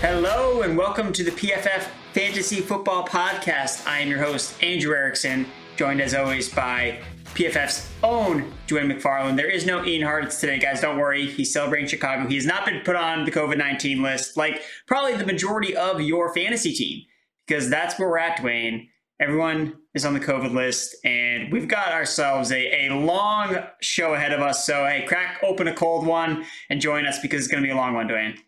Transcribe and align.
Hello 0.00 0.62
and 0.62 0.78
welcome 0.78 1.12
to 1.12 1.24
the 1.24 1.32
PFF 1.32 1.88
Fantasy 2.12 2.60
Football 2.60 3.04
Podcast. 3.04 3.84
I 3.84 3.98
am 3.98 4.08
your 4.08 4.20
host, 4.20 4.54
Andrew 4.62 4.94
Erickson, 4.94 5.44
joined 5.76 6.00
as 6.00 6.14
always 6.14 6.48
by 6.48 7.00
PFF's 7.34 7.90
own 8.04 8.54
Dwain 8.68 8.92
McFarland. 8.92 9.34
There 9.34 9.50
is 9.50 9.66
no 9.66 9.84
Ian 9.84 10.06
Hartitz 10.06 10.38
today, 10.38 10.60
guys. 10.60 10.80
Don't 10.80 10.98
worry. 10.98 11.26
He's 11.26 11.52
celebrating 11.52 11.88
Chicago. 11.88 12.28
He 12.28 12.36
has 12.36 12.46
not 12.46 12.64
been 12.64 12.80
put 12.84 12.94
on 12.94 13.24
the 13.24 13.32
COVID 13.32 13.58
19 13.58 14.00
list 14.00 14.36
like 14.36 14.62
probably 14.86 15.16
the 15.16 15.26
majority 15.26 15.76
of 15.76 16.00
your 16.00 16.32
fantasy 16.32 16.72
team 16.72 17.02
because 17.44 17.68
that's 17.68 17.98
where 17.98 18.08
we're 18.08 18.18
at, 18.18 18.38
Dwain. 18.38 18.86
Everyone 19.18 19.78
is 19.94 20.04
on 20.04 20.14
the 20.14 20.20
COVID 20.20 20.54
list, 20.54 20.94
and 21.04 21.52
we've 21.52 21.66
got 21.66 21.90
ourselves 21.90 22.52
a, 22.52 22.86
a 22.86 22.94
long 22.94 23.56
show 23.80 24.14
ahead 24.14 24.32
of 24.32 24.42
us. 24.42 24.64
So, 24.64 24.86
hey, 24.86 25.04
crack 25.08 25.40
open 25.42 25.66
a 25.66 25.74
cold 25.74 26.06
one 26.06 26.44
and 26.70 26.80
join 26.80 27.04
us 27.04 27.18
because 27.18 27.40
it's 27.40 27.48
going 27.48 27.60
to 27.60 27.66
be 27.66 27.72
a 27.72 27.76
long 27.76 27.94
one, 27.94 28.06
Dwain. 28.06 28.38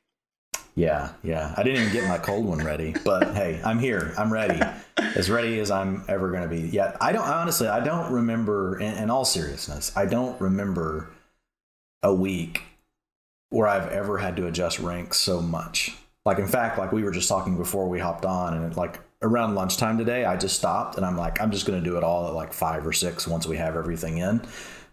Yeah, 0.75 1.13
yeah. 1.23 1.53
I 1.57 1.63
didn't 1.63 1.81
even 1.81 1.93
get 1.93 2.09
my 2.09 2.19
cold 2.19 2.47
one 2.47 2.65
ready, 2.65 2.95
but 3.05 3.35
hey, 3.35 3.61
I'm 3.65 3.79
here. 3.79 4.15
I'm 4.17 4.33
ready, 4.33 4.61
as 4.97 5.29
ready 5.29 5.59
as 5.59 5.71
I'm 5.71 6.05
ever 6.09 6.31
going 6.31 6.43
to 6.43 6.49
be. 6.49 6.69
Yeah, 6.69 6.97
I 7.01 7.13
don't 7.13 7.27
honestly. 7.27 7.69
I 7.69 7.81
don't 7.81 8.13
remember. 8.13 8.79
In, 8.79 8.95
in 8.95 9.11
all 9.11 9.25
seriousness, 9.25 9.95
I 9.97 10.07
don't 10.07 10.41
remember 10.41 11.11
a 12.03 12.15
week 12.15 12.63
where 13.51 13.67
I've 13.69 13.89
ever 13.89 14.19
had 14.19 14.37
to 14.37 14.47
adjust 14.47 14.79
ranks 14.79 15.19
so 15.19 15.41
much. 15.41 15.95
Like 16.25 16.39
in 16.39 16.47
fact, 16.47 16.79
like 16.79 16.93
we 16.93 17.03
were 17.03 17.11
just 17.11 17.29
talking 17.29 17.57
before 17.57 17.89
we 17.89 17.99
hopped 17.99 18.25
on, 18.25 18.55
and 18.55 18.73
it, 18.73 18.77
like 18.77 19.01
around 19.23 19.55
lunchtime 19.55 19.99
today, 19.99 20.25
I 20.25 20.37
just 20.37 20.57
stopped 20.57 20.97
and 20.97 21.05
I'm 21.05 21.17
like, 21.17 21.41
I'm 21.41 21.51
just 21.51 21.67
going 21.67 21.83
to 21.83 21.85
do 21.85 21.99
it 21.99 22.05
all 22.05 22.29
at 22.29 22.35
like 22.35 22.53
five 22.53 22.87
or 22.87 22.93
six 22.93 23.27
once 23.27 23.47
we 23.47 23.57
have 23.57 23.77
everything 23.77 24.19
in, 24.19 24.41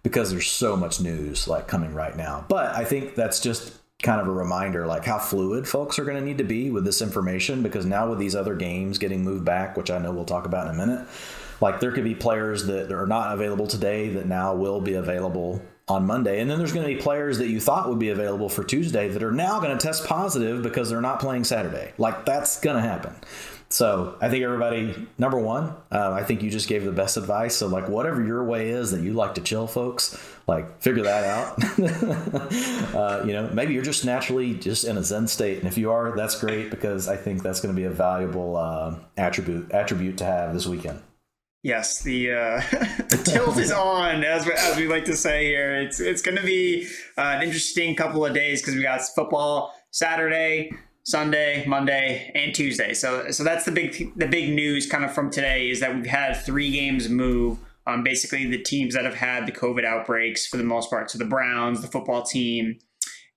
because 0.03 0.31
there's 0.31 0.47
so 0.47 0.75
much 0.75 0.99
news 0.99 1.47
like 1.47 1.67
coming 1.67 1.93
right 1.93 2.17
now. 2.17 2.45
But 2.49 2.75
I 2.75 2.83
think 2.83 3.15
that's 3.15 3.39
just 3.39 3.73
kind 4.03 4.21
of 4.21 4.27
a 4.27 4.31
reminder 4.31 4.85
like 4.85 5.03
how 5.05 5.17
fluid 5.17 5.67
folks 5.67 5.97
are 5.97 6.05
going 6.05 6.17
to 6.17 6.23
need 6.23 6.37
to 6.37 6.43
be 6.43 6.69
with 6.69 6.85
this 6.85 7.01
information 7.01 7.63
because 7.63 7.83
now 7.83 8.07
with 8.07 8.19
these 8.19 8.35
other 8.35 8.55
games 8.55 8.99
getting 8.99 9.23
moved 9.23 9.43
back 9.43 9.75
which 9.75 9.89
i 9.89 9.97
know 9.97 10.11
we'll 10.11 10.23
talk 10.23 10.45
about 10.45 10.67
in 10.67 10.75
a 10.75 10.77
minute 10.77 11.07
like 11.61 11.79
there 11.79 11.91
could 11.91 12.03
be 12.03 12.13
players 12.13 12.67
that 12.67 12.91
are 12.91 13.07
not 13.07 13.33
available 13.33 13.65
today 13.65 14.09
that 14.09 14.27
now 14.27 14.53
will 14.53 14.79
be 14.79 14.93
available 14.93 15.61
on 15.87 16.05
monday. 16.05 16.41
And 16.41 16.49
then 16.49 16.57
there's 16.57 16.73
going 16.73 16.87
to 16.87 16.93
be 16.93 17.01
players 17.01 17.37
that 17.37 17.47
you 17.47 17.59
thought 17.59 17.87
would 17.89 17.99
be 17.99 18.09
available 18.09 18.49
for 18.49 18.63
tuesday 18.63 19.07
that 19.07 19.23
are 19.23 19.31
now 19.31 19.59
going 19.59 19.75
to 19.75 19.83
test 19.83 20.05
positive 20.05 20.61
because 20.61 20.89
they're 20.89 21.01
not 21.01 21.19
playing 21.19 21.43
saturday. 21.43 21.93
Like 21.97 22.25
that's 22.25 22.59
going 22.59 22.75
to 22.75 22.81
happen 22.81 23.15
so 23.69 24.15
I 24.21 24.29
think 24.29 24.43
everybody, 24.43 25.07
number 25.17 25.37
one, 25.37 25.73
uh, 25.91 26.11
I 26.11 26.23
think 26.23 26.41
you 26.41 26.49
just 26.49 26.69
gave 26.69 26.85
the 26.85 26.91
best 26.91 27.17
advice. 27.17 27.55
So 27.57 27.67
like 27.67 27.89
whatever 27.89 28.23
your 28.23 28.43
way 28.43 28.69
is 28.69 28.91
that 28.91 29.01
you 29.01 29.13
like 29.13 29.35
to 29.35 29.41
chill, 29.41 29.67
folks, 29.67 30.17
like 30.47 30.81
figure 30.81 31.03
that 31.03 31.25
out. 31.25 31.63
uh, 32.95 33.25
you 33.25 33.33
know, 33.33 33.49
maybe 33.53 33.73
you're 33.73 33.83
just 33.83 34.05
naturally 34.05 34.53
just 34.53 34.85
in 34.85 34.97
a 34.97 35.03
Zen 35.03 35.27
state, 35.27 35.59
and 35.59 35.67
if 35.67 35.77
you 35.77 35.91
are, 35.91 36.15
that's 36.15 36.39
great 36.39 36.69
because 36.69 37.09
I 37.09 37.17
think 37.17 37.43
that's 37.43 37.59
going 37.59 37.75
to 37.75 37.79
be 37.79 37.85
a 37.85 37.89
valuable 37.89 38.55
uh, 38.55 38.95
attribute 39.17 39.71
attribute 39.71 40.17
to 40.19 40.23
have 40.23 40.53
this 40.53 40.65
weekend. 40.65 41.01
Yes, 41.63 42.01
the 42.03 42.31
uh, 42.31 42.61
the 43.09 43.21
tilt 43.25 43.57
is 43.57 43.71
on, 43.73 44.23
as 44.23 44.45
we, 44.45 44.53
as 44.53 44.77
we 44.77 44.87
like 44.87 45.03
to 45.05 45.17
say 45.17 45.47
here. 45.47 45.75
It's 45.75 45.99
it's 45.99 46.21
going 46.21 46.37
to 46.37 46.45
be 46.45 46.87
uh, 47.17 47.21
an 47.21 47.43
interesting 47.43 47.95
couple 47.95 48.25
of 48.25 48.33
days 48.33 48.61
because 48.61 48.75
we 48.75 48.83
got 48.83 49.01
football 49.01 49.73
Saturday, 49.91 50.71
Sunday, 51.07 51.63
Monday, 51.65 52.29
and 52.35 52.53
Tuesday. 52.53 52.93
So 52.93 53.31
so 53.31 53.45
that's 53.45 53.63
the 53.63 53.71
big 53.71 54.11
the 54.17 54.27
big 54.27 54.53
news 54.53 54.85
kind 54.85 55.05
of 55.05 55.13
from 55.13 55.31
today 55.31 55.69
is 55.69 55.79
that 55.79 55.95
we've 55.95 56.05
had 56.05 56.33
three 56.33 56.69
games 56.69 57.07
move. 57.07 57.59
Um, 57.85 58.03
basically, 58.03 58.45
the 58.45 58.61
teams 58.61 58.93
that 58.93 59.05
have 59.05 59.15
had 59.15 59.47
the 59.47 59.53
COVID 59.53 59.85
outbreaks 59.85 60.45
for 60.45 60.57
the 60.57 60.65
most 60.65 60.89
part. 60.89 61.09
So 61.09 61.17
the 61.17 61.23
Browns, 61.23 61.81
the 61.81 61.87
football 61.87 62.23
team, 62.23 62.79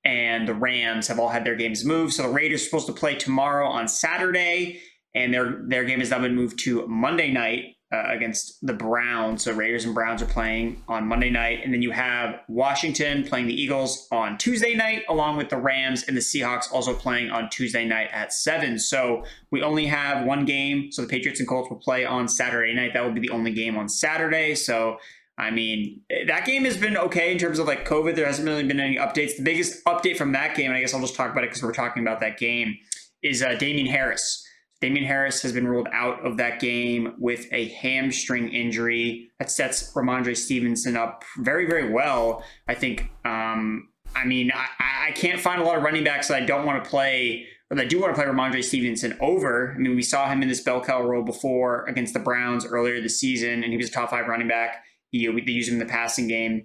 and 0.05 0.49
the 0.49 0.55
Rams 0.55 1.07
have 1.07 1.21
all 1.21 1.29
had 1.29 1.45
their 1.45 1.55
games 1.55 1.85
moved. 1.85 2.15
So 2.15 2.25
the 2.25 2.31
Raiders 2.31 2.63
are 2.63 2.65
supposed 2.65 2.89
to 2.89 2.93
play 2.93 3.15
tomorrow 3.15 3.69
on 3.69 3.87
Saturday, 3.87 4.81
and 5.15 5.33
their 5.33 5.63
their 5.69 5.85
game 5.85 6.01
has 6.01 6.11
now 6.11 6.19
been 6.19 6.35
moved 6.35 6.59
to 6.65 6.85
Monday 6.89 7.31
night 7.31 7.77
uh, 7.93 8.05
against 8.07 8.65
the 8.65 8.73
Browns. 8.73 9.45
So 9.45 9.53
Raiders 9.53 9.85
and 9.85 9.95
Browns 9.95 10.23
are 10.23 10.27
playing 10.27 10.83
on 10.89 11.07
Monday 11.07 11.31
night, 11.31 11.61
and 11.65 11.75
then 11.75 11.83
you 11.83 11.91
have 11.91 12.41
Washington 12.49 13.25
playing 13.25 13.47
the 13.47 13.61
Eagles 13.61 14.07
on 14.13 14.39
Tuesday 14.39 14.75
night, 14.75 15.03
along 15.09 15.37
with 15.37 15.49
the 15.49 15.57
Rams 15.57 16.05
and 16.05 16.17
the 16.17 16.21
Seahawks 16.21 16.73
also 16.73 16.95
playing 16.95 17.31
on 17.31 17.51
Tuesday 17.51 17.85
night 17.85 18.09
at 18.13 18.33
seven. 18.33 18.79
So 18.79 19.25
we 19.51 19.63
only 19.63 19.87
have 19.87 20.25
one 20.25 20.45
game. 20.45 20.93
So 20.93 21.03
the 21.03 21.09
Patriots 21.09 21.41
and 21.41 21.49
Colts 21.49 21.71
will 21.71 21.79
play 21.79 22.05
on 22.05 22.29
Saturday 22.29 22.75
night. 22.75 22.93
That 22.95 23.05
will 23.05 23.13
be 23.13 23.21
the 23.21 23.31
only 23.31 23.53
game 23.53 23.77
on 23.77 23.89
Saturday. 23.89 24.55
So 24.55 24.99
I 25.41 25.51
mean, 25.51 26.03
that 26.27 26.45
game 26.45 26.65
has 26.67 26.77
been 26.77 26.99
okay 26.99 27.33
in 27.33 27.39
terms 27.39 27.59
of 27.59 27.67
like 27.67 27.89
COVID. 27.89 28.15
There 28.15 28.27
hasn't 28.27 28.47
really 28.47 28.63
been 28.63 28.79
any 28.79 28.97
updates. 28.97 29.37
The 29.37 29.43
biggest 29.43 29.83
update 29.85 30.19
from 30.19 30.33
that 30.33 30.55
game, 30.55 30.67
and 30.67 30.77
I 30.77 30.81
guess 30.81 30.93
I'll 30.93 31.01
just 31.01 31.15
talk 31.15 31.33
about 31.33 31.45
it 31.45 31.51
because 31.51 31.63
we're 31.63 31.73
talking 31.73 32.03
about 32.03 32.21
that 32.21 32.39
game, 32.39 32.77
is 33.23 33.43
uh, 33.43 33.55
Damien 33.55 33.87
Harris. 33.87 34.47
Damien 34.81 35.05
Harris 35.05 35.43
has 35.43 35.53
been 35.53 35.69
ruled 35.69 35.89
out 35.93 36.25
of 36.25 36.39
that 36.39 36.59
game 36.59 37.15
with 37.19 37.47
a 37.53 37.69
hamstring 37.69 38.49
injury. 38.49 39.31
That 39.39 39.51
sets 39.51 39.93
Rhamondre 39.93 40.37
Stevenson 40.37 40.97
up 40.97 41.25
very, 41.39 41.67
very 41.67 41.93
well. 41.93 42.45
I 42.67 42.75
think. 42.75 43.11
Um, 43.25 43.89
I 44.15 44.25
mean, 44.25 44.51
I, 44.53 45.09
I 45.09 45.13
can't 45.13 45.41
find 45.41 45.61
a 45.61 45.65
lot 45.65 45.77
of 45.77 45.83
running 45.83 46.03
backs 46.03 46.29
that 46.29 46.43
I 46.43 46.45
don't 46.45 46.67
want 46.67 46.83
to 46.83 46.91
play, 46.91 47.47
that 47.69 47.79
I 47.79 47.85
do 47.85 48.01
want 48.01 48.15
to 48.15 48.21
play 48.21 48.29
Rhamondre 48.31 48.65
Stevenson 48.65 49.17
over. 49.21 49.73
I 49.77 49.79
mean, 49.79 49.95
we 49.95 50.03
saw 50.03 50.29
him 50.29 50.43
in 50.43 50.49
this 50.49 50.61
bell 50.61 50.81
cow 50.83 51.03
role 51.03 51.23
before 51.23 51.85
against 51.85 52.15
the 52.15 52.21
Browns 52.21 52.67
earlier 52.67 53.01
this 53.01 53.21
season, 53.21 53.63
and 53.63 53.73
he 53.73 53.77
was 53.77 53.89
a 53.89 53.93
top 53.93 54.11
five 54.11 54.27
running 54.27 54.49
back. 54.49 54.83
He, 55.11 55.27
they 55.27 55.53
use 55.53 55.69
him 55.69 55.75
in 55.75 55.81
the 55.81 55.87
passing 55.87 56.27
game. 56.27 56.65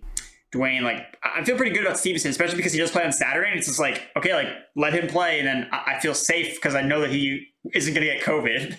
Dwain, 0.52 0.84
like 0.84 1.18
I 1.24 1.44
feel 1.44 1.58
pretty 1.58 1.72
good 1.72 1.86
about 1.86 2.00
Stevenson, 2.00 2.31
especially 2.31 2.58
because 2.58 2.72
he 2.72 2.80
does 2.80 2.92
play 2.92 3.04
on 3.04 3.12
Saturday, 3.12 3.50
and 3.50 3.58
it's 3.58 3.68
just 3.68 3.80
like 3.80 4.04
okay, 4.16 4.34
like 4.34 4.48
let 4.75 4.94
him 4.94 5.08
play, 5.08 5.40
and 5.40 5.48
then 5.48 5.68
I 5.72 6.00
feel 6.00 6.14
safe 6.14 6.56
because 6.56 6.75
I 6.75 6.81
know 6.81 7.02
that 7.02 7.12
he 7.12 7.48
isn't 7.74 7.94
going 7.94 8.06
to 8.06 8.14
get 8.14 8.24
COVID. 8.24 8.78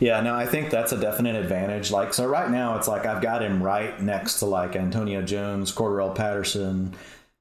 Yeah, 0.00 0.20
no, 0.20 0.34
I 0.34 0.44
think 0.44 0.70
that's 0.70 0.92
a 0.92 1.00
definite 1.00 1.36
advantage. 1.36 1.90
Like, 1.90 2.12
so 2.12 2.26
right 2.26 2.50
now, 2.50 2.76
it's 2.76 2.88
like 2.88 3.06
I've 3.06 3.22
got 3.22 3.42
him 3.42 3.62
right 3.62 4.00
next 4.00 4.40
to 4.40 4.46
like 4.46 4.74
Antonio 4.74 5.22
Jones, 5.22 5.72
Cordarrelle 5.72 6.14
Patterson, 6.14 6.94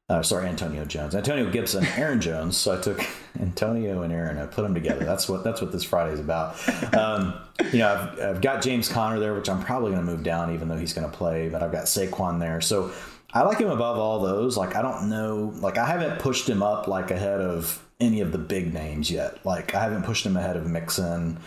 uh, 0.07 0.21
sorry, 0.21 0.47
Antonio 0.47 0.85
Jones, 0.85 1.15
Antonio 1.15 1.49
Gibson, 1.49 1.83
Aaron 1.97 2.21
Jones. 2.21 2.57
So 2.57 2.77
I 2.77 2.81
took 2.81 3.03
Antonio 3.39 4.03
and 4.03 4.13
Aaron, 4.13 4.37
I 4.37 4.45
put 4.45 4.61
them 4.61 4.73
together. 4.75 5.03
That's 5.03 5.27
what 5.27 5.43
that's 5.43 5.61
what 5.61 5.71
this 5.71 5.83
Friday 5.83 6.13
is 6.13 6.19
about. 6.19 6.55
Um, 6.93 7.33
you 7.71 7.79
know, 7.79 7.89
I've, 7.89 8.35
I've 8.35 8.41
got 8.41 8.61
James 8.61 8.87
Conner 8.87 9.19
there, 9.19 9.33
which 9.33 9.49
I'm 9.49 9.63
probably 9.63 9.91
going 9.91 10.05
to 10.05 10.11
move 10.11 10.23
down, 10.23 10.53
even 10.53 10.67
though 10.67 10.77
he's 10.77 10.93
going 10.93 11.09
to 11.09 11.17
play. 11.17 11.49
But 11.49 11.63
I've 11.63 11.71
got 11.71 11.85
Saquon 11.85 12.39
there, 12.39 12.61
so 12.61 12.91
I 13.33 13.41
like 13.41 13.57
him 13.57 13.69
above 13.69 13.97
all 13.97 14.19
those. 14.21 14.55
Like, 14.55 14.75
I 14.75 14.81
don't 14.81 15.09
know, 15.09 15.51
like 15.55 15.77
I 15.77 15.85
haven't 15.85 16.19
pushed 16.19 16.47
him 16.47 16.61
up 16.61 16.87
like 16.87 17.09
ahead 17.09 17.41
of 17.41 17.84
any 17.99 18.21
of 18.21 18.31
the 18.31 18.37
big 18.37 18.73
names 18.73 19.09
yet. 19.09 19.45
Like, 19.45 19.73
I 19.73 19.81
haven't 19.81 20.03
pushed 20.03 20.25
him 20.25 20.37
ahead 20.37 20.57
of 20.57 20.65
Mixon 20.65 21.39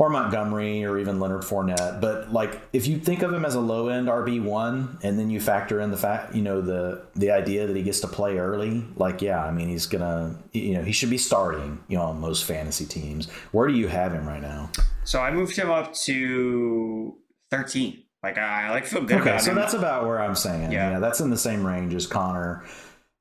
or 0.00 0.08
Montgomery 0.08 0.82
or 0.82 0.98
even 0.98 1.20
Leonard 1.20 1.42
Fournette. 1.42 2.00
But 2.00 2.32
like 2.32 2.58
if 2.72 2.86
you 2.86 2.98
think 2.98 3.20
of 3.20 3.34
him 3.34 3.44
as 3.44 3.54
a 3.54 3.60
low 3.60 3.88
end 3.88 4.08
RB 4.08 4.42
one, 4.42 4.98
and 5.02 5.18
then 5.18 5.28
you 5.28 5.40
factor 5.40 5.78
in 5.78 5.90
the 5.90 5.96
fact, 5.98 6.34
you 6.34 6.40
know, 6.40 6.62
the 6.62 7.02
the 7.14 7.30
idea 7.30 7.66
that 7.66 7.76
he 7.76 7.82
gets 7.82 8.00
to 8.00 8.08
play 8.08 8.38
early, 8.38 8.82
like 8.96 9.20
yeah, 9.20 9.44
I 9.44 9.50
mean 9.50 9.68
he's 9.68 9.84
gonna, 9.84 10.36
you 10.52 10.72
know, 10.72 10.82
he 10.82 10.92
should 10.92 11.10
be 11.10 11.18
starting, 11.18 11.78
you 11.86 11.98
know, 11.98 12.04
on 12.04 12.18
most 12.18 12.46
fantasy 12.46 12.86
teams. 12.86 13.30
Where 13.52 13.68
do 13.68 13.74
you 13.74 13.88
have 13.88 14.12
him 14.12 14.26
right 14.26 14.40
now? 14.40 14.70
So 15.04 15.20
I 15.20 15.30
moved 15.30 15.54
him 15.54 15.70
up 15.70 15.92
to 15.92 17.14
thirteen. 17.50 18.02
Like 18.22 18.38
I 18.38 18.70
like 18.70 18.86
feel 18.86 19.02
good. 19.02 19.20
Okay, 19.20 19.36
so 19.38 19.50
him. 19.50 19.56
that's 19.56 19.74
about 19.74 20.06
where 20.06 20.18
I'm 20.18 20.34
saying. 20.34 20.72
Yeah. 20.72 20.92
yeah, 20.92 20.98
that's 20.98 21.20
in 21.20 21.28
the 21.28 21.38
same 21.38 21.66
range 21.66 21.94
as 21.94 22.06
Conner. 22.06 22.64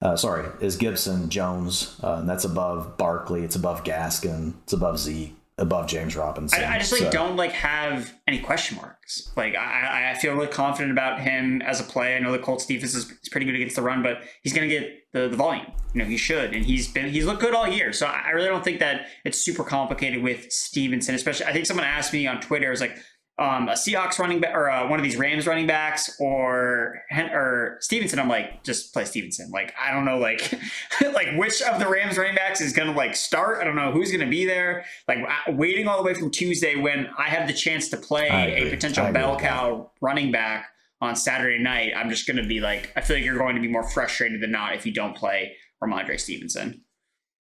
Uh, 0.02 0.16
sorry, 0.16 0.48
is 0.62 0.78
Gibson 0.78 1.30
Jones. 1.30 2.00
Uh, 2.02 2.22
that's 2.22 2.46
above 2.46 2.98
Barkley. 2.98 3.44
It's 3.44 3.56
above 3.56 3.84
Gaskin. 3.84 4.54
It's 4.64 4.74
above 4.74 5.00
Zeke 5.00 5.36
above 5.60 5.88
James 5.88 6.16
Robinson. 6.16 6.64
I, 6.64 6.76
I 6.76 6.80
just 6.80 6.92
like 6.92 7.02
so. 7.02 7.12
don't 7.12 7.36
like 7.36 7.52
have 7.52 8.14
any 8.28 8.40
question 8.40 8.78
marks. 8.78 9.32
Like 9.36 9.56
I, 9.56 10.12
I 10.12 10.18
feel 10.18 10.34
really 10.34 10.48
confident 10.48 10.92
about 10.92 11.20
him 11.20 11.62
as 11.62 11.80
a 11.80 11.84
play. 11.84 12.16
I 12.16 12.20
know 12.20 12.32
the 12.32 12.40
Colts 12.40 12.66
defense 12.66 12.96
is, 12.96 13.12
is 13.12 13.30
pretty 13.30 13.46
good 13.46 13.56
against 13.56 13.76
the 13.76 13.82
run, 13.82 14.02
but 14.02 14.22
he's 14.42 14.54
going 14.54 14.68
to 14.68 14.74
get 14.74 15.12
the, 15.12 15.28
the 15.28 15.36
volume. 15.36 15.68
You 15.94 16.04
know, 16.04 16.06
he 16.08 16.18
should, 16.18 16.54
and 16.54 16.66
he's 16.66 16.88
been 16.88 17.10
he's 17.10 17.26
looked 17.26 17.42
good 17.42 17.54
all 17.54 17.68
year. 17.68 17.94
So 17.94 18.06
I 18.06 18.30
really 18.30 18.48
don't 18.48 18.64
think 18.64 18.80
that 18.80 19.08
it's 19.26 19.38
super 19.38 19.64
complicated 19.64 20.24
with 20.24 20.52
Stevenson. 20.52 21.14
Especially, 21.16 21.46
I 21.46 21.54
think 21.54 21.66
someone 21.66 21.86
asked 21.86 22.14
me 22.14 22.26
on 22.26 22.40
Twitter, 22.40 22.68
I 22.68 22.72
was 22.72 22.82
like, 22.82 22.98
um, 23.40 23.70
a 23.70 23.74
Seahawks 23.74 24.20
running 24.20 24.42
back 24.42 24.54
or 24.54 24.70
uh, 24.70 24.88
one 24.90 25.00
of 25.00 25.04
these 25.04 25.16
Rams 25.16 25.48
running 25.48 25.66
backs 25.66 26.18
or 26.20 27.02
or 27.32 27.78
Stevenson, 27.80 28.20
I'm 28.20 28.28
like, 28.28 28.64
just 28.64 28.92
play 28.92 29.06
Stevenson. 29.06 29.50
Like, 29.50 29.74
I 29.80 29.92
don't 29.92 30.04
know, 30.04 30.18
like, 30.18 30.54
like 31.14 31.30
which 31.38 31.62
of 31.62 31.80
the 31.80 31.88
Rams 31.88 32.18
running 32.18 32.36
backs 32.36 32.60
is 32.60 32.74
gonna 32.74 32.92
like 32.92 33.16
start. 33.16 33.60
I 33.62 33.64
don't 33.64 33.78
know 33.78 33.92
who's 33.92 34.12
gonna 34.12 34.28
be 34.30 34.46
there. 34.46 34.84
Like, 35.08 35.20
waiting 35.48 35.88
all 35.88 35.98
the 35.98 36.04
way 36.04 36.14
from 36.14 36.32
Tuesday 36.32 36.76
when 36.76 37.08
I 37.18 37.30
have 37.30 37.48
the 37.48 37.54
chance 37.54 37.88
to 37.90 37.98
play 37.98 38.28
a 38.30 38.70
potential 38.70 39.10
bell 39.14 39.40
cow 39.40 39.92
running 40.02 40.32
back 40.32 40.68
on 41.00 41.16
Saturday 41.16 41.64
night. 41.64 41.94
I'm 41.96 42.10
just 42.10 42.28
gonna 42.28 42.46
be 42.46 42.60
like, 42.60 42.92
I 42.98 43.02
feel 43.02 43.16
like 43.16 43.26
you're 43.26 43.38
going 43.38 43.56
to 43.56 43.62
be 43.62 43.70
more 43.70 43.90
frustrated 43.90 44.42
than 44.42 44.52
not 44.52 44.76
if 44.76 44.86
you 44.86 44.92
don't 44.92 45.16
play 45.16 45.56
Rhamondre 45.82 46.20
Stevenson. 46.20 46.84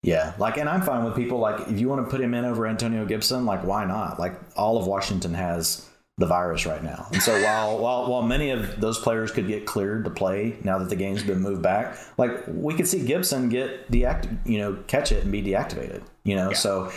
Yeah, 0.05 0.35
like, 0.39 0.59
and 0.59 0.69
I'm 0.69 0.83
fine 0.83 1.03
with 1.05 1.17
people 1.17 1.39
like 1.39 1.67
if 1.69 1.81
you 1.81 1.89
want 1.89 2.05
to 2.05 2.11
put 2.11 2.21
him 2.21 2.35
in 2.35 2.45
over 2.45 2.67
Antonio 2.67 3.07
Gibson, 3.07 3.47
like, 3.47 3.65
why 3.65 3.87
not? 3.87 4.19
Like, 4.19 4.39
all 4.55 4.77
of 4.79 4.87
Washington 4.87 5.33
has 5.33 5.89
the 6.19 6.27
virus 6.27 6.67
right 6.67 6.85
now, 6.85 7.09
and 7.13 7.23
so 7.23 7.43
while 7.43 7.79
while 7.81 8.09
while 8.09 8.23
many 8.23 8.51
of 8.51 8.81
those 8.81 8.99
players 8.99 9.33
could 9.33 9.49
get 9.49 9.67
cleared 9.67 10.05
to 10.05 10.11
play 10.11 10.57
now 10.63 10.79
that 10.79 10.89
the 10.89 10.95
game's 10.95 11.25
been 11.25 11.41
moved 11.41 11.63
back, 11.63 11.97
like 12.19 12.45
we 12.47 12.75
could 12.75 12.87
see 12.87 13.05
Gibson 13.05 13.49
get 13.49 13.91
deactive, 13.91 14.37
you 14.45 14.59
know, 14.59 14.79
catch 14.87 15.11
it 15.11 15.23
and 15.23 15.33
be 15.33 15.43
deactivated. 15.43 16.03
You 16.23 16.37
know, 16.37 16.51
yeah. 16.51 16.57
so 16.57 16.93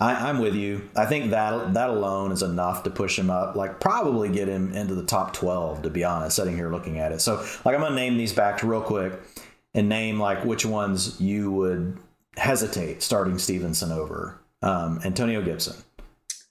I, 0.00 0.30
am 0.30 0.38
with 0.38 0.54
you. 0.54 0.88
I 0.96 1.06
think 1.06 1.30
that 1.30 1.74
that 1.74 1.90
alone 1.90 2.32
is 2.32 2.42
enough 2.42 2.84
to 2.84 2.90
push 2.90 3.18
him 3.18 3.28
up, 3.28 3.56
like 3.56 3.80
probably 3.80 4.28
get 4.28 4.48
him 4.48 4.72
into 4.72 4.94
the 4.94 5.04
top 5.04 5.32
12. 5.34 5.82
To 5.82 5.90
be 5.90 6.04
honest, 6.04 6.36
sitting 6.36 6.56
here 6.56 6.70
looking 6.70 6.98
at 6.98 7.12
it, 7.12 7.20
so 7.20 7.44
like 7.64 7.74
I'm 7.74 7.80
gonna 7.80 7.94
name 7.94 8.16
these 8.16 8.32
back 8.32 8.62
real 8.62 8.80
quick 8.80 9.20
and 9.74 9.88
name 9.88 10.20
like 10.20 10.44
which 10.44 10.64
ones 10.64 11.20
you 11.20 11.50
would 11.50 11.98
hesitate 12.36 13.02
starting 13.02 13.38
Stevenson 13.38 13.92
over. 13.92 14.40
Um, 14.62 15.00
Antonio 15.04 15.42
Gibson, 15.42 15.82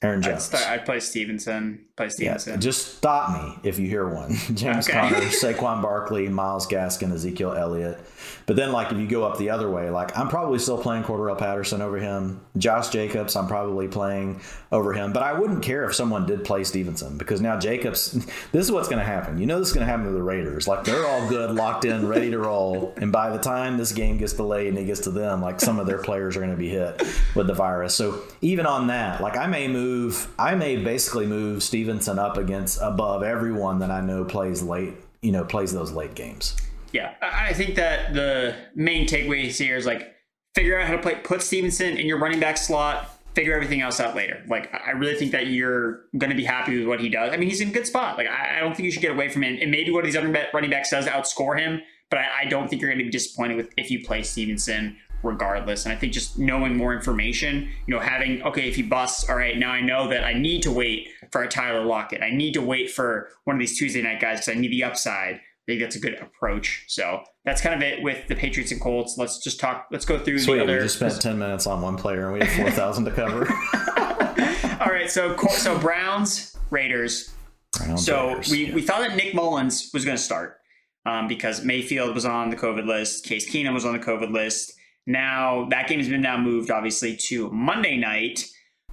Aaron 0.01 0.21
Jones. 0.21 0.53
I'd, 0.53 0.57
start, 0.57 0.67
I'd 0.67 0.85
play 0.85 0.99
Stevenson. 0.99 1.85
Yeah, 2.19 2.37
just 2.57 2.97
stop 2.97 3.31
me 3.33 3.69
if 3.69 3.79
you 3.79 3.87
hear 3.87 4.07
one. 4.07 4.33
James 4.53 4.89
okay. 4.89 4.99
Conner, 4.99 5.15
Saquon 5.27 5.81
Barkley, 5.81 6.27
Myles 6.29 6.67
Gaskin, 6.67 7.11
Ezekiel 7.11 7.53
Elliott. 7.53 7.99
But 8.45 8.55
then, 8.55 8.71
like, 8.71 8.91
if 8.91 8.97
you 8.97 9.07
go 9.07 9.23
up 9.23 9.37
the 9.37 9.49
other 9.49 9.69
way, 9.69 9.89
like, 9.89 10.17
I'm 10.17 10.27
probably 10.27 10.59
still 10.59 10.77
playing 10.77 11.03
Cordarrelle 11.03 11.37
Patterson 11.37 11.81
over 11.81 11.97
him. 11.97 12.41
Josh 12.57 12.89
Jacobs, 12.89 13.35
I'm 13.35 13.47
probably 13.47 13.87
playing 13.87 14.41
over 14.71 14.93
him. 14.93 15.13
But 15.13 15.23
I 15.23 15.33
wouldn't 15.33 15.63
care 15.63 15.85
if 15.85 15.95
someone 15.95 16.25
did 16.25 16.43
play 16.43 16.63
Stevenson 16.63 17.17
because 17.17 17.41
now 17.41 17.59
Jacobs, 17.59 18.11
this 18.51 18.65
is 18.65 18.71
what's 18.71 18.87
going 18.87 18.99
to 18.99 19.05
happen. 19.05 19.37
You 19.37 19.45
know, 19.45 19.59
this 19.59 19.69
is 19.69 19.73
going 19.73 19.85
to 19.85 19.91
happen 19.91 20.05
to 20.05 20.11
the 20.11 20.23
Raiders. 20.23 20.67
Like, 20.67 20.83
they're 20.83 21.05
all 21.05 21.27
good, 21.29 21.51
locked 21.51 21.85
in, 21.85 22.07
ready 22.07 22.31
to 22.31 22.39
roll. 22.39 22.93
And 22.97 23.11
by 23.11 23.29
the 23.29 23.39
time 23.39 23.77
this 23.77 23.91
game 23.91 24.17
gets 24.17 24.33
delayed 24.33 24.67
and 24.67 24.77
it 24.77 24.85
gets 24.85 25.01
to 25.01 25.11
them, 25.11 25.41
like, 25.41 25.59
some 25.59 25.79
of 25.79 25.87
their 25.87 25.99
players 25.99 26.35
are 26.35 26.39
going 26.39 26.51
to 26.51 26.57
be 26.57 26.69
hit 26.69 27.01
with 27.35 27.47
the 27.47 27.53
virus. 27.53 27.95
So 27.95 28.21
even 28.41 28.65
on 28.65 28.87
that, 28.87 29.21
like, 29.21 29.37
I 29.37 29.47
may 29.47 29.67
move, 29.67 30.27
I 30.37 30.55
may 30.55 30.77
basically 30.77 31.25
move 31.25 31.63
Stevenson 31.63 31.90
up 32.19 32.37
against 32.37 32.79
above 32.81 33.23
everyone 33.23 33.79
that 33.79 33.91
I 33.91 34.01
know 34.01 34.23
plays 34.23 34.61
late, 34.61 34.93
you 35.21 35.31
know, 35.31 35.43
plays 35.43 35.73
those 35.73 35.91
late 35.91 36.15
games. 36.15 36.55
Yeah, 36.91 37.13
I 37.21 37.53
think 37.53 37.75
that 37.75 38.13
the 38.13 38.55
main 38.75 39.07
takeaways 39.07 39.57
here 39.57 39.77
is 39.77 39.85
like 39.85 40.13
figure 40.55 40.79
out 40.79 40.87
how 40.87 40.95
to 40.95 41.01
play, 41.01 41.15
put 41.15 41.41
Stevenson 41.41 41.97
in 41.97 42.05
your 42.05 42.19
running 42.19 42.39
back 42.39 42.57
slot, 42.57 43.09
figure 43.33 43.53
everything 43.53 43.81
else 43.81 43.99
out 43.99 44.15
later. 44.15 44.43
Like 44.47 44.73
I 44.73 44.91
really 44.91 45.15
think 45.15 45.31
that 45.31 45.47
you're 45.47 46.01
going 46.17 46.31
to 46.31 46.35
be 46.35 46.43
happy 46.43 46.77
with 46.77 46.87
what 46.87 46.99
he 46.99 47.09
does. 47.09 47.31
I 47.33 47.37
mean, 47.37 47.49
he's 47.49 47.61
in 47.61 47.69
a 47.69 47.71
good 47.71 47.87
spot. 47.87 48.17
Like 48.17 48.27
I 48.27 48.59
don't 48.59 48.75
think 48.75 48.85
you 48.85 48.91
should 48.91 49.01
get 49.01 49.11
away 49.11 49.29
from 49.29 49.43
him. 49.43 49.57
And 49.61 49.71
maybe 49.71 49.91
one 49.91 50.01
of 50.01 50.05
these 50.05 50.17
other 50.17 50.49
running 50.53 50.69
backs 50.69 50.89
does 50.91 51.05
outscore 51.05 51.57
him, 51.57 51.81
but 52.09 52.19
I 52.19 52.45
don't 52.45 52.69
think 52.69 52.81
you're 52.81 52.91
going 52.91 52.99
to 52.99 53.05
be 53.05 53.11
disappointed 53.11 53.55
with 53.55 53.69
if 53.77 53.89
you 53.89 54.03
play 54.05 54.23
Stevenson 54.23 54.97
regardless. 55.23 55.85
And 55.85 55.93
I 55.93 55.95
think 55.95 56.13
just 56.13 56.37
knowing 56.37 56.77
more 56.77 56.93
information, 56.93 57.69
you 57.85 57.93
know, 57.93 57.99
having 57.99 58.41
okay, 58.43 58.67
if 58.67 58.75
he 58.75 58.81
busts, 58.81 59.29
all 59.29 59.35
right, 59.35 59.57
now 59.57 59.71
I 59.71 59.81
know 59.81 60.07
that 60.09 60.23
I 60.23 60.33
need 60.33 60.63
to 60.63 60.71
wait 60.71 61.09
for 61.31 61.43
a 61.43 61.47
Tyler 61.47 61.85
Lockett. 61.85 62.21
I 62.21 62.31
need 62.31 62.53
to 62.53 62.61
wait 62.61 62.91
for 62.91 63.29
one 63.43 63.55
of 63.55 63.59
these 63.59 63.77
Tuesday 63.77 64.01
night 64.01 64.19
guys 64.19 64.39
because 64.39 64.57
I 64.57 64.59
need 64.59 64.71
the 64.71 64.83
upside. 64.83 65.35
I 65.35 65.39
think 65.67 65.81
that's 65.81 65.95
a 65.95 65.99
good 65.99 66.15
approach. 66.15 66.85
So 66.87 67.21
that's 67.45 67.61
kind 67.61 67.75
of 67.75 67.81
it 67.81 68.01
with 68.01 68.27
the 68.27 68.35
Patriots 68.35 68.71
and 68.71 68.81
Colts. 68.81 69.15
Let's 69.17 69.39
just 69.39 69.59
talk. 69.59 69.87
Let's 69.91 70.05
go 70.05 70.17
through 70.17 70.39
Sweet, 70.39 70.57
the 70.57 70.63
other. 70.63 70.77
We 70.77 70.83
just 70.83 70.97
spent 70.97 71.21
ten 71.21 71.37
minutes 71.37 71.67
on 71.67 71.81
one 71.81 71.97
player 71.97 72.25
and 72.25 72.33
we 72.33 72.39
have 72.45 72.55
four 72.55 72.71
thousand 72.71 73.05
to 73.05 73.11
cover. 73.11 73.47
All 74.81 74.91
right, 74.91 75.09
so 75.09 75.37
so 75.49 75.77
Browns 75.77 76.57
Raiders. 76.71 77.33
Browns, 77.77 78.03
so 78.05 78.29
Raiders, 78.29 78.51
we 78.51 78.65
yeah. 78.65 78.73
we 78.73 78.81
thought 78.81 79.01
that 79.01 79.15
Nick 79.15 79.33
Mullens 79.35 79.93
was 79.93 80.03
going 80.03 80.17
to 80.17 80.23
start 80.23 80.57
um, 81.05 81.27
because 81.27 81.63
Mayfield 81.63 82.15
was 82.15 82.25
on 82.25 82.49
the 82.49 82.55
COVID 82.55 82.85
list, 82.85 83.25
Case 83.25 83.49
Keenum 83.49 83.73
was 83.73 83.85
on 83.85 83.93
the 83.93 83.99
COVID 83.99 84.31
list. 84.31 84.73
Now 85.07 85.67
that 85.69 85.87
game 85.87 85.99
has 85.99 86.09
been 86.09 86.21
now 86.21 86.37
moved 86.37 86.71
obviously 86.71 87.15
to 87.27 87.49
Monday 87.51 87.97
night. 87.97 88.49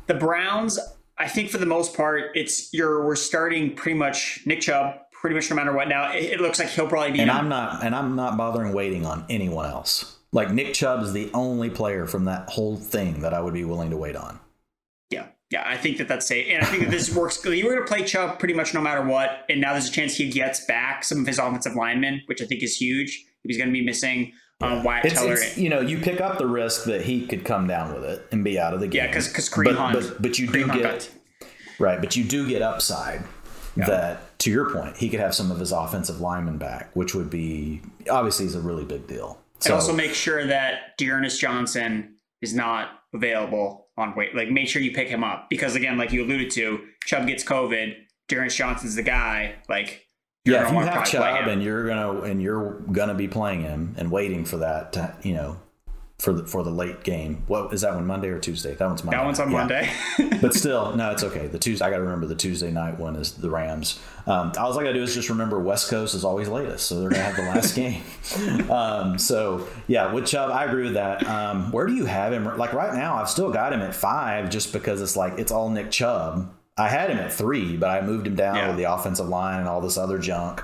The 0.06 0.14
Browns, 0.14 0.78
I 1.18 1.28
think 1.28 1.50
for 1.50 1.58
the 1.58 1.66
most 1.66 1.96
part, 1.96 2.30
it's 2.34 2.72
you're 2.72 3.04
we're 3.04 3.16
starting 3.16 3.74
pretty 3.74 3.98
much 3.98 4.40
Nick 4.46 4.60
Chubb 4.62 4.94
pretty 5.20 5.34
much 5.34 5.50
no 5.50 5.56
matter 5.56 5.72
what. 5.72 5.88
Now 5.88 6.12
it, 6.12 6.24
it 6.24 6.40
looks 6.40 6.58
like 6.58 6.68
he'll 6.68 6.88
probably 6.88 7.12
be. 7.12 7.20
And 7.20 7.30
I'm 7.30 7.48
not, 7.48 7.84
and 7.84 7.94
I'm 7.94 8.16
not 8.16 8.36
bothering 8.36 8.72
waiting 8.72 9.04
on 9.04 9.24
anyone 9.28 9.66
else. 9.66 10.16
Like 10.32 10.52
Nick 10.52 10.74
Chubb 10.74 11.02
is 11.02 11.12
the 11.12 11.30
only 11.34 11.70
player 11.70 12.06
from 12.06 12.26
that 12.26 12.48
whole 12.50 12.76
thing 12.76 13.20
that 13.22 13.32
I 13.32 13.40
would 13.40 13.54
be 13.54 13.64
willing 13.64 13.90
to 13.90 13.96
wait 13.96 14.16
on. 14.16 14.38
Yeah, 15.10 15.26
yeah, 15.50 15.64
I 15.66 15.76
think 15.76 15.98
that 15.98 16.08
that's 16.08 16.26
safe, 16.26 16.46
and 16.50 16.62
I 16.62 16.66
think 16.66 16.84
that 16.84 16.90
this 16.90 17.14
works. 17.14 17.42
You 17.44 17.64
were 17.64 17.72
going 17.72 17.86
to 17.86 17.92
play 17.92 18.04
Chubb 18.04 18.38
pretty 18.38 18.54
much 18.54 18.74
no 18.74 18.80
matter 18.80 19.02
what, 19.02 19.44
and 19.48 19.60
now 19.60 19.72
there's 19.72 19.88
a 19.88 19.92
chance 19.92 20.14
he 20.14 20.30
gets 20.30 20.64
back 20.66 21.02
some 21.02 21.20
of 21.20 21.26
his 21.26 21.38
offensive 21.38 21.74
linemen, 21.74 22.22
which 22.26 22.42
I 22.42 22.46
think 22.46 22.62
is 22.62 22.76
huge. 22.76 23.24
He's 23.44 23.56
going 23.56 23.70
to 23.70 23.72
be 23.72 23.84
missing 23.84 24.32
Wyatt 24.60 25.04
it's, 25.04 25.14
Teller. 25.14 25.34
It's, 25.34 25.56
you 25.56 25.68
know, 25.68 25.80
you 25.80 25.98
pick 25.98 26.20
up 26.20 26.38
the 26.38 26.46
risk 26.46 26.84
that 26.84 27.02
he 27.02 27.26
could 27.26 27.44
come 27.44 27.66
down 27.66 27.94
with 27.94 28.04
it 28.04 28.26
and 28.32 28.42
be 28.42 28.58
out 28.58 28.74
of 28.74 28.80
the 28.80 28.88
game. 28.88 29.04
Yeah, 29.04 29.06
because 29.06 29.28
because 29.28 29.48
Kareem 29.48 29.76
but, 29.76 29.92
but, 29.92 30.22
but, 30.22 30.38
you 30.38 30.48
do 30.48 30.66
get 30.66 31.10
right, 31.78 32.00
but 32.00 32.16
you 32.16 32.24
do 32.24 32.48
get 32.48 32.60
upside 32.60 33.22
yeah. 33.76 33.86
that 33.86 34.38
to 34.40 34.50
your 34.50 34.70
point, 34.70 34.96
he 34.96 35.08
could 35.08 35.20
have 35.20 35.34
some 35.34 35.50
of 35.50 35.60
his 35.60 35.70
offensive 35.70 36.20
linemen 36.20 36.58
back, 36.58 36.90
which 36.94 37.14
would 37.14 37.30
be 37.30 37.80
obviously 38.10 38.46
is 38.46 38.56
a 38.56 38.60
really 38.60 38.84
big 38.84 39.06
deal. 39.06 39.38
So, 39.60 39.70
and 39.70 39.80
also 39.80 39.92
make 39.92 40.14
sure 40.14 40.44
that 40.46 40.96
D'Ernest 40.98 41.40
Johnson 41.40 42.16
is 42.40 42.54
not 42.54 42.90
available 43.14 43.88
on 43.96 44.14
weight. 44.16 44.34
Like 44.34 44.50
make 44.50 44.68
sure 44.68 44.82
you 44.82 44.92
pick 44.92 45.08
him 45.08 45.22
up 45.22 45.48
because 45.50 45.76
again, 45.76 45.96
like 45.98 46.12
you 46.12 46.24
alluded 46.24 46.50
to, 46.52 46.80
Chubb 47.04 47.26
gets 47.26 47.44
COVID. 47.44 47.94
D'Ernest 48.28 48.56
Johnson's 48.56 48.96
the 48.96 49.02
guy. 49.02 49.54
Like 49.68 50.07
yeah, 50.52 50.66
if 50.66 50.72
you 50.72 50.80
have 50.80 51.06
Chubb 51.06 51.48
and 51.48 51.62
you're 51.62 51.86
gonna 51.86 52.22
and 52.22 52.42
you're 52.42 52.80
gonna 52.92 53.14
be 53.14 53.28
playing 53.28 53.62
him 53.62 53.94
and 53.98 54.10
waiting 54.10 54.44
for 54.44 54.58
that 54.58 54.92
to 54.94 55.14
you 55.22 55.34
know 55.34 55.58
for 56.18 56.32
the 56.32 56.44
for 56.44 56.64
the 56.64 56.70
late 56.70 57.04
game. 57.04 57.44
What 57.46 57.72
is 57.72 57.82
that 57.82 57.94
one? 57.94 58.04
Monday 58.04 58.28
or 58.28 58.40
Tuesday? 58.40 58.74
That 58.74 58.86
one's 58.86 59.04
Monday. 59.04 59.18
That 59.18 59.24
one's 59.24 59.38
on 59.38 59.52
yeah. 59.52 59.58
Monday. 59.58 59.90
but 60.40 60.52
still, 60.52 60.92
no, 60.96 61.12
it's 61.12 61.22
okay. 61.22 61.46
The 61.46 61.60
Tuesday, 61.60 61.84
I 61.84 61.90
got 61.90 61.98
to 61.98 62.02
remember 62.02 62.26
the 62.26 62.34
Tuesday 62.34 62.72
night 62.72 62.98
one 62.98 63.14
is 63.14 63.32
the 63.32 63.48
Rams. 63.48 64.00
Um, 64.26 64.52
all 64.58 64.72
I 64.72 64.82
got 64.82 64.88
to 64.88 64.94
do 64.94 65.02
is 65.02 65.14
just 65.14 65.28
remember 65.28 65.60
West 65.60 65.88
Coast 65.88 66.14
is 66.16 66.24
always 66.24 66.48
latest, 66.48 66.86
so 66.86 67.00
they're 67.00 67.10
gonna 67.10 67.22
have 67.22 67.36
the 67.36 67.42
last 67.42 67.74
game. 67.76 68.02
Um, 68.70 69.16
so 69.16 69.68
yeah, 69.86 70.12
with 70.12 70.26
Chubb, 70.26 70.50
I 70.50 70.64
agree 70.64 70.84
with 70.84 70.94
that. 70.94 71.24
Um, 71.26 71.70
where 71.70 71.86
do 71.86 71.94
you 71.94 72.06
have 72.06 72.32
him? 72.32 72.44
Like 72.58 72.72
right 72.72 72.94
now, 72.94 73.14
I've 73.14 73.30
still 73.30 73.52
got 73.52 73.72
him 73.72 73.80
at 73.80 73.94
five, 73.94 74.50
just 74.50 74.72
because 74.72 75.00
it's 75.00 75.16
like 75.16 75.38
it's 75.38 75.52
all 75.52 75.70
Nick 75.70 75.92
Chubb. 75.92 76.52
I 76.78 76.88
had 76.88 77.10
him 77.10 77.18
at 77.18 77.32
three, 77.32 77.76
but 77.76 77.90
I 77.90 78.00
moved 78.00 78.26
him 78.26 78.36
down 78.36 78.56
yeah. 78.56 78.68
with 78.68 78.76
the 78.76 78.84
offensive 78.84 79.28
line 79.28 79.60
and 79.60 79.68
all 79.68 79.80
this 79.80 79.98
other 79.98 80.18
junk. 80.18 80.62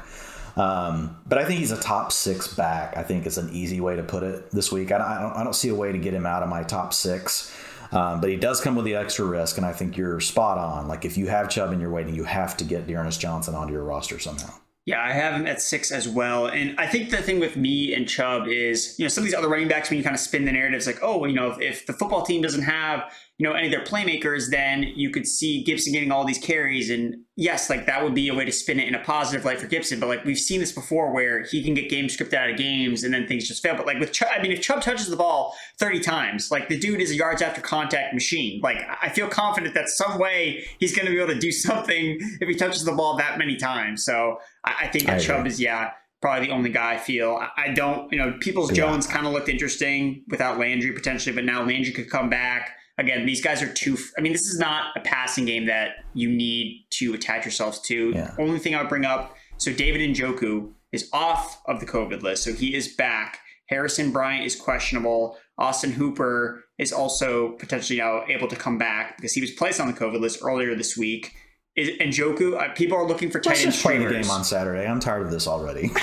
Um, 0.56 1.20
but 1.26 1.38
I 1.38 1.44
think 1.44 1.58
he's 1.58 1.72
a 1.72 1.80
top 1.80 2.12
six 2.12 2.54
back. 2.54 2.96
I 2.96 3.02
think 3.02 3.26
is 3.26 3.38
an 3.38 3.50
easy 3.52 3.80
way 3.80 3.96
to 3.96 4.02
put 4.02 4.22
it 4.22 4.50
this 4.52 4.70
week. 4.70 4.92
I, 4.92 4.96
I, 4.96 5.20
don't, 5.20 5.32
I 5.32 5.42
don't 5.42 5.54
see 5.54 5.68
a 5.68 5.74
way 5.74 5.90
to 5.90 5.98
get 5.98 6.14
him 6.14 6.26
out 6.26 6.42
of 6.42 6.48
my 6.48 6.62
top 6.62 6.94
six. 6.94 7.52
Um, 7.92 8.20
but 8.20 8.30
he 8.30 8.36
does 8.36 8.60
come 8.60 8.74
with 8.74 8.84
the 8.84 8.96
extra 8.96 9.24
risk, 9.24 9.56
and 9.56 9.66
I 9.66 9.72
think 9.72 9.96
you're 9.96 10.20
spot 10.20 10.58
on. 10.58 10.88
Like 10.88 11.04
if 11.04 11.16
you 11.16 11.28
have 11.28 11.48
Chubb 11.48 11.70
and 11.70 11.80
you're 11.80 11.90
waiting, 11.90 12.14
you 12.14 12.24
have 12.24 12.56
to 12.58 12.64
get 12.64 12.86
D'Ernest 12.86 13.20
Johnson 13.20 13.54
onto 13.54 13.72
your 13.72 13.84
roster 13.84 14.18
somehow. 14.18 14.52
Yeah, 14.86 15.02
I 15.02 15.12
have 15.12 15.40
him 15.40 15.46
at 15.46 15.62
six 15.62 15.90
as 15.90 16.06
well. 16.06 16.46
And 16.46 16.78
I 16.78 16.86
think 16.86 17.08
the 17.08 17.16
thing 17.16 17.40
with 17.40 17.56
me 17.56 17.94
and 17.94 18.06
Chubb 18.06 18.48
is, 18.48 18.98
you 18.98 19.04
know, 19.04 19.08
some 19.08 19.22
of 19.22 19.26
these 19.26 19.34
other 19.34 19.48
running 19.48 19.68
backs, 19.68 19.88
when 19.88 19.96
you 19.96 20.04
kind 20.04 20.14
of 20.14 20.20
spin 20.20 20.44
the 20.44 20.52
narratives 20.52 20.86
like, 20.86 20.98
oh, 21.02 21.16
well, 21.16 21.30
you 21.30 21.36
know, 21.36 21.52
if, 21.52 21.60
if 21.60 21.86
the 21.86 21.94
football 21.94 22.22
team 22.22 22.42
doesn't 22.42 22.62
have 22.64 23.10
you 23.38 23.48
know, 23.48 23.52
any 23.52 23.66
of 23.66 23.72
their 23.72 23.82
playmakers, 23.82 24.48
then 24.50 24.84
you 24.94 25.10
could 25.10 25.26
see 25.26 25.64
Gibson 25.64 25.92
getting 25.92 26.12
all 26.12 26.24
these 26.24 26.38
carries. 26.38 26.88
And 26.88 27.16
yes, 27.34 27.68
like 27.68 27.84
that 27.86 28.04
would 28.04 28.14
be 28.14 28.28
a 28.28 28.34
way 28.34 28.44
to 28.44 28.52
spin 28.52 28.78
it 28.78 28.86
in 28.86 28.94
a 28.94 29.02
positive 29.02 29.44
light 29.44 29.60
for 29.60 29.66
Gibson. 29.66 29.98
But 29.98 30.08
like 30.08 30.24
we've 30.24 30.38
seen 30.38 30.60
this 30.60 30.70
before 30.70 31.12
where 31.12 31.42
he 31.42 31.64
can 31.64 31.74
get 31.74 31.90
game 31.90 32.06
scripted 32.06 32.34
out 32.34 32.48
of 32.48 32.56
games 32.56 33.02
and 33.02 33.12
then 33.12 33.26
things 33.26 33.48
just 33.48 33.60
fail. 33.60 33.74
But 33.76 33.86
like 33.86 33.98
with 33.98 34.12
Chubb, 34.12 34.28
I 34.32 34.40
mean, 34.40 34.52
if 34.52 34.60
Chubb 34.60 34.82
touches 34.82 35.08
the 35.08 35.16
ball 35.16 35.56
30 35.80 35.98
times, 35.98 36.52
like 36.52 36.68
the 36.68 36.78
dude 36.78 37.00
is 37.00 37.10
a 37.10 37.16
yards 37.16 37.42
after 37.42 37.60
contact 37.60 38.14
machine. 38.14 38.60
Like 38.62 38.78
I 39.02 39.08
feel 39.08 39.26
confident 39.26 39.74
that 39.74 39.88
some 39.88 40.18
way 40.20 40.64
he's 40.78 40.94
going 40.94 41.06
to 41.06 41.12
be 41.12 41.20
able 41.20 41.34
to 41.34 41.40
do 41.40 41.50
something 41.52 42.18
if 42.40 42.48
he 42.48 42.54
touches 42.54 42.84
the 42.84 42.92
ball 42.92 43.16
that 43.16 43.36
many 43.36 43.56
times. 43.56 44.04
So 44.04 44.38
I, 44.64 44.74
I 44.82 44.86
think 44.86 45.06
that 45.06 45.16
I 45.16 45.18
Chubb 45.18 45.46
is, 45.46 45.60
yeah 45.60 45.90
probably 46.22 46.46
the 46.46 46.52
only 46.54 46.70
guy 46.70 46.94
I 46.94 46.96
feel. 46.96 47.38
I 47.58 47.68
don't, 47.74 48.10
you 48.10 48.16
know, 48.16 48.34
Peoples 48.40 48.72
Jones 48.72 49.06
kind 49.06 49.26
of 49.26 49.34
looked 49.34 49.50
interesting 49.50 50.24
without 50.28 50.58
Landry 50.58 50.90
potentially, 50.92 51.34
but 51.34 51.44
now 51.44 51.62
Landry 51.62 51.92
could 51.92 52.08
come 52.08 52.30
back 52.30 52.70
again, 52.98 53.26
these 53.26 53.42
guys 53.42 53.62
are 53.62 53.72
too. 53.72 53.96
I 54.16 54.20
mean, 54.20 54.32
this 54.32 54.46
is 54.46 54.58
not 54.58 54.96
a 54.96 55.00
passing 55.00 55.44
game 55.44 55.66
that 55.66 55.96
you 56.14 56.30
need 56.30 56.86
to 56.90 57.14
attach 57.14 57.44
yourselves 57.44 57.80
to. 57.82 58.10
Yeah. 58.14 58.34
Only 58.38 58.58
thing 58.58 58.74
I 58.74 58.80
would 58.80 58.88
bring 58.88 59.04
up. 59.04 59.36
So 59.56 59.72
David 59.72 60.00
Njoku 60.14 60.72
is 60.92 61.08
off 61.12 61.62
of 61.66 61.80
the 61.80 61.86
COVID 61.86 62.22
list, 62.22 62.42
so 62.44 62.52
he 62.52 62.74
is 62.74 62.88
back. 62.88 63.38
Harrison 63.68 64.12
Bryant 64.12 64.44
is 64.44 64.56
questionable. 64.56 65.38
Austin 65.58 65.92
Hooper 65.92 66.64
is 66.78 66.92
also 66.92 67.52
potentially 67.52 67.98
now 67.98 68.24
able 68.28 68.48
to 68.48 68.56
come 68.56 68.78
back 68.78 69.16
because 69.16 69.32
he 69.32 69.40
was 69.40 69.50
placed 69.52 69.80
on 69.80 69.86
the 69.86 69.92
COVID 69.92 70.20
list 70.20 70.40
earlier 70.42 70.74
this 70.74 70.96
week. 70.96 71.32
Is 71.76 71.90
Njoku? 71.98 72.60
Uh, 72.60 72.72
people 72.74 72.96
are 72.96 73.06
looking 73.06 73.30
for 73.30 73.40
tight 73.40 73.64
end 73.64 73.74
streamers. 73.74 74.12
the 74.12 74.20
game 74.20 74.30
on 74.30 74.44
Saturday. 74.44 74.86
I'm 74.86 75.00
tired 75.00 75.22
of 75.22 75.30
this 75.30 75.48
already. 75.48 75.88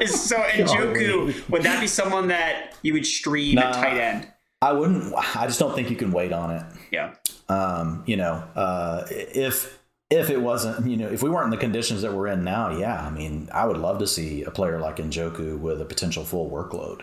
so 0.06 0.36
Njoku, 0.36 1.48
would 1.48 1.62
that 1.62 1.80
be 1.80 1.86
someone 1.86 2.28
that 2.28 2.74
you 2.82 2.92
would 2.94 3.06
stream 3.06 3.54
nah, 3.54 3.68
at 3.68 3.74
tight 3.74 3.98
end? 3.98 4.32
I 4.62 4.72
wouldn't. 4.72 5.14
I 5.36 5.46
just 5.46 5.58
don't 5.58 5.74
think 5.74 5.90
you 5.90 5.96
can 5.96 6.12
wait 6.12 6.32
on 6.32 6.50
it. 6.50 6.62
Yeah. 6.90 7.14
Um, 7.48 8.02
you 8.06 8.16
know, 8.16 8.44
uh, 8.54 9.06
if 9.10 9.78
if 10.10 10.28
it 10.28 10.42
wasn't, 10.42 10.86
you 10.86 10.96
know, 10.96 11.08
if 11.08 11.22
we 11.22 11.30
weren't 11.30 11.46
in 11.46 11.50
the 11.50 11.56
conditions 11.56 12.02
that 12.02 12.12
we're 12.12 12.26
in 12.26 12.44
now, 12.44 12.76
yeah, 12.76 13.00
I 13.00 13.10
mean, 13.10 13.48
I 13.52 13.64
would 13.64 13.78
love 13.78 13.98
to 14.00 14.06
see 14.06 14.42
a 14.42 14.50
player 14.50 14.78
like 14.78 14.96
Njoku 14.96 15.58
with 15.58 15.80
a 15.80 15.84
potential 15.84 16.24
full 16.24 16.50
workload. 16.50 17.02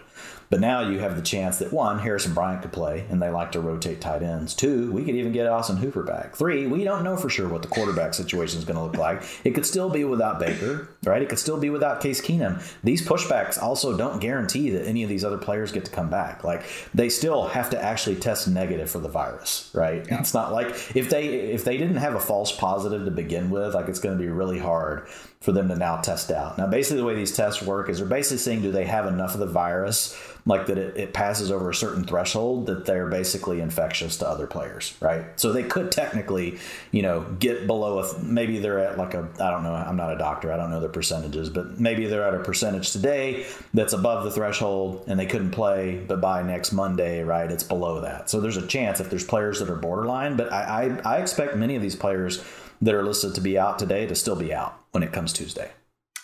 But 0.49 0.61
now 0.61 0.87
you 0.87 0.99
have 0.99 1.15
the 1.15 1.21
chance 1.21 1.59
that 1.59 1.73
one, 1.73 1.99
Harrison 1.99 2.33
Bryant 2.33 2.61
could 2.61 2.71
play, 2.71 3.05
and 3.09 3.21
they 3.21 3.29
like 3.29 3.51
to 3.51 3.59
rotate 3.59 3.99
tight 3.99 4.23
ends. 4.23 4.53
Two, 4.53 4.91
we 4.91 5.03
could 5.03 5.15
even 5.15 5.31
get 5.31 5.47
Austin 5.47 5.77
Hooper 5.77 6.03
back. 6.03 6.35
Three, 6.35 6.67
we 6.67 6.83
don't 6.83 7.03
know 7.03 7.17
for 7.17 7.29
sure 7.29 7.49
what 7.49 7.61
the 7.61 7.67
quarterback 7.67 8.13
situation 8.13 8.59
is 8.59 8.65
going 8.65 8.77
to 8.77 8.83
look 8.83 8.97
like. 8.97 9.23
It 9.43 9.51
could 9.51 9.65
still 9.65 9.89
be 9.89 10.03
without 10.03 10.39
Baker, 10.39 10.89
right? 11.03 11.21
It 11.21 11.29
could 11.29 11.39
still 11.39 11.59
be 11.59 11.69
without 11.69 12.01
Case 12.01 12.21
Keenum. 12.21 12.63
These 12.83 13.05
pushbacks 13.05 13.61
also 13.61 13.97
don't 13.97 14.19
guarantee 14.19 14.69
that 14.71 14.85
any 14.85 15.03
of 15.03 15.09
these 15.09 15.25
other 15.25 15.37
players 15.37 15.71
get 15.71 15.85
to 15.85 15.91
come 15.91 16.09
back. 16.09 16.43
Like 16.43 16.63
they 16.93 17.09
still 17.09 17.47
have 17.47 17.69
to 17.71 17.81
actually 17.81 18.15
test 18.15 18.47
negative 18.47 18.89
for 18.89 18.99
the 18.99 19.09
virus, 19.09 19.69
right? 19.73 20.05
Yeah. 20.07 20.19
It's 20.19 20.33
not 20.33 20.53
like 20.53 20.67
if 20.95 21.09
they 21.09 21.27
if 21.27 21.63
they 21.63 21.77
didn't 21.77 21.97
have 21.97 22.15
a 22.15 22.19
false 22.19 22.51
positive 22.51 23.05
to 23.05 23.11
begin 23.11 23.49
with, 23.49 23.75
like 23.75 23.89
it's 23.89 23.99
going 23.99 24.17
to 24.17 24.23
be 24.23 24.29
really 24.29 24.59
hard 24.59 25.07
for 25.39 25.51
them 25.51 25.67
to 25.67 25.75
now 25.75 25.97
test 25.97 26.31
out. 26.31 26.57
Now, 26.57 26.67
basically, 26.67 26.97
the 26.97 27.05
way 27.05 27.15
these 27.15 27.35
tests 27.35 27.61
work 27.61 27.89
is 27.89 27.99
they're 27.99 28.07
basically 28.07 28.39
saying, 28.39 28.63
do 28.63 28.71
they 28.71 28.85
have 28.85 29.05
enough 29.05 29.35
of 29.35 29.39
the 29.39 29.45
virus, 29.45 30.17
like 30.47 30.65
that 30.65 30.77
it, 30.77 30.97
it, 30.97 31.13
passes 31.13 31.51
over 31.51 31.69
a 31.69 31.75
certain 31.75 32.05
threshold 32.05 32.65
that 32.67 32.85
they're 32.85 33.07
basically 33.07 33.59
infectious 33.59 34.17
to 34.17 34.27
other 34.27 34.47
players, 34.47 34.95
right? 34.99 35.25
So 35.39 35.51
they 35.51 35.63
could 35.63 35.91
technically, 35.91 36.57
you 36.91 37.01
know, 37.01 37.21
get 37.39 37.67
below 37.67 37.99
a, 37.99 38.19
maybe 38.19 38.57
they're 38.59 38.79
at 38.79 38.97
like 38.97 39.13
a, 39.13 39.29
I 39.39 39.51
don't 39.51 39.63
know, 39.63 39.73
I'm 39.73 39.97
not 39.97 40.13
a 40.13 40.17
doctor, 40.17 40.51
I 40.51 40.57
don't 40.57 40.71
know 40.71 40.79
the 40.79 40.89
percentages, 40.89 41.49
but 41.49 41.79
maybe 41.79 42.07
they're 42.07 42.27
at 42.27 42.33
a 42.33 42.43
percentage 42.43 42.91
today 42.91 43.45
that's 43.73 43.93
above 43.93 44.23
the 44.23 44.31
threshold 44.31 45.03
and 45.07 45.19
they 45.19 45.25
couldn't 45.25 45.51
play, 45.51 46.03
but 46.07 46.21
by 46.21 46.41
next 46.41 46.71
Monday, 46.71 47.23
right, 47.23 47.51
it's 47.51 47.63
below 47.63 48.01
that. 48.01 48.29
So 48.29 48.39
there's 48.39 48.57
a 48.57 48.65
chance 48.65 48.99
if 48.99 49.09
there's 49.09 49.25
players 49.25 49.59
that 49.59 49.69
are 49.69 49.75
borderline, 49.75 50.37
but 50.37 50.51
I, 50.51 50.99
I, 51.05 51.15
I 51.15 51.21
expect 51.21 51.55
many 51.57 51.75
of 51.75 51.81
these 51.81 51.95
players 51.95 52.43
that 52.81 52.93
are 52.93 53.03
listed 53.03 53.35
to 53.35 53.41
be 53.41 53.57
out 53.57 53.79
today 53.79 54.05
to 54.05 54.15
still 54.15 54.35
be 54.35 54.53
out 54.53 54.79
when 54.91 55.03
it 55.03 55.11
comes 55.11 55.33
Tuesday. 55.33 55.71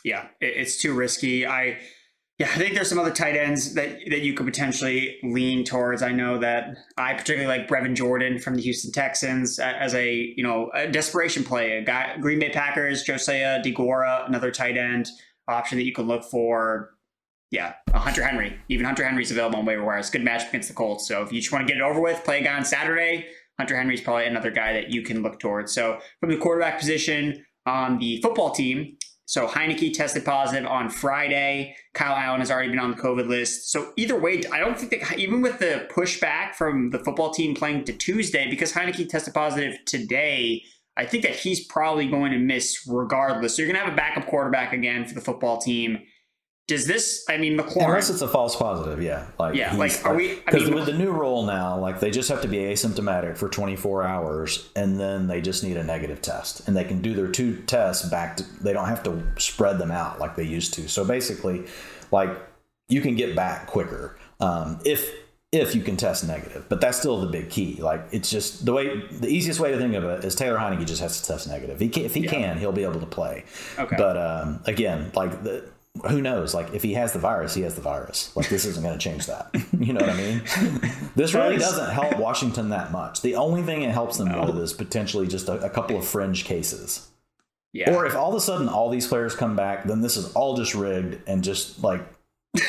Yeah, 0.03 0.27
it's 0.41 0.81
too 0.81 0.93
risky. 0.93 1.47
I 1.47 1.79
yeah, 2.39 2.47
I 2.47 2.57
think 2.57 2.73
there's 2.73 2.89
some 2.89 2.97
other 2.97 3.11
tight 3.13 3.35
ends 3.35 3.75
that 3.75 3.99
that 4.09 4.21
you 4.21 4.33
could 4.33 4.45
potentially 4.45 5.17
lean 5.23 5.63
towards. 5.63 6.01
I 6.01 6.11
know 6.11 6.39
that 6.39 6.75
I 6.97 7.13
particularly 7.13 7.47
like 7.47 7.69
Brevin 7.69 7.95
Jordan 7.95 8.39
from 8.39 8.55
the 8.55 8.61
Houston 8.61 8.91
Texans 8.91 9.59
as 9.59 9.93
a 9.93 10.33
you 10.35 10.43
know 10.43 10.71
a 10.73 10.87
desperation 10.87 11.43
play. 11.43 11.77
A 11.77 11.83
guy, 11.83 12.17
Green 12.17 12.39
Bay 12.39 12.49
Packers, 12.49 13.03
Josiah 13.03 13.61
Deguara, 13.61 14.27
another 14.27 14.51
tight 14.51 14.77
end 14.77 15.07
option 15.47 15.77
that 15.77 15.83
you 15.83 15.93
could 15.93 16.07
look 16.07 16.23
for. 16.23 16.89
Yeah, 17.51 17.75
Hunter 17.93 18.23
Henry. 18.23 18.59
Even 18.67 18.85
Hunter 18.87 19.05
Henry's 19.05 19.29
available 19.29 19.59
on 19.59 19.65
waiver 19.65 19.85
wire. 19.85 19.99
It's 19.99 20.09
a 20.09 20.11
good 20.11 20.23
match 20.23 20.49
against 20.49 20.69
the 20.69 20.73
Colts. 20.73 21.07
So 21.07 21.21
if 21.21 21.31
you 21.31 21.39
just 21.39 21.53
want 21.53 21.67
to 21.67 21.71
get 21.71 21.79
it 21.79 21.83
over 21.83 22.01
with, 22.01 22.23
play 22.23 22.41
a 22.41 22.43
guy 22.43 22.57
on 22.57 22.65
Saturday. 22.65 23.27
Hunter 23.59 23.77
Henry's 23.77 24.01
probably 24.01 24.25
another 24.25 24.51
guy 24.51 24.73
that 24.73 24.89
you 24.89 25.01
can 25.01 25.21
look 25.21 25.39
towards. 25.39 25.73
So 25.73 25.99
from 26.19 26.29
the 26.29 26.37
quarterback 26.37 26.79
position 26.79 27.45
on 27.65 27.99
the 27.99 28.21
football 28.21 28.51
team, 28.51 28.97
so 29.25 29.47
Heinicke 29.47 29.93
tested 29.93 30.25
positive 30.25 30.67
on 30.69 30.89
Friday. 30.89 31.75
Kyle 31.93 32.15
Allen 32.15 32.41
has 32.41 32.51
already 32.51 32.69
been 32.69 32.79
on 32.79 32.91
the 32.91 32.97
COVID 32.97 33.27
list. 33.27 33.71
So 33.71 33.93
either 33.95 34.19
way, 34.19 34.41
I 34.51 34.59
don't 34.59 34.77
think 34.77 34.91
that 34.91 35.17
even 35.17 35.41
with 35.41 35.59
the 35.59 35.87
pushback 35.89 36.55
from 36.55 36.89
the 36.89 36.99
football 36.99 37.31
team 37.31 37.55
playing 37.55 37.85
to 37.85 37.93
Tuesday, 37.93 38.49
because 38.49 38.73
Heinicke 38.73 39.07
tested 39.07 39.33
positive 39.33 39.77
today, 39.85 40.61
I 40.97 41.05
think 41.05 41.23
that 41.23 41.35
he's 41.35 41.65
probably 41.65 42.07
going 42.07 42.31
to 42.33 42.37
miss 42.37 42.85
regardless. 42.87 43.55
So 43.55 43.61
you're 43.61 43.71
going 43.71 43.79
to 43.79 43.85
have 43.85 43.93
a 43.93 43.97
backup 43.97 44.27
quarterback 44.27 44.73
again 44.73 45.05
for 45.05 45.13
the 45.13 45.21
football 45.21 45.57
team 45.57 45.99
does 46.67 46.87
this 46.87 47.25
i 47.29 47.37
mean 47.37 47.57
mclaurin 47.57 47.87
unless 47.87 48.09
it's 48.09 48.21
a 48.21 48.27
false 48.27 48.55
positive 48.55 49.01
yeah. 49.01 49.25
Like 49.37 49.55
yeah 49.55 49.75
like 49.75 50.05
are 50.05 50.15
we 50.15 50.35
because 50.35 50.69
with 50.69 50.85
the 50.85 50.93
new 50.93 51.11
rule 51.11 51.43
now 51.43 51.77
like 51.77 51.99
they 51.99 52.11
just 52.11 52.29
have 52.29 52.41
to 52.41 52.47
be 52.47 52.57
asymptomatic 52.57 53.37
for 53.37 53.49
24 53.49 54.03
hours 54.03 54.69
and 54.75 54.99
then 54.99 55.27
they 55.27 55.41
just 55.41 55.63
need 55.63 55.77
a 55.77 55.83
negative 55.83 56.21
test. 56.21 56.67
And 56.67 56.75
they 56.75 56.83
can 56.83 57.01
do 57.01 57.13
their 57.13 57.27
two 57.27 57.57
tests 57.63 58.07
back 58.09 58.37
to 58.37 58.63
they 58.63 58.73
don't 58.73 58.87
have 58.87 59.03
to 59.03 59.23
spread 59.37 59.77
them 59.77 59.91
out 59.91 60.19
like 60.19 60.35
they 60.35 60.43
used 60.43 60.73
to. 60.75 60.87
So 60.87 61.05
basically 61.05 61.65
like 62.11 62.29
you 62.87 63.01
can 63.01 63.15
get 63.15 63.35
back 63.35 63.67
quicker 63.67 64.17
um, 64.39 64.79
if 64.85 65.11
if 65.51 65.75
you 65.75 65.83
can 65.83 65.97
test 65.97 66.25
negative. 66.25 66.65
But 66.67 66.81
that's 66.81 66.97
still 66.97 67.21
the 67.21 67.27
big 67.27 67.49
key. 67.49 67.79
Like 67.79 68.05
it's 68.11 68.29
just 68.29 68.65
the 68.65 68.73
way 68.73 69.05
the 69.11 69.27
easiest 69.27 69.59
way 69.59 69.71
to 69.71 69.77
think 69.77 69.93
of 69.93 70.03
it 70.05 70.25
is 70.25 70.35
taylor 70.35 70.57
heinicke 70.57 70.85
just 70.85 71.01
has 71.01 71.21
to 71.21 71.27
test 71.27 71.47
negative. 71.47 71.79
He 71.79 71.89
can, 71.89 72.03
if 72.05 72.13
he 72.13 72.21
yeah. 72.21 72.31
can 72.31 72.57
he'll 72.57 72.71
be 72.71 72.83
able 72.83 72.99
to 72.99 73.05
play. 73.05 73.43
Okay. 73.77 73.95
But 73.97 74.17
um, 74.17 74.61
again 74.65 75.11
like 75.13 75.43
the 75.43 75.69
who 76.09 76.21
knows? 76.21 76.53
Like, 76.53 76.73
if 76.73 76.81
he 76.83 76.93
has 76.93 77.13
the 77.13 77.19
virus, 77.19 77.53
he 77.53 77.61
has 77.61 77.75
the 77.75 77.81
virus. 77.81 78.35
Like, 78.35 78.49
this 78.49 78.65
isn't 78.65 78.83
going 78.83 78.97
to 78.97 79.03
change 79.03 79.27
that. 79.27 79.49
you 79.77 79.93
know 79.93 80.01
what 80.01 80.09
I 80.09 80.17
mean? 80.17 80.41
This 81.15 81.35
really 81.35 81.57
doesn't 81.57 81.91
help 81.91 82.17
Washington 82.17 82.69
that 82.69 82.91
much. 82.91 83.21
The 83.21 83.35
only 83.35 83.61
thing 83.61 83.83
it 83.83 83.91
helps 83.91 84.17
them 84.17 84.29
no. 84.29 84.45
with 84.45 84.57
is 84.57 84.73
potentially 84.73 85.27
just 85.27 85.47
a, 85.47 85.59
a 85.63 85.69
couple 85.69 85.95
of 85.95 86.05
fringe 86.05 86.43
cases. 86.43 87.07
Yeah. 87.71 87.93
Or 87.93 88.07
if 88.07 88.15
all 88.15 88.29
of 88.29 88.35
a 88.35 88.41
sudden 88.41 88.67
all 88.67 88.89
these 88.89 89.05
players 89.05 89.35
come 89.35 89.55
back, 89.55 89.83
then 89.83 90.01
this 90.01 90.17
is 90.17 90.33
all 90.33 90.55
just 90.55 90.73
rigged 90.73 91.21
and 91.27 91.43
just 91.43 91.83
like 91.83 92.01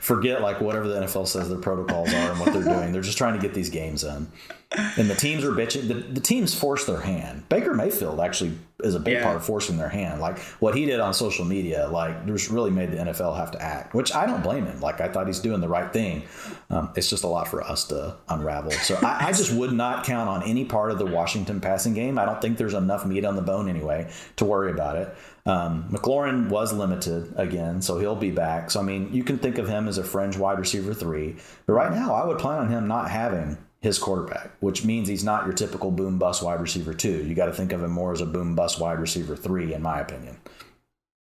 forget 0.00 0.42
like 0.42 0.60
whatever 0.60 0.86
the 0.86 1.00
NFL 1.00 1.26
says 1.26 1.48
their 1.48 1.58
protocols 1.58 2.12
are 2.12 2.30
and 2.30 2.40
what 2.40 2.52
they're 2.52 2.62
doing. 2.62 2.92
They're 2.92 3.00
just 3.00 3.16
trying 3.18 3.34
to 3.34 3.40
get 3.40 3.54
these 3.54 3.70
games 3.70 4.04
in. 4.04 4.30
And 4.70 5.08
the 5.08 5.14
teams 5.14 5.44
are 5.44 5.52
bitching. 5.52 5.88
The, 5.88 5.94
the 5.94 6.20
teams 6.20 6.54
force 6.54 6.84
their 6.84 7.00
hand. 7.00 7.48
Baker 7.48 7.72
Mayfield 7.72 8.20
actually 8.20 8.52
is 8.84 8.94
a 8.94 9.00
big 9.00 9.14
yeah. 9.14 9.24
part 9.24 9.36
of 9.36 9.44
forcing 9.44 9.78
their 9.78 9.88
hand. 9.88 10.20
Like 10.20 10.38
what 10.60 10.76
he 10.76 10.84
did 10.84 11.00
on 11.00 11.14
social 11.14 11.46
media, 11.46 11.88
like 11.88 12.26
just 12.26 12.50
really 12.50 12.70
made 12.70 12.92
the 12.92 12.98
NFL 12.98 13.34
have 13.36 13.50
to 13.52 13.62
act, 13.62 13.94
which 13.94 14.14
I 14.14 14.26
don't 14.26 14.42
blame 14.42 14.66
him. 14.66 14.78
Like 14.80 15.00
I 15.00 15.08
thought 15.08 15.26
he's 15.26 15.38
doing 15.38 15.62
the 15.62 15.68
right 15.68 15.90
thing. 15.90 16.24
Um, 16.68 16.90
it's 16.96 17.08
just 17.08 17.24
a 17.24 17.26
lot 17.26 17.48
for 17.48 17.62
us 17.62 17.84
to 17.84 18.16
unravel. 18.28 18.70
So 18.72 18.96
I, 18.96 19.28
I, 19.28 19.32
just 19.32 19.52
would 19.52 19.72
not 19.72 20.04
count 20.04 20.28
on 20.28 20.42
any 20.42 20.66
part 20.66 20.90
of 20.90 20.98
the 20.98 21.06
Washington 21.06 21.60
passing 21.60 21.94
game. 21.94 22.18
I 22.18 22.26
don't 22.26 22.40
think 22.40 22.58
there's 22.58 22.74
enough 22.74 23.06
meat 23.06 23.24
on 23.24 23.36
the 23.36 23.42
bone 23.42 23.70
anyway 23.70 24.10
to 24.36 24.44
worry 24.44 24.70
about 24.70 24.96
it. 24.96 25.16
Um, 25.46 25.88
McLaurin 25.90 26.50
was 26.50 26.74
limited 26.74 27.32
again, 27.36 27.80
so 27.80 27.98
he'll 27.98 28.14
be 28.14 28.30
back. 28.30 28.70
So 28.70 28.80
I 28.80 28.82
mean, 28.82 29.14
you 29.14 29.24
can 29.24 29.38
think 29.38 29.56
of 29.56 29.66
him 29.66 29.88
as 29.88 29.96
a 29.96 30.04
fringe 30.04 30.36
wide 30.36 30.58
receiver 30.58 30.92
three, 30.92 31.36
but 31.66 31.72
right 31.72 31.90
now 31.90 32.14
I 32.14 32.26
would 32.26 32.38
plan 32.38 32.58
on 32.58 32.68
him 32.68 32.86
not 32.86 33.10
having 33.10 33.56
his 33.80 33.98
quarterback, 33.98 34.50
which 34.60 34.84
means 34.84 35.08
he's 35.08 35.24
not 35.24 35.44
your 35.44 35.52
typical 35.52 35.90
boom 35.90 36.18
bust 36.18 36.42
wide 36.42 36.60
receiver 36.60 36.92
two. 36.92 37.24
You 37.24 37.34
got 37.34 37.46
to 37.46 37.52
think 37.52 37.72
of 37.72 37.82
him 37.82 37.92
more 37.92 38.12
as 38.12 38.20
a 38.20 38.26
boom 38.26 38.54
bust 38.54 38.80
wide 38.80 38.98
receiver 38.98 39.36
three, 39.36 39.72
in 39.72 39.82
my 39.82 40.00
opinion. 40.00 40.38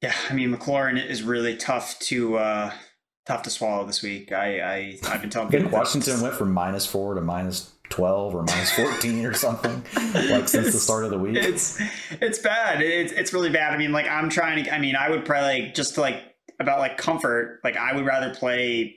Yeah, 0.02 0.14
I 0.30 0.34
mean 0.34 0.54
McLaurin 0.54 1.04
is 1.04 1.22
really 1.22 1.56
tough 1.56 1.98
to 2.00 2.38
uh, 2.38 2.72
tough 3.26 3.42
to 3.42 3.50
swallow 3.50 3.86
this 3.86 4.02
week. 4.02 4.32
I, 4.32 4.60
I 4.60 4.98
I've 5.04 5.20
been 5.20 5.30
telling 5.30 5.50
think 5.50 5.70
Washington 5.70 6.20
went 6.22 6.34
from 6.34 6.52
minus 6.52 6.86
four 6.86 7.14
to 7.14 7.20
minus 7.20 7.72
12 7.90 8.34
or 8.34 8.42
minus 8.44 8.70
14 8.72 9.26
or 9.26 9.34
something 9.34 9.82
like 10.30 10.48
since 10.48 10.68
it's, 10.68 10.72
the 10.72 10.80
start 10.80 11.04
of 11.04 11.10
the 11.10 11.18
week 11.18 11.36
it's 11.36 11.80
it's 12.20 12.38
bad 12.38 12.80
it's, 12.80 13.12
it's 13.12 13.32
really 13.32 13.50
bad 13.50 13.74
i 13.74 13.76
mean 13.76 13.90
like 13.90 14.06
i'm 14.06 14.30
trying 14.30 14.62
to 14.62 14.72
i 14.72 14.78
mean 14.78 14.94
i 14.94 15.10
would 15.10 15.24
probably 15.24 15.62
like 15.62 15.74
just 15.74 15.98
like 15.98 16.22
about 16.60 16.78
like 16.78 16.96
comfort 16.96 17.58
like 17.64 17.76
i 17.76 17.92
would 17.92 18.06
rather 18.06 18.32
play 18.32 18.94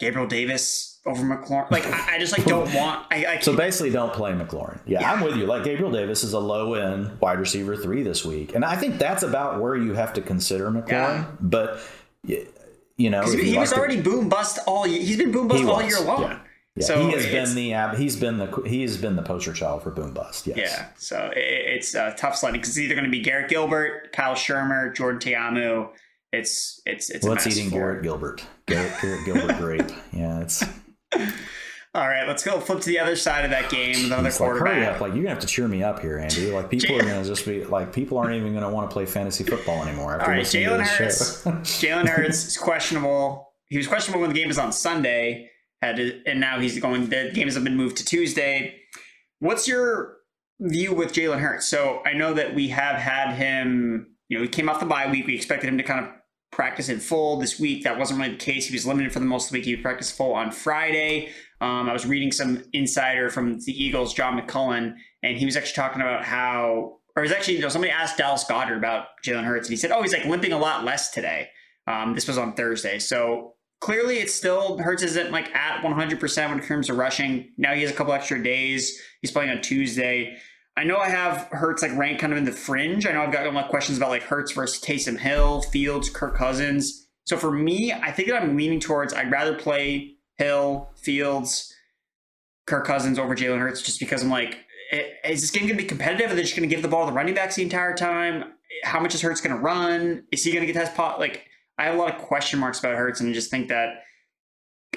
gabriel 0.00 0.26
davis 0.26 0.87
over 1.06 1.22
mclaurin 1.22 1.70
like 1.70 1.86
i, 1.86 2.16
I 2.16 2.18
just 2.18 2.36
like 2.36 2.46
don't 2.46 2.72
want 2.74 3.06
I, 3.10 3.26
I 3.26 3.38
so 3.40 3.56
basically 3.56 3.90
don't 3.90 4.12
play 4.12 4.32
mclaurin 4.32 4.80
yeah, 4.86 5.00
yeah, 5.00 5.12
i'm 5.12 5.20
with 5.22 5.36
you 5.36 5.46
like 5.46 5.64
gabriel 5.64 5.90
davis 5.90 6.22
is 6.24 6.32
a 6.32 6.38
low 6.38 6.74
end 6.74 7.20
wide 7.20 7.38
receiver 7.38 7.76
three 7.76 8.02
this 8.02 8.24
week 8.24 8.54
and 8.54 8.64
i 8.64 8.76
think 8.76 8.98
that's 8.98 9.22
about 9.22 9.60
where 9.60 9.76
you 9.76 9.94
have 9.94 10.12
to 10.14 10.20
consider 10.20 10.70
mclaurin 10.70 10.88
yeah. 10.88 11.26
but 11.40 11.80
you 12.96 13.10
know 13.10 13.22
he, 13.22 13.52
he 13.52 13.58
was 13.58 13.72
already 13.72 13.96
to, 13.96 14.02
boom 14.02 14.28
bust 14.28 14.58
all 14.66 14.84
he's 14.84 15.16
been 15.16 15.32
boom 15.32 15.48
bust 15.48 15.64
all 15.64 15.82
year 15.82 16.00
long 16.00 16.22
yeah. 16.22 16.38
Yeah, 16.78 16.86
so 16.86 17.06
he 17.06 17.12
has 17.12 17.26
been 17.26 17.54
the 17.54 17.96
he's 17.96 18.16
been 18.16 18.38
the 18.38 18.62
he 18.66 18.82
has 18.82 18.96
been 18.96 19.16
the 19.16 19.22
poster 19.22 19.52
child 19.52 19.82
for 19.82 19.90
boom 19.90 20.12
bust. 20.12 20.46
Yes. 20.46 20.58
Yeah. 20.58 20.86
So 20.96 21.30
it's 21.34 21.94
a 21.94 22.14
tough 22.16 22.36
sledding 22.36 22.60
because 22.60 22.76
it's 22.76 22.78
either 22.78 22.94
going 22.94 23.04
to 23.04 23.10
be 23.10 23.20
Garrett 23.20 23.48
Gilbert, 23.48 24.12
Kyle 24.12 24.34
Shurmur, 24.34 24.94
Jordan 24.94 25.18
Ta'amu. 25.20 25.88
It's 26.32 26.80
it's 26.86 27.10
it's. 27.10 27.26
What's 27.26 27.46
eating 27.46 27.70
Garrett 27.70 28.02
Gilbert? 28.02 28.44
Garrett, 28.66 28.92
Garrett 29.00 29.24
Gilbert 29.24 29.58
grape. 29.58 29.90
Yeah, 30.12 30.40
it's. 30.40 30.62
All 31.94 32.06
right, 32.06 32.28
let's 32.28 32.44
go 32.44 32.60
flip 32.60 32.80
to 32.80 32.88
the 32.88 32.98
other 32.98 33.16
side 33.16 33.44
of 33.44 33.50
that 33.50 33.70
game. 33.70 34.06
Another 34.06 34.30
quarterback. 34.30 34.62
Like, 34.62 34.74
hurry 34.74 34.86
up! 34.86 35.00
Like 35.00 35.14
you're 35.14 35.22
gonna 35.22 35.34
have 35.34 35.40
to 35.40 35.46
cheer 35.46 35.66
me 35.66 35.82
up 35.82 36.00
here, 36.00 36.18
Andy. 36.18 36.50
Like 36.50 36.68
people 36.68 36.96
are 36.96 37.02
gonna 37.02 37.24
just 37.24 37.46
be 37.46 37.64
like, 37.64 37.92
people 37.92 38.18
aren't 38.18 38.34
even 38.34 38.52
gonna 38.52 38.70
want 38.70 38.90
to 38.90 38.92
play 38.92 39.06
fantasy 39.06 39.42
football 39.42 39.82
anymore. 39.82 40.14
After 40.14 40.30
All 40.30 40.36
right, 40.36 40.44
Jalen 40.44 40.82
Hurts. 40.82 41.44
Jalen 41.44 42.06
Hurts 42.08 42.46
is 42.46 42.58
questionable. 42.58 43.52
He 43.68 43.78
was 43.78 43.86
questionable 43.86 44.20
when 44.20 44.30
the 44.30 44.38
game 44.38 44.48
was 44.48 44.58
on 44.58 44.70
Sunday 44.70 45.50
had 45.82 45.96
to, 45.96 46.22
and 46.26 46.40
now 46.40 46.60
he's 46.60 46.78
going. 46.78 47.08
The 47.08 47.30
games 47.32 47.54
have 47.54 47.64
been 47.64 47.76
moved 47.76 47.96
to 47.98 48.04
Tuesday. 48.04 48.80
What's 49.38 49.68
your 49.68 50.16
view 50.60 50.92
with 50.92 51.12
Jalen 51.12 51.40
Hurts? 51.40 51.66
So 51.66 52.02
I 52.04 52.12
know 52.12 52.34
that 52.34 52.54
we 52.54 52.68
have 52.68 52.96
had 52.96 53.34
him. 53.34 54.14
You 54.28 54.38
know, 54.38 54.42
he 54.42 54.48
came 54.48 54.68
off 54.68 54.80
the 54.80 54.86
bye 54.86 55.10
week. 55.10 55.26
We 55.26 55.34
expected 55.34 55.68
him 55.68 55.78
to 55.78 55.84
kind 55.84 56.04
of 56.04 56.12
practice 56.50 56.88
in 56.88 56.98
full 56.98 57.38
this 57.38 57.60
week. 57.60 57.84
That 57.84 57.98
wasn't 57.98 58.20
really 58.20 58.32
the 58.32 58.38
case. 58.38 58.66
He 58.66 58.74
was 58.74 58.86
limited 58.86 59.12
for 59.12 59.18
the 59.20 59.26
most 59.26 59.46
of 59.46 59.52
the 59.52 59.58
week. 59.58 59.66
He 59.66 59.76
practiced 59.76 60.16
full 60.16 60.32
on 60.32 60.50
Friday. 60.50 61.30
Um, 61.60 61.88
I 61.88 61.92
was 61.92 62.06
reading 62.06 62.32
some 62.32 62.62
insider 62.72 63.30
from 63.30 63.58
the 63.60 63.72
Eagles, 63.72 64.14
John 64.14 64.40
McMullen, 64.40 64.94
and 65.22 65.36
he 65.36 65.44
was 65.44 65.56
actually 65.56 65.74
talking 65.74 66.00
about 66.00 66.24
how, 66.24 66.98
or 67.16 67.22
was 67.22 67.32
actually, 67.32 67.56
you 67.56 67.62
know, 67.62 67.68
somebody 67.68 67.92
asked 67.92 68.18
Dallas 68.18 68.44
Goedert 68.44 68.76
about 68.76 69.06
Jalen 69.24 69.44
Hurts, 69.44 69.68
and 69.68 69.72
he 69.72 69.76
said, 69.76 69.90
"Oh, 69.90 70.02
he's 70.02 70.12
like 70.12 70.24
limping 70.24 70.52
a 70.52 70.58
lot 70.58 70.84
less 70.84 71.10
today." 71.10 71.48
Um, 71.86 72.14
this 72.14 72.28
was 72.28 72.38
on 72.38 72.54
Thursday, 72.54 72.98
so 72.98 73.54
clearly 73.80 74.18
it 74.18 74.30
still 74.30 74.78
Hurts 74.78 75.02
isn't 75.02 75.30
like 75.30 75.54
at 75.54 75.82
100% 75.82 76.48
when 76.48 76.58
it 76.58 76.66
comes 76.66 76.86
to 76.86 76.94
rushing. 76.94 77.52
Now 77.56 77.74
he 77.74 77.82
has 77.82 77.90
a 77.90 77.94
couple 77.94 78.12
extra 78.12 78.42
days. 78.42 79.00
He's 79.20 79.30
playing 79.30 79.50
on 79.50 79.60
Tuesday. 79.60 80.36
I 80.78 80.84
know 80.84 80.98
I 80.98 81.08
have 81.08 81.48
Hurts 81.50 81.82
like 81.82 81.96
ranked 81.96 82.20
kind 82.20 82.32
of 82.32 82.38
in 82.38 82.44
the 82.44 82.52
fringe. 82.52 83.04
I 83.04 83.10
know 83.10 83.22
I've 83.22 83.32
got 83.32 83.44
a 83.44 83.50
lot 83.50 83.64
of 83.64 83.70
questions 83.70 83.98
about 83.98 84.10
like 84.10 84.22
Hurts 84.22 84.52
versus 84.52 84.80
Taysom 84.80 85.18
Hill, 85.18 85.62
Fields, 85.62 86.08
Kirk 86.08 86.36
Cousins. 86.36 87.08
So 87.24 87.36
for 87.36 87.50
me, 87.50 87.92
I 87.92 88.12
think 88.12 88.28
that 88.28 88.40
I'm 88.40 88.56
leaning 88.56 88.78
towards 88.78 89.12
I'd 89.12 89.28
rather 89.28 89.56
play 89.56 90.14
Hill, 90.36 90.88
Fields, 90.94 91.74
Kirk 92.68 92.86
Cousins 92.86 93.18
over 93.18 93.34
Jalen 93.34 93.58
Hurts 93.58 93.82
just 93.82 93.98
because 93.98 94.22
I'm 94.22 94.30
like, 94.30 94.56
is 95.24 95.40
this 95.40 95.50
game 95.50 95.64
going 95.64 95.76
to 95.76 95.82
be 95.82 95.88
competitive? 95.88 96.30
Are 96.30 96.36
they 96.36 96.42
just 96.42 96.54
going 96.54 96.68
to 96.68 96.72
give 96.72 96.82
the 96.82 96.88
ball 96.88 97.06
to 97.06 97.10
the 97.10 97.16
running 97.16 97.34
backs 97.34 97.56
the 97.56 97.62
entire 97.64 97.96
time? 97.96 98.44
How 98.84 99.00
much 99.00 99.16
is 99.16 99.20
Hurts 99.20 99.40
going 99.40 99.56
to 99.56 99.60
run? 99.60 100.26
Is 100.30 100.44
he 100.44 100.52
going 100.52 100.64
to 100.64 100.72
get 100.72 100.78
that 100.80 100.94
pot? 100.94 101.18
Like, 101.18 101.44
I 101.76 101.86
have 101.86 101.96
a 101.96 101.98
lot 101.98 102.14
of 102.14 102.22
question 102.22 102.60
marks 102.60 102.78
about 102.78 102.94
Hurts, 102.94 103.18
and 103.20 103.30
I 103.30 103.32
just 103.32 103.50
think 103.50 103.66
that 103.68 104.04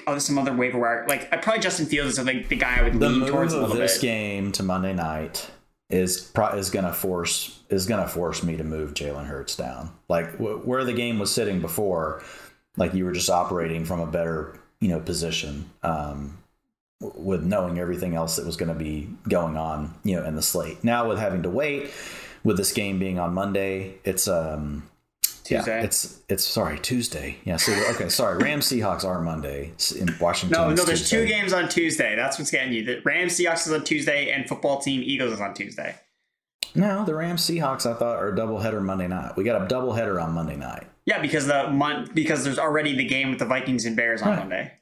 oh, 0.06 0.12
there's 0.12 0.24
some 0.24 0.38
other 0.38 0.52
waiver 0.52 0.78
wire. 0.78 1.04
Like, 1.08 1.32
I 1.32 1.38
probably 1.38 1.60
Justin 1.60 1.86
Fields 1.86 2.18
is 2.18 2.24
like 2.24 2.48
the 2.48 2.56
guy 2.56 2.78
I 2.78 2.82
would 2.82 3.00
the 3.00 3.08
lean 3.08 3.26
towards 3.26 3.52
a 3.52 3.60
little 3.60 3.74
this 3.74 3.94
bit. 3.94 4.02
game 4.02 4.52
to 4.52 4.62
Monday 4.62 4.92
night 4.92 5.50
is 5.92 6.20
pro- 6.20 6.54
is 6.56 6.70
gonna 6.70 6.92
force 6.92 7.60
is 7.68 7.86
gonna 7.86 8.08
force 8.08 8.42
me 8.42 8.56
to 8.56 8.64
move 8.64 8.94
Jalen 8.94 9.26
Hurts 9.26 9.54
down. 9.54 9.90
Like 10.08 10.32
w- 10.38 10.58
where 10.58 10.84
the 10.84 10.94
game 10.94 11.18
was 11.18 11.32
sitting 11.32 11.60
before, 11.60 12.22
like 12.76 12.94
you 12.94 13.04
were 13.04 13.12
just 13.12 13.30
operating 13.30 13.84
from 13.84 14.00
a 14.00 14.06
better 14.06 14.58
you 14.80 14.88
know 14.88 14.98
position 14.98 15.70
um, 15.82 16.38
w- 17.00 17.20
with 17.22 17.44
knowing 17.44 17.78
everything 17.78 18.14
else 18.14 18.36
that 18.36 18.46
was 18.46 18.56
going 18.56 18.70
to 18.70 18.74
be 18.74 19.10
going 19.28 19.56
on 19.56 19.94
you 20.02 20.16
know 20.16 20.24
in 20.24 20.34
the 20.34 20.42
slate. 20.42 20.82
Now 20.82 21.08
with 21.08 21.18
having 21.18 21.42
to 21.42 21.50
wait, 21.50 21.90
with 22.42 22.56
this 22.56 22.72
game 22.72 22.98
being 22.98 23.18
on 23.18 23.34
Monday, 23.34 23.98
it's 24.04 24.26
um 24.26 24.88
Tuesday. 25.58 25.78
yeah, 25.78 25.84
it's 25.84 26.20
it's 26.28 26.44
sorry 26.44 26.78
Tuesday. 26.78 27.36
Yeah, 27.44 27.56
so 27.56 27.72
okay, 27.94 28.08
sorry. 28.08 28.38
Rams 28.42 28.66
Seahawks 28.68 29.04
are 29.04 29.20
Monday 29.20 29.72
in 29.98 30.14
Washington. 30.20 30.60
No, 30.60 30.70
no, 30.74 30.84
there's 30.84 31.08
Tuesday. 31.08 31.24
two 31.24 31.26
games 31.26 31.52
on 31.52 31.68
Tuesday. 31.68 32.16
That's 32.16 32.38
what's 32.38 32.50
getting 32.50 32.72
you. 32.72 32.84
The 32.84 33.00
Rams 33.04 33.38
Seahawks 33.38 33.66
is 33.66 33.72
on 33.72 33.84
Tuesday, 33.84 34.30
and 34.30 34.48
football 34.48 34.80
team 34.80 35.02
Eagles 35.04 35.32
is 35.32 35.40
on 35.40 35.54
Tuesday. 35.54 35.94
No, 36.74 37.04
the 37.04 37.14
Rams 37.14 37.42
Seahawks 37.42 37.84
I 37.84 37.94
thought 37.98 38.16
are 38.16 38.28
a 38.28 38.36
doubleheader 38.36 38.82
Monday 38.82 39.06
night. 39.08 39.36
We 39.36 39.44
got 39.44 39.60
a 39.60 39.66
doubleheader 39.74 40.22
on 40.22 40.32
Monday 40.32 40.56
night. 40.56 40.84
Yeah, 41.04 41.20
because 41.20 41.46
the 41.46 41.68
month 41.68 42.14
because 42.14 42.44
there's 42.44 42.58
already 42.58 42.96
the 42.96 43.04
game 43.06 43.30
with 43.30 43.38
the 43.38 43.44
Vikings 43.44 43.84
and 43.84 43.96
Bears 43.96 44.22
on 44.22 44.28
Right. 44.30 44.38
Monday. 44.38 44.72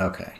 Okay. 0.00 0.32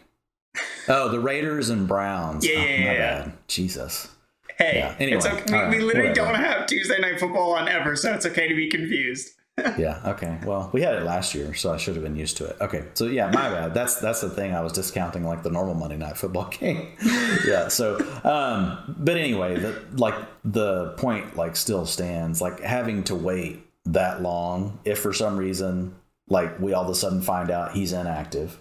Oh, 0.88 1.08
the 1.08 1.20
Raiders 1.20 1.70
and 1.70 1.88
Browns. 1.88 2.46
Yeah, 2.46 2.56
oh, 2.58 2.64
yeah, 2.64 2.78
my 2.84 2.94
yeah. 2.94 3.30
Jesus. 3.48 4.08
Hey, 4.58 4.78
Yeah, 4.78 4.94
anyway, 4.98 5.16
it's 5.18 5.26
okay. 5.26 5.42
we, 5.52 5.58
all 5.58 5.70
we 5.70 5.78
literally 5.80 6.08
whatever. 6.10 6.32
don't 6.32 6.34
have 6.42 6.66
Tuesday 6.66 6.98
night 7.00 7.18
football 7.20 7.52
on 7.54 7.68
ever, 7.68 7.96
so 7.96 8.12
it's 8.14 8.26
okay 8.26 8.48
to 8.48 8.54
be 8.54 8.68
confused. 8.68 9.30
Yeah. 9.78 10.00
Okay. 10.04 10.36
Well, 10.44 10.68
we 10.72 10.82
had 10.82 10.96
it 10.96 11.04
last 11.04 11.32
year, 11.32 11.54
so 11.54 11.72
I 11.72 11.76
should 11.76 11.94
have 11.94 12.02
been 12.02 12.16
used 12.16 12.36
to 12.38 12.46
it. 12.46 12.56
Okay. 12.60 12.86
So 12.94 13.04
yeah, 13.06 13.26
my 13.26 13.48
bad. 13.50 13.72
That's 13.72 14.00
that's 14.00 14.20
the 14.20 14.28
thing. 14.28 14.52
I 14.52 14.60
was 14.62 14.72
discounting 14.72 15.22
like 15.22 15.44
the 15.44 15.50
normal 15.50 15.74
Monday 15.76 15.96
night 15.96 16.16
football 16.16 16.46
game. 16.60 16.88
yeah. 17.46 17.68
So, 17.68 17.98
um, 18.24 18.96
but 18.98 19.16
anyway, 19.16 19.56
the 19.56 19.80
like 19.92 20.16
the 20.44 20.88
point 20.96 21.36
like 21.36 21.54
still 21.54 21.86
stands. 21.86 22.40
Like 22.40 22.58
having 22.62 23.04
to 23.04 23.14
wait 23.14 23.64
that 23.84 24.22
long, 24.22 24.80
if 24.84 24.98
for 24.98 25.12
some 25.12 25.36
reason 25.36 25.94
like 26.28 26.58
we 26.58 26.72
all 26.72 26.82
of 26.82 26.90
a 26.90 26.94
sudden 26.96 27.22
find 27.22 27.48
out 27.48 27.74
he's 27.76 27.92
inactive, 27.92 28.58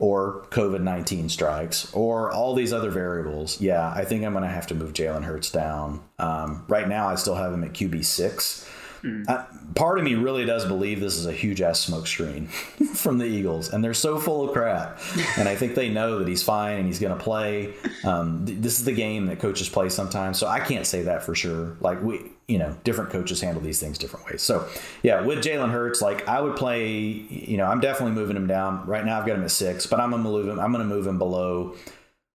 or 0.00 0.46
COVID 0.50 0.80
19 0.80 1.28
strikes 1.28 1.92
or 1.92 2.32
all 2.32 2.54
these 2.54 2.72
other 2.72 2.90
variables, 2.90 3.60
yeah, 3.60 3.92
I 3.94 4.04
think 4.04 4.24
I'm 4.24 4.32
going 4.32 4.42
to 4.42 4.50
have 4.50 4.66
to 4.68 4.74
move 4.74 4.94
Jalen 4.94 5.22
Hurts 5.22 5.52
down. 5.52 6.02
Um, 6.18 6.64
right 6.66 6.88
now, 6.88 7.08
I 7.08 7.14
still 7.14 7.36
have 7.36 7.52
him 7.52 7.62
at 7.62 7.74
QB6. 7.74 8.66
Mm. 9.02 9.28
I, 9.28 9.46
part 9.74 9.98
of 9.98 10.04
me 10.04 10.14
really 10.14 10.44
does 10.44 10.64
believe 10.64 11.00
this 11.00 11.16
is 11.16 11.26
a 11.26 11.32
huge 11.32 11.60
ass 11.60 11.80
smoke 11.80 12.06
screen 12.06 12.46
from 12.94 13.18
the 13.18 13.24
Eagles, 13.24 13.72
and 13.72 13.82
they're 13.82 13.94
so 13.94 14.18
full 14.18 14.48
of 14.48 14.52
crap. 14.52 15.00
And 15.38 15.48
I 15.48 15.56
think 15.56 15.74
they 15.74 15.88
know 15.88 16.18
that 16.18 16.28
he's 16.28 16.42
fine 16.42 16.78
and 16.78 16.86
he's 16.86 16.98
going 16.98 17.16
to 17.16 17.22
play. 17.22 17.74
Um, 18.04 18.46
th- 18.46 18.58
this 18.58 18.78
is 18.78 18.84
the 18.84 18.92
game 18.92 19.26
that 19.26 19.38
coaches 19.38 19.68
play 19.68 19.88
sometimes, 19.88 20.38
so 20.38 20.46
I 20.46 20.60
can't 20.60 20.86
say 20.86 21.02
that 21.02 21.22
for 21.22 21.34
sure. 21.34 21.76
Like 21.80 22.02
we, 22.02 22.20
you 22.48 22.58
know, 22.58 22.76
different 22.84 23.10
coaches 23.10 23.40
handle 23.40 23.62
these 23.62 23.80
things 23.80 23.98
different 23.98 24.26
ways. 24.26 24.42
So 24.42 24.68
yeah, 25.02 25.22
with 25.22 25.38
Jalen 25.38 25.70
Hurts, 25.70 26.02
like 26.02 26.28
I 26.28 26.40
would 26.40 26.56
play. 26.56 26.88
You 26.90 27.56
know, 27.56 27.66
I'm 27.66 27.80
definitely 27.80 28.14
moving 28.14 28.36
him 28.36 28.46
down 28.46 28.86
right 28.86 29.04
now. 29.04 29.20
I've 29.20 29.26
got 29.26 29.36
him 29.36 29.44
at 29.44 29.50
six, 29.50 29.86
but 29.86 30.00
I'm 30.00 30.10
going 30.10 30.22
to 30.22 30.28
move 30.28 30.48
him. 30.48 30.58
I'm 30.58 30.72
going 30.72 30.86
to 30.86 30.94
move 30.94 31.06
him 31.06 31.18
below 31.18 31.74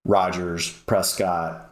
Rodgers, 0.06 0.72
Prescott, 0.72 1.65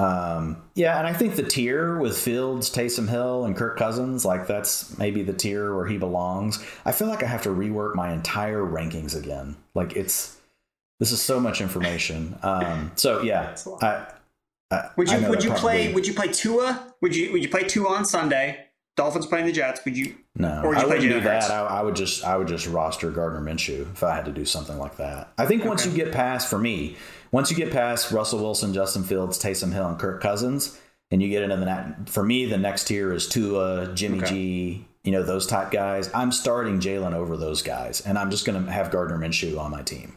um, 0.00 0.62
yeah, 0.74 0.98
and 0.98 1.06
I 1.06 1.12
think 1.12 1.36
the 1.36 1.42
tier 1.42 1.98
with 1.98 2.16
Fields, 2.16 2.70
Taysom 2.70 3.08
Hill, 3.08 3.44
and 3.44 3.56
Kirk 3.56 3.76
Cousins, 3.76 4.24
like 4.24 4.46
that's 4.46 4.96
maybe 4.98 5.22
the 5.22 5.32
tier 5.32 5.74
where 5.74 5.86
he 5.86 5.98
belongs. 5.98 6.64
I 6.84 6.92
feel 6.92 7.08
like 7.08 7.22
I 7.22 7.26
have 7.26 7.42
to 7.42 7.50
rework 7.50 7.94
my 7.94 8.12
entire 8.12 8.62
rankings 8.62 9.16
again. 9.16 9.56
Like 9.74 9.96
it's 9.96 10.36
this 11.00 11.12
is 11.12 11.20
so 11.20 11.40
much 11.40 11.60
information. 11.60 12.38
Um, 12.42 12.92
so 12.94 13.22
yeah. 13.22 13.56
I, 13.82 14.06
I, 14.70 14.88
Would 14.96 15.10
you 15.10 15.20
know 15.20 15.30
would 15.30 15.42
you 15.44 15.50
probably- 15.50 15.62
play 15.86 15.92
would 15.94 16.06
you 16.06 16.14
play 16.14 16.28
Tua? 16.28 16.94
Would 17.00 17.14
you 17.16 17.32
would 17.32 17.42
you 17.42 17.48
play 17.48 17.64
Tua 17.64 17.88
on 17.90 18.04
Sunday? 18.04 18.66
Dolphins 18.96 19.26
playing 19.26 19.46
the 19.46 19.52
Jets. 19.52 19.82
Would 19.84 19.96
you? 19.96 20.14
No, 20.36 20.62
or 20.62 20.68
would 20.70 20.76
you 20.78 20.82
I 20.82 20.84
play 20.84 20.96
wouldn't 20.98 21.12
do 21.12 21.20
Jalen 21.20 21.32
Hurts? 21.32 21.48
that. 21.48 21.54
I, 21.70 21.78
I 21.78 21.82
would 21.82 21.96
just 21.96 22.24
I 22.24 22.36
would 22.36 22.48
just 22.48 22.66
roster 22.66 23.10
Gardner 23.10 23.40
Minshew 23.40 23.90
if 23.92 24.02
I 24.02 24.14
had 24.14 24.24
to 24.26 24.32
do 24.32 24.44
something 24.44 24.78
like 24.78 24.96
that. 24.98 25.32
I 25.38 25.46
think 25.46 25.64
once 25.64 25.86
Okay. 25.86 25.96
you 25.96 26.04
get 26.04 26.12
past 26.12 26.48
for 26.50 26.58
me, 26.58 26.96
once 27.32 27.50
you 27.50 27.56
get 27.56 27.72
past 27.72 28.10
Russell 28.12 28.40
Wilson, 28.40 28.72
Justin 28.74 29.02
Fields, 29.04 29.38
Taysom 29.42 29.72
Hill, 29.72 29.88
and 29.88 29.98
Kirk 29.98 30.20
Cousins, 30.22 30.78
and 31.10 31.22
you 31.22 31.28
get 31.28 31.42
into 31.42 31.56
the 31.56 31.64
ne- 31.66 31.94
for 32.10 32.22
me 32.22 32.46
the 32.46 32.58
next 32.58 32.84
tier 32.84 33.12
is 33.12 33.28
Tua, 33.28 33.92
Jimmy 33.94 34.18
Okay. 34.18 34.26
G, 34.28 34.86
you 35.04 35.12
know 35.12 35.22
those 35.22 35.46
type 35.46 35.70
guys. 35.70 36.10
I'm 36.14 36.32
starting 36.32 36.80
Jalen 36.80 37.14
over 37.14 37.36
those 37.36 37.62
guys, 37.62 38.00
and 38.02 38.18
I'm 38.18 38.30
just 38.30 38.44
going 38.46 38.64
to 38.64 38.70
have 38.70 38.90
Gardner 38.90 39.18
Minshew 39.18 39.58
on 39.58 39.70
my 39.70 39.82
team 39.82 40.16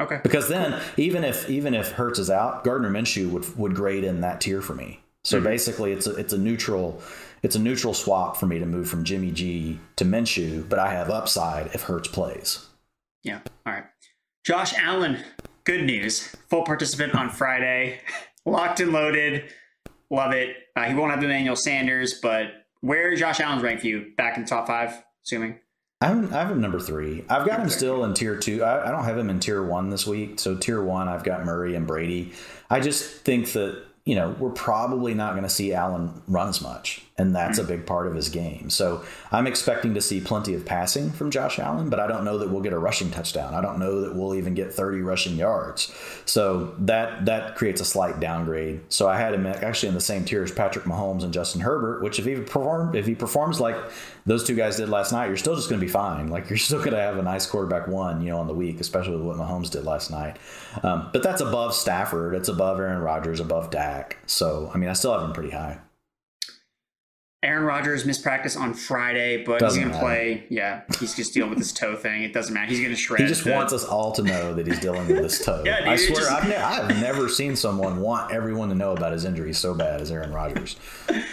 Okay. 0.00 0.20
because 0.22 0.48
then 0.48 0.80
even 0.96 1.22
if 1.24 1.48
even 1.50 1.74
if 1.74 1.92
Hurts 1.92 2.18
is 2.18 2.30
out, 2.30 2.64
Gardner 2.64 2.90
Minshew 2.90 3.30
would 3.30 3.56
would 3.58 3.74
grade 3.74 4.04
in 4.04 4.20
that 4.22 4.40
tier 4.40 4.62
for 4.62 4.74
me. 4.74 5.00
So 5.24 5.36
Mm-hmm. 5.36 5.46
basically, 5.46 5.92
it's 5.92 6.06
a 6.06 6.14
it's 6.16 6.32
a 6.32 6.38
neutral 6.38 7.00
it's 7.42 7.56
a 7.56 7.58
neutral 7.60 7.92
swap 7.92 8.36
for 8.36 8.46
me 8.46 8.58
to 8.60 8.66
move 8.66 8.88
from 8.88 9.04
Jimmy 9.04 9.30
G 9.32 9.78
to 9.96 10.04
Minshew, 10.04 10.68
but 10.68 10.78
I 10.78 10.92
have 10.92 11.10
upside 11.10 11.66
if 11.74 11.82
Hurts 11.82 12.08
plays. 12.08 12.66
Yeah. 13.22 13.40
All 13.66 13.72
right. 13.72 13.84
Josh 14.44 14.74
Allen. 14.76 15.22
Good 15.64 15.84
news. 15.84 16.34
Full 16.48 16.64
participant 16.64 17.14
on 17.14 17.30
Friday. 17.30 18.00
Locked 18.44 18.80
and 18.80 18.92
loaded. 18.92 19.44
Love 20.10 20.32
it. 20.32 20.56
Uh, 20.74 20.84
he 20.84 20.94
won't 20.94 21.12
have 21.12 21.22
Emmanuel 21.22 21.54
Sanders, 21.54 22.18
but 22.20 22.66
where 22.80 23.12
is 23.12 23.20
Josh 23.20 23.38
Allen's 23.38 23.62
ranked 23.62 23.82
for 23.82 23.86
you? 23.86 24.12
Back 24.16 24.36
in 24.36 24.42
the 24.42 24.48
top 24.48 24.66
five, 24.66 25.04
assuming. 25.24 25.60
I 26.00 26.06
have, 26.06 26.32
I 26.34 26.40
have 26.40 26.50
him 26.50 26.60
number 26.60 26.80
three. 26.80 27.24
I've 27.28 27.46
got 27.46 27.60
him 27.60 27.68
still 27.68 28.04
in 28.04 28.12
tier 28.12 28.36
two. 28.36 28.64
I, 28.64 28.88
I 28.88 28.90
don't 28.90 29.04
have 29.04 29.16
him 29.16 29.30
in 29.30 29.38
tier 29.38 29.62
one 29.62 29.90
this 29.90 30.04
week. 30.04 30.40
So 30.40 30.56
tier 30.56 30.82
one, 30.82 31.06
I've 31.06 31.22
got 31.22 31.44
Murray 31.44 31.76
and 31.76 31.86
Brady. 31.86 32.32
I 32.68 32.80
just 32.80 33.04
think 33.20 33.52
that 33.52 33.84
you 34.04 34.16
know 34.16 34.34
we're 34.40 34.50
probably 34.50 35.14
not 35.14 35.34
going 35.34 35.44
to 35.44 35.48
see 35.48 35.72
Allen 35.72 36.22
run 36.26 36.48
as 36.48 36.60
much, 36.60 37.02
and 37.18 37.36
that's 37.36 37.58
a 37.58 37.64
big 37.64 37.84
part 37.84 38.06
of 38.06 38.14
his 38.14 38.30
game. 38.30 38.70
So 38.70 39.04
I'm 39.30 39.46
expecting 39.46 39.92
to 39.94 40.00
see 40.00 40.20
plenty 40.20 40.54
of 40.54 40.64
passing 40.64 41.10
from 41.10 41.30
Josh 41.30 41.58
Allen, 41.58 41.90
but 41.90 42.00
I 42.00 42.06
don't 42.06 42.24
know 42.24 42.38
that 42.38 42.48
we'll 42.48 42.62
get 42.62 42.72
a 42.72 42.78
rushing 42.78 43.10
touchdown. 43.10 43.54
I 43.54 43.60
don't 43.60 43.78
know 43.78 44.00
that 44.00 44.14
we'll 44.14 44.34
even 44.34 44.54
get 44.54 44.72
30 44.72 45.02
rushing 45.02 45.36
yards. 45.36 45.94
So 46.24 46.74
that 46.78 47.26
that 47.26 47.56
creates 47.56 47.82
a 47.82 47.84
slight 47.84 48.18
downgrade. 48.18 48.80
So 48.88 49.08
I 49.08 49.18
had 49.18 49.34
him 49.34 49.46
actually 49.46 49.90
in 49.90 49.94
the 49.94 50.00
same 50.00 50.24
tier 50.24 50.42
as 50.42 50.50
Patrick 50.52 50.86
Mahomes 50.86 51.22
and 51.22 51.34
Justin 51.34 51.60
Herbert, 51.60 52.02
which 52.02 52.18
if 52.18 52.24
he 52.24 52.34
perform 52.36 52.94
if 52.94 53.06
he 53.06 53.14
performs 53.14 53.60
like 53.60 53.76
those 54.24 54.44
two 54.44 54.54
guys 54.54 54.78
did 54.78 54.88
last 54.88 55.12
night, 55.12 55.26
you're 55.26 55.36
still 55.36 55.56
just 55.56 55.68
going 55.68 55.80
to 55.80 55.86
be 55.86 55.92
fine. 55.92 56.28
Like 56.28 56.48
you're 56.48 56.56
still 56.56 56.78
going 56.78 56.92
to 56.92 57.00
have 57.00 57.18
a 57.18 57.22
nice 57.22 57.44
quarterback 57.44 57.88
one, 57.88 58.22
you 58.22 58.30
know, 58.30 58.38
on 58.38 58.46
the 58.46 58.54
week, 58.54 58.80
especially 58.80 59.16
with 59.16 59.26
what 59.26 59.36
Mahomes 59.36 59.70
did 59.70 59.84
last 59.84 60.10
night. 60.10 60.38
Um, 60.82 61.10
but 61.12 61.22
that's 61.22 61.42
above 61.42 61.74
Stafford. 61.74 62.34
It's 62.34 62.48
above 62.48 62.80
Aaron 62.80 63.02
Rodgers, 63.02 63.38
above 63.38 63.70
Dak. 63.70 64.16
So 64.26 64.70
I 64.74 64.78
mean, 64.78 64.88
I 64.88 64.94
still 64.94 65.12
have 65.12 65.22
him 65.22 65.34
pretty 65.34 65.50
high. 65.50 65.78
Aaron 67.44 67.64
Rodgers 67.64 68.04
missed 68.04 68.22
practice 68.22 68.56
on 68.56 68.72
Friday, 68.72 69.42
but 69.44 69.58
Doesn't 69.58 69.80
he's 69.82 69.88
going 69.90 69.98
to 70.00 70.04
play. 70.06 70.44
Yeah, 70.48 70.82
he's 71.00 71.14
just 71.16 71.34
dealing 71.34 71.50
with 71.50 71.58
his 71.58 71.72
toe 71.72 71.96
thing. 71.96 72.22
It 72.22 72.32
doesn't 72.32 72.54
matter. 72.54 72.68
He's 72.70 72.78
going 72.78 72.90
to 72.92 72.96
shred. 72.96 73.20
He 73.20 73.26
just 73.26 73.42
the- 73.42 73.50
wants 73.52 73.72
us 73.72 73.84
all 73.84 74.12
to 74.12 74.22
know 74.22 74.54
that 74.54 74.64
he's 74.66 74.78
dealing 74.78 75.08
with 75.08 75.16
this 75.18 75.44
toe. 75.44 75.62
Yeah, 75.66 75.80
dude, 75.80 75.88
I 75.88 75.96
swear, 75.96 76.16
just- 76.16 76.30
I've, 76.30 76.48
ne- 76.48 76.54
I've 76.56 77.00
never 77.00 77.28
seen 77.28 77.56
someone 77.56 78.00
want 78.00 78.30
everyone 78.32 78.68
to 78.68 78.74
know 78.76 78.92
about 78.92 79.12
his 79.12 79.24
injury 79.24 79.52
so 79.54 79.74
bad 79.74 80.00
as 80.00 80.12
Aaron 80.12 80.32
Rodgers. 80.32 80.76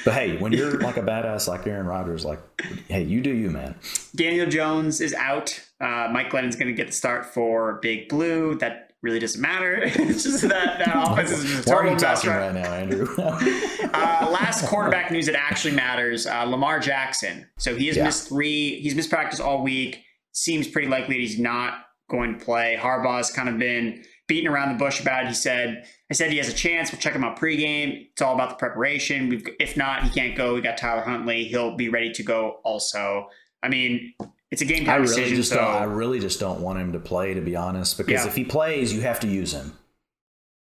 But 0.03 0.13
hey, 0.15 0.37
when 0.37 0.51
you're 0.51 0.79
like 0.79 0.97
a 0.97 1.03
badass 1.03 1.47
like 1.47 1.67
Aaron 1.67 1.85
Rodgers, 1.85 2.25
like, 2.25 2.39
hey, 2.87 3.03
you 3.03 3.21
do 3.21 3.29
you, 3.31 3.51
man. 3.51 3.75
Daniel 4.15 4.47
Jones 4.47 5.01
is 5.01 5.13
out. 5.13 5.59
Uh, 5.79 6.09
Mike 6.11 6.31
Glennon's 6.31 6.55
going 6.55 6.67
to 6.67 6.73
get 6.73 6.87
the 6.87 6.93
start 6.93 7.25
for 7.27 7.73
Big 7.83 8.09
Blue. 8.09 8.55
That 8.55 8.88
really 9.01 9.19
doesn't 9.19 9.41
matter. 9.41 9.75
it's 9.83 10.23
just 10.23 10.41
that 10.41 10.79
that 10.79 10.93
offense 10.95 11.31
is 11.31 11.43
just 11.45 11.67
a 11.67 11.69
total 11.69 11.91
mess 11.91 12.01
talking 12.01 12.29
right 12.29 12.51
right 12.51 12.53
now, 12.55 12.73
Andrew? 12.73 13.07
uh, 13.17 14.29
last 14.31 14.65
quarterback 14.67 15.11
news 15.11 15.25
that 15.25 15.35
actually 15.35 15.73
matters: 15.75 16.27
uh, 16.27 16.43
Lamar 16.43 16.79
Jackson. 16.79 17.47
So 17.57 17.75
he 17.75 17.87
has 17.87 17.97
Yeah. 17.97 18.05
missed 18.05 18.27
three. 18.29 18.79
He's 18.81 18.95
missed 18.95 19.09
practice 19.09 19.39
all 19.39 19.63
week. 19.63 20.03
Seems 20.31 20.67
pretty 20.67 20.87
likely 20.87 21.15
that 21.15 21.21
he's 21.21 21.39
not 21.39 21.85
going 22.09 22.37
to 22.37 22.43
play. 22.45 22.77
Harbaugh's 22.79 23.31
kind 23.31 23.49
of 23.49 23.57
been 23.57 24.03
beating 24.27 24.47
around 24.49 24.73
the 24.73 24.77
bush 24.83 24.99
about 25.01 25.23
it. 25.23 25.27
He 25.29 25.33
said, 25.33 25.85
"I 26.11 26.13
said 26.13 26.31
he 26.31 26.37
has 26.37 26.49
a 26.49 26.53
chance. 26.53 26.91
We'll 26.91 26.99
check 27.01 27.13
him 27.13 27.23
out 27.23 27.39
pregame. 27.39 28.07
It's 28.11 28.21
all 28.21 28.35
about 28.35 28.49
the 28.49 28.55
preparation. 28.55 29.29
We've, 29.29 29.47
if 29.59 29.77
not, 29.77 30.03
he 30.03 30.09
can't 30.09 30.35
go. 30.35 30.55
We 30.55 30.61
got 30.61 30.77
Tyler 30.77 31.01
Huntley. 31.03 31.45
He'll 31.45 31.75
be 31.75 31.89
ready 31.89 32.11
to 32.13 32.23
go. 32.23 32.59
Also, 32.63 33.27
I 33.63 33.69
mean." 33.69 34.13
It's 34.51 34.61
a 34.61 34.65
game 34.65 34.89
I 34.89 34.95
really 34.95 35.07
decision. 35.07 35.35
just 35.35 35.49
so 35.49 35.57
don't. 35.57 35.67
I 35.67 35.83
really 35.83 36.19
just 36.19 36.39
don't 36.39 36.61
want 36.61 36.79
him 36.79 36.93
to 36.93 36.99
play, 36.99 37.33
to 37.35 37.41
be 37.41 37.55
honest. 37.55 37.97
Because 37.97 38.23
Yeah. 38.23 38.27
if 38.27 38.35
he 38.35 38.43
plays, 38.43 38.91
you 38.93 39.01
have 39.01 39.19
to 39.21 39.27
use 39.27 39.53
him. 39.53 39.73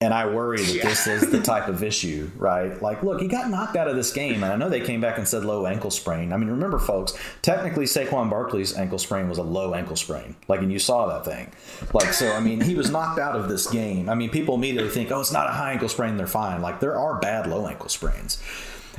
And 0.03 0.15
I 0.15 0.25
worry 0.25 0.57
that 0.63 0.75
yeah. 0.77 0.83
this 0.89 1.07
is 1.07 1.31
the 1.31 1.43
type 1.43 1.69
of 1.69 1.83
issue, 1.85 2.31
right? 2.37 2.81
Like, 2.81 3.03
look, 3.03 3.21
he 3.21 3.29
got 3.29 3.51
knocked 3.51 3.77
out 3.77 3.87
of 3.87 3.97
this 3.97 4.11
game, 4.15 4.43
and 4.43 4.51
I 4.51 4.57
know 4.57 4.71
they 4.71 4.81
came 4.81 5.03
back 5.03 5.19
and 5.19 5.29
said 5.29 5.45
low 5.45 5.67
ankle 5.67 5.91
sprain. 5.91 6.33
I 6.33 6.39
mean, 6.39 6.49
remember, 6.49 6.79
folks, 6.79 7.13
technically 7.43 7.85
Saquon 7.85 8.31
Barkley's 8.31 8.75
ankle 8.75 8.99
sprain 8.99 9.29
was 9.29 9.37
a 9.37 9.43
low 9.43 9.75
ankle 9.75 9.97
sprain. 9.97 10.37
Like, 10.49 10.61
and 10.61 10.73
you 10.73 10.79
saw 10.79 11.07
that 11.09 11.27
thing. 11.27 11.53
Like, 11.93 12.15
so, 12.15 12.33
I 12.33 12.41
mean, 12.41 12.63
he 12.63 12.75
was 12.75 12.91
knocked 12.91 13.19
out 13.21 13.37
of 13.37 13.51
this 13.51 13.67
game. 13.67 14.09
I 14.09 14.15
mean, 14.15 14.31
people 14.31 14.55
immediately 14.55 14.89
think, 14.91 15.13
oh, 15.13 15.21
it's 15.21 15.33
not 15.33 15.49
a 15.49 15.53
high 15.53 15.73
ankle 15.73 15.89
sprain, 15.91 16.17
they're 16.17 16.27
fine. 16.27 16.63
Like, 16.63 16.81
there 16.81 16.99
are 16.99 17.19
bad 17.21 17.47
low 17.47 17.69
ankle 17.69 17.91
sprains. 17.91 18.43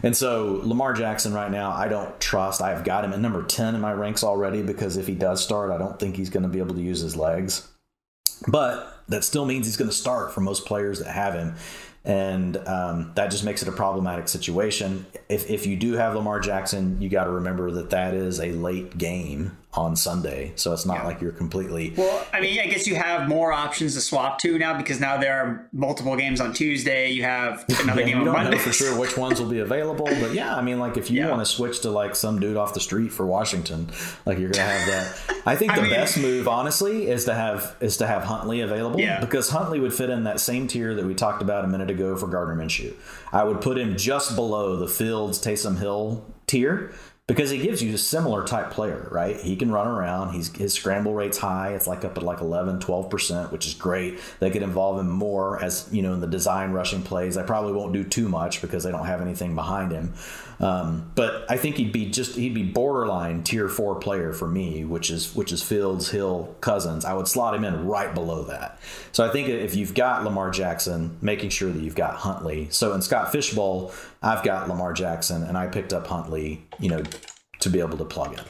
And 0.04 0.16
so 0.16 0.62
Lamar 0.64 0.94
Jackson 0.94 1.34
right 1.34 1.52
now, 1.52 1.72
I 1.72 1.88
don't 1.88 2.20
trust. 2.20 2.62
I've 2.62 2.84
got 2.84 3.06
him 3.06 3.14
at 3.14 3.20
number 3.20 3.44
10 3.44 3.76
in 3.76 3.82
my 3.82 3.94
ranks 3.94 4.24
already 4.24 4.62
because 4.62 4.98
if 4.98 5.08
he 5.08 5.16
does 5.16 5.44
start, 5.44 5.72
I 5.72 5.78
don't 5.78 6.00
think 6.00 6.16
he's 6.16 6.30
going 6.30 6.44
to 6.44 6.50
be 6.50 6.60
able 6.60 6.76
to 6.76 6.82
use 6.82 7.02
his 7.02 7.16
legs. 7.16 7.68
But 8.48 9.04
that 9.08 9.24
still 9.24 9.46
means 9.46 9.68
he's 9.68 9.78
going 9.78 9.90
to 9.90 9.96
start 9.96 10.34
for 10.34 10.42
most 10.42 10.66
players 10.66 11.00
that 11.00 11.12
have 11.12 11.34
him. 11.34 11.56
And 12.04 12.58
um, 12.68 13.12
that 13.14 13.30
just 13.30 13.44
makes 13.44 13.62
it 13.62 13.68
a 13.68 13.72
problematic 13.72 14.28
situation. 14.28 15.06
If, 15.30 15.50
if 15.52 15.68
you 15.68 15.78
do 15.78 15.94
have 15.94 16.16
Lamar 16.16 16.40
Jackson, 16.40 17.00
you 17.00 17.10
got 17.10 17.26
to 17.26 17.32
remember 17.32 17.70
that 17.72 17.92
that 17.92 18.16
is 18.16 18.40
a 18.40 18.52
late 18.54 18.98
game 18.98 19.56
on 19.74 19.96
Sunday. 19.96 20.52
So 20.56 20.74
it's 20.74 20.86
not 20.86 20.98
yeah. 20.98 21.06
like 21.06 21.22
you're 21.22 21.32
completely. 21.32 21.94
Well, 21.96 22.28
I 22.34 22.42
mean, 22.42 22.60
I 22.60 22.66
guess 22.68 22.88
you 22.88 22.96
have 22.96 23.30
more 23.30 23.54
options 23.54 23.96
to 23.96 24.02
swap 24.02 24.38
to 24.40 24.58
now 24.58 24.78
because 24.78 25.00
now 25.00 25.18
there 25.18 25.34
are 25.34 25.70
multiple 25.72 26.16
games 26.18 26.42
on 26.42 26.54
Tuesday. 26.54 27.12
You 27.12 27.24
have 27.24 27.64
another 27.82 28.02
yeah, 28.02 28.08
game 28.08 28.18
on 28.20 28.26
Monday. 28.26 28.44
don't 28.44 28.52
know 28.52 28.58
for 28.58 28.74
sure 28.74 28.98
which 29.00 29.18
ones 29.18 29.40
will 29.40 29.50
be 29.50 29.60
available, 29.72 30.06
but 30.06 30.34
yeah, 30.34 30.56
I 30.56 30.62
mean, 30.62 30.80
like 30.80 30.98
if 30.98 31.10
you 31.10 31.22
yeah. 31.22 31.30
want 31.30 31.40
to 31.40 31.46
switch 31.46 31.82
to 31.82 31.90
like 31.90 32.16
some 32.16 32.40
dude 32.40 32.58
off 32.58 32.74
the 32.74 32.82
street 32.82 33.14
for 33.14 33.26
Washington, 33.26 33.90
like 34.26 34.40
you're 34.40 34.52
gonna 34.52 34.68
have 34.68 34.88
that. 34.88 35.42
I 35.46 35.56
think 35.56 35.72
the 35.76 35.80
I 35.80 35.84
mean, 35.84 35.92
best 35.92 36.18
move, 36.18 36.48
honestly, 36.50 37.08
is 37.08 37.26
to 37.26 37.34
have 37.34 37.78
is 37.80 37.98
to 37.98 38.08
have 38.08 38.26
Huntley 38.26 38.60
available. 38.60 39.00
Yeah. 39.00 39.22
Because 39.22 39.50
Huntley 39.50 39.80
would 39.80 39.94
fit 39.94 40.10
in 40.10 40.26
that 40.26 40.42
same 40.42 40.68
tier 40.68 40.94
that 40.96 41.06
we 41.06 41.16
talked 41.16 41.42
about 41.42 41.64
a 41.64 41.68
minute 41.68 41.90
ago 41.90 42.18
for 42.18 42.28
Gardner 42.28 42.62
Minshew. 42.62 42.94
I 43.32 43.46
would 43.46 43.62
put 43.62 43.78
him 43.78 43.96
just 43.96 44.36
below 44.36 44.76
the 44.76 44.88
Fields 44.88 45.40
Taysom 45.40 45.80
Hill 45.80 46.26
tier 46.48 46.92
because 47.28 47.50
he 47.50 47.60
gives 47.60 47.82
you 47.82 47.94
a 47.94 47.98
similar 47.98 48.46
type 48.46 48.72
player, 48.72 49.08
right? 49.12 49.40
He 49.40 49.56
can 49.56 49.72
run 49.72 49.88
around. 49.88 50.34
He's 50.34 50.54
his 50.54 50.74
scramble 50.74 51.14
rate's 51.14 51.38
high. 51.38 51.74
It's 51.76 51.88
like 51.88 52.04
up 52.04 52.18
at 52.18 52.24
like 52.24 52.42
11, 52.42 52.80
12%, 52.80 53.52
which 53.52 53.68
is 53.68 53.74
great. 53.74 54.20
They 54.40 54.52
could 54.52 54.64
involve 54.64 55.00
him 55.00 55.10
more 55.10 55.64
as, 55.64 55.88
you 55.92 56.02
know, 56.02 56.14
in 56.14 56.20
the 56.20 56.28
design 56.28 56.72
rushing 56.72 57.04
plays. 57.04 57.38
I 57.38 57.44
probably 57.44 57.74
won't 57.74 57.94
do 57.94 58.04
too 58.04 58.28
much 58.28 58.62
because 58.62 58.84
they 58.84 58.92
don't 58.92 59.06
have 59.06 59.22
anything 59.22 59.56
behind 59.56 59.92
him. 59.92 60.14
Um, 60.60 61.12
but 61.16 61.50
I 61.50 61.58
think 61.58 61.78
he'd 61.78 61.92
be 61.92 62.10
just 62.12 62.36
he'd 62.36 62.54
be 62.54 62.64
borderline 62.64 63.44
tier 63.44 63.68
4 63.68 63.96
player 63.96 64.32
for 64.32 64.48
me, 64.48 64.86
which 64.86 65.10
is 65.10 65.34
which 65.34 65.52
is 65.52 65.64
Fields, 65.64 66.12
Hill, 66.12 66.56
Cousins. 66.62 67.04
I 67.04 67.14
would 67.14 67.28
slot 67.28 67.56
him 67.56 67.64
in 67.64 67.88
right 67.88 68.14
below 68.14 68.44
that. 68.44 68.78
So 69.12 69.26
I 69.26 69.32
think 69.32 69.50
if 69.50 69.76
you've 69.76 69.96
got 69.96 70.24
Lamar 70.24 70.52
Jackson, 70.52 71.18
making 71.22 71.50
sure 71.50 71.72
that 71.72 71.82
you've 71.82 71.96
got 71.96 72.16
Huntley. 72.16 72.68
So 72.70 72.94
in 72.94 73.02
Scott 73.02 73.32
Fish 73.32 73.54
Bowl, 73.54 73.92
I've 74.22 74.44
got 74.44 74.68
Lamar 74.68 74.94
Jackson, 74.94 75.44
and 75.44 75.58
I 75.58 75.68
picked 75.68 75.94
up 75.94 76.08
Huntley, 76.08 76.66
you 76.80 76.90
know, 76.90 77.04
to 77.60 77.70
be 77.70 77.80
able 77.80 77.98
to 77.98 78.06
plug 78.06 78.38
in. 78.38 78.46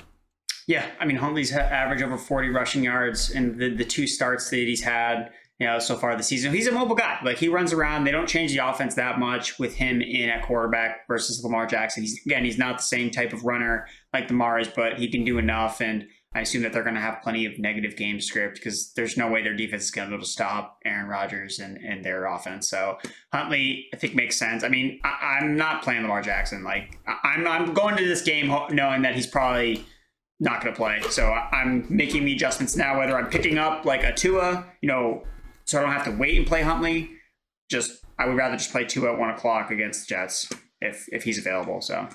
Yeah, 0.67 0.85
I 0.99 1.05
mean 1.05 1.17
Huntley's 1.17 1.51
average 1.51 2.01
over 2.01 2.17
40 2.17 2.49
rushing 2.49 2.83
yards 2.83 3.29
in 3.31 3.57
the, 3.57 3.75
the 3.75 3.85
two 3.85 4.07
starts 4.07 4.49
that 4.49 4.57
he's 4.57 4.83
had, 4.83 5.31
you 5.59 5.67
know, 5.67 5.79
so 5.79 5.97
far 5.97 6.15
this 6.15 6.27
season. 6.27 6.53
He's 6.53 6.67
a 6.67 6.71
mobile 6.71 6.95
guy. 6.95 7.19
Like 7.23 7.37
he 7.37 7.49
runs 7.49 7.73
around. 7.73 8.03
They 8.03 8.11
don't 8.11 8.27
change 8.27 8.53
the 8.53 8.65
offense 8.65 8.95
that 8.95 9.19
much 9.19 9.59
with 9.59 9.75
him 9.75 10.01
in 10.01 10.29
at 10.29 10.43
quarterback 10.43 11.07
versus 11.07 11.43
Lamar 11.43 11.65
Jackson. 11.65 12.03
He's 12.03 12.21
again, 12.25 12.45
he's 12.45 12.57
not 12.57 12.77
the 12.77 12.83
same 12.83 13.11
type 13.11 13.33
of 13.33 13.43
runner 13.43 13.87
like 14.13 14.29
Lamar 14.29 14.59
is, 14.59 14.67
but 14.67 14.97
he 14.97 15.09
can 15.09 15.25
do 15.25 15.37
enough 15.39 15.81
and 15.81 16.05
I 16.33 16.41
assume 16.41 16.63
that 16.63 16.71
they're 16.71 16.83
going 16.83 16.95
to 16.95 17.01
have 17.01 17.21
plenty 17.21 17.45
of 17.45 17.59
negative 17.59 17.97
game 17.97 18.21
script 18.21 18.55
because 18.55 18.93
there's 18.93 19.17
no 19.17 19.29
way 19.29 19.43
their 19.43 19.55
defense 19.55 19.83
is 19.83 19.91
going 19.91 20.07
to 20.07 20.11
be 20.11 20.15
able 20.15 20.23
to 20.23 20.31
stop 20.31 20.79
Aaron 20.85 21.09
Rodgers 21.09 21.59
and, 21.59 21.77
and 21.77 22.05
their 22.05 22.25
offense. 22.25 22.69
So 22.69 22.97
Huntley, 23.33 23.87
I 23.93 23.97
think 23.97 24.15
makes 24.15 24.37
sense. 24.37 24.63
I 24.63 24.69
mean, 24.69 25.01
I, 25.03 25.39
am 25.41 25.57
not 25.57 25.83
playing 25.83 26.03
Lamar 26.03 26.21
Jackson. 26.21 26.63
Like 26.63 26.97
I'm, 27.05 27.45
I'm 27.45 27.73
going 27.73 27.97
to 27.97 28.07
this 28.07 28.21
game 28.21 28.47
knowing 28.71 29.01
that 29.01 29.13
he's 29.13 29.27
probably 29.27 29.85
not 30.39 30.61
going 30.61 30.73
to 30.73 30.77
play. 30.77 31.01
So 31.09 31.31
I'm 31.31 31.85
making 31.89 32.23
the 32.23 32.33
adjustments 32.33 32.77
now. 32.77 32.97
Whether 32.97 33.17
I'm 33.17 33.29
picking 33.29 33.57
up 33.57 33.85
like 33.85 34.03
a 34.03 34.13
Tua, 34.13 34.65
you 34.81 34.87
know, 34.87 35.23
so 35.65 35.79
I 35.79 35.81
don't 35.81 35.91
have 35.91 36.05
to 36.05 36.11
wait 36.11 36.37
and 36.37 36.47
play 36.47 36.61
Huntley. 36.61 37.11
Just 37.69 38.05
I 38.17 38.27
would 38.27 38.37
rather 38.37 38.55
just 38.55 38.71
play 38.71 38.85
Tua 38.85 39.13
at 39.13 39.19
one 39.19 39.29
o'clock 39.31 39.69
against 39.69 40.07
the 40.07 40.15
Jets 40.15 40.49
if 40.79 41.09
if 41.11 41.23
he's 41.23 41.37
available. 41.37 41.81
So 41.81 42.07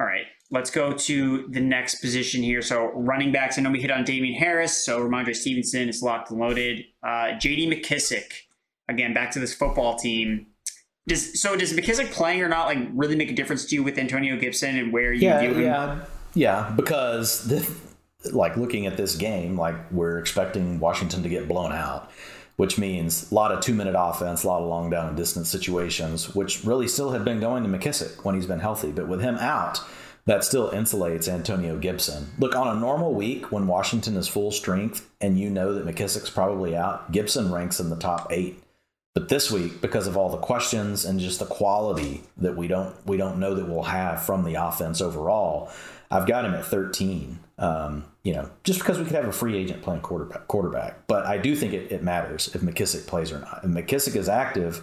all 0.00 0.06
right. 0.06 0.24
Let's 0.54 0.70
go 0.70 0.92
to 0.92 1.48
the 1.48 1.60
next 1.60 1.96
position 1.96 2.42
here. 2.42 2.62
So 2.62 2.92
running 2.94 3.32
backs. 3.32 3.58
I 3.58 3.62
know 3.62 3.70
we 3.70 3.80
hit 3.80 3.90
on 3.90 4.04
Damien 4.04 4.34
Harris. 4.34 4.84
So 4.84 5.00
Rhamondre 5.00 5.34
Stevenson 5.34 5.88
is 5.88 6.00
locked 6.00 6.30
and 6.30 6.38
loaded. 6.38 6.84
Uh, 7.02 7.36
J.D. 7.36 7.68
McKissic. 7.68 8.24
Again, 8.88 9.12
back 9.12 9.32
to 9.32 9.40
this 9.40 9.52
football 9.52 9.96
team. 9.96 10.46
Does 11.08 11.40
so 11.40 11.56
does 11.56 11.72
McKissic 11.72 12.12
playing 12.12 12.40
or 12.40 12.48
not 12.48 12.66
like 12.66 12.78
really 12.94 13.16
make 13.16 13.30
a 13.30 13.34
difference 13.34 13.64
to 13.66 13.74
you 13.74 13.82
with 13.82 13.98
Antonio 13.98 14.38
Gibson 14.38 14.78
and 14.78 14.92
where 14.92 15.12
you 15.12 15.28
yeah, 15.28 15.40
view 15.40 15.54
him? 15.54 15.62
Yeah, 15.62 16.04
yeah, 16.34 16.72
because 16.76 17.46
the, 17.48 17.68
like 18.32 18.56
looking 18.56 18.86
at 18.86 18.96
this 18.96 19.16
game, 19.16 19.58
like 19.58 19.74
we're 19.90 20.18
expecting 20.18 20.78
Washington 20.78 21.22
to 21.24 21.28
get 21.28 21.48
blown 21.48 21.72
out, 21.72 22.10
which 22.56 22.78
means 22.78 23.30
a 23.30 23.34
lot 23.34 23.52
of 23.52 23.60
two 23.60 23.74
minute 23.74 23.94
offense, 23.98 24.44
a 24.44 24.46
lot 24.46 24.62
of 24.62 24.68
long 24.68 24.88
down 24.88 25.08
and 25.08 25.16
distance 25.16 25.48
situations, 25.48 26.34
which 26.34 26.64
really 26.64 26.88
still 26.88 27.10
have 27.10 27.24
been 27.24 27.40
going 27.40 27.64
to 27.64 27.68
McKissic 27.68 28.24
when 28.24 28.34
he's 28.34 28.46
been 28.46 28.60
healthy. 28.60 28.92
But 28.92 29.08
with 29.08 29.20
him 29.20 29.36
out, 29.36 29.80
that 30.26 30.44
still 30.44 30.70
insulates 30.70 31.28
Antonio 31.28 31.78
Gibson. 31.78 32.30
Look, 32.38 32.56
on 32.56 32.76
a 32.76 32.80
normal 32.80 33.14
week 33.14 33.52
when 33.52 33.66
Washington 33.66 34.16
is 34.16 34.28
full 34.28 34.50
strength 34.50 35.10
and 35.20 35.38
you 35.38 35.50
know 35.50 35.74
that 35.74 35.86
McKissic's 35.86 36.30
probably 36.30 36.76
out, 36.76 37.12
Gibson 37.12 37.52
ranks 37.52 37.80
in 37.80 37.90
the 37.90 37.96
top 37.96 38.28
eight. 38.30 38.62
But 39.14 39.28
this 39.28 39.50
week, 39.50 39.80
because 39.80 40.08
of 40.08 40.16
all 40.16 40.30
the 40.30 40.38
questions 40.38 41.04
and 41.04 41.20
just 41.20 41.38
the 41.38 41.46
quality 41.46 42.24
that 42.38 42.56
we 42.56 42.66
don't 42.66 42.94
we 43.06 43.16
don't 43.16 43.38
know 43.38 43.54
that 43.54 43.68
we'll 43.68 43.84
have 43.84 44.24
from 44.24 44.44
the 44.44 44.54
offense 44.54 45.00
overall, 45.00 45.70
I've 46.10 46.26
got 46.26 46.44
him 46.44 46.54
at 46.54 46.64
13. 46.64 47.38
Um, 47.56 48.04
you 48.24 48.32
know, 48.32 48.50
just 48.64 48.80
because 48.80 48.98
we 48.98 49.04
could 49.04 49.14
have 49.14 49.28
a 49.28 49.32
free 49.32 49.56
agent 49.56 49.82
playing 49.82 50.00
quarterback, 50.00 50.48
quarterback. 50.48 51.06
But 51.06 51.26
I 51.26 51.38
do 51.38 51.54
think 51.54 51.72
it, 51.74 51.92
it 51.92 52.02
matters 52.02 52.52
if 52.54 52.62
McKissic 52.62 53.06
plays 53.06 53.30
or 53.30 53.38
not. 53.38 53.60
If 53.62 53.70
McKissic 53.70 54.16
is 54.16 54.28
active 54.28 54.82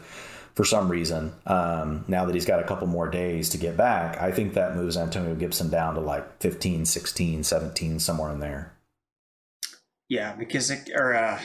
for 0.55 0.65
some 0.65 0.89
reason, 0.89 1.33
um, 1.45 2.03
now 2.07 2.25
that 2.25 2.35
he's 2.35 2.45
got 2.45 2.59
a 2.59 2.67
couple 2.67 2.87
more 2.87 3.09
days 3.09 3.49
to 3.49 3.57
get 3.57 3.77
back, 3.77 4.19
I 4.21 4.31
think 4.31 4.53
that 4.53 4.75
moves 4.75 4.97
Antonio 4.97 5.35
Gibson 5.35 5.69
down 5.69 5.95
to 5.95 6.01
like 6.01 6.41
15, 6.41 6.85
16, 6.85 7.43
17, 7.43 7.99
somewhere 7.99 8.31
in 8.31 8.39
there. 8.39 8.73
Yeah, 10.09 10.35
McKissic 10.35 10.93
or 10.93 11.15
uh, 11.15 11.39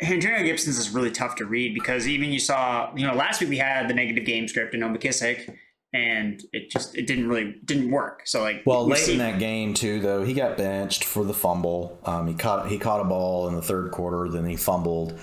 Antonio 0.00 0.42
Gibson's 0.42 0.78
is 0.78 0.90
really 0.90 1.10
tough 1.10 1.36
to 1.36 1.44
read 1.44 1.74
because 1.74 2.08
even 2.08 2.32
you 2.32 2.38
saw, 2.38 2.94
you 2.96 3.06
know, 3.06 3.14
last 3.14 3.40
week 3.40 3.50
we 3.50 3.58
had 3.58 3.88
the 3.88 3.94
negative 3.94 4.24
game 4.24 4.48
script 4.48 4.72
and 4.72 4.80
no 4.80 4.88
McKissic 4.88 5.54
and 5.96 6.42
it 6.52 6.70
just 6.70 6.96
it 6.96 7.06
didn't 7.06 7.28
really 7.28 7.56
didn't 7.64 7.90
work. 7.90 8.22
So 8.24 8.42
like 8.42 8.62
well, 8.66 8.86
late 8.86 8.98
see- 8.98 9.12
in 9.12 9.18
that 9.18 9.38
game 9.38 9.74
too, 9.74 10.00
though 10.00 10.24
he 10.24 10.34
got 10.34 10.56
benched 10.56 11.04
for 11.04 11.24
the 11.24 11.34
fumble. 11.34 11.98
Um, 12.04 12.26
he 12.26 12.34
caught 12.34 12.68
he 12.68 12.78
caught 12.78 13.00
a 13.00 13.04
ball 13.04 13.48
in 13.48 13.54
the 13.54 13.62
third 13.62 13.92
quarter, 13.92 14.28
then 14.28 14.44
he 14.46 14.56
fumbled, 14.56 15.18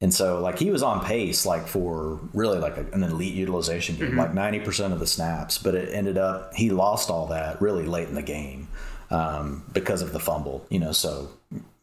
and 0.00 0.12
so 0.12 0.40
like 0.40 0.58
he 0.58 0.70
was 0.70 0.82
on 0.82 1.04
pace 1.04 1.46
like 1.46 1.66
for 1.66 2.20
really 2.34 2.58
like 2.58 2.76
a, 2.76 2.86
an 2.92 3.02
elite 3.02 3.34
utilization 3.34 3.96
game, 3.96 4.08
mm-hmm. 4.08 4.18
like 4.18 4.34
ninety 4.34 4.60
percent 4.60 4.92
of 4.92 5.00
the 5.00 5.06
snaps. 5.06 5.58
But 5.58 5.74
it 5.74 5.92
ended 5.92 6.18
up 6.18 6.54
he 6.54 6.70
lost 6.70 7.08
all 7.10 7.26
that 7.28 7.60
really 7.62 7.86
late 7.86 8.08
in 8.08 8.14
the 8.14 8.22
game 8.22 8.68
um, 9.10 9.64
because 9.72 10.02
of 10.02 10.12
the 10.12 10.20
fumble. 10.20 10.66
You 10.68 10.80
know, 10.80 10.92
so 10.92 11.30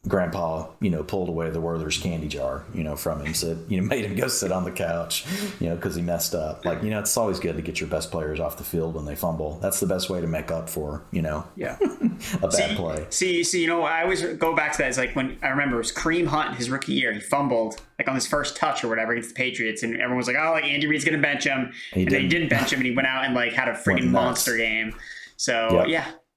grandpa, 0.06 0.68
you 0.82 0.90
know, 0.90 1.02
pulled 1.02 1.30
away 1.30 1.50
the 1.50 1.62
Werther's 1.62 1.98
candy 1.98 2.28
jar, 2.28 2.66
you 2.74 2.84
know, 2.84 2.96
from 2.98 3.26
him, 3.26 3.34
said, 3.34 3.58
you 3.70 3.80
know, 3.80 3.84
made 3.88 4.04
him 4.04 4.16
go 4.16 4.28
sit 4.28 4.52
on 4.52 4.66
the 4.66 4.72
couch, 4.72 5.26
you 5.62 5.70
know, 5.70 5.76
because 5.76 5.96
he 5.96 6.02
messed 6.02 6.36
up. 6.36 6.66
Like, 6.66 6.84
you 6.84 6.90
know, 6.90 7.00
it's 7.00 7.16
always 7.16 7.40
good 7.40 7.56
to 7.56 7.62
get 7.62 7.80
your 7.80 7.90
best 7.90 8.12
players 8.12 8.40
off 8.40 8.58
the 8.58 8.66
field 8.66 8.96
when 8.96 9.06
they 9.06 9.16
fumble. 9.16 9.60
That's 9.62 9.80
the 9.80 9.88
best 9.88 10.10
way 10.10 10.20
to 10.20 10.28
make 10.28 10.52
up 10.52 10.70
for, 10.70 11.04
you 11.12 11.22
know, 11.22 11.46
yeah, 11.56 11.78
a 12.42 12.48
bad 12.48 12.52
see, 12.52 12.76
play. 12.76 13.06
See, 13.12 13.44
see, 13.46 13.62
you 13.62 13.68
know, 13.68 13.84
I 13.84 14.04
always 14.04 14.22
go 14.24 14.54
back 14.54 14.74
to 14.74 14.80
that. 14.80 14.90
It's 14.90 14.98
like 14.98 15.16
when 15.16 15.38
I 15.42 15.48
remember 15.50 15.76
it 15.76 15.80
was 15.80 15.94
Kareem 15.94 16.28
Hunt, 16.28 16.58
his 16.58 16.70
rookie 16.70 16.94
year, 16.94 17.14
he 17.14 17.22
fumbled 17.22 17.82
like 17.98 18.10
on 18.10 18.16
his 18.16 18.28
first 18.28 18.58
touch 18.58 18.84
or 18.84 18.90
whatever 18.90 19.14
against 19.14 19.30
the 19.30 19.36
Patriots, 19.36 19.84
and 19.84 19.94
everyone 19.96 20.18
was 20.18 20.28
like, 20.28 20.36
oh, 20.38 20.52
like 20.52 20.66
Andy 20.66 20.86
Reid's 20.86 21.06
going 21.06 21.16
to 21.16 21.22
bench 21.22 21.46
him, 21.46 21.72
he 21.94 22.02
and 22.02 22.10
didn't. 22.10 22.24
they 22.24 22.28
didn't 22.28 22.50
bench 22.50 22.74
him, 22.74 22.80
and 22.80 22.88
he 22.88 22.94
went 22.94 23.08
out 23.08 23.24
and 23.24 23.34
like 23.34 23.54
had 23.54 23.70
a 23.70 23.74
freaking 23.86 24.10
monster 24.10 24.58
game. 24.58 24.94
So 25.38 25.86
yep. 25.86 25.88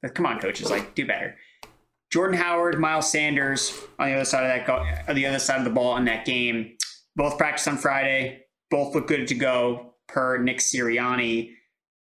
yeah, 0.02 0.08
come 0.10 0.26
on, 0.26 0.38
coaches, 0.38 0.70
like 0.70 0.94
do 0.94 1.04
better. 1.04 1.36
Jordan 2.12 2.38
Howard, 2.38 2.78
Miles 2.78 3.10
Sanders 3.10 3.72
on 3.98 4.08
the 4.08 4.14
other 4.14 4.24
side 4.24 4.44
of 4.44 4.48
that 4.48 4.66
go- 4.66 4.84
on 5.08 5.14
the 5.14 5.26
other 5.26 5.38
side 5.38 5.58
of 5.58 5.64
the 5.64 5.70
ball 5.70 5.96
in 5.96 6.04
that 6.04 6.24
game. 6.24 6.76
Both 7.16 7.38
practiced 7.38 7.68
on 7.68 7.78
Friday. 7.78 8.42
Both 8.70 8.94
look 8.94 9.08
good 9.08 9.26
to 9.28 9.34
go 9.34 9.94
per 10.08 10.38
Nick 10.38 10.58
Sirianni. 10.58 11.52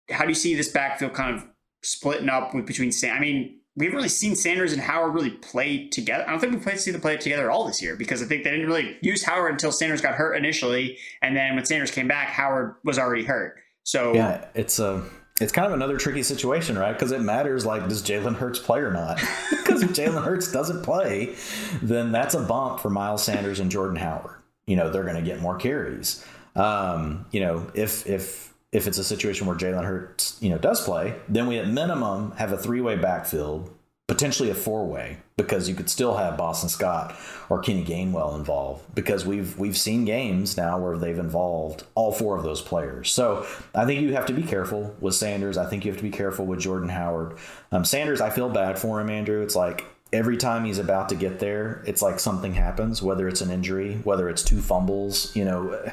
How 0.09 0.23
do 0.23 0.29
you 0.29 0.35
see 0.35 0.55
this 0.55 0.69
backfield 0.69 1.13
kind 1.13 1.35
of 1.35 1.45
splitting 1.83 2.29
up 2.29 2.53
with 2.53 2.65
between 2.65 2.91
Sam? 2.91 3.15
I 3.15 3.19
mean, 3.19 3.59
we 3.75 3.85
haven't 3.85 3.97
really 3.97 4.09
seen 4.09 4.35
Sanders 4.35 4.71
and 4.71 4.81
Howard 4.81 5.15
really 5.15 5.31
play 5.31 5.87
together. 5.87 6.23
I 6.27 6.31
don't 6.31 6.39
think 6.39 6.53
we 6.53 6.59
played 6.59 6.79
see 6.79 6.91
them 6.91 7.01
play 7.01 7.17
together 7.17 7.49
all 7.49 7.65
this 7.65 7.81
year 7.81 7.95
because 7.95 8.21
I 8.21 8.25
think 8.25 8.43
they 8.43 8.51
didn't 8.51 8.67
really 8.67 8.97
use 9.01 9.23
Howard 9.23 9.51
until 9.51 9.71
Sanders 9.71 10.01
got 10.01 10.13
hurt 10.15 10.35
initially, 10.35 10.97
and 11.21 11.35
then 11.35 11.55
when 11.55 11.65
Sanders 11.65 11.89
came 11.89 12.07
back, 12.07 12.27
Howard 12.29 12.75
was 12.83 12.99
already 12.99 13.23
hurt. 13.23 13.55
So 13.83 14.13
yeah, 14.13 14.45
it's 14.53 14.79
a 14.79 15.03
it's 15.43 15.51
kind 15.51 15.67
of 15.67 15.73
another 15.73 15.97
tricky 15.97 16.23
situation, 16.23 16.77
right? 16.77 16.93
Because 16.93 17.11
it 17.11 17.19
matters 17.21 17.65
like 17.65 17.87
does 17.89 18.01
Jalen 18.01 18.35
Hurts 18.35 18.59
play 18.59 18.79
or 18.79 18.91
not? 18.91 19.21
Because 19.63 19.81
if 19.81 19.91
Jalen 19.91 20.23
Hurts 20.23 20.51
doesn't 20.51 20.83
play, 20.83 21.35
then 21.81 22.11
that's 22.11 22.35
a 22.35 22.41
bump 22.41 22.81
for 22.81 22.89
Miles 22.89 23.23
Sanders 23.23 23.61
and 23.61 23.71
Jordan 23.71 23.95
Howard. 23.95 24.35
you 24.67 24.75
know 24.75 24.89
they're 24.91 25.03
going 25.03 25.15
to 25.15 25.21
get 25.21 25.39
more 25.39 25.55
carries. 25.55 26.23
Um, 26.55 27.25
you 27.31 27.39
know, 27.39 27.71
if 27.73 28.05
if 28.05 28.53
if 28.73 28.87
it's 28.87 28.97
a 28.97 29.03
situation 29.03 29.47
where 29.47 29.55
Jalen 29.55 29.85
Hurts, 29.85 30.37
you 30.41 30.49
know, 30.49 30.57
does 30.57 30.83
play, 30.83 31.15
then 31.29 31.47
we 31.47 31.57
at 31.57 31.67
minimum 31.67 32.31
have 32.33 32.51
a 32.51 32.57
three 32.57 32.81
way 32.81 32.97
backfield, 32.97 33.73
potentially 34.13 34.51
a 34.51 34.55
four 34.55 34.85
way, 34.85 35.17
because 35.37 35.67
you 35.67 35.73
could 35.73 35.89
still 35.89 36.17
have 36.17 36.37
Boston 36.37 36.69
Scott 36.69 37.15
or 37.49 37.59
Kenny 37.59 37.83
Gainwell 37.83 38.35
involved. 38.35 38.83
Because 38.93 39.25
we've 39.25 39.57
we've 39.57 39.77
seen 39.77 40.05
games 40.05 40.55
now 40.55 40.77
where 40.77 40.97
they've 40.97 41.17
involved 41.17 41.83
all 41.95 42.11
four 42.11 42.37
of 42.37 42.43
those 42.43 42.61
players. 42.61 43.11
So 43.11 43.45
I 43.73 43.85
think 43.85 44.01
you 44.01 44.13
have 44.13 44.27
to 44.27 44.33
be 44.33 44.43
careful 44.43 44.95
with 44.99 45.15
Sanders. 45.15 45.57
I 45.57 45.67
think 45.67 45.83
you 45.83 45.91
have 45.91 45.97
to 45.97 46.03
be 46.03 46.11
careful 46.11 46.45
with 46.45 46.59
Jordan 46.59 46.89
Howard. 46.89 47.37
Um, 47.71 47.83
Sanders, 47.83 48.21
I 48.21 48.29
feel 48.29 48.49
bad 48.49 48.77
for 48.77 49.01
him, 49.01 49.09
Andrew. 49.09 49.41
It's 49.41 49.55
like 49.55 49.83
every 50.11 50.37
time 50.37 50.63
he's 50.63 50.77
about 50.77 51.09
to 51.09 51.15
get 51.15 51.39
there, 51.39 51.83
it's 51.87 52.03
like 52.03 52.19
something 52.19 52.53
happens, 52.53 53.01
whether 53.01 53.27
it's 53.27 53.41
an 53.41 53.49
injury, 53.49 53.95
whether 54.03 54.29
it's 54.29 54.43
two 54.43 54.61
fumbles, 54.61 55.35
you 55.35 55.43
know, 55.43 55.91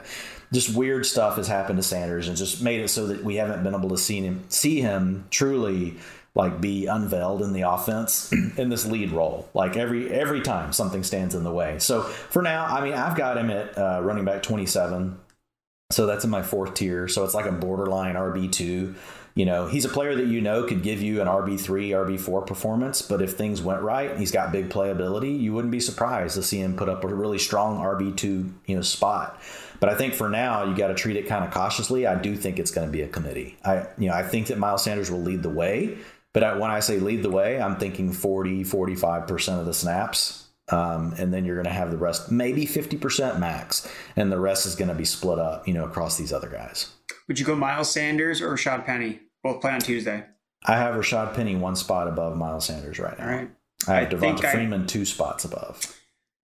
just 0.53 0.75
weird 0.77 1.07
stuff 1.07 1.37
has 1.37 1.49
happened 1.49 1.79
to 1.79 1.83
Sanders 1.83 2.29
and 2.29 2.37
just 2.37 2.63
made 2.63 2.81
it 2.81 2.89
so 2.89 3.07
that 3.07 3.25
we 3.25 3.37
haven't 3.37 3.63
been 3.63 3.75
able 3.75 3.89
to 3.89 3.97
see 3.97 4.21
him 4.21 4.45
see 4.49 4.83
him 4.83 5.25
truly 5.31 5.97
like 6.35 6.61
be 6.61 6.87
unveiled 6.87 7.43
in 7.43 7.53
the 7.53 7.63
offense 7.63 8.33
in 8.57 8.69
this 8.69 8.87
lead 8.87 9.11
role. 9.11 9.49
Like 9.55 9.77
every 9.77 10.11
every 10.11 10.41
time 10.41 10.73
something 10.73 11.03
stands 11.03 11.35
in 11.35 11.45
the 11.45 11.53
way. 11.53 11.79
So 11.79 12.03
for 12.03 12.43
now, 12.43 12.67
I 12.67 12.83
mean, 12.83 12.95
I've 12.95 13.17
got 13.17 13.37
him 13.37 13.51
at 13.51 13.77
uh, 13.77 14.01
running 14.03 14.25
back 14.25 14.43
27. 14.43 15.19
So 15.91 16.07
that's 16.07 16.25
in 16.25 16.31
my 16.31 16.43
fourth 16.43 16.75
tier. 16.75 17.09
So 17.09 17.25
it's 17.25 17.35
like 17.35 17.47
a 17.47 17.53
borderline 17.53 18.15
RB 18.15 18.51
two. 18.51 18.95
You 19.35 19.45
know, 19.47 19.67
he's 19.69 19.85
a 19.85 19.89
player 19.89 20.15
that 20.17 20.27
you 20.27 20.41
know 20.41 20.65
could 20.65 20.83
give 20.83 21.01
you 21.01 21.21
an 21.21 21.29
RB3, 21.29 21.91
RB4 21.91 22.47
performance, 22.47 23.01
but 23.01 23.23
if 23.23 23.35
things 23.35 23.63
went 23.63 23.81
right, 23.81 24.17
he's 24.19 24.33
got 24.33 24.51
big 24.51 24.69
playability, 24.69 25.41
you 25.41 25.55
wouldn't 25.55 25.71
be 25.71 25.79
surprised 25.79 26.35
to 26.35 26.43
see 26.43 26.61
him 26.61 26.77
put 26.77 26.89
up 26.89 27.05
a 27.05 27.07
really 27.07 27.39
strong 27.39 27.79
RB2, 27.79 28.53
you 28.67 28.77
know, 28.77 28.83
spot. 28.83 29.41
But 29.79 29.89
I 29.89 29.95
think 29.95 30.15
for 30.15 30.29
now, 30.29 30.65
you 30.65 30.77
got 30.77 30.89
to 30.89 30.95
treat 30.95 31.17
it 31.17 31.27
kind 31.27 31.45
of 31.45 31.53
cautiously. 31.53 32.07
I 32.07 32.17
do 32.17 32.37
think 32.37 32.59
it's 32.59 32.73
going 32.73 32.89
to 32.89 32.93
be 32.93 33.03
a 33.03 33.09
committee. 33.09 33.57
I, 33.65 33.87
you 33.97 34.09
know, 34.09 34.15
I 34.15 34.25
think 34.25 34.49
that 34.49 34.59
Miles 34.59 34.85
Sanders 34.85 35.11
will 35.11 35.23
lead 35.23 35.43
the 35.43 35.49
way, 35.49 35.97
but 36.33 36.59
when 36.61 36.71
I 36.71 36.81
say 36.81 36.99
lead 36.99 37.23
the 37.23 37.31
way, 37.31 37.61
I'm 37.61 37.77
thinking 37.77 38.13
40, 38.13 38.65
45% 38.65 39.59
of 39.59 39.67
the 39.67 39.75
snaps. 39.75 40.47
Um, 40.71 41.15
and 41.19 41.35
then 41.35 41.45
you're 41.45 41.57
going 41.57 41.67
to 41.67 41.73
have 41.73 41.91
the 41.91 41.97
rest, 41.97 42.31
maybe 42.31 42.65
50% 42.65 43.41
max, 43.41 43.93
and 44.15 44.31
the 44.31 44.39
rest 44.39 44.67
is 44.67 44.77
going 44.77 44.89
to 44.89 44.95
be 44.95 45.05
split 45.05 45.41
up, 45.41 45.67
you 45.67 45.75
know, 45.75 45.85
across 45.85 46.17
these 46.17 46.33
other 46.33 46.49
guys. 46.49 46.93
Would 47.27 47.41
you 47.41 47.47
go 47.47 47.57
Miles 47.57 47.91
Sanders 47.91 48.41
or 48.41 48.55
Rashad 48.55 48.87
Penny? 48.87 49.19
Both 49.43 49.61
play 49.63 49.73
on 49.73 49.81
Tuesday. 49.81 50.27
I 50.65 50.77
have 50.77 50.95
Rashad 50.95 51.35
Penny 51.35 51.57
one 51.57 51.75
spot 51.75 52.07
above 52.07 52.37
Miles 52.37 52.67
Sanders 52.67 53.01
right 53.01 53.19
now. 53.19 53.25
All 53.25 53.31
right. 53.33 53.51
I 53.89 53.95
have 53.95 54.13
I 54.13 54.15
Devonta 54.15 54.53
Freeman 54.53 54.83
I, 54.83 54.87
two 54.87 55.05
spots 55.05 55.45
above. 55.45 56.00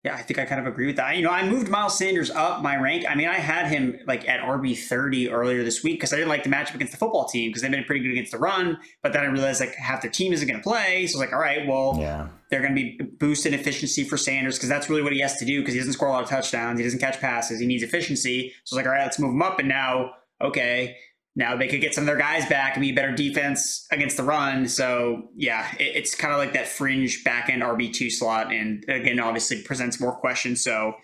Yeah, 0.06 0.16
I 0.16 0.22
think 0.22 0.40
I 0.40 0.46
kind 0.46 0.62
of 0.62 0.68
agree 0.68 0.86
with 0.86 0.96
that. 0.96 1.18
You 1.18 1.24
know, 1.24 1.30
I 1.30 1.46
moved 1.46 1.68
Miles 1.68 1.98
Sanders 1.98 2.32
up 2.32 2.62
my 2.62 2.78
rank. 2.78 3.04
I 3.10 3.16
mean, 3.16 3.28
I 3.28 3.36
had 3.36 3.68
him 3.68 4.00
like 4.08 4.30
at 4.30 4.40
RB 4.40 4.78
thirty 4.78 5.30
earlier 5.30 5.62
this 5.62 5.84
week 5.84 5.96
because 5.96 6.14
I 6.14 6.16
didn't 6.16 6.30
like 6.30 6.44
the 6.44 6.50
matchup 6.50 6.76
against 6.76 6.94
the 6.94 6.98
football 6.98 7.26
team 7.26 7.50
because 7.50 7.64
they've 7.64 7.72
been 7.72 7.84
pretty 7.84 8.02
good 8.02 8.12
against 8.12 8.32
the 8.32 8.38
run. 8.38 8.78
But 9.04 9.12
then 9.12 9.24
I 9.24 9.26
realized 9.26 9.60
like 9.60 9.76
half 9.76 10.02
their 10.02 10.10
team 10.10 10.32
isn't 10.32 10.48
going 10.48 10.58
to 10.58 10.64
play, 10.64 11.06
so 11.08 11.20
I 11.20 11.20
was 11.20 11.28
like, 11.28 11.34
all 11.34 11.42
right, 11.42 11.68
well, 11.68 11.98
yeah. 12.00 12.30
they're 12.50 12.62
going 12.62 12.76
to 12.76 12.82
be 12.82 12.98
boosting 13.20 13.54
efficiency 13.54 14.06
for 14.06 14.16
Sanders 14.16 14.58
because 14.58 14.70
that's 14.70 14.90
really 14.90 15.02
what 15.02 15.12
he 15.12 15.20
has 15.20 15.36
to 15.36 15.46
do 15.46 15.60
because 15.60 15.74
he 15.74 15.80
doesn't 15.82 15.94
score 15.94 16.08
a 16.08 16.12
lot 16.12 16.24
of 16.24 16.30
touchdowns, 16.30 16.80
he 16.80 16.86
doesn't 16.86 17.00
catch 17.00 17.20
passes, 17.20 17.60
he 17.60 17.66
needs 17.66 17.84
efficiency. 17.84 18.54
So 18.64 18.78
I 18.78 18.80
was 18.80 18.86
like, 18.86 18.86
all 18.86 18.94
right, 18.94 19.04
let's 19.04 19.20
move 19.20 19.32
him 19.32 19.42
up. 19.42 19.60
And 19.60 19.68
now, 19.68 20.12
okay, 20.42 20.96
now 21.40 21.56
they 21.56 21.70
could 21.70 21.80
get 21.80 21.96
some 21.96 22.02
of 22.02 22.06
their 22.06 22.18
guys 22.18 22.46
back 22.50 22.76
and 22.76 22.82
be 22.82 22.92
better 22.92 23.14
defense 23.14 23.88
against 23.92 24.18
the 24.18 24.24
run. 24.24 24.68
So 24.68 25.30
yeah, 25.38 25.72
it, 25.80 25.96
it's 25.96 26.14
kind 26.14 26.34
of 26.34 26.38
like 26.38 26.52
that 26.52 26.68
fringe 26.68 27.24
back 27.24 27.50
end 27.50 27.62
RB 27.62 27.94
two 27.94 28.10
slot, 28.10 28.52
and 28.52 28.84
again, 28.90 29.22
obviously 29.22 29.62
presents 29.62 30.02
more 30.02 30.12
questions. 30.12 30.62
So 30.62 30.96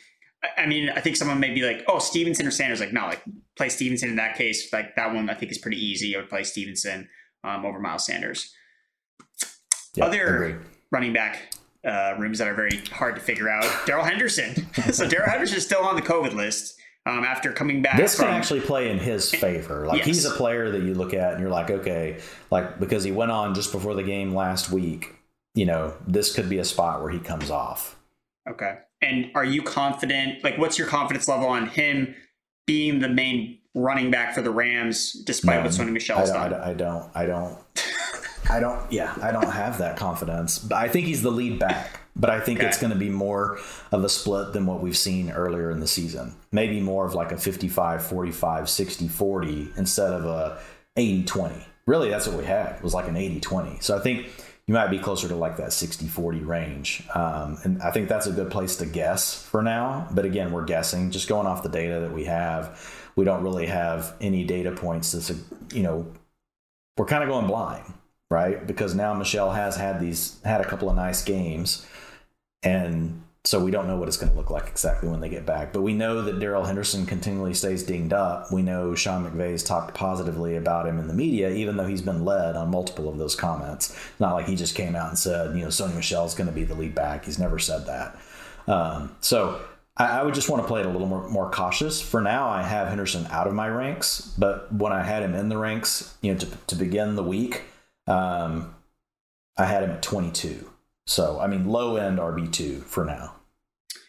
I 0.57 0.65
mean, 0.65 0.89
I 0.89 0.99
think 0.99 1.15
someone 1.15 1.39
may 1.39 1.53
be 1.53 1.61
like, 1.61 1.85
"Oh, 1.87 1.99
Stevenson 1.99 2.45
or 2.45 2.51
Sanders?" 2.51 2.81
Like, 2.81 2.91
no, 2.91 3.05
like 3.05 3.23
play 3.55 3.69
Stevenson 3.69 4.09
in 4.09 4.17
that 4.17 4.35
case. 4.35 4.71
Like 4.73 4.97
that 4.97 5.13
one, 5.13 5.29
I 5.29 5.35
think 5.35 5.53
is 5.53 5.57
pretty 5.57 5.83
easy. 5.83 6.13
I 6.13 6.19
would 6.19 6.29
play 6.29 6.43
Stevenson 6.43 7.07
um, 7.45 7.65
over 7.65 7.79
Miles 7.79 8.05
Sanders. 8.05 8.53
Yeah, 9.95 10.05
Other 10.05 10.61
running 10.91 11.13
back 11.13 11.55
uh, 11.85 12.15
rooms 12.19 12.39
that 12.39 12.49
are 12.49 12.55
very 12.55 12.77
hard 12.91 13.15
to 13.15 13.21
figure 13.21 13.47
out. 13.47 13.65
Darrell 13.85 14.03
Henderson. 14.03 14.69
so 14.91 15.07
Darrell 15.07 15.29
Henderson 15.29 15.57
is 15.59 15.65
still 15.65 15.81
on 15.81 15.95
the 15.95 16.01
COVID 16.01 16.33
list 16.33 16.77
um, 17.05 17.23
after 17.23 17.51
coming 17.51 17.81
back. 17.81 17.97
This 17.97 18.15
from, 18.15 18.25
can 18.25 18.35
actually 18.35 18.61
play 18.61 18.89
in 18.89 18.97
his 18.97 19.31
favor. 19.31 19.85
Like 19.85 19.99
yes. 19.99 20.07
he's 20.07 20.25
a 20.25 20.31
player 20.31 20.71
that 20.71 20.81
you 20.81 20.93
look 20.93 21.13
at 21.13 21.33
and 21.33 21.41
you're 21.41 21.51
like, 21.51 21.69
okay, 21.69 22.19
like 22.51 22.79
because 22.79 23.03
he 23.03 23.11
went 23.11 23.31
on 23.31 23.53
just 23.53 23.71
before 23.71 23.93
the 23.93 24.03
game 24.03 24.33
last 24.33 24.71
week. 24.71 25.15
You 25.53 25.65
know, 25.65 25.93
this 26.05 26.35
could 26.35 26.49
be 26.49 26.57
a 26.57 26.65
spot 26.65 27.01
where 27.01 27.11
he 27.11 27.19
comes 27.19 27.49
off. 27.49 27.97
Okay. 28.49 28.79
And 29.01 29.31
are 29.35 29.45
you 29.45 29.61
confident? 29.61 30.43
Like, 30.43 30.57
what's 30.57 30.77
your 30.77 30.87
confidence 30.87 31.27
level 31.27 31.47
on 31.47 31.67
him 31.67 32.13
being 32.65 32.99
the 32.99 33.07
main 33.07 33.59
running 33.73 34.11
back 34.11 34.33
for 34.33 34.41
the 34.41 34.51
Rams, 34.51 35.13
despite 35.13 35.57
no, 35.57 35.63
what 35.63 35.71
Sony 35.71 35.91
Michel's 35.91 36.31
done? 36.31 36.53
I 36.53 36.73
don't. 36.73 37.09
I 37.15 37.25
don't. 37.25 37.57
I 38.49 38.59
don't. 38.59 38.91
Yeah, 38.91 39.15
I 39.21 39.31
don't 39.31 39.49
have 39.49 39.77
that 39.77 39.97
confidence. 39.97 40.59
But 40.59 40.75
I 40.75 40.89
think 40.89 41.07
he's 41.07 41.21
the 41.21 41.31
lead 41.31 41.57
back. 41.59 41.99
But 42.15 42.29
I 42.29 42.39
think 42.39 42.59
okay. 42.59 42.67
it's 42.67 42.79
going 42.79 42.93
to 42.93 42.99
be 42.99 43.09
more 43.09 43.59
of 43.91 44.03
a 44.03 44.09
split 44.09 44.53
than 44.53 44.65
what 44.65 44.81
we've 44.81 44.97
seen 44.97 45.31
earlier 45.31 45.69
in 45.69 45.81
the 45.81 45.87
season. 45.87 46.33
Maybe 46.51 46.79
more 46.79 47.05
of 47.05 47.13
like 47.13 47.31
a 47.31 47.37
55 47.37 48.05
45, 48.05 48.69
60 48.69 49.07
40 49.09 49.71
instead 49.75 50.13
of 50.13 50.25
a 50.25 50.57
80 50.95 51.23
20. 51.25 51.55
Really, 51.85 52.09
that's 52.09 52.25
what 52.27 52.37
we 52.37 52.45
had 52.45 52.81
was 52.81 52.93
like 52.93 53.07
an 53.07 53.17
80 53.17 53.41
20. 53.41 53.79
So 53.81 53.97
I 53.97 53.99
think 53.99 54.27
you 54.65 54.73
might 54.73 54.87
be 54.87 54.97
closer 54.97 55.27
to 55.27 55.35
like 55.35 55.57
that 55.57 55.73
60 55.73 56.07
40 56.07 56.39
range. 56.39 57.03
Um, 57.13 57.57
and 57.63 57.81
I 57.81 57.91
think 57.91 58.07
that's 58.07 58.27
a 58.27 58.31
good 58.31 58.49
place 58.49 58.77
to 58.77 58.85
guess 58.85 59.43
for 59.43 59.61
now. 59.61 60.07
But 60.11 60.25
again, 60.25 60.51
we're 60.51 60.65
guessing, 60.65 61.11
just 61.11 61.27
going 61.27 61.45
off 61.45 61.63
the 61.63 61.69
data 61.69 61.99
that 61.99 62.13
we 62.13 62.25
have. 62.25 62.81
We 63.15 63.25
don't 63.25 63.43
really 63.43 63.67
have 63.67 64.15
any 64.19 64.43
data 64.43 64.71
points 64.71 65.11
to, 65.11 65.35
you 65.73 65.83
know, 65.83 66.07
we're 66.97 67.05
kind 67.05 67.23
of 67.23 67.29
going 67.29 67.47
blind, 67.47 67.93
right? 68.29 68.65
Because 68.65 68.95
now 68.95 69.13
Michel 69.13 69.51
has 69.51 69.75
had 69.75 69.99
these, 69.99 70.39
had 70.43 70.61
a 70.61 70.65
couple 70.65 70.89
of 70.89 70.95
nice 70.95 71.23
games 71.23 71.85
and 72.65 73.21
so 73.45 73.63
we 73.63 73.69
don't 73.69 73.87
know 73.87 73.95
what 73.95 74.07
it's 74.07 74.17
going 74.17 74.31
to 74.31 74.37
look 74.37 74.49
like 74.49 74.67
exactly 74.67 75.07
when 75.07 75.21
they 75.21 75.29
get 75.29 75.45
back. 75.45 75.71
But 75.71 75.83
we 75.83 75.93
know 75.93 76.23
that 76.23 76.39
Darrell 76.39 76.63
Henderson 76.63 77.05
continually 77.05 77.53
stays 77.53 77.83
dinged 77.83 78.11
up. 78.11 78.51
We 78.51 78.63
know 78.63 78.95
Sean 78.95 79.23
McVay's 79.23 79.63
talked 79.63 79.93
positively 79.93 80.55
about 80.55 80.87
him 80.87 80.97
in 80.99 81.07
the 81.07 81.13
media, 81.13 81.51
even 81.51 81.77
though 81.77 81.85
he's 81.85 82.01
been 82.01 82.25
led 82.25 82.55
on 82.55 82.71
multiple 82.71 83.07
of 83.07 83.19
those 83.19 83.35
comments. 83.35 83.95
not 84.19 84.33
like 84.33 84.47
he 84.47 84.55
just 84.55 84.75
came 84.75 84.95
out 84.95 85.09
and 85.09 85.17
said, 85.17 85.55
you 85.55 85.61
know, 85.61 85.67
Sony 85.67 85.95
Michel's 85.95 86.33
going 86.33 86.49
to 86.49 86.55
be 86.55 86.63
the 86.63 86.73
lead 86.73 86.95
back. 86.95 87.25
He's 87.25 87.37
never 87.37 87.59
said 87.59 87.85
that. 87.85 88.19
Um, 88.67 89.15
so 89.21 89.61
I, 89.95 90.19
I, 90.19 90.23
would 90.23 90.33
just 90.33 90.49
want 90.49 90.63
to 90.63 90.67
play 90.67 90.79
it 90.79 90.87
a 90.87 90.89
little 90.89 91.07
more, 91.07 91.29
more 91.29 91.51
cautious. 91.51 92.01
For 92.01 92.21
now, 92.21 92.49
I 92.49 92.63
have 92.63 92.87
Henderson 92.87 93.27
out 93.29 93.45
of 93.45 93.53
my 93.53 93.67
ranks, 93.67 94.33
but 94.39 94.73
when 94.73 94.91
I 94.91 95.03
had 95.03 95.21
him 95.21 95.35
in 95.35 95.49
the 95.49 95.57
ranks, 95.57 96.17
you 96.21 96.33
know, 96.33 96.39
to, 96.39 96.47
to 96.65 96.75
begin 96.75 97.15
the 97.15 97.23
week, 97.23 97.61
um, 98.07 98.73
I 99.55 99.65
had 99.65 99.83
him 99.83 99.91
at 99.91 100.01
22. 100.01 100.67
So, 101.07 101.39
I 101.39 101.47
mean, 101.47 101.67
low 101.67 101.97
end 101.97 102.17
RB2 102.19 102.83
for 102.83 103.05
now. 103.05 103.35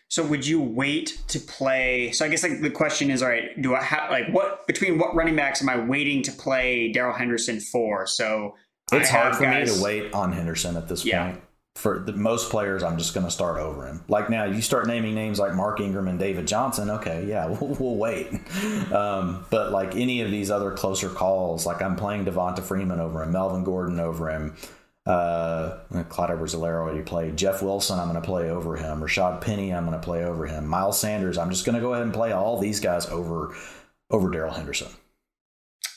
So 0.09 0.25
would 0.25 0.47
you 0.47 0.61
wait 0.61 1.21
to 1.29 1.39
play? 1.39 2.13
So 2.13 2.25
I 2.25 2.29
guess 2.29 2.43
like 2.43 2.61
the 2.61 2.71
question 2.71 3.11
is, 3.11 3.23
all 3.23 3.29
right, 3.29 3.61
do 3.61 3.75
I 3.75 3.83
have 3.83 4.11
like 4.11 4.29
what 4.31 4.67
between 4.67 4.99
what 4.99 5.15
running 5.15 5.37
backs 5.37 5.61
am 5.61 5.69
I 5.69 5.77
waiting 5.79 6.23
to 6.23 6.33
play 6.33 6.93
Darrell 6.93 7.13
Henderson 7.13 7.61
for? 7.61 8.07
So 8.07 8.55
it's 8.93 9.11
hard 9.11 9.35
for 9.35 9.43
guys, 9.43 9.69
me 9.69 9.77
to 9.77 9.83
wait 9.83 10.15
on 10.15 10.33
Henderson 10.33 10.77
at 10.77 10.89
this 10.89 11.05
yeah. 11.05 11.25
point. 11.33 11.43
For 11.75 11.99
the, 11.99 12.13
most 12.13 12.49
players, 12.49 12.83
I'm 12.83 12.97
just 12.97 13.13
going 13.13 13.27
to 13.27 13.31
start 13.31 13.59
over 13.59 13.87
him. 13.87 14.03
Like 14.09 14.31
now, 14.31 14.45
you 14.45 14.63
start 14.63 14.87
naming 14.87 15.15
names 15.15 15.39
like 15.39 15.55
Mark 15.55 15.79
Ingram 15.79 16.09
and 16.09 16.19
David 16.19 16.47
Johnson. 16.47 16.89
Okay, 16.89 17.27
yeah, 17.27 17.47
we'll, 17.61 17.75
we'll 17.75 17.97
wait. 17.97 18.29
Um, 18.91 19.45
but 19.51 19.73
like 19.73 19.95
any 19.95 20.23
of 20.23 20.31
these 20.31 20.51
other 20.51 20.71
closer 20.71 21.11
calls, 21.11 21.67
like 21.67 21.83
I'm 21.83 21.97
playing 21.97 22.25
Devonta 22.25 22.63
Freeman 22.63 23.01
over 23.01 23.23
him, 23.23 23.33
Melvin 23.33 23.63
Gordon 23.63 24.01
over 24.01 24.31
him, 24.31 24.57
uh, 25.07 25.79
Clyde 26.09 26.31
Edwards-Helaire 26.33 26.81
already 26.81 27.03
played. 27.03 27.37
Jeff 27.37 27.63
Wilson, 27.63 27.99
I'm 27.99 28.09
going 28.09 28.21
to 28.21 28.27
play 28.27 28.51
over 28.51 28.77
him. 28.77 29.01
Rashad 29.01 29.41
Penny, 29.41 29.73
I'm 29.73 29.87
going 29.87 29.99
to 29.99 30.05
play 30.05 30.25
over 30.25 30.47
him. 30.47 30.67
Miles 30.67 30.99
Sanders, 30.99 31.39
I'm 31.39 31.51
just 31.51 31.65
going 31.65 31.77
to 31.77 31.81
go 31.81 31.93
ahead 31.93 32.03
and 32.03 32.13
play 32.13 32.33
all 32.33 32.59
these 32.59 32.81
guys 32.81 33.07
over 33.07 33.55
over 34.11 34.31
Darrell 34.31 34.55
Henderson. 34.55 34.89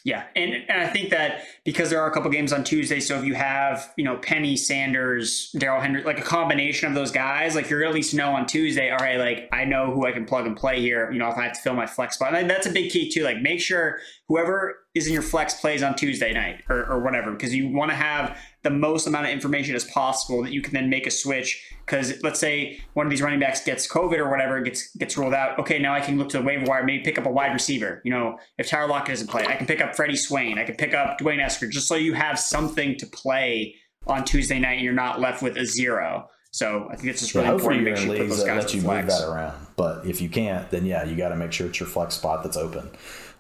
Yeah, 0.06 0.24
and, 0.36 0.54
and 0.54 0.82
I 0.82 0.88
think 0.88 1.10
that 1.10 1.44
because 1.66 1.90
there 1.90 2.02
are 2.02 2.10
a 2.10 2.14
couple 2.14 2.32
games 2.32 2.54
on 2.54 2.64
Tuesday, 2.64 3.02
so 3.02 3.20
if 3.20 3.26
you 3.26 3.34
have 3.34 3.94
you 3.98 4.06
know 4.06 4.18
Penny, 4.18 4.56
Sanders, 4.56 5.52
Darrell 5.58 5.82
Henderson, 5.82 6.08
like 6.08 6.20
a 6.20 6.24
combination 6.24 6.88
of 6.88 6.96
those 6.96 7.12
guys, 7.12 7.54
like 7.54 7.70
you're 7.70 7.84
at 7.84 7.94
least 7.94 8.14
know 8.14 8.32
on 8.32 8.46
Tuesday, 8.46 8.92
all 8.92 8.98
right, 8.98 9.20
like 9.20 9.50
I 9.52 9.66
know 9.66 9.92
who 9.92 10.06
I 10.06 10.12
can 10.12 10.26
plug 10.26 10.48
and 10.48 10.56
play 10.56 10.80
here. 10.80 11.12
You 11.12 11.20
know, 11.20 11.28
if 11.28 11.38
I 11.38 11.44
have 11.44 11.54
to 11.54 11.62
fill 11.62 11.74
my 11.74 11.86
flex 11.86 12.16
spot, 12.16 12.34
and 12.34 12.50
that's 12.50 12.66
a 12.66 12.72
big 12.72 12.92
key 12.92 13.12
too. 13.12 13.24
Like 13.24 13.42
make 13.42 13.60
sure 13.60 14.00
whoever 14.30 14.78
is 14.96 15.06
in 15.06 15.14
your 15.14 15.22
flex 15.22 15.60
plays 15.60 15.84
on 15.84 15.96
Tuesday 15.96 16.34
night 16.34 16.64
or, 16.70 16.86
or 16.86 17.00
whatever, 17.02 17.32
because 17.32 17.54
you 17.54 17.68
want 17.68 17.92
to 17.92 17.96
have 17.96 18.38
the 18.64 18.70
most 18.70 19.08
amount 19.08 19.26
of 19.26 19.32
information 19.32 19.76
as 19.76 19.86
possible 19.86 20.44
that 20.44 20.52
you 20.52 20.62
can 20.62 20.74
then 20.74 20.90
make 20.90 21.08
a 21.08 21.12
switch. 21.12 21.66
Because 21.86 22.22
let's 22.24 22.40
say 22.40 22.80
one 22.94 23.06
of 23.06 23.10
these 23.10 23.22
running 23.22 23.40
backs 23.40 23.64
gets 23.64 23.88
COVID 23.88 24.18
or 24.18 24.30
whatever, 24.30 24.60
gets 24.62 24.96
gets 24.96 25.18
ruled 25.18 25.34
out. 25.34 25.58
Okay, 25.60 25.80
now 25.80 25.94
I 25.94 26.02
can 26.02 26.18
look 26.18 26.30
to 26.30 26.40
the 26.40 26.44
waiver 26.44 26.66
wire, 26.66 26.84
maybe 26.84 27.04
pick 27.04 27.18
up 27.18 27.26
a 27.26 27.32
wide 27.32 27.54
receiver. 27.54 28.02
You 28.04 28.12
know, 28.12 28.38
if 28.58 28.68
Tyler 28.68 28.88
Lockett 28.88 29.16
doesn't 29.16 29.28
play, 29.28 29.46
I 29.48 29.56
can 29.56 29.66
pick 29.66 29.82
up 29.82 29.96
Freddie 29.96 30.18
Swain. 30.18 30.60
I 30.60 30.66
can 30.66 30.76
pick 30.76 30.94
up 30.94 31.18
D'Wayne 31.18 31.40
Eskridge, 31.40 31.72
just 31.72 31.88
so 31.88 31.96
you 31.96 32.14
have 32.14 32.38
something 32.38 32.98
to 32.98 33.08
play 33.08 33.76
on 34.08 34.26
Tuesday 34.26 34.60
night 34.60 34.76
and 34.76 34.84
you're 34.84 34.94
not 34.94 35.20
left 35.20 35.42
with 35.42 35.58
a 35.58 35.66
zero. 35.66 36.30
So 36.52 36.88
I 36.92 36.96
think 36.96 37.10
it's 37.10 37.22
just 37.22 37.36
really 37.36 37.48
yeah, 37.48 37.54
important 37.54 37.86
to 37.86 37.92
make 37.92 37.98
sure 38.00 38.16
you 38.16 38.22
put 38.22 38.30
those 38.30 38.44
guys 38.44 38.64
let 38.64 38.74
you 38.74 38.82
flex. 38.82 39.06
move 39.06 39.20
that 39.20 39.28
around. 39.28 39.68
But 39.76 40.06
if 40.06 40.20
you 40.20 40.30
can't, 40.30 40.70
then 40.72 40.86
yeah, 40.86 41.04
you 41.04 41.16
got 41.16 41.30
to 41.30 41.36
make 41.36 41.52
sure 41.52 41.68
it's 41.68 41.80
your 41.80 41.88
flex 41.88 42.16
spot 42.16 42.44
that's 42.44 42.58
open. 42.58 42.90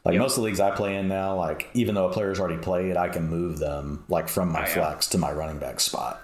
Like 0.05 0.13
yep. 0.13 0.21
most 0.21 0.37
of 0.37 0.41
the 0.41 0.45
leagues 0.45 0.59
I 0.59 0.71
play 0.71 0.95
in 0.95 1.07
now, 1.07 1.35
like 1.35 1.69
even 1.73 1.95
though 1.95 2.07
a 2.07 2.13
player's 2.13 2.39
already 2.39 2.61
played, 2.61 2.95
I 2.95 3.09
can 3.09 3.27
move 3.27 3.59
them 3.59 4.05
like 4.07 4.29
from 4.29 4.51
my 4.51 4.63
oh, 4.63 4.65
flex 4.65 5.07
yeah. 5.07 5.11
to 5.11 5.17
my 5.17 5.31
running 5.31 5.59
back 5.59 5.79
spot. 5.79 6.21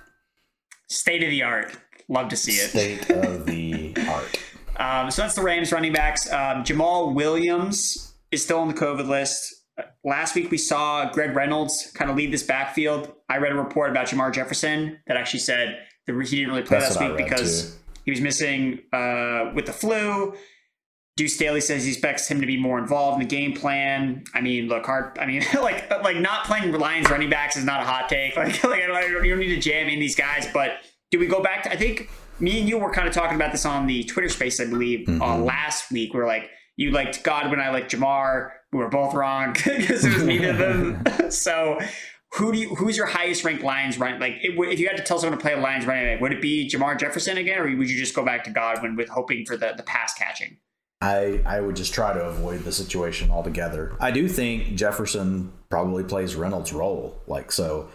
State 0.89 1.23
of 1.23 1.29
the 1.29 1.43
art. 1.43 1.75
Love 2.07 2.29
to 2.29 2.37
see 2.37 2.53
it. 2.53 2.69
State 2.69 3.09
of 3.09 3.45
the 3.45 3.95
art. 4.07 4.39
Um, 4.77 5.11
so 5.11 5.21
that's 5.21 5.35
the 5.35 5.41
Rams 5.41 5.71
running 5.71 5.93
backs. 5.93 6.31
Um, 6.31 6.63
Jamaal 6.63 7.13
Williams 7.13 8.13
is 8.31 8.43
still 8.43 8.59
on 8.59 8.67
the 8.67 8.73
COVID 8.73 9.07
list. 9.07 9.53
Last 10.03 10.35
week 10.35 10.51
we 10.51 10.57
saw 10.57 11.09
Craig 11.09 11.35
Reynolds 11.35 11.91
kind 11.95 12.09
of 12.09 12.15
lead 12.15 12.31
this 12.31 12.43
backfield. 12.43 13.11
I 13.29 13.37
read 13.37 13.51
a 13.51 13.55
report 13.55 13.91
about 13.91 14.07
Jermar 14.07 14.31
Jefferson 14.31 14.99
that 15.07 15.17
actually 15.17 15.39
said 15.39 15.79
that 16.05 16.27
he 16.27 16.37
didn't 16.37 16.49
really 16.49 16.63
play 16.63 16.79
that's 16.79 16.95
last 16.95 17.09
week 17.09 17.17
because 17.17 17.71
too. 17.71 17.77
he 18.05 18.11
was 18.11 18.21
missing 18.21 18.79
uh, 18.93 19.51
with 19.53 19.65
the 19.65 19.73
flu. 19.73 20.33
Deuce 21.17 21.35
Staley 21.35 21.61
says 21.61 21.85
he 21.85 21.91
expects 21.91 22.27
him 22.27 22.41
to 22.41 22.47
be 22.47 22.57
more 22.57 22.77
involved 22.77 23.21
in 23.21 23.27
the 23.27 23.35
game 23.35 23.53
plan. 23.53 24.25
I 24.33 24.41
mean, 24.41 24.67
look, 24.67 24.85
hard. 24.85 25.17
I 25.17 25.25
mean, 25.25 25.43
like, 25.53 25.89
like 25.89 26.17
not 26.17 26.45
playing 26.45 26.73
Lions 26.73 27.09
running 27.09 27.29
backs 27.29 27.55
is 27.55 27.63
not 27.63 27.81
a 27.81 27.85
hot 27.85 28.09
take. 28.09 28.35
Like, 28.45 28.63
like 28.63 29.07
you 29.07 29.29
don't 29.29 29.39
need 29.39 29.55
to 29.55 29.59
jam 29.59 29.87
in 29.87 29.99
these 29.99 30.15
guys. 30.15 30.47
But 30.53 30.79
do 31.11 31.19
we 31.19 31.27
go 31.27 31.41
back 31.41 31.63
to? 31.63 31.71
I 31.71 31.77
think 31.77 32.09
me 32.39 32.59
and 32.59 32.67
you 32.67 32.77
were 32.77 32.91
kind 32.91 33.07
of 33.07 33.13
talking 33.13 33.35
about 33.35 33.53
this 33.53 33.65
on 33.65 33.87
the 33.87 34.03
Twitter 34.03 34.27
space, 34.27 34.59
I 34.59 34.65
believe, 34.65 35.07
mm-hmm. 35.07 35.21
uh, 35.21 35.37
last 35.37 35.91
week. 35.91 36.13
We 36.13 36.19
are 36.19 36.27
like, 36.27 36.49
you 36.75 36.91
liked 36.91 37.23
Godwin, 37.23 37.59
I 37.61 37.69
liked 37.69 37.93
Jermar. 37.93 38.51
We 38.73 38.79
were 38.79 38.89
both 38.89 39.13
wrong 39.13 39.53
because 39.65 40.03
it 40.03 40.13
was 40.13 40.23
neither 40.23 40.49
of 40.49 40.57
them. 40.57 41.31
so, 41.31 41.79
who 42.33 42.51
do 42.51 42.59
you? 42.59 42.75
Who's 42.75 42.97
your 42.97 43.05
highest 43.05 43.45
ranked 43.45 43.63
Lions 43.63 43.97
run? 43.97 44.19
Like, 44.19 44.33
it, 44.41 44.59
if 44.59 44.79
you 44.79 44.87
had 44.87 44.97
to 44.97 45.03
tell 45.03 45.17
someone 45.19 45.39
to 45.39 45.41
play 45.41 45.53
a 45.53 45.57
Lions 45.57 45.85
running 45.85 46.05
back, 46.05 46.19
would 46.19 46.33
it 46.33 46.41
be 46.41 46.69
Jermar 46.69 46.99
Jefferson 46.99 47.37
again, 47.37 47.59
or 47.59 47.63
would 47.63 47.89
you 47.89 47.97
just 47.97 48.13
go 48.13 48.25
back 48.25 48.43
to 48.43 48.49
Godwin 48.49 48.97
with 48.97 49.07
hoping 49.07 49.45
for 49.45 49.55
the 49.55 49.73
the 49.77 49.83
pass 49.83 50.13
catching? 50.13 50.57
I, 51.05 51.41
I 51.45 51.61
would 51.61 51.75
just 51.75 51.93
try 51.93 52.13
to 52.13 52.21
avoid 52.21 52.63
the 52.63 52.71
situation 52.71 53.29
altogether. 53.29 53.95
I 53.99 54.09
do 54.09 54.27
think 54.27 54.75
Jefferson 54.75 55.51
probably 55.69 56.03
plays 56.03 56.35
Reynolds' 56.35 56.73
role. 56.73 57.21
Like, 57.27 57.51
so 57.51 57.89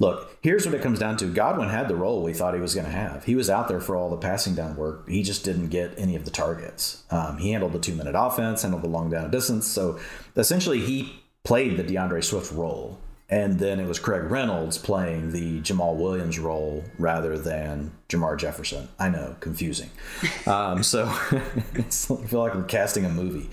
look, 0.00 0.36
here's 0.42 0.66
what 0.66 0.74
it 0.74 0.82
comes 0.82 0.98
down 0.98 1.16
to 1.18 1.26
Godwin 1.26 1.68
had 1.68 1.86
the 1.86 1.94
role 1.94 2.24
we 2.24 2.32
thought 2.32 2.54
he 2.54 2.60
was 2.60 2.74
going 2.74 2.86
to 2.86 2.92
have. 2.92 3.24
He 3.24 3.36
was 3.36 3.48
out 3.48 3.68
there 3.68 3.80
for 3.80 3.94
all 3.94 4.10
the 4.10 4.16
passing 4.16 4.56
down 4.56 4.74
work. 4.74 5.08
He 5.08 5.22
just 5.22 5.44
didn't 5.44 5.68
get 5.68 5.94
any 5.96 6.16
of 6.16 6.24
the 6.24 6.30
targets. 6.32 7.04
Um, 7.08 7.38
he 7.38 7.52
handled 7.52 7.72
the 7.72 7.78
two 7.78 7.94
minute 7.94 8.16
offense, 8.18 8.62
handled 8.62 8.82
the 8.82 8.88
long 8.88 9.10
down 9.10 9.30
distance. 9.30 9.68
So 9.68 10.00
essentially, 10.34 10.80
he 10.80 11.22
played 11.44 11.76
the 11.76 11.84
D'Andre 11.84 12.20
Swift 12.20 12.50
role. 12.50 12.98
And 13.28 13.58
then 13.58 13.80
it 13.80 13.86
was 13.88 13.98
Craig 13.98 14.30
Reynolds 14.30 14.78
playing 14.78 15.32
the 15.32 15.60
Jamaal 15.60 15.96
Williams 15.96 16.38
role 16.38 16.84
rather 16.96 17.36
than 17.36 17.90
Jermar 18.08 18.38
Jefferson. 18.38 18.88
I 18.98 19.08
know, 19.08 19.36
confusing. 19.40 19.90
Um, 20.46 20.84
so 20.84 21.06
I 21.32 21.82
feel 21.82 22.38
like 22.38 22.54
I'm 22.54 22.68
casting 22.68 23.04
a 23.04 23.08
movie. 23.08 23.48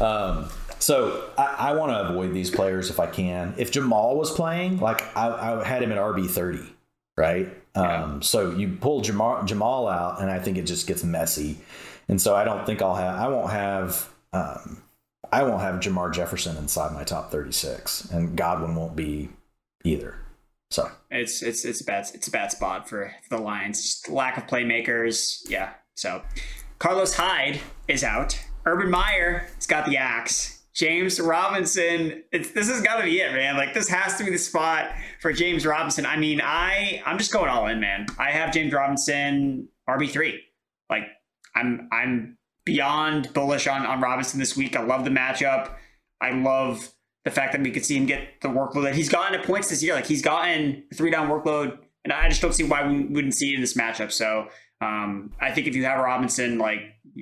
Um, 0.00 0.48
so 0.78 1.28
I, 1.36 1.44
I 1.58 1.72
want 1.74 1.92
to 1.92 2.08
avoid 2.08 2.32
these 2.32 2.50
players 2.50 2.88
if 2.88 2.98
I 2.98 3.06
can. 3.06 3.54
If 3.58 3.70
Jamaal 3.70 4.16
was 4.16 4.30
playing, 4.30 4.80
like 4.80 5.04
I, 5.14 5.28
I 5.28 5.64
had 5.64 5.82
him 5.82 5.92
at 5.92 5.98
RB 5.98 6.28
thirty, 6.30 6.64
right? 7.18 7.54
Yeah. 7.76 8.04
Um, 8.04 8.22
so 8.22 8.52
you 8.52 8.78
pull 8.80 9.02
Jamal, 9.02 9.42
Jamaal 9.42 9.92
out, 9.92 10.22
and 10.22 10.30
I 10.30 10.38
think 10.38 10.56
it 10.56 10.64
just 10.64 10.86
gets 10.86 11.04
messy. 11.04 11.58
And 12.08 12.18
so 12.20 12.34
I 12.34 12.44
don't 12.44 12.64
think 12.64 12.80
I'll 12.80 12.94
have. 12.94 13.14
I 13.16 13.28
won't 13.28 13.50
have. 13.50 14.08
Um, 14.32 14.82
I 15.32 15.42
won't 15.42 15.60
have 15.60 15.76
Jermar 15.76 16.12
Jefferson 16.12 16.56
inside 16.56 16.92
my 16.92 17.04
top 17.04 17.30
thirty 17.30 17.52
six, 17.52 18.10
and 18.10 18.36
Godwin 18.36 18.74
won't 18.74 18.96
be 18.96 19.30
either. 19.84 20.16
So 20.70 20.90
it's 21.10 21.42
it's 21.42 21.64
it's 21.64 21.80
a 21.80 21.84
bad 21.84 22.06
it's 22.14 22.28
a 22.28 22.30
bad 22.30 22.52
spot 22.52 22.88
for 22.88 23.12
the 23.30 23.38
Lions. 23.38 23.82
Just 23.82 24.08
lack 24.08 24.36
of 24.36 24.46
playmakers. 24.46 25.48
Yeah. 25.48 25.72
So 25.94 26.22
Carlos 26.78 27.14
Hyde 27.14 27.60
is 27.88 28.04
out. 28.04 28.38
Urban 28.66 28.90
Meyer 28.90 29.48
has 29.56 29.66
got 29.66 29.86
the 29.86 29.96
axe. 29.96 30.62
James 30.74 31.18
Robinson, 31.18 32.22
it's, 32.30 32.52
this 32.52 32.68
has 32.68 32.80
got 32.82 32.98
to 32.98 33.02
be 33.02 33.18
it, 33.18 33.32
man. 33.32 33.56
Like 33.56 33.74
this 33.74 33.88
has 33.88 34.16
to 34.18 34.24
be 34.24 34.30
the 34.30 34.38
spot 34.38 34.92
for 35.20 35.32
James 35.32 35.66
Robinson. 35.66 36.06
I 36.06 36.16
mean, 36.16 36.40
I 36.40 37.02
I'm 37.04 37.18
just 37.18 37.32
going 37.32 37.48
all 37.48 37.66
in, 37.66 37.80
man. 37.80 38.06
I 38.16 38.30
have 38.30 38.52
James 38.52 38.72
Robinson 38.72 39.68
RB 39.88 40.08
three. 40.08 40.40
Like 40.88 41.04
I'm 41.56 41.88
I'm 41.90 42.37
beyond 42.68 43.32
bullish 43.32 43.66
on 43.66 43.86
on 43.86 44.00
Robinson 44.00 44.38
this 44.38 44.54
week. 44.54 44.76
I 44.76 44.82
love 44.82 45.04
the 45.04 45.10
matchup. 45.10 45.72
I 46.20 46.32
love 46.32 46.92
the 47.24 47.30
fact 47.30 47.52
that 47.52 47.62
we 47.62 47.70
could 47.70 47.84
see 47.84 47.96
him 47.96 48.04
get 48.04 48.42
the 48.42 48.48
workload 48.48 48.84
that 48.84 48.94
he's 48.94 49.08
gotten 49.08 49.38
at 49.38 49.46
points 49.46 49.70
this 49.70 49.82
year. 49.82 49.94
Like 49.94 50.06
he's 50.06 50.20
gotten 50.20 50.84
three 50.94 51.10
down 51.10 51.28
workload, 51.28 51.78
and 52.04 52.12
I 52.12 52.28
just 52.28 52.42
don't 52.42 52.52
see 52.52 52.64
why 52.64 52.86
we 52.86 53.04
wouldn't 53.04 53.34
see 53.34 53.52
it 53.52 53.54
in 53.54 53.62
this 53.62 53.74
matchup. 53.74 54.12
So 54.12 54.48
um, 54.82 55.32
I 55.40 55.50
think 55.50 55.66
if 55.66 55.74
you 55.74 55.86
have 55.86 55.98
Robinson, 55.98 56.58
like 56.58 56.80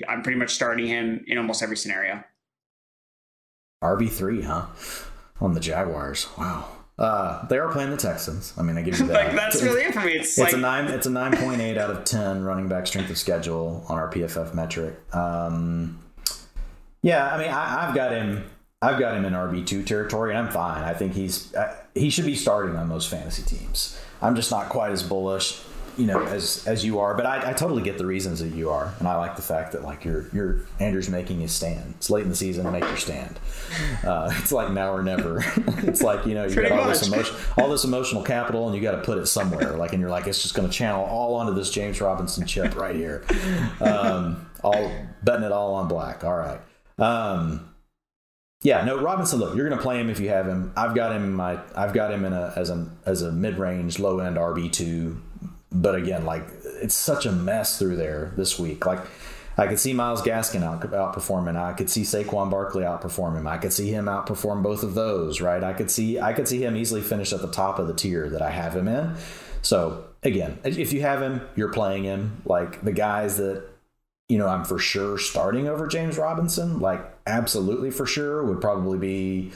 I'm 0.08 0.22
pretty 0.22 0.38
much 0.38 0.50
starting 0.50 0.86
him 0.86 1.24
in 1.28 1.38
almost 1.38 1.62
every 1.62 1.76
scenario. 1.76 2.24
RB 3.84 4.10
three, 4.10 4.42
huh? 4.42 4.66
On 5.40 5.52
the 5.52 5.60
Jaguars. 5.60 6.26
Wow. 6.36 6.75
Uh, 6.98 7.46
they 7.48 7.58
are 7.58 7.70
playing 7.70 7.90
the 7.90 7.96
Texans. 7.96 8.54
I 8.56 8.62
mean, 8.62 8.78
I 8.78 8.82
give 8.82 8.98
you 8.98 9.06
that. 9.08 9.26
like 9.26 9.36
that's 9.36 9.62
really 9.62 9.82
it 9.82 9.92
for 9.92 10.00
me. 10.00 10.12
It's, 10.12 10.30
it's 10.30 10.38
like... 10.38 10.52
a 10.52 10.56
nine. 10.56 10.86
It's 10.86 11.06
a 11.06 11.10
nine 11.10 11.36
point 11.36 11.60
eight 11.60 11.76
out 11.76 11.90
of 11.90 12.04
ten 12.04 12.42
running 12.42 12.68
back 12.68 12.86
strength 12.86 13.10
of 13.10 13.18
schedule 13.18 13.84
on 13.88 13.98
our 13.98 14.10
PFF 14.10 14.54
metric. 14.54 14.94
Um, 15.14 16.02
yeah, 17.02 17.32
I 17.32 17.38
mean, 17.38 17.48
I, 17.48 17.86
have 17.86 17.94
got 17.94 18.12
him. 18.12 18.50
I've 18.80 18.98
got 18.98 19.16
him 19.16 19.24
in 19.24 19.32
RB 19.34 19.66
two 19.66 19.82
territory, 19.82 20.30
and 20.30 20.38
I'm 20.38 20.50
fine. 20.50 20.82
I 20.82 20.94
think 20.94 21.12
he's 21.12 21.54
uh, 21.54 21.76
he 21.94 22.08
should 22.08 22.26
be 22.26 22.34
starting 22.34 22.76
on 22.76 22.88
most 22.88 23.08
fantasy 23.08 23.42
teams. 23.42 24.00
I'm 24.22 24.34
just 24.34 24.50
not 24.50 24.70
quite 24.70 24.92
as 24.92 25.02
bullish 25.02 25.60
you 25.96 26.06
know 26.06 26.22
as 26.24 26.66
as 26.66 26.84
you 26.84 26.98
are 26.98 27.14
but 27.14 27.26
I, 27.26 27.50
I 27.50 27.52
totally 27.52 27.82
get 27.82 27.98
the 27.98 28.06
reasons 28.06 28.40
that 28.40 28.48
you 28.48 28.70
are. 28.70 28.92
And 28.98 29.08
i 29.08 29.16
like 29.16 29.36
the 29.36 29.42
fact 29.42 29.72
that 29.72 29.82
like 29.82 30.04
you're 30.04 30.26
you're 30.32 30.60
andrew's 30.80 31.08
making 31.08 31.40
his 31.40 31.52
stand. 31.52 31.94
It's 31.96 32.10
late 32.10 32.24
in 32.24 32.28
the 32.28 32.36
season 32.36 32.70
make 32.70 32.84
your 32.84 32.96
stand. 32.96 33.38
Uh, 34.04 34.32
it's 34.38 34.52
like 34.52 34.70
now 34.72 34.92
or 34.92 35.02
never. 35.02 35.44
It's 35.86 36.02
like 36.02 36.26
you 36.26 36.34
know 36.34 36.46
you 36.46 36.54
got 36.54 36.72
all 36.72 36.88
this 36.88 37.06
emotion 37.06 37.36
all 37.58 37.70
this 37.70 37.84
emotional 37.84 38.22
capital 38.22 38.66
and 38.66 38.76
you 38.76 38.82
got 38.82 38.92
to 38.92 39.02
put 39.02 39.18
it 39.18 39.26
somewhere. 39.26 39.76
Like 39.76 39.92
and 39.92 40.00
you're 40.00 40.10
like 40.10 40.26
it's 40.26 40.42
just 40.42 40.54
going 40.54 40.68
to 40.68 40.74
channel 40.74 41.04
all 41.04 41.34
onto 41.34 41.54
this 41.54 41.70
james 41.70 42.00
robinson 42.00 42.46
chip 42.46 42.76
right 42.76 42.96
here. 42.96 43.24
Um 43.80 44.48
all 44.62 44.90
betting 45.22 45.44
it 45.44 45.52
all 45.52 45.74
on 45.74 45.88
black. 45.88 46.24
All 46.24 46.36
right. 46.36 46.60
Um 46.98 47.72
yeah, 48.62 48.84
no, 48.84 49.00
Robinson. 49.00 49.38
Look, 49.38 49.54
you're 49.54 49.68
going 49.68 49.78
to 49.78 49.82
play 49.82 50.00
him 50.00 50.08
if 50.08 50.18
you 50.18 50.30
have 50.30 50.48
him. 50.48 50.72
I've 50.76 50.94
got 50.94 51.14
him 51.14 51.22
in 51.22 51.34
my. 51.34 51.58
I've 51.76 51.92
got 51.92 52.10
him 52.10 52.24
in 52.24 52.32
a 52.32 52.52
as 52.56 52.70
a 52.70 52.90
as 53.04 53.22
a 53.22 53.30
mid 53.30 53.58
range, 53.58 53.98
low 53.98 54.18
end 54.18 54.36
RB 54.36 54.72
two 54.72 55.22
but 55.72 55.94
again, 55.94 56.24
like 56.24 56.44
it's 56.64 56.94
such 56.94 57.26
a 57.26 57.32
mess 57.32 57.78
through 57.78 57.96
there 57.96 58.32
this 58.36 58.58
week. 58.58 58.86
Like 58.86 59.00
I 59.58 59.66
could 59.66 59.78
see 59.78 59.92
Myles 59.92 60.22
Gaskin 60.22 60.62
out, 60.62 60.82
outperforming. 60.82 61.56
I 61.56 61.72
could 61.72 61.88
see 61.88 62.02
Saquon 62.02 62.50
Barkley 62.50 62.84
outperform 62.84 63.36
him. 63.36 63.46
I 63.46 63.58
could 63.58 63.72
see 63.72 63.90
him 63.90 64.04
outperform 64.04 64.62
both 64.62 64.82
of 64.82 64.94
those, 64.94 65.40
right? 65.40 65.62
I 65.64 65.72
could 65.72 65.90
see 65.90 66.20
I 66.20 66.32
could 66.32 66.46
see 66.46 66.62
him 66.64 66.76
easily 66.76 67.00
finish 67.00 67.32
at 67.32 67.40
the 67.40 67.50
top 67.50 67.78
of 67.78 67.86
the 67.86 67.94
tier 67.94 68.28
that 68.30 68.42
I 68.42 68.50
have 68.50 68.76
him 68.76 68.88
in. 68.88 69.14
So 69.62 70.04
again, 70.22 70.58
if 70.64 70.92
you 70.92 71.00
have 71.02 71.22
him, 71.22 71.40
you're 71.56 71.72
playing 71.72 72.04
him. 72.04 72.42
Like 72.44 72.82
the 72.82 72.92
guys 72.92 73.38
that 73.38 73.64
you 74.28 74.38
know, 74.38 74.48
I'm 74.48 74.64
for 74.64 74.78
sure 74.78 75.18
starting 75.18 75.68
over 75.68 75.86
James 75.86 76.18
Robinson. 76.18 76.80
Like 76.80 77.00
absolutely 77.26 77.90
for 77.90 78.06
sure 78.06 78.44
would 78.44 78.60
probably 78.60 78.98
be 78.98 79.52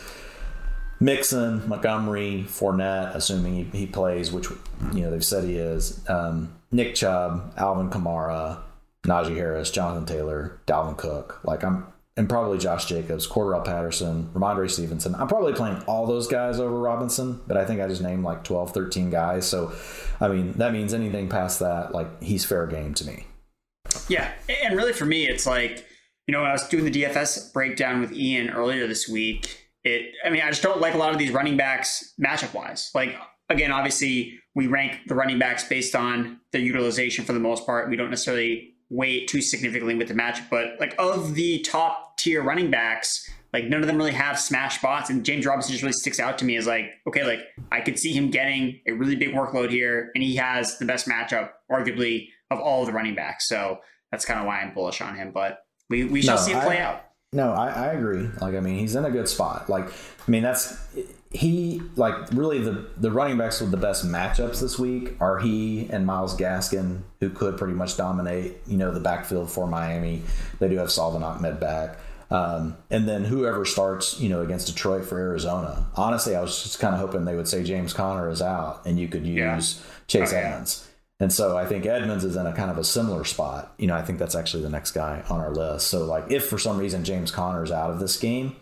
Mixon, 1.00 1.66
Montgomery, 1.66 2.44
Fournette, 2.46 3.14
assuming 3.14 3.54
he, 3.54 3.78
he 3.78 3.86
plays, 3.86 4.30
which 4.30 4.48
you 4.92 5.00
know 5.00 5.10
they've 5.10 5.24
said 5.24 5.44
he 5.44 5.56
is. 5.56 6.06
Um, 6.08 6.54
Nick 6.70 6.94
Chubb, 6.94 7.54
Alvin 7.56 7.88
Kamara, 7.88 8.58
Najee 9.04 9.34
Harris, 9.34 9.70
Jonathan 9.70 10.04
Taylor, 10.04 10.60
Dalvin 10.66 10.96
Cook. 10.96 11.40
Like 11.42 11.64
I'm, 11.64 11.86
and 12.18 12.28
probably 12.28 12.58
Josh 12.58 12.84
Jacobs, 12.84 13.26
Cordarrelle 13.26 13.64
Patterson, 13.64 14.30
Rhamondre 14.34 14.70
Stevenson. 14.70 15.14
I'm 15.14 15.26
probably 15.26 15.54
playing 15.54 15.82
all 15.86 16.06
those 16.06 16.28
guys 16.28 16.60
over 16.60 16.78
Robinson, 16.78 17.40
but 17.46 17.56
I 17.56 17.64
think 17.64 17.80
I 17.80 17.88
just 17.88 18.02
named 18.02 18.22
like 18.22 18.44
12, 18.44 18.72
13 18.72 19.08
guys. 19.08 19.48
So, 19.48 19.72
I 20.20 20.28
mean, 20.28 20.52
that 20.52 20.72
means 20.72 20.92
anything 20.92 21.28
past 21.30 21.60
that, 21.60 21.92
like 21.92 22.22
he's 22.22 22.44
fair 22.44 22.66
game 22.66 22.92
to 22.94 23.06
me. 23.06 23.26
Yeah, 24.08 24.30
and 24.64 24.76
really 24.76 24.92
for 24.92 25.06
me, 25.06 25.26
it's 25.26 25.46
like 25.46 25.86
you 26.26 26.32
know 26.32 26.44
I 26.44 26.52
was 26.52 26.68
doing 26.68 26.84
the 26.84 26.90
DFS 26.90 27.54
breakdown 27.54 28.02
with 28.02 28.12
Ian 28.12 28.50
earlier 28.50 28.86
this 28.86 29.08
week 29.08 29.59
it 29.84 30.14
i 30.24 30.30
mean 30.30 30.42
i 30.42 30.48
just 30.48 30.62
don't 30.62 30.80
like 30.80 30.94
a 30.94 30.98
lot 30.98 31.12
of 31.12 31.18
these 31.18 31.30
running 31.30 31.56
backs 31.56 32.14
matchup 32.20 32.52
wise 32.54 32.90
like 32.94 33.16
again 33.48 33.72
obviously 33.72 34.40
we 34.54 34.66
rank 34.66 34.98
the 35.06 35.14
running 35.14 35.38
backs 35.38 35.64
based 35.68 35.94
on 35.94 36.40
their 36.52 36.60
utilization 36.60 37.24
for 37.24 37.32
the 37.32 37.38
most 37.38 37.64
part. 37.64 37.88
We 37.88 37.96
don't 37.96 38.10
necessarily 38.10 38.74
weight 38.88 39.28
too 39.28 39.40
significantly 39.40 39.94
with 39.94 40.08
the 40.08 40.14
matchup 40.14 40.50
but 40.50 40.72
like 40.80 40.92
of 40.98 41.34
the 41.36 41.60
top 41.60 42.16
tier 42.16 42.42
running 42.42 42.72
backs 42.72 43.30
like 43.52 43.64
none 43.66 43.80
of 43.80 43.86
them 43.86 43.96
really 43.96 44.10
have 44.10 44.36
smash 44.36 44.78
spots 44.78 45.08
and 45.10 45.24
james 45.24 45.46
robinson 45.46 45.70
just 45.70 45.84
really 45.84 45.92
sticks 45.92 46.18
out 46.18 46.36
to 46.36 46.44
me 46.44 46.56
as 46.56 46.66
like 46.66 46.86
okay 47.06 47.22
like 47.22 47.38
i 47.70 47.80
could 47.80 47.96
see 47.96 48.12
him 48.12 48.30
getting 48.30 48.80
a 48.88 48.92
really 48.92 49.14
big 49.14 49.32
workload 49.32 49.70
here 49.70 50.10
and 50.16 50.24
he 50.24 50.34
has 50.34 50.76
the 50.78 50.84
best 50.84 51.06
matchup 51.06 51.50
arguably 51.70 52.26
of 52.50 52.58
all 52.58 52.84
the 52.84 52.92
running 52.92 53.14
backs. 53.14 53.46
So 53.46 53.78
that's 54.10 54.24
kind 54.24 54.40
of 54.40 54.46
why 54.46 54.60
i'm 54.60 54.74
bullish 54.74 55.00
on 55.00 55.14
him 55.14 55.30
but 55.32 55.60
we, 55.88 56.02
we 56.02 56.20
shall 56.20 56.34
no, 56.34 56.42
see 56.42 56.52
it 56.52 56.62
play 56.64 56.78
I, 56.78 56.82
out 56.82 57.04
no, 57.32 57.52
I, 57.52 57.68
I 57.68 57.86
agree. 57.92 58.28
Like, 58.40 58.54
I 58.54 58.60
mean, 58.60 58.78
he's 58.78 58.96
in 58.96 59.04
a 59.04 59.10
good 59.10 59.28
spot. 59.28 59.68
Like, 59.68 59.88
I 59.88 60.30
mean, 60.30 60.42
that's 60.42 60.76
he 61.30 61.80
like 61.94 62.14
really 62.32 62.58
the 62.58 62.88
the 62.96 63.10
running 63.10 63.38
backs 63.38 63.60
with 63.60 63.70
the 63.70 63.76
best 63.76 64.04
matchups 64.04 64.60
this 64.60 64.80
week 64.80 65.14
are 65.20 65.38
he 65.38 65.88
and 65.90 66.04
Myles 66.04 66.36
Gaskin, 66.36 67.02
who 67.20 67.30
could 67.30 67.56
pretty 67.56 67.74
much 67.74 67.96
dominate 67.96 68.56
you 68.66 68.76
know 68.76 68.90
the 68.90 69.00
backfield 69.00 69.50
for 69.50 69.66
Miami. 69.66 70.22
They 70.58 70.68
do 70.68 70.76
have 70.78 70.90
Salvon 70.90 71.22
Ahmed 71.22 71.60
back. 71.60 71.98
Um, 72.32 72.76
and 72.90 73.08
then 73.08 73.24
whoever 73.24 73.64
starts, 73.64 74.20
you 74.20 74.28
know, 74.28 74.40
against 74.42 74.68
Detroit 74.68 75.04
for 75.04 75.18
Arizona. 75.18 75.86
Honestly, 75.96 76.36
I 76.36 76.40
was 76.40 76.62
just 76.62 76.78
kind 76.78 76.94
of 76.94 77.00
hoping 77.00 77.24
they 77.24 77.34
would 77.34 77.48
say 77.48 77.64
James 77.64 77.92
Conner 77.92 78.28
is 78.30 78.40
out 78.40 78.82
and 78.86 79.00
you 79.00 79.08
could 79.08 79.26
use 79.26 79.36
yeah. 79.36 79.94
Chase 80.06 80.32
oh, 80.32 80.36
Edmonds. 80.36 80.84
Yeah. 80.84 80.89
And 81.20 81.30
so 81.30 81.56
I 81.56 81.66
think 81.66 81.84
Edmonds 81.84 82.24
is 82.24 82.34
in 82.34 82.46
a 82.46 82.52
kind 82.52 82.70
of 82.70 82.78
a 82.78 82.84
similar 82.84 83.24
spot. 83.24 83.74
You 83.78 83.86
know, 83.86 83.94
I 83.94 84.02
think 84.02 84.18
that's 84.18 84.34
actually 84.34 84.62
the 84.62 84.70
next 84.70 84.92
guy 84.92 85.22
on 85.28 85.38
our 85.38 85.52
list. 85.52 85.88
So 85.88 86.06
like 86.06 86.30
if 86.30 86.46
for 86.46 86.58
some 86.58 86.78
reason 86.78 87.04
James 87.04 87.30
Conner 87.30 87.62
is 87.62 87.70
out 87.70 87.90
of 87.90 88.00
this 88.00 88.16
game, 88.16 88.56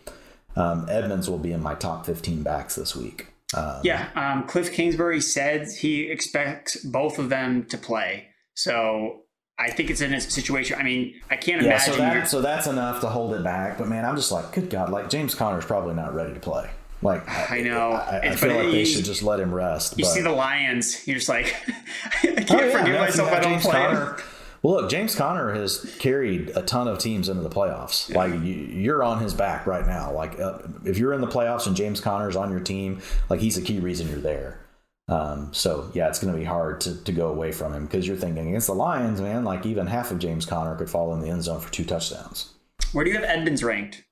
um, 0.57 0.85
Edmonds 0.89 1.29
will 1.29 1.37
be 1.39 1.53
in 1.53 1.63
my 1.63 1.73
top 1.73 2.05
15 2.05 2.43
backs 2.43 2.75
this 2.75 2.95
week. 2.95 3.27
Um, 3.55 3.81
yeah, 3.83 4.09
um, 4.13 4.45
Cliff 4.45 4.73
Kingsbury 4.73 5.21
said 5.21 5.67
he 5.79 6.11
expects 6.11 6.75
both 6.83 7.17
of 7.17 7.29
them 7.29 7.65
to 7.65 7.77
play. 7.77 8.27
So 8.53 9.21
I 9.57 9.71
think 9.71 9.89
it's 9.89 10.01
in 10.01 10.13
a 10.13 10.21
situation. 10.21 10.77
I 10.79 10.83
mean, 10.83 11.15
I 11.31 11.37
can't 11.37 11.61
yeah, 11.61 11.69
imagine. 11.69 11.93
So, 11.93 11.97
that, 11.97 12.27
so 12.27 12.41
that's 12.41 12.67
enough 12.67 13.01
to 13.01 13.07
hold 13.07 13.33
it 13.33 13.43
back. 13.43 13.77
But 13.77 13.87
man, 13.87 14.05
I'm 14.05 14.17
just 14.17 14.31
like, 14.31 14.51
good 14.51 14.69
God, 14.69 14.89
like 14.89 15.09
James 15.09 15.33
Conner's 15.33 15.65
probably 15.65 15.95
not 15.95 16.13
ready 16.13 16.33
to 16.33 16.39
play. 16.39 16.69
Like 17.01 17.51
I 17.51 17.61
know, 17.61 17.91
I, 17.91 18.19
I, 18.19 18.35
feel 18.35 18.55
like 18.55 18.71
they 18.71 18.83
should 18.83 19.05
just 19.05 19.23
let 19.23 19.39
him 19.39 19.53
rest. 19.53 19.97
You 19.97 20.03
but. 20.03 20.11
see 20.11 20.21
the 20.21 20.31
Lions, 20.31 21.07
you're 21.07 21.15
just 21.15 21.29
like, 21.29 21.55
I 22.23 22.43
can't 22.43 22.51
oh, 22.51 22.65
yeah, 22.65 22.77
forgive 22.77 22.99
myself. 22.99 23.31
I 23.31 23.39
don't 23.39 23.51
James 23.53 23.63
play. 23.63 23.71
Conner, 23.71 24.17
well, 24.61 24.81
look, 24.81 24.91
James 24.91 25.15
Conner 25.15 25.53
has 25.53 25.95
carried 25.99 26.51
a 26.55 26.61
ton 26.61 26.87
of 26.87 26.99
teams 26.99 27.29
into 27.29 27.41
the 27.41 27.49
playoffs. 27.49 28.09
Yeah. 28.09 28.17
Like 28.17 28.43
you, 28.43 28.93
are 28.93 29.03
on 29.03 29.21
his 29.21 29.33
back 29.33 29.65
right 29.65 29.85
now. 29.87 30.11
Like 30.11 30.39
uh, 30.39 30.59
if 30.85 30.97
you're 30.97 31.13
in 31.13 31.21
the 31.21 31.27
playoffs 31.27 31.67
and 31.67 31.75
James 31.75 32.01
Conner's 32.01 32.35
on 32.35 32.51
your 32.51 32.59
team, 32.59 33.01
like 33.29 33.39
he's 33.39 33.57
a 33.57 33.61
key 33.61 33.79
reason 33.79 34.09
you're 34.09 34.19
there. 34.19 34.59
Um, 35.07 35.53
so 35.53 35.89
yeah, 35.93 36.07
it's 36.09 36.19
going 36.19 36.33
to 36.33 36.37
be 36.37 36.45
hard 36.45 36.81
to, 36.81 37.01
to 37.03 37.11
go 37.11 37.29
away 37.29 37.51
from 37.51 37.73
him 37.73 37.85
because 37.85 38.05
you're 38.05 38.17
thinking 38.17 38.49
against 38.49 38.67
the 38.67 38.75
Lions, 38.75 39.21
man. 39.21 39.45
Like 39.45 39.65
even 39.65 39.87
half 39.87 40.11
of 40.11 40.19
James 40.19 40.45
Conner 40.45 40.75
could 40.75 40.89
fall 40.89 41.13
in 41.13 41.21
the 41.21 41.29
end 41.29 41.43
zone 41.43 41.61
for 41.61 41.71
two 41.71 41.85
touchdowns. 41.85 42.53
Where 42.91 43.05
do 43.05 43.11
you 43.11 43.17
have 43.17 43.25
Edmonds 43.25 43.63
ranked? 43.63 44.03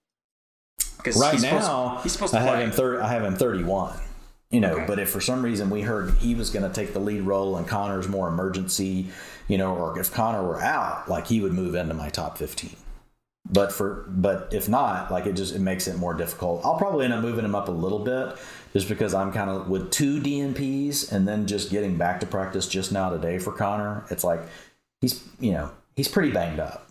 Because 0.97 1.19
right 1.19 1.33
he's 1.33 1.43
now, 1.43 1.59
supposed, 1.59 2.03
he's 2.03 2.11
supposed 2.11 2.33
to 2.33 2.39
I 2.39 2.41
play. 2.41 2.51
have 2.51 2.59
him 2.59 2.71
thir- 2.71 3.01
I 3.01 3.07
have 3.09 3.23
him 3.23 3.35
31. 3.35 3.99
You 4.49 4.61
know, 4.61 4.75
okay. 4.75 4.85
but 4.87 4.97
if 4.97 5.09
for 5.09 5.19
some 5.19 5.43
reason 5.43 5.69
we 5.69 5.81
heard 5.81 6.11
he 6.19 6.33
was 6.33 6.49
going 6.49 6.63
to 6.67 6.73
take 6.73 6.93
the 6.93 6.99
lead 6.99 7.21
role 7.23 7.57
and 7.57 7.67
Conner's 7.67 8.07
more 8.07 8.29
emergency, 8.29 9.07
you 9.49 9.57
know, 9.57 9.75
or 9.75 9.99
if 9.99 10.13
Conner 10.13 10.41
were 10.41 10.61
out, 10.61 11.09
like 11.09 11.27
he 11.27 11.41
would 11.41 11.51
move 11.51 11.75
into 11.75 11.93
my 11.93 12.07
top 12.07 12.37
15. 12.37 12.75
But 13.49 13.73
for 13.73 14.05
but 14.07 14.49
if 14.53 14.67
not, 14.69 15.11
like 15.11 15.25
it 15.25 15.33
just 15.33 15.53
it 15.53 15.59
makes 15.59 15.87
it 15.87 15.97
more 15.97 16.13
difficult. 16.13 16.65
I'll 16.65 16.77
probably 16.77 17.05
end 17.05 17.13
up 17.13 17.21
moving 17.21 17.43
him 17.45 17.55
up 17.55 17.67
a 17.67 17.71
little 17.71 17.99
bit 17.99 18.37
just 18.73 18.87
because 18.89 19.13
I'm 19.13 19.31
kind 19.31 19.49
of 19.49 19.69
with 19.69 19.91
two 19.91 20.21
DNPs 20.21 21.11
and 21.11 21.27
then 21.27 21.45
just 21.45 21.69
getting 21.69 21.97
back 21.97 22.19
to 22.21 22.25
practice 22.25 22.67
just 22.67 22.91
now 22.91 23.09
today 23.09 23.39
for 23.39 23.51
Conner. 23.51 24.05
It's 24.09 24.23
like 24.23 24.41
he's 25.01 25.23
you 25.39 25.51
know 25.51 25.71
he's 25.95 26.07
pretty 26.07 26.31
banged 26.31 26.59
up. 26.59 26.89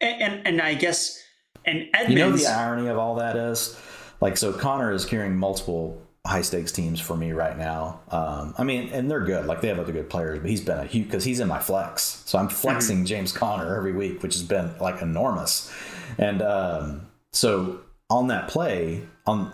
And 0.00 0.22
and, 0.22 0.46
and 0.46 0.62
I 0.62 0.74
guess 0.74 1.19
and 1.64 1.88
Edmonds, 1.94 2.10
you 2.10 2.18
know 2.18 2.36
the 2.36 2.46
irony 2.46 2.88
of 2.88 2.98
all 2.98 3.16
that 3.16 3.36
is 3.36 3.78
like 4.20 4.36
so 4.36 4.52
Conner 4.52 4.92
is 4.92 5.04
carrying 5.04 5.36
multiple 5.36 6.00
high 6.26 6.42
stakes 6.42 6.70
teams 6.70 7.00
for 7.00 7.16
me 7.16 7.32
right 7.32 7.56
now. 7.56 8.00
Um, 8.10 8.54
I 8.58 8.64
mean, 8.64 8.90
and 8.90 9.10
they're 9.10 9.24
good. 9.24 9.46
Like 9.46 9.62
they 9.62 9.68
have 9.68 9.78
other 9.78 9.92
good 9.92 10.10
players, 10.10 10.40
but 10.40 10.50
he's 10.50 10.60
been 10.60 10.78
a 10.78 10.84
huge 10.84 11.06
because 11.06 11.24
he's 11.24 11.40
in 11.40 11.48
my 11.48 11.58
flex. 11.58 12.22
So 12.26 12.38
I'm 12.38 12.48
flexing 12.48 12.98
mm-hmm. 12.98 13.06
James 13.06 13.32
Conner 13.32 13.74
every 13.74 13.92
week, 13.92 14.22
which 14.22 14.34
has 14.34 14.42
been 14.42 14.76
like 14.78 15.00
enormous. 15.00 15.72
And 16.18 16.42
um, 16.42 17.06
so 17.32 17.80
on 18.10 18.28
that 18.28 18.48
play, 18.48 19.02
on 19.26 19.52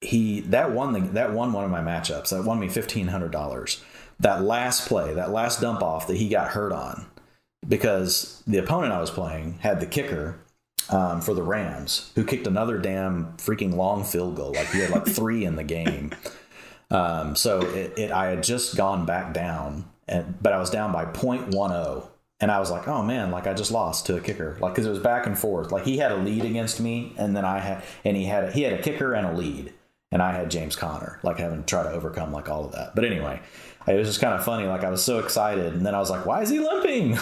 he 0.00 0.40
that 0.40 0.72
won 0.72 0.92
the, 0.94 1.00
that 1.12 1.32
won 1.32 1.52
one 1.52 1.64
of 1.64 1.70
my 1.70 1.80
matchups. 1.80 2.30
That 2.30 2.44
won 2.44 2.58
me 2.58 2.68
fifteen 2.68 3.08
hundred 3.08 3.32
dollars. 3.32 3.82
That 4.20 4.42
last 4.42 4.88
play, 4.88 5.14
that 5.14 5.30
last 5.30 5.60
dump 5.60 5.82
off 5.82 6.06
that 6.06 6.16
he 6.16 6.28
got 6.28 6.48
hurt 6.48 6.72
on, 6.72 7.06
because 7.68 8.42
the 8.46 8.58
opponent 8.58 8.92
I 8.92 9.00
was 9.00 9.10
playing 9.10 9.58
had 9.60 9.80
the 9.80 9.86
kicker 9.86 10.38
um, 10.90 11.20
for 11.20 11.34
the 11.34 11.42
Rams, 11.42 12.12
who 12.14 12.24
kicked 12.24 12.46
another 12.46 12.78
damn 12.78 13.36
freaking 13.36 13.74
long 13.74 14.04
field 14.04 14.36
goal. 14.36 14.52
Like 14.52 14.68
he 14.68 14.80
had 14.80 14.90
like 14.90 15.06
three 15.06 15.44
in 15.44 15.56
the 15.56 15.64
game. 15.64 16.12
Um, 16.90 17.36
so 17.36 17.60
it, 17.60 17.98
it, 17.98 18.10
I 18.10 18.26
had 18.26 18.42
just 18.42 18.76
gone 18.76 19.06
back 19.06 19.32
down, 19.32 19.86
and 20.06 20.40
but 20.42 20.52
I 20.52 20.58
was 20.58 20.70
down 20.70 20.92
by 20.92 21.06
0.10, 21.06 22.06
and 22.40 22.50
I 22.50 22.58
was 22.58 22.70
like, 22.70 22.86
oh 22.86 23.02
man, 23.02 23.30
like 23.30 23.46
I 23.46 23.54
just 23.54 23.70
lost 23.70 24.06
to 24.06 24.16
a 24.16 24.20
kicker, 24.20 24.58
like 24.60 24.74
because 24.74 24.86
it 24.86 24.90
was 24.90 24.98
back 24.98 25.26
and 25.26 25.38
forth. 25.38 25.72
Like 25.72 25.84
he 25.84 25.98
had 25.98 26.12
a 26.12 26.16
lead 26.16 26.44
against 26.44 26.80
me, 26.80 27.14
and 27.16 27.34
then 27.34 27.44
I 27.44 27.60
had, 27.60 27.82
and 28.04 28.16
he 28.16 28.24
had 28.24 28.44
a, 28.44 28.52
he 28.52 28.62
had 28.62 28.74
a 28.74 28.82
kicker 28.82 29.14
and 29.14 29.26
a 29.26 29.32
lead, 29.32 29.72
and 30.10 30.20
I 30.20 30.32
had 30.32 30.50
James 30.50 30.76
Conner, 30.76 31.18
like 31.22 31.38
having 31.38 31.60
to 31.60 31.66
try 31.66 31.82
to 31.82 31.90
overcome 31.90 32.32
like 32.32 32.50
all 32.50 32.66
of 32.66 32.72
that. 32.72 32.94
But 32.94 33.04
anyway, 33.06 33.40
it 33.86 33.94
was 33.94 34.08
just 34.08 34.20
kind 34.20 34.34
of 34.34 34.44
funny. 34.44 34.66
Like 34.66 34.84
I 34.84 34.90
was 34.90 35.04
so 35.04 35.18
excited, 35.18 35.72
and 35.74 35.84
then 35.84 35.94
I 35.94 35.98
was 35.98 36.10
like, 36.10 36.26
"Why 36.26 36.42
is 36.42 36.50
he 36.50 36.60
limping?" 36.60 37.18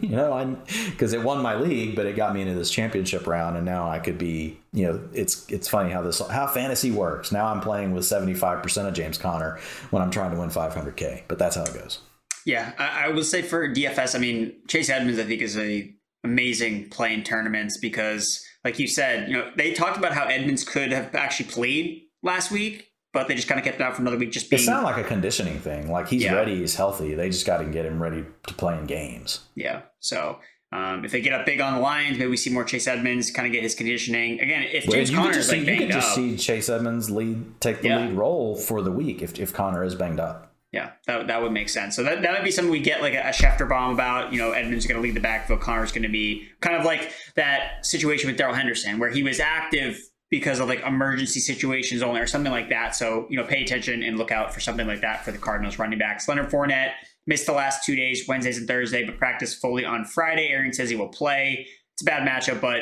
you 0.02 0.16
know, 0.16 0.32
I'm 0.32 0.60
because 0.90 1.12
it 1.12 1.22
won 1.22 1.42
my 1.42 1.54
league, 1.54 1.94
but 1.94 2.06
it 2.06 2.16
got 2.16 2.34
me 2.34 2.42
into 2.42 2.54
this 2.54 2.70
championship 2.70 3.26
round, 3.26 3.56
and 3.56 3.64
now 3.64 3.88
I 3.88 3.98
could 3.98 4.18
be. 4.18 4.58
You 4.72 4.86
know, 4.86 5.08
it's 5.12 5.48
it's 5.50 5.68
funny 5.68 5.90
how 5.90 6.02
this 6.02 6.20
how 6.28 6.46
fantasy 6.46 6.90
works. 6.90 7.32
Now 7.32 7.46
I'm 7.46 7.60
playing 7.60 7.92
with 7.92 8.04
75 8.04 8.62
percent 8.62 8.88
of 8.88 8.94
James 8.94 9.16
Conner 9.16 9.58
when 9.90 10.02
I'm 10.02 10.10
trying 10.10 10.32
to 10.32 10.38
win 10.38 10.50
500k, 10.50 11.22
but 11.28 11.38
that's 11.38 11.56
how 11.56 11.62
it 11.62 11.72
goes. 11.72 12.00
Yeah, 12.44 12.72
I, 12.78 13.06
I 13.06 13.08
would 13.08 13.24
say 13.24 13.42
for 13.42 13.68
DFS, 13.68 14.14
I 14.14 14.18
mean 14.18 14.54
Chase 14.68 14.90
Edmonds, 14.90 15.18
I 15.18 15.24
think 15.24 15.40
is 15.40 15.56
a 15.56 15.92
amazing 16.24 16.90
play 16.90 17.14
in 17.14 17.22
tournaments 17.22 17.78
because, 17.78 18.44
like 18.64 18.78
you 18.78 18.86
said, 18.88 19.28
you 19.28 19.34
know 19.34 19.50
they 19.56 19.72
talked 19.72 19.96
about 19.96 20.12
how 20.12 20.24
Edmonds 20.24 20.64
could 20.64 20.92
have 20.92 21.14
actually 21.14 21.48
played 21.48 22.02
last 22.22 22.50
week 22.50 22.90
but 23.16 23.28
they 23.28 23.34
just 23.34 23.48
kind 23.48 23.58
of 23.58 23.64
kept 23.64 23.80
it 23.80 23.82
out 23.82 23.96
for 23.96 24.02
another 24.02 24.18
week. 24.18 24.30
Just 24.30 24.50
being, 24.50 24.60
it 24.60 24.66
sounded 24.66 24.84
like 24.84 24.98
a 24.98 25.08
conditioning 25.08 25.58
thing. 25.58 25.90
Like 25.90 26.06
he's 26.06 26.22
yeah. 26.22 26.34
ready, 26.34 26.56
he's 26.56 26.74
healthy. 26.74 27.14
They 27.14 27.30
just 27.30 27.46
got 27.46 27.58
to 27.58 27.64
get 27.64 27.86
him 27.86 28.02
ready 28.02 28.26
to 28.46 28.54
play 28.54 28.78
in 28.78 28.84
games. 28.84 29.40
Yeah. 29.54 29.84
So 30.00 30.38
um, 30.70 31.02
if 31.02 31.12
they 31.12 31.22
get 31.22 31.32
up 31.32 31.46
big 31.46 31.58
on 31.62 31.72
the 31.72 31.80
Lions, 31.80 32.18
maybe 32.18 32.28
we 32.28 32.36
see 32.36 32.50
more 32.50 32.62
Chase 32.62 32.86
Edmonds 32.86 33.30
kind 33.30 33.46
of 33.46 33.54
get 33.54 33.62
his 33.62 33.74
conditioning 33.74 34.38
again. 34.38 34.64
If 34.70 34.84
James 34.84 35.10
well, 35.10 35.22
Conner 35.22 35.38
is 35.38 35.48
like 35.48 35.60
see, 35.60 35.64
banged 35.64 35.80
you 35.80 35.86
could 35.86 35.94
just 35.94 36.10
up, 36.10 36.14
see 36.14 36.36
Chase 36.36 36.68
Edmonds 36.68 37.10
lead 37.10 37.58
take 37.62 37.80
the 37.80 37.88
yeah. 37.88 38.00
lead 38.00 38.12
role 38.12 38.54
for 38.54 38.82
the 38.82 38.92
week 38.92 39.22
if 39.22 39.40
if 39.40 39.54
Conner 39.54 39.82
is 39.82 39.94
banged 39.94 40.20
up. 40.20 40.52
Yeah, 40.72 40.90
that, 41.06 41.28
that 41.28 41.40
would 41.40 41.52
make 41.52 41.70
sense. 41.70 41.96
So 41.96 42.02
that, 42.02 42.20
that 42.20 42.32
would 42.32 42.44
be 42.44 42.50
something 42.50 42.70
we 42.70 42.80
get 42.80 43.00
like 43.00 43.14
a, 43.14 43.20
a 43.20 43.30
Schefter 43.30 43.66
bomb 43.66 43.94
about. 43.94 44.34
You 44.34 44.38
know, 44.38 44.50
Edmonds 44.50 44.84
is 44.84 44.86
going 44.86 45.00
to 45.00 45.02
lead 45.02 45.16
the 45.16 45.20
backfield. 45.20 45.60
Conner's 45.60 45.90
going 45.90 46.02
to 46.02 46.10
be 46.10 46.48
kind 46.60 46.76
of 46.76 46.84
like 46.84 47.12
that 47.36 47.86
situation 47.86 48.28
with 48.28 48.36
Darrell 48.36 48.54
Henderson, 48.54 48.98
where 48.98 49.08
he 49.08 49.22
was 49.22 49.40
active 49.40 50.05
because 50.30 50.58
of 50.58 50.68
like 50.68 50.80
emergency 50.80 51.40
situations 51.40 52.02
only 52.02 52.20
or 52.20 52.26
something 52.26 52.52
like 52.52 52.68
that. 52.68 52.96
So, 52.96 53.26
you 53.30 53.36
know, 53.36 53.44
pay 53.44 53.62
attention 53.62 54.02
and 54.02 54.18
look 54.18 54.32
out 54.32 54.52
for 54.52 54.60
something 54.60 54.86
like 54.86 55.00
that 55.02 55.24
for 55.24 55.32
the 55.32 55.38
Cardinals 55.38 55.78
running 55.78 55.98
backs. 55.98 56.28
Leonard 56.28 56.50
Fournette 56.50 56.92
missed 57.26 57.46
the 57.46 57.52
last 57.52 57.84
two 57.84 57.94
days, 57.96 58.26
Wednesdays 58.26 58.58
and 58.58 58.66
Thursday, 58.66 59.04
but 59.04 59.18
practiced 59.18 59.60
fully 59.60 59.84
on 59.84 60.04
Friday. 60.04 60.48
Arians 60.48 60.76
says 60.76 60.90
he 60.90 60.96
will 60.96 61.08
play. 61.08 61.66
It's 61.94 62.02
a 62.02 62.04
bad 62.04 62.28
matchup, 62.28 62.60
but 62.60 62.80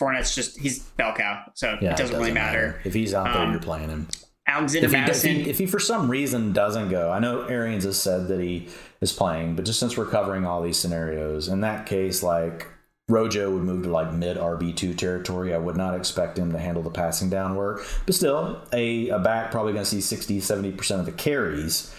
Fournette's 0.00 0.34
just, 0.34 0.58
he's 0.60 0.80
bell 0.80 1.14
cow. 1.14 1.42
So 1.54 1.68
yeah, 1.68 1.74
it, 1.74 1.80
doesn't 1.80 1.92
it, 1.92 1.98
doesn't 1.98 2.16
really 2.18 2.32
matter. 2.32 2.66
matter. 2.66 2.80
If 2.84 2.94
he's 2.94 3.14
out 3.14 3.24
there, 3.24 3.42
um, 3.42 3.52
you're 3.52 3.60
playing 3.60 3.88
him. 3.88 4.08
Alexander 4.46 4.86
if 4.86 4.92
he. 4.92 4.98
If 4.98 5.22
he, 5.22 5.50
if 5.50 5.58
he, 5.58 5.66
for 5.66 5.78
some 5.78 6.10
reason 6.10 6.52
doesn't 6.52 6.90
go, 6.90 7.10
I 7.10 7.18
know 7.18 7.42
Arians 7.42 7.84
has 7.84 8.00
said 8.00 8.28
that 8.28 8.40
he 8.40 8.68
is 9.00 9.12
playing, 9.12 9.56
but 9.56 9.64
just 9.64 9.80
since 9.80 9.96
we're 9.96 10.06
covering 10.06 10.44
all 10.44 10.62
these 10.62 10.76
scenarios, 10.76 11.48
in 11.48 11.60
that 11.62 11.86
case, 11.86 12.22
like 12.22 12.66
Rojo 13.12 13.50
would 13.50 13.62
move 13.62 13.82
to 13.84 13.90
like 13.90 14.12
mid 14.12 14.36
RB2 14.36 14.96
territory. 14.96 15.54
I 15.54 15.58
would 15.58 15.76
not 15.76 15.94
expect 15.94 16.38
him 16.38 16.52
to 16.52 16.58
handle 16.58 16.82
the 16.82 16.90
passing 16.90 17.28
down 17.28 17.56
work. 17.56 17.84
But 18.06 18.14
still, 18.14 18.60
a, 18.72 19.08
a 19.10 19.18
back 19.18 19.50
probably 19.50 19.72
going 19.72 19.84
to 19.84 19.90
see 19.90 20.00
60, 20.00 20.40
70% 20.40 21.00
of 21.00 21.06
the 21.06 21.12
carries 21.12 21.94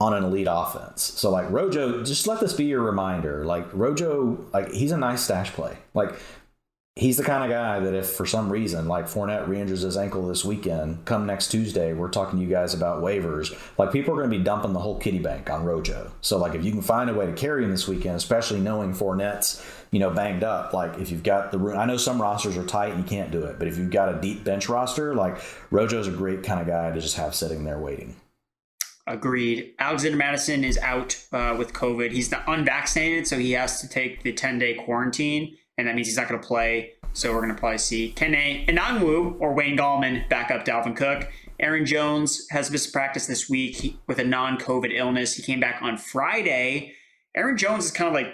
on 0.00 0.12
an 0.12 0.24
elite 0.24 0.48
offense. 0.50 1.02
So 1.02 1.30
like 1.30 1.50
Rojo, 1.50 2.02
just 2.04 2.26
let 2.26 2.40
this 2.40 2.52
be 2.52 2.64
your 2.64 2.82
reminder. 2.82 3.44
Like 3.44 3.72
Rojo, 3.72 4.44
like 4.52 4.70
he's 4.72 4.92
a 4.92 4.98
nice 4.98 5.22
stash 5.22 5.52
play. 5.52 5.78
Like 5.94 6.14
he's 6.96 7.18
the 7.18 7.22
kind 7.22 7.44
of 7.44 7.50
guy 7.50 7.78
that 7.78 7.92
if 7.92 8.08
for 8.08 8.24
some 8.24 8.50
reason 8.50 8.88
like 8.88 9.04
Fournette 9.04 9.46
re-injures 9.46 9.82
his 9.82 9.98
ankle 9.98 10.26
this 10.26 10.46
weekend, 10.46 11.04
come 11.04 11.26
next 11.26 11.48
Tuesday, 11.48 11.92
we're 11.92 12.08
talking 12.08 12.38
to 12.38 12.44
you 12.44 12.50
guys 12.50 12.72
about 12.72 13.02
waivers. 13.02 13.56
Like 13.76 13.92
people 13.92 14.14
are 14.14 14.16
going 14.16 14.30
to 14.30 14.38
be 14.38 14.42
dumping 14.42 14.72
the 14.72 14.80
whole 14.80 14.98
kitty 14.98 15.18
bank 15.18 15.50
on 15.50 15.64
Rojo. 15.64 16.10
So 16.22 16.38
like 16.38 16.54
if 16.54 16.64
you 16.64 16.72
can 16.72 16.80
find 16.80 17.10
a 17.10 17.14
way 17.14 17.26
to 17.26 17.32
carry 17.34 17.64
him 17.64 17.70
this 17.70 17.86
weekend, 17.86 18.16
especially 18.16 18.60
knowing 18.60 18.94
Fournette's 18.94 19.62
you 19.90 20.00
know 20.00 20.10
banged 20.10 20.42
up, 20.42 20.72
like 20.72 20.98
if 20.98 21.10
you've 21.10 21.22
got 21.22 21.52
the 21.52 21.58
room, 21.58 21.78
I 21.78 21.84
know 21.84 21.98
some 21.98 22.20
rosters 22.20 22.56
are 22.56 22.64
tight 22.64 22.92
and 22.94 23.04
you 23.04 23.08
can't 23.08 23.30
do 23.30 23.44
it, 23.44 23.58
but 23.58 23.68
if 23.68 23.76
you've 23.76 23.90
got 23.90 24.14
a 24.14 24.20
deep 24.20 24.42
bench 24.42 24.68
roster, 24.68 25.14
like 25.14 25.36
Rojo's 25.70 26.08
a 26.08 26.12
great 26.12 26.42
kind 26.42 26.60
of 26.60 26.66
guy 26.66 26.90
to 26.90 27.00
just 27.00 27.18
have 27.18 27.34
sitting 27.34 27.64
there 27.64 27.78
waiting. 27.78 28.16
Agreed. 29.08 29.74
Alexander 29.78 30.16
Mattison 30.16 30.64
is 30.64 30.78
out 30.78 31.24
uh, 31.32 31.54
with 31.56 31.72
COVID. 31.72 32.10
He's 32.10 32.30
the 32.30 32.50
unvaccinated, 32.50 33.28
so 33.28 33.38
he 33.38 33.52
has 33.52 33.80
to 33.82 33.88
take 33.88 34.24
the 34.24 34.32
10 34.32 34.58
day 34.58 34.74
quarantine 34.74 35.56
and 35.78 35.86
that 35.86 35.94
means 35.94 36.06
he's 36.08 36.16
not 36.16 36.28
going 36.28 36.40
to 36.40 36.46
play. 36.46 36.92
So 37.12 37.32
we're 37.32 37.40
going 37.42 37.54
to 37.54 37.58
probably 37.58 37.78
see 37.78 38.12
Kene 38.16 38.68
Nwangwu 38.68 39.36
or 39.40 39.54
Wayne 39.54 39.76
Gallman 39.76 40.28
back 40.28 40.50
up 40.50 40.64
Dalvin 40.64 40.94
Cook. 40.96 41.28
Aaron 41.58 41.86
Jones 41.86 42.46
has 42.50 42.70
missed 42.70 42.92
practice 42.92 43.26
this 43.26 43.48
week 43.48 43.96
with 44.06 44.18
a 44.18 44.24
non-COVID 44.24 44.92
illness. 44.94 45.34
He 45.34 45.42
came 45.42 45.58
back 45.60 45.80
on 45.80 45.96
Friday. 45.96 46.92
Aaron 47.34 47.56
Jones 47.56 47.86
is 47.86 47.90
kind 47.90 48.08
of 48.08 48.14
like, 48.14 48.26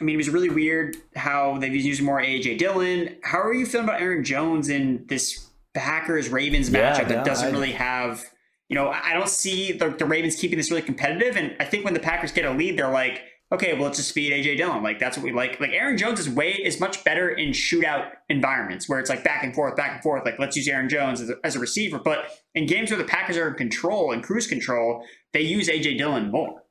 I 0.00 0.04
mean, 0.04 0.14
it 0.14 0.18
was 0.18 0.28
really 0.28 0.50
weird 0.50 0.96
how 1.16 1.56
they've 1.58 1.74
used 1.74 2.02
more 2.02 2.20
AJ 2.20 2.58
Dillon. 2.58 3.16
How 3.22 3.40
are 3.40 3.54
you 3.54 3.64
feeling 3.64 3.88
about 3.88 4.00
Aaron 4.02 4.22
Jones 4.22 4.68
in 4.68 5.06
this 5.08 5.48
Packers 5.74 6.28
Ravens 6.28 6.68
Yeah, 6.70 6.92
matchup 6.94 7.08
that 7.08 7.18
no, 7.18 7.24
doesn't 7.24 7.48
I- 7.48 7.50
really 7.50 7.72
have. 7.72 8.24
You 8.68 8.74
know, 8.74 8.88
I 8.90 9.14
don't 9.14 9.30
see 9.30 9.72
the, 9.72 9.88
the 9.88 10.04
Ravens 10.04 10.36
keeping 10.36 10.58
this 10.58 10.70
really 10.70 10.82
competitive, 10.82 11.38
and 11.38 11.56
I 11.58 11.64
think 11.64 11.86
when 11.86 11.94
the 11.94 12.00
Packers 12.00 12.32
get 12.32 12.44
a 12.44 12.50
lead, 12.50 12.78
they're 12.78 12.90
like, 12.92 13.22
okay, 13.52 13.74
well, 13.74 13.84
let's 13.84 13.98
just 13.98 14.12
feed 14.12 14.32
AJ 14.32 14.58
Dillon. 14.58 14.82
Like 14.82 14.98
that's 14.98 15.16
what 15.16 15.24
we 15.24 15.32
like. 15.32 15.60
Like 15.60 15.70
Aaron 15.70 15.96
Jones 15.96 16.20
is 16.20 16.28
way 16.28 16.52
is 16.52 16.80
much 16.80 17.02
better 17.04 17.30
in 17.30 17.50
shootout 17.50 18.10
environments 18.28 18.88
where 18.88 18.98
it's 18.98 19.10
like 19.10 19.24
back 19.24 19.42
and 19.44 19.54
forth, 19.54 19.76
back 19.76 19.92
and 19.92 20.02
forth. 20.02 20.24
Like 20.24 20.38
let's 20.38 20.56
use 20.56 20.68
Aaron 20.68 20.88
Jones 20.88 21.20
as 21.20 21.30
a, 21.30 21.36
as 21.44 21.56
a 21.56 21.58
receiver. 21.58 21.98
But 21.98 22.26
in 22.54 22.66
games 22.66 22.90
where 22.90 22.98
the 22.98 23.04
Packers 23.04 23.36
are 23.36 23.48
in 23.48 23.54
control 23.54 24.12
and 24.12 24.22
cruise 24.22 24.46
control, 24.46 25.04
they 25.32 25.42
use 25.42 25.68
AJ 25.68 25.98
Dillon 25.98 26.30
more. 26.30 26.62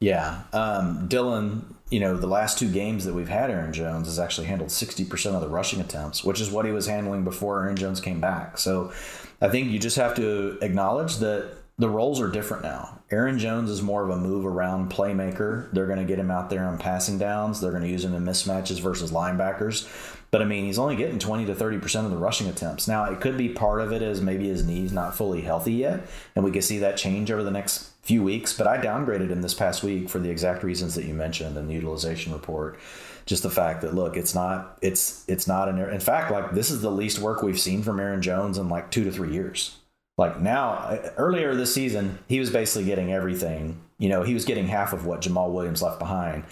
Yeah. 0.00 0.42
Um, 0.52 1.08
Dillon, 1.08 1.74
you 1.88 2.00
know, 2.00 2.16
the 2.16 2.26
last 2.26 2.58
two 2.58 2.70
games 2.70 3.06
that 3.06 3.14
we've 3.14 3.28
had 3.28 3.50
Aaron 3.50 3.72
Jones 3.72 4.06
has 4.06 4.18
actually 4.18 4.46
handled 4.46 4.70
60% 4.70 5.34
of 5.34 5.40
the 5.40 5.48
rushing 5.48 5.80
attempts, 5.80 6.22
which 6.22 6.40
is 6.40 6.50
what 6.50 6.66
he 6.66 6.72
was 6.72 6.86
handling 6.86 7.24
before 7.24 7.62
Aaron 7.62 7.76
Jones 7.76 8.00
came 8.00 8.20
back. 8.20 8.58
So 8.58 8.92
I 9.40 9.48
think 9.48 9.70
you 9.70 9.78
just 9.78 9.96
have 9.96 10.14
to 10.16 10.58
acknowledge 10.60 11.16
that 11.18 11.56
the 11.76 11.88
roles 11.88 12.20
are 12.20 12.30
different 12.30 12.62
now. 12.62 13.00
Aaron 13.10 13.38
Jones 13.38 13.68
is 13.68 13.82
more 13.82 14.04
of 14.04 14.10
a 14.10 14.16
move 14.16 14.46
around 14.46 14.92
playmaker. 14.92 15.70
They're 15.72 15.86
going 15.86 15.98
to 15.98 16.04
get 16.04 16.20
him 16.20 16.30
out 16.30 16.48
there 16.48 16.64
on 16.64 16.78
passing 16.78 17.18
downs. 17.18 17.60
They're 17.60 17.72
going 17.72 17.82
to 17.82 17.88
use 17.88 18.04
him 18.04 18.14
in 18.14 18.24
mismatches 18.24 18.80
versus 18.80 19.10
linebackers. 19.10 19.88
But 20.30 20.40
I 20.40 20.44
mean, 20.44 20.64
he's 20.64 20.78
only 20.78 20.96
getting 20.96 21.18
20 21.18 21.46
to 21.46 21.54
30% 21.54 22.04
of 22.04 22.10
the 22.10 22.16
rushing 22.16 22.48
attempts. 22.48 22.86
Now, 22.86 23.04
it 23.04 23.20
could 23.20 23.36
be 23.36 23.48
part 23.48 23.80
of 23.80 23.92
it 23.92 24.02
is 24.02 24.20
maybe 24.20 24.48
his 24.48 24.64
knee's 24.64 24.92
not 24.92 25.16
fully 25.16 25.42
healthy 25.42 25.74
yet, 25.74 26.06
and 26.34 26.44
we 26.44 26.50
could 26.50 26.64
see 26.64 26.78
that 26.78 26.96
change 26.96 27.30
over 27.30 27.42
the 27.42 27.50
next 27.50 27.90
few 28.02 28.22
weeks. 28.22 28.56
But 28.56 28.66
I 28.66 28.78
downgraded 28.78 29.30
him 29.30 29.42
this 29.42 29.54
past 29.54 29.82
week 29.82 30.08
for 30.08 30.18
the 30.18 30.30
exact 30.30 30.62
reasons 30.62 30.94
that 30.94 31.04
you 31.04 31.14
mentioned 31.14 31.56
in 31.56 31.66
the 31.66 31.74
utilization 31.74 32.32
report. 32.32 32.78
Just 33.26 33.42
the 33.42 33.50
fact 33.50 33.80
that 33.82 33.94
look, 33.94 34.16
it's 34.16 34.34
not 34.34 34.78
it's 34.82 35.24
it's 35.28 35.46
not 35.46 35.68
an 35.68 35.78
in 35.78 36.00
fact 36.00 36.30
like 36.30 36.52
this 36.52 36.70
is 36.70 36.82
the 36.82 36.90
least 36.90 37.20
work 37.20 37.42
we've 37.42 37.58
seen 37.58 37.82
from 37.82 37.98
Aaron 37.98 38.20
Jones 38.20 38.58
in 38.58 38.68
like 38.68 38.90
2 38.90 39.04
to 39.04 39.12
3 39.12 39.32
years. 39.32 39.76
Like 40.16 40.40
now, 40.40 40.98
earlier 41.16 41.54
this 41.54 41.74
season, 41.74 42.18
he 42.28 42.38
was 42.38 42.50
basically 42.50 42.84
getting 42.84 43.12
everything. 43.12 43.80
You 43.98 44.08
know, 44.08 44.22
he 44.22 44.34
was 44.34 44.44
getting 44.44 44.68
half 44.68 44.92
of 44.92 45.06
what 45.06 45.22
Jamaal 45.22 45.52
Williams 45.52 45.82
left 45.82 45.98
behind. 45.98 46.44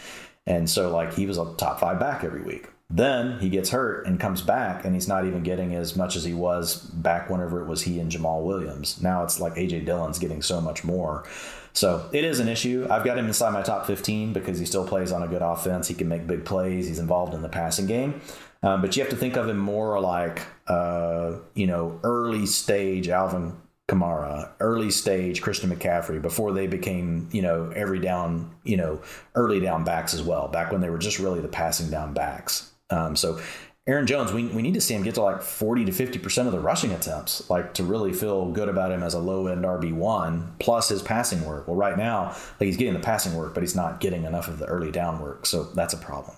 And 0.46 0.68
so, 0.68 0.90
like, 0.90 1.14
he 1.14 1.26
was 1.26 1.38
a 1.38 1.54
top 1.56 1.78
five 1.78 2.00
back 2.00 2.24
every 2.24 2.42
week. 2.42 2.68
Then 2.90 3.38
he 3.38 3.48
gets 3.48 3.70
hurt 3.70 4.06
and 4.06 4.20
comes 4.20 4.42
back, 4.42 4.84
and 4.84 4.94
he's 4.94 5.08
not 5.08 5.24
even 5.24 5.42
getting 5.42 5.74
as 5.74 5.96
much 5.96 6.14
as 6.14 6.24
he 6.24 6.34
was 6.34 6.76
back 6.76 7.30
whenever 7.30 7.62
it 7.62 7.66
was 7.66 7.82
he 7.82 7.98
and 8.00 8.10
Jamaal 8.10 8.42
Williams. 8.42 9.00
Now 9.00 9.22
it's 9.22 9.40
like 9.40 9.54
AJ 9.54 9.86
Dillon's 9.86 10.18
getting 10.18 10.42
so 10.42 10.60
much 10.60 10.84
more. 10.84 11.24
So 11.72 12.06
it 12.12 12.24
is 12.24 12.38
an 12.38 12.48
issue. 12.48 12.86
I've 12.90 13.04
got 13.04 13.16
him 13.16 13.26
inside 13.26 13.54
my 13.54 13.62
top 13.62 13.86
15 13.86 14.34
because 14.34 14.58
he 14.58 14.66
still 14.66 14.86
plays 14.86 15.10
on 15.10 15.22
a 15.22 15.28
good 15.28 15.40
offense. 15.40 15.88
He 15.88 15.94
can 15.94 16.06
make 16.06 16.26
big 16.26 16.44
plays. 16.44 16.86
He's 16.86 16.98
involved 16.98 17.32
in 17.32 17.40
the 17.40 17.48
passing 17.48 17.86
game. 17.86 18.20
Um, 18.62 18.82
but 18.82 18.94
you 18.94 19.02
have 19.02 19.10
to 19.10 19.16
think 19.16 19.36
of 19.36 19.48
him 19.48 19.58
more 19.58 19.98
like, 19.98 20.42
uh, 20.72 21.38
you 21.54 21.66
know, 21.66 22.00
early 22.02 22.46
stage 22.46 23.08
Alvin 23.08 23.56
Kamara, 23.88 24.50
early 24.58 24.90
stage 24.90 25.42
Christian 25.42 25.70
McCaffrey 25.70 26.20
before 26.22 26.52
they 26.52 26.66
became, 26.66 27.28
you 27.30 27.42
know, 27.42 27.70
every 27.76 27.98
down, 27.98 28.54
you 28.64 28.78
know, 28.78 29.02
early 29.34 29.60
down 29.60 29.84
backs 29.84 30.14
as 30.14 30.22
well, 30.22 30.48
back 30.48 30.72
when 30.72 30.80
they 30.80 30.88
were 30.88 30.98
just 30.98 31.18
really 31.18 31.40
the 31.40 31.48
passing 31.48 31.90
down 31.90 32.14
backs. 32.14 32.70
Um, 32.88 33.16
so 33.16 33.38
Aaron 33.86 34.06
Jones, 34.06 34.32
we, 34.32 34.46
we 34.46 34.62
need 34.62 34.74
to 34.74 34.80
see 34.80 34.94
him 34.94 35.02
get 35.02 35.16
to 35.16 35.22
like 35.22 35.42
40 35.42 35.84
to 35.86 35.92
50% 35.92 36.46
of 36.46 36.52
the 36.52 36.60
rushing 36.60 36.92
attempts, 36.92 37.50
like 37.50 37.74
to 37.74 37.84
really 37.84 38.14
feel 38.14 38.50
good 38.50 38.70
about 38.70 38.92
him 38.92 39.02
as 39.02 39.12
a 39.12 39.18
low 39.18 39.48
end 39.48 39.64
RB1 39.64 40.58
plus 40.58 40.88
his 40.88 41.02
passing 41.02 41.44
work. 41.44 41.68
Well, 41.68 41.76
right 41.76 41.98
now, 41.98 42.28
like 42.60 42.68
he's 42.68 42.78
getting 42.78 42.94
the 42.94 43.00
passing 43.00 43.34
work, 43.34 43.52
but 43.52 43.62
he's 43.62 43.76
not 43.76 44.00
getting 44.00 44.24
enough 44.24 44.48
of 44.48 44.58
the 44.58 44.66
early 44.66 44.90
down 44.90 45.20
work. 45.20 45.44
So 45.44 45.64
that's 45.64 45.92
a 45.92 45.98
problem. 45.98 46.36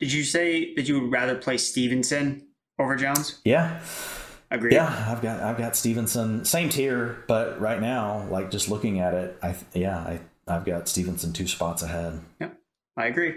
Did 0.00 0.12
you 0.12 0.24
say 0.24 0.74
that 0.74 0.88
you 0.88 1.00
would 1.00 1.12
rather 1.12 1.34
play 1.34 1.58
Stevenson 1.58 2.47
over 2.78 2.96
Jones? 2.96 3.40
Yeah. 3.44 3.80
Agreed. 4.50 4.72
Yeah, 4.72 5.06
I've 5.08 5.20
got 5.20 5.40
I've 5.40 5.58
got 5.58 5.76
Stevenson 5.76 6.44
same 6.46 6.70
tier, 6.70 7.22
but 7.28 7.60
right 7.60 7.80
now, 7.80 8.26
like 8.30 8.50
just 8.50 8.70
looking 8.70 8.98
at 8.98 9.12
it, 9.12 9.36
I 9.42 9.54
yeah, 9.74 9.98
I 9.98 10.20
I've 10.46 10.64
got 10.64 10.88
Stevenson 10.88 11.34
two 11.34 11.46
spots 11.46 11.82
ahead. 11.82 12.20
Yep, 12.40 12.58
I 12.96 13.06
agree. 13.06 13.34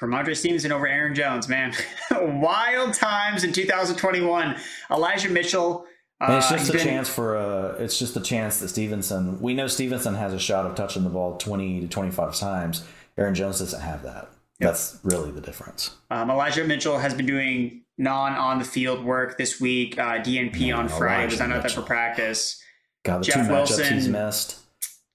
Rhamondre 0.00 0.34
Stevenson 0.36 0.72
over 0.72 0.86
Aaron 0.86 1.14
Jones, 1.14 1.48
man. 1.48 1.74
Wild 2.10 2.94
times 2.94 3.44
in 3.44 3.52
2021. 3.52 4.56
Elijah 4.90 5.28
Mitchell. 5.30 5.86
And 6.20 6.34
it's 6.34 6.50
uh, 6.50 6.56
just 6.56 6.70
a 6.70 6.72
been- 6.72 6.82
chance 6.82 7.08
for 7.10 7.36
uh 7.36 7.74
it's 7.78 7.98
just 7.98 8.16
a 8.16 8.20
chance 8.20 8.58
that 8.60 8.68
Stevenson 8.68 9.38
we 9.40 9.52
know 9.52 9.66
Stevenson 9.66 10.14
has 10.14 10.32
a 10.32 10.38
shot 10.38 10.64
of 10.64 10.74
touching 10.74 11.04
the 11.04 11.10
ball 11.10 11.36
twenty 11.36 11.80
to 11.80 11.88
twenty 11.88 12.10
five 12.10 12.34
times. 12.36 12.84
Aaron 13.18 13.34
Jones 13.34 13.58
doesn't 13.58 13.80
have 13.82 14.02
that. 14.04 14.30
That's 14.60 14.98
really 15.02 15.30
the 15.30 15.40
difference. 15.42 15.90
Um, 16.10 16.30
Elijah 16.30 16.64
Mitchell 16.64 16.96
has 16.96 17.12
been 17.12 17.26
doing 17.26 17.82
non 18.02 18.32
on 18.34 18.58
the 18.58 18.64
field 18.64 19.04
work 19.04 19.38
this 19.38 19.60
week. 19.60 19.98
Uh, 19.98 20.18
DNP 20.18 20.60
Man, 20.60 20.74
on 20.74 20.88
Friday 20.88 21.26
was 21.30 21.38
not 21.38 21.52
out 21.52 21.62
there 21.62 21.70
for 21.70 21.82
practice. 21.82 22.60
God, 23.04 23.20
the 23.20 23.24
Jeff 23.26 23.46
two 23.46 23.52
Wilson. 23.52 23.94
he's 23.94 24.08
missed. 24.08 24.58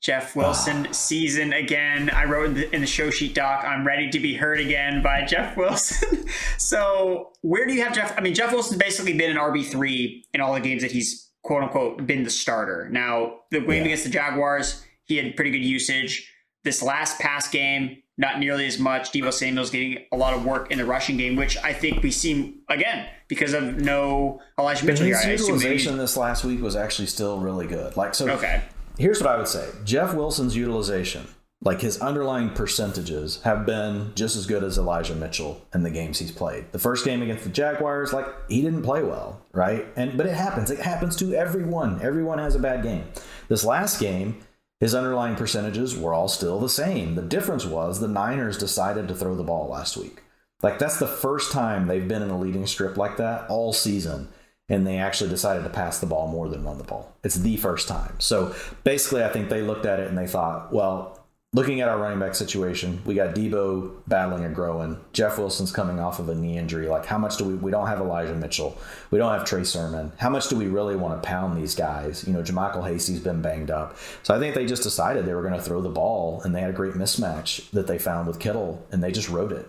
Jeff 0.02 0.36
Wilson 0.36 0.88
season 0.94 1.54
again. 1.54 2.10
I 2.12 2.26
wrote 2.26 2.46
in 2.48 2.54
the, 2.54 2.76
in 2.76 2.82
the 2.82 2.88
show 2.88 3.10
sheet 3.10 3.34
doc, 3.36 3.66
I'm 3.66 3.86
ready 3.86 4.10
to 4.12 4.20
be 4.20 4.36
heard 4.36 4.60
again 4.60 5.02
by 5.02 5.26
Jeff 5.28 5.58
Wilson. 5.58 6.26
so 6.58 7.34
where 7.42 7.66
do 7.66 7.74
you 7.74 7.84
have 7.84 7.94
Jeff? 7.94 8.18
I 8.18 8.22
mean, 8.22 8.34
Jeff 8.34 8.52
Wilson's 8.54 8.78
basically 8.80 9.14
been 9.14 9.32
an 9.32 9.38
RB3 9.38 10.24
in 10.34 10.42
all 10.42 10.54
the 10.54 10.60
games 10.60 10.82
that 10.82 10.92
he's 10.92 11.30
quote 11.44 11.64
unquote 11.64 12.06
been 12.06 12.24
the 12.24 12.30
starter. 12.30 12.88
Now, 12.92 13.40
the 13.52 13.60
game 13.60 13.70
Yeah. 13.70 13.82
against 13.86 14.04
the 14.06 14.10
Jaguars, 14.10 14.84
he 15.06 15.18
had 15.18 15.36
pretty 15.36 15.52
good 15.52 15.64
usage. 15.64 16.32
This 16.64 16.82
last 16.84 17.20
pass 17.20 17.48
game, 17.50 17.98
not 18.18 18.40
nearly 18.40 18.66
as 18.66 18.80
much. 18.80 19.12
Deebo 19.12 19.32
Samuel's 19.32 19.70
getting 19.70 20.00
a 20.12 20.18
lot 20.18 20.34
of 20.34 20.44
work 20.46 20.72
in 20.72 20.78
the 20.80 20.86
rushing 20.86 21.18
game, 21.18 21.36
which 21.36 21.58
I 21.64 21.74
think 21.74 22.02
we 22.04 22.12
see 22.12 22.56
again 22.70 23.08
because 23.28 23.54
of 23.54 23.78
no 23.78 24.42
Elijah 24.58 24.86
Mitchell 24.86 25.06
here. 25.06 25.16
his 25.18 25.26
I 25.26 25.30
assume 25.32 25.48
maybe- 25.58 25.64
utilization 25.66 25.98
this 25.98 26.18
last 26.18 26.44
week 26.44 26.62
was 26.62 26.76
actually 26.76 27.08
still 27.08 27.40
really 27.40 27.68
good. 27.68 27.96
Like 27.98 28.16
so 28.16 28.30
Okay. 28.30 28.64
here's 28.98 29.22
what 29.22 29.30
I 29.30 29.38
would 29.38 29.48
say. 29.48 29.68
Jeff 29.84 30.14
Wilson's 30.14 30.56
utilization, 30.56 31.28
like 31.64 31.82
his 31.82 32.00
underlying 32.02 32.50
percentages, 32.52 33.42
have 33.44 33.66
been 33.66 34.12
just 34.16 34.36
as 34.36 34.46
good 34.46 34.64
as 34.64 34.78
Elijah 34.78 35.16
Mitchell 35.16 35.66
in 35.74 35.84
the 35.84 35.90
games 35.90 36.20
he's 36.20 36.32
played. 36.32 36.66
The 36.72 36.80
first 36.80 37.04
game 37.06 37.22
against 37.22 37.44
the 37.44 37.50
Jaguars, 37.50 38.14
like 38.14 38.26
he 38.50 38.62
didn't 38.62 38.84
play 38.84 39.04
well, 39.04 39.42
right? 39.54 39.86
And 39.96 40.16
but 40.18 40.26
it 40.26 40.34
happens. 40.36 40.72
It 40.72 40.80
happens 40.80 41.16
to 41.18 41.34
everyone. 41.34 42.00
Everyone 42.02 42.40
has 42.40 42.56
a 42.56 42.60
bad 42.60 42.82
game. 42.84 43.04
This 43.50 43.64
last 43.66 44.00
game, 44.00 44.38
his 44.80 44.94
underlying 44.94 45.36
percentages 45.36 45.98
were 45.98 46.14
all 46.14 46.28
still 46.28 46.60
the 46.60 46.70
same. 46.70 47.16
The 47.16 47.22
difference 47.22 47.66
was 47.66 48.00
the 48.00 48.08
Niners 48.08 48.58
decided 48.58 49.08
to 49.08 49.16
throw 49.16 49.36
the 49.36 49.44
ball 49.44 49.68
last 49.68 49.98
week. 49.98 50.24
Like 50.62 50.80
that's 50.80 51.00
the 51.00 51.08
first 51.08 51.52
time 51.52 51.88
they've 51.88 52.08
been 52.08 52.22
in 52.22 52.30
a 52.30 52.40
leading 52.40 52.66
strip 52.66 52.98
like 52.98 53.18
that 53.18 53.50
all 53.50 53.74
season 53.74 54.30
and 54.70 54.86
they 54.86 54.98
actually 54.98 55.30
decided 55.30 55.64
to 55.64 55.70
pass 55.70 56.00
the 56.00 56.06
ball 56.06 56.28
more 56.28 56.50
than 56.50 56.64
run 56.64 56.78
the 56.78 56.84
ball. 56.84 57.16
It's 57.24 57.36
the 57.36 57.58
first 57.58 57.88
time. 57.88 58.20
So 58.20 58.54
basically, 58.84 59.24
I 59.24 59.30
think 59.30 59.50
they 59.50 59.62
looked 59.62 59.86
at 59.86 60.00
it 60.00 60.10
and 60.10 60.18
they 60.18 60.28
thought, 60.28 60.74
well, 60.74 61.17
looking 61.58 61.82
at 61.82 61.90
our 61.90 61.98
running 61.98 62.20
back 62.20 62.36
situation, 62.36 63.02
we 63.04 63.16
got 63.16 63.34
Deebo 63.34 63.92
battling 64.08 64.46
a 64.46 64.50
growing. 64.50 64.96
Jeff 65.12 65.40
Wilson's 65.40 65.72
coming 65.72 66.00
off 66.00 66.20
of 66.20 66.30
a 66.30 66.36
knee 66.36 66.56
injury. 66.56 66.88
Like, 66.88 67.08
how 67.08 67.18
much 67.18 67.38
do 67.38 67.46
we? 67.46 67.56
We 67.56 67.72
don't 67.72 67.88
have 67.88 68.00
Elijah 68.00 68.36
Mitchell. 68.36 68.78
We 69.10 69.18
don't 69.18 69.34
have 69.34 69.44
Trey 69.44 69.64
Sermon. 69.64 70.12
How 70.18 70.30
much 70.30 70.50
do 70.50 70.56
we 70.56 70.68
really 70.68 70.96
want 70.96 71.20
to 71.20 71.28
pound 71.28 71.58
these 71.58 71.74
guys? 71.74 72.24
You 72.28 72.34
know, 72.34 72.44
JaMycal 72.44 72.88
Hasty's 72.88 73.20
been 73.20 73.42
banged 73.42 73.72
up. 73.72 73.98
So 74.22 74.36
I 74.36 74.40
think 74.40 74.54
they 74.54 74.68
just 74.68 74.84
decided 74.84 75.26
they 75.26 75.34
were 75.34 75.42
going 75.42 75.56
to 75.56 75.62
throw 75.62 75.82
the 75.82 75.90
ball, 75.90 76.42
and 76.44 76.54
they 76.54 76.62
had 76.62 76.70
a 76.70 76.74
great 76.74 76.94
mismatch 76.94 77.68
that 77.72 77.88
they 77.88 77.98
found 77.98 78.28
with 78.28 78.38
Kittle, 78.38 78.86
and 78.92 79.04
they 79.04 79.12
just 79.12 79.28
rode 79.28 79.52
it. 79.52 79.68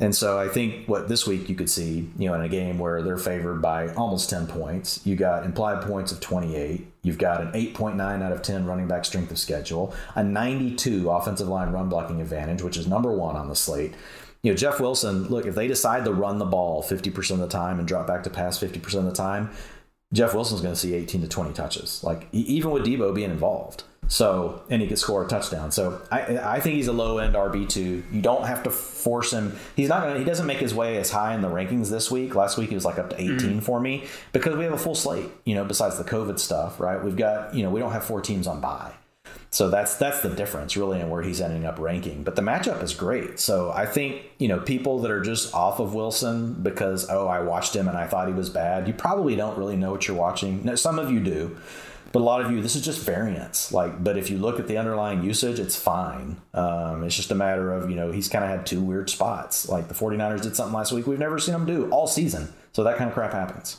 And 0.00 0.16
so 0.16 0.38
I 0.38 0.48
think 0.48 0.88
what 0.88 1.08
this 1.08 1.26
week 1.26 1.50
you 1.50 1.54
could 1.54 1.68
see, 1.68 2.08
you 2.16 2.28
know, 2.28 2.34
in 2.34 2.40
a 2.40 2.48
game 2.48 2.78
where 2.78 3.02
they're 3.02 3.18
favored 3.18 3.60
by 3.60 3.92
almost 3.94 4.30
10 4.30 4.46
points, 4.46 5.02
you 5.04 5.14
got 5.14 5.44
implied 5.44 5.82
points 5.82 6.10
of 6.10 6.20
28. 6.20 6.90
You've 7.02 7.18
got 7.18 7.42
an 7.42 7.52
8.9 7.52 8.00
out 8.22 8.32
of 8.32 8.40
10 8.40 8.64
running 8.64 8.88
back 8.88 9.04
strength 9.04 9.30
of 9.30 9.38
schedule, 9.38 9.94
a 10.14 10.24
92 10.24 11.10
offensive 11.10 11.48
line 11.48 11.70
run 11.70 11.90
blocking 11.90 12.22
advantage, 12.22 12.62
which 12.62 12.78
is 12.78 12.86
number 12.86 13.12
one 13.12 13.36
on 13.36 13.48
the 13.48 13.54
slate. 13.54 13.92
You 14.42 14.52
know, 14.52 14.56
Jeff 14.56 14.80
Wilson, 14.80 15.28
look, 15.28 15.44
if 15.44 15.54
they 15.54 15.68
decide 15.68 16.06
to 16.06 16.14
run 16.14 16.38
the 16.38 16.46
ball 16.46 16.82
50% 16.82 17.32
of 17.32 17.38
the 17.40 17.48
time 17.48 17.78
and 17.78 17.86
drop 17.86 18.06
back 18.06 18.22
to 18.22 18.30
pass 18.30 18.58
50% 18.58 18.94
of 18.94 19.04
the 19.04 19.12
time, 19.12 19.50
Jeff 20.14 20.34
Wilson's 20.34 20.62
going 20.62 20.74
to 20.74 20.80
see 20.80 20.94
18 20.94 21.20
to 21.20 21.28
20 21.28 21.52
touches, 21.52 22.02
like 22.02 22.26
even 22.32 22.70
with 22.70 22.86
Deebo 22.86 23.14
being 23.14 23.30
involved. 23.30 23.84
So, 24.10 24.62
and 24.68 24.82
he 24.82 24.88
could 24.88 24.98
score 24.98 25.24
a 25.24 25.28
touchdown. 25.28 25.70
So, 25.70 26.02
I, 26.10 26.38
I 26.38 26.60
think 26.60 26.74
he's 26.74 26.88
a 26.88 26.92
low 26.92 27.18
end 27.18 27.36
RB 27.36 27.68
two. 27.68 28.02
You 28.12 28.20
don't 28.20 28.44
have 28.44 28.64
to 28.64 28.70
force 28.70 29.32
him. 29.32 29.56
He's 29.76 29.88
not 29.88 30.02
going 30.02 30.14
to. 30.14 30.18
He 30.18 30.26
doesn't 30.26 30.46
make 30.46 30.58
his 30.58 30.74
way 30.74 30.98
as 30.98 31.10
high 31.10 31.34
in 31.34 31.42
the 31.42 31.48
rankings 31.48 31.90
this 31.90 32.10
week. 32.10 32.34
Last 32.34 32.58
week 32.58 32.70
he 32.70 32.74
was 32.74 32.84
like 32.84 32.98
up 32.98 33.10
to 33.10 33.20
18 33.20 33.36
mm-hmm. 33.36 33.58
for 33.60 33.80
me 33.80 34.04
because 34.32 34.56
we 34.56 34.64
have 34.64 34.72
a 34.72 34.78
full 34.78 34.96
slate. 34.96 35.30
You 35.44 35.54
know, 35.54 35.64
besides 35.64 35.96
the 35.96 36.04
COVID 36.04 36.40
stuff, 36.40 36.80
right? 36.80 37.02
We've 37.02 37.16
got 37.16 37.54
you 37.54 37.62
know 37.62 37.70
we 37.70 37.78
don't 37.78 37.92
have 37.92 38.04
four 38.04 38.20
teams 38.20 38.48
on 38.48 38.60
bye. 38.60 38.92
So 39.52 39.68
that's 39.68 39.96
that's 39.96 40.20
the 40.20 40.28
difference 40.28 40.76
really 40.76 41.00
in 41.00 41.10
where 41.10 41.22
he's 41.22 41.40
ending 41.40 41.66
up 41.66 41.78
ranking. 41.78 42.22
But 42.22 42.36
the 42.36 42.42
matchup 42.42 42.82
is 42.82 42.94
great. 42.94 43.40
So 43.40 43.72
I 43.72 43.84
think, 43.84 44.22
you 44.38 44.46
know, 44.46 44.60
people 44.60 45.00
that 45.00 45.10
are 45.10 45.20
just 45.20 45.52
off 45.54 45.80
of 45.80 45.92
Wilson 45.92 46.54
because 46.54 47.10
oh, 47.10 47.26
I 47.26 47.40
watched 47.40 47.74
him 47.74 47.88
and 47.88 47.96
I 47.96 48.06
thought 48.06 48.28
he 48.28 48.34
was 48.34 48.48
bad, 48.48 48.86
you 48.86 48.94
probably 48.94 49.34
don't 49.34 49.58
really 49.58 49.76
know 49.76 49.90
what 49.90 50.06
you're 50.06 50.16
watching. 50.16 50.64
No, 50.64 50.76
some 50.76 50.98
of 51.00 51.10
you 51.10 51.18
do. 51.18 51.56
But 52.12 52.20
a 52.20 52.24
lot 52.24 52.40
of 52.40 52.50
you, 52.50 52.60
this 52.60 52.74
is 52.74 52.82
just 52.82 53.04
variance. 53.04 53.72
Like, 53.72 54.02
but 54.02 54.16
if 54.16 54.30
you 54.30 54.38
look 54.38 54.58
at 54.58 54.66
the 54.66 54.76
underlying 54.78 55.22
usage, 55.22 55.60
it's 55.60 55.76
fine. 55.76 56.40
Um, 56.54 57.04
it's 57.04 57.14
just 57.14 57.30
a 57.30 57.36
matter 57.36 57.72
of, 57.72 57.88
you 57.88 57.94
know, 57.94 58.10
he's 58.10 58.28
kind 58.28 58.44
of 58.44 58.50
had 58.50 58.66
two 58.66 58.80
weird 58.80 59.08
spots. 59.08 59.68
Like 59.68 59.88
the 59.88 59.94
49ers 59.94 60.42
did 60.42 60.56
something 60.56 60.74
last 60.74 60.92
week 60.92 61.06
we've 61.06 61.18
never 61.18 61.38
seen 61.38 61.52
them 61.52 61.66
do 61.66 61.88
all 61.90 62.06
season. 62.06 62.52
So 62.72 62.82
that 62.84 62.96
kind 62.96 63.08
of 63.08 63.14
crap 63.14 63.32
happens. 63.32 63.78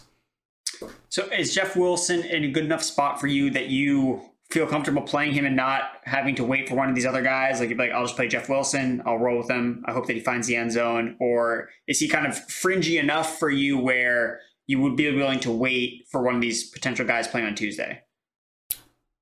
So 1.09 1.25
is 1.25 1.53
Jeff 1.53 1.75
Wilson 1.75 2.23
in 2.23 2.45
a 2.45 2.51
good 2.51 2.63
enough 2.63 2.84
spot 2.84 3.19
for 3.19 3.27
you 3.27 3.49
that 3.51 3.67
you 3.67 4.21
feel 4.49 4.65
comfortable 4.65 5.01
playing 5.01 5.34
him 5.34 5.45
and 5.45 5.55
not 5.55 5.84
having 6.03 6.36
to 6.36 6.43
wait 6.43 6.67
for 6.67 6.75
one 6.75 6.89
of 6.89 6.95
these 6.95 7.05
other 7.05 7.21
guys? 7.21 7.59
Like, 7.59 7.69
you'd 7.69 7.77
be 7.77 7.84
like 7.84 7.91
I'll 7.91 8.05
just 8.05 8.15
play 8.15 8.29
Jeff 8.29 8.47
Wilson. 8.47 9.01
I'll 9.05 9.17
roll 9.17 9.39
with 9.39 9.49
him. 9.49 9.84
I 9.86 9.91
hope 9.91 10.07
that 10.07 10.13
he 10.13 10.21
finds 10.21 10.47
the 10.47 10.55
end 10.55 10.71
zone. 10.71 11.17
Or 11.19 11.69
is 11.88 11.99
he 11.99 12.07
kind 12.07 12.25
of 12.25 12.38
fringy 12.49 12.97
enough 12.97 13.39
for 13.39 13.49
you 13.49 13.77
where 13.77 14.39
you 14.67 14.79
would 14.79 14.95
be 14.95 15.13
willing 15.13 15.41
to 15.41 15.51
wait 15.51 16.05
for 16.09 16.23
one 16.23 16.36
of 16.36 16.41
these 16.41 16.69
potential 16.69 17.05
guys 17.05 17.27
playing 17.27 17.47
on 17.47 17.55
Tuesday? 17.55 18.01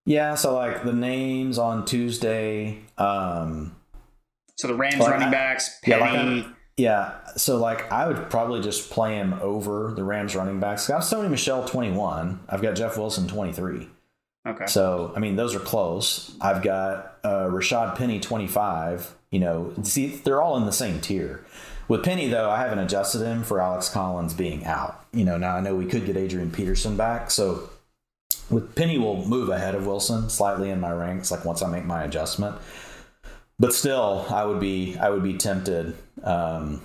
Yeah. 0.06 0.36
So 0.36 0.56
like 0.56 0.84
the 0.84 0.94
names 0.94 1.58
on 1.58 1.86
Tuesday. 1.86 2.80
Um, 2.98 3.76
so 4.60 4.68
the 4.68 4.76
Rams 4.76 4.98
running 4.98 5.30
I, 5.30 5.32
backs, 5.32 5.80
Penny. 5.84 6.02
Yeah, 6.02 6.36
like 6.36 6.46
yeah, 6.80 7.26
so 7.36 7.58
like 7.58 7.92
I 7.92 8.08
would 8.08 8.30
probably 8.30 8.62
just 8.62 8.90
play 8.90 9.16
him 9.16 9.34
over 9.42 9.94
the 9.96 10.04
Rams 10.04 10.36
running 10.36 10.60
backs. 10.60 10.90
I've 10.90 11.04
Sony 11.04 11.30
Michel 11.30 11.66
twenty 11.66 11.92
one. 11.92 12.40
I've 12.50 12.62
got 12.62 12.76
Jeff 12.76 12.98
Wilson 12.98 13.28
twenty 13.28 13.54
three. 13.54 13.88
Okay. 14.48 14.66
So 14.66 15.14
I 15.16 15.20
mean 15.20 15.36
those 15.36 15.56
are 15.56 15.60
close. 15.60 16.36
I've 16.42 16.62
got 16.62 17.20
uh, 17.24 17.48
Rashad 17.48 17.96
Penny 17.96 18.20
twenty 18.20 18.48
five. 18.48 19.14
You 19.32 19.40
know, 19.40 19.74
see 19.84 20.08
they're 20.08 20.42
all 20.42 20.58
in 20.58 20.66
the 20.66 20.72
same 20.72 21.00
tier. 21.00 21.46
With 21.88 22.04
Penny 22.04 22.28
though, 22.30 22.50
I 22.50 22.60
haven't 22.60 22.80
adjusted 22.80 23.26
him 23.26 23.44
for 23.44 23.62
Alex 23.62 23.90
Collins 23.90 24.34
being 24.34 24.66
out. 24.66 25.06
You 25.12 25.26
know, 25.26 25.38
now 25.38 25.56
I 25.56 25.62
know 25.62 25.76
we 25.76 25.86
could 25.86 26.06
get 26.06 26.18
Adrian 26.18 26.52
Peterson 26.52 26.98
back, 26.98 27.32
so 27.32 27.70
with 28.50 28.76
Penny 28.76 28.98
will 28.98 29.26
move 29.26 29.50
ahead 29.50 29.76
of 29.76 29.86
Wilson 29.86 30.30
slightly 30.30 30.70
in 30.70 30.80
my 30.80 30.92
ranks. 30.92 31.32
Like 31.32 31.46
once 31.46 31.62
I 31.62 31.70
make 31.70 31.86
my 31.86 32.04
adjustment 32.04 32.56
but 33.60 33.74
still, 33.74 34.26
I 34.30 34.46
would 34.46 34.60
be 34.60 34.98
I 34.98 35.10
would 35.10 35.22
be 35.22 35.34
tempted 35.34 35.94
um, 36.24 36.82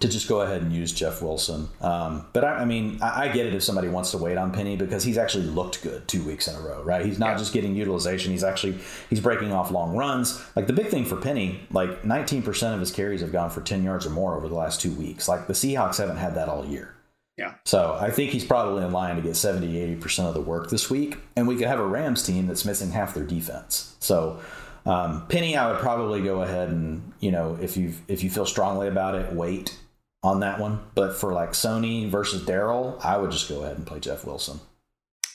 to 0.00 0.08
just 0.08 0.28
go 0.28 0.42
ahead 0.42 0.60
and 0.60 0.72
use 0.72 0.92
Jeff 0.92 1.22
Wilson. 1.22 1.68
Um, 1.80 2.26
but 2.34 2.44
I, 2.44 2.58
I 2.58 2.64
mean, 2.66 2.98
I, 3.00 3.22
I, 3.22 3.28
get 3.28 3.46
it 3.46 3.54
if 3.54 3.62
somebody 3.62 3.88
wants 3.88 4.10
to 4.10 4.18
wait 4.18 4.36
on 4.36 4.52
Penny 4.52 4.76
because 4.76 5.02
he's 5.02 5.16
actually 5.16 5.44
looked 5.44 5.82
good 5.82 6.06
two 6.06 6.22
weeks 6.22 6.48
in 6.48 6.54
a 6.54 6.60
row, 6.60 6.82
right? 6.82 7.04
He's 7.04 7.18
not 7.18 7.30
yeah. 7.30 7.38
just 7.38 7.54
getting 7.54 7.74
utilization; 7.74 8.30
he's 8.30 8.44
actually 8.44 8.78
he's 9.08 9.20
breaking 9.20 9.52
off 9.52 9.70
long 9.70 9.96
runs. 9.96 10.42
Like 10.54 10.66
the 10.66 10.74
big 10.74 10.88
thing 10.88 11.06
for 11.06 11.16
Penny, 11.16 11.60
like 11.70 12.02
19% 12.02 12.74
of 12.74 12.80
his 12.80 12.92
carries 12.92 13.22
have 13.22 13.32
gone 13.32 13.48
for 13.48 13.62
10 13.62 13.82
yards 13.82 14.06
or 14.06 14.10
more 14.10 14.36
over 14.36 14.48
the 14.48 14.54
last 14.54 14.82
two 14.82 14.92
weeks. 14.92 15.28
Like 15.28 15.46
the 15.46 15.54
Seahawks 15.54 15.96
haven't 15.96 16.18
had 16.18 16.34
that 16.34 16.50
all 16.50 16.66
year. 16.66 16.94
Yeah. 17.36 17.54
So 17.64 17.96
I 17.98 18.10
think 18.10 18.32
he's 18.32 18.44
probably 18.44 18.84
in 18.84 18.92
line 18.92 19.16
to 19.16 19.22
get 19.22 19.34
70, 19.34 19.96
80% 19.96 20.26
of 20.26 20.34
the 20.34 20.40
work 20.40 20.68
this 20.68 20.90
week. 20.90 21.18
And 21.36 21.48
we 21.48 21.56
could 21.56 21.68
have 21.68 21.80
a 21.80 21.86
Rams 21.86 22.22
team 22.22 22.46
that's 22.46 22.64
missing 22.64 22.90
half 22.90 23.14
their 23.14 23.24
defense. 23.24 23.96
So 24.00 24.40
um, 24.86 25.26
Penny, 25.28 25.56
I 25.56 25.70
would 25.70 25.80
probably 25.80 26.22
go 26.22 26.42
ahead 26.42 26.68
and 26.68 27.12
you 27.20 27.30
know 27.30 27.58
if 27.60 27.76
you 27.76 27.94
if 28.08 28.24
you 28.24 28.30
feel 28.30 28.46
strongly 28.46 28.88
about 28.88 29.14
it, 29.14 29.32
wait 29.32 29.78
on 30.22 30.40
that 30.40 30.58
one. 30.58 30.80
But 30.94 31.16
for 31.16 31.32
like 31.32 31.52
Sony 31.52 32.08
versus 32.08 32.44
Darrell, 32.44 32.98
I 33.02 33.16
would 33.16 33.30
just 33.30 33.48
go 33.48 33.62
ahead 33.62 33.76
and 33.76 33.86
play 33.86 34.00
Jeff 34.00 34.24
Wilson. 34.24 34.60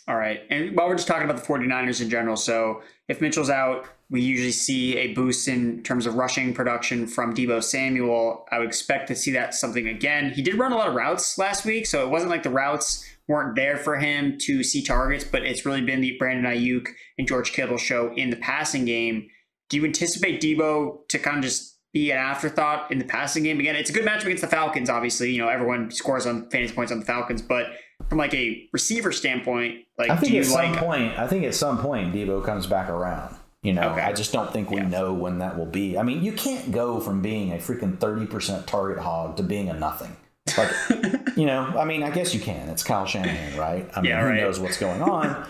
All 0.07 0.15
right. 0.15 0.41
And 0.49 0.75
while 0.75 0.87
we're 0.87 0.95
just 0.95 1.07
talking 1.07 1.27
about 1.27 1.41
the 1.41 1.47
49ers 1.47 2.01
in 2.01 2.09
general, 2.09 2.35
so 2.35 2.83
if 3.07 3.21
Mitchell's 3.21 3.49
out, 3.49 3.87
we 4.09 4.21
usually 4.21 4.51
see 4.51 4.97
a 4.97 5.13
boost 5.13 5.47
in 5.47 5.81
terms 5.81 6.05
of 6.05 6.15
rushing 6.15 6.53
production 6.53 7.07
from 7.07 7.33
Deebo 7.33 7.63
Samuel. 7.63 8.45
I 8.51 8.59
would 8.59 8.67
expect 8.67 9.07
to 9.07 9.15
see 9.15 9.31
that 9.31 9.55
something 9.55 9.87
again. 9.87 10.31
He 10.31 10.43
did 10.43 10.55
run 10.55 10.71
a 10.71 10.75
lot 10.75 10.87
of 10.87 10.95
routes 10.95 11.37
last 11.37 11.65
week, 11.65 11.87
so 11.87 12.05
it 12.05 12.09
wasn't 12.09 12.29
like 12.29 12.43
the 12.43 12.51
routes 12.51 13.03
weren't 13.27 13.55
there 13.55 13.77
for 13.77 13.97
him 13.97 14.37
to 14.41 14.63
see 14.63 14.83
targets, 14.83 15.23
but 15.23 15.43
it's 15.43 15.65
really 15.65 15.81
been 15.81 16.01
the 16.01 16.15
Brandon 16.19 16.51
Aiyuk 16.51 16.87
and 17.17 17.27
George 17.27 17.51
Kittle 17.51 17.77
show 17.77 18.13
in 18.15 18.29
the 18.29 18.35
passing 18.35 18.85
game. 18.85 19.27
Do 19.69 19.77
you 19.77 19.85
anticipate 19.85 20.39
Deebo 20.39 21.07
to 21.07 21.17
kind 21.17 21.37
of 21.37 21.43
just 21.43 21.79
be 21.91 22.11
an 22.11 22.17
afterthought 22.17 22.91
in 22.91 22.99
the 22.99 23.05
passing 23.05 23.43
game? 23.43 23.59
Again, 23.59 23.75
it's 23.75 23.89
a 23.89 23.93
good 23.93 24.05
matchup 24.05 24.25
against 24.25 24.41
the 24.41 24.47
Falcons. 24.47 24.89
Obviously, 24.89 25.31
you 25.31 25.41
know 25.41 25.49
everyone 25.49 25.89
scores 25.89 26.27
on 26.27 26.47
fantasy 26.51 26.75
points 26.75 26.91
on 26.91 26.99
the 26.99 27.05
Falcons, 27.05 27.41
but 27.41 27.65
from 28.07 28.19
like 28.19 28.35
a 28.35 28.67
receiver 28.71 29.11
standpoint, 29.11 29.79
like 29.97 30.11
I 30.11 30.17
think 30.17 30.35
at 30.35 30.45
some 30.45 30.75
point, 30.75 31.17
I 31.17 31.25
think 31.25 31.45
at 31.45 31.55
some 31.55 31.79
point 31.79 32.13
Deebo 32.13 32.45
comes 32.45 32.67
back 32.67 32.89
around. 32.89 33.35
You 33.65 33.73
know, 33.73 33.89
okay. 33.93 34.01
I 34.01 34.13
just 34.13 34.31
don't 34.31 34.53
think 34.53 34.69
we 34.69 34.77
yeah. 34.77 34.87
know 34.87 35.11
when 35.11 35.39
that 35.39 35.57
will 35.57 35.65
be. 35.65 35.97
I 35.97 36.03
mean, 36.03 36.23
you 36.23 36.33
can't 36.33 36.71
go 36.71 36.99
from 36.99 37.23
being 37.23 37.51
a 37.51 37.55
freaking 37.55 37.97
thirty 37.97 38.27
percent 38.27 38.67
target 38.67 38.99
hog 38.99 39.37
to 39.37 39.43
being 39.43 39.69
a 39.69 39.73
nothing. 39.73 40.15
Like, 40.55 40.69
you 41.35 41.47
know, 41.47 41.63
I 41.75 41.83
mean, 41.83 42.03
I 42.03 42.11
guess 42.11 42.31
you 42.31 42.39
can. 42.39 42.69
It's 42.69 42.83
Kyle 42.83 43.07
Shanahan, 43.07 43.57
right? 43.57 43.89
I 43.95 44.01
mean, 44.01 44.11
yeah, 44.11 44.23
right. 44.23 44.35
who 44.35 44.41
knows 44.41 44.59
what's 44.59 44.77
going 44.77 45.01
on? 45.01 45.47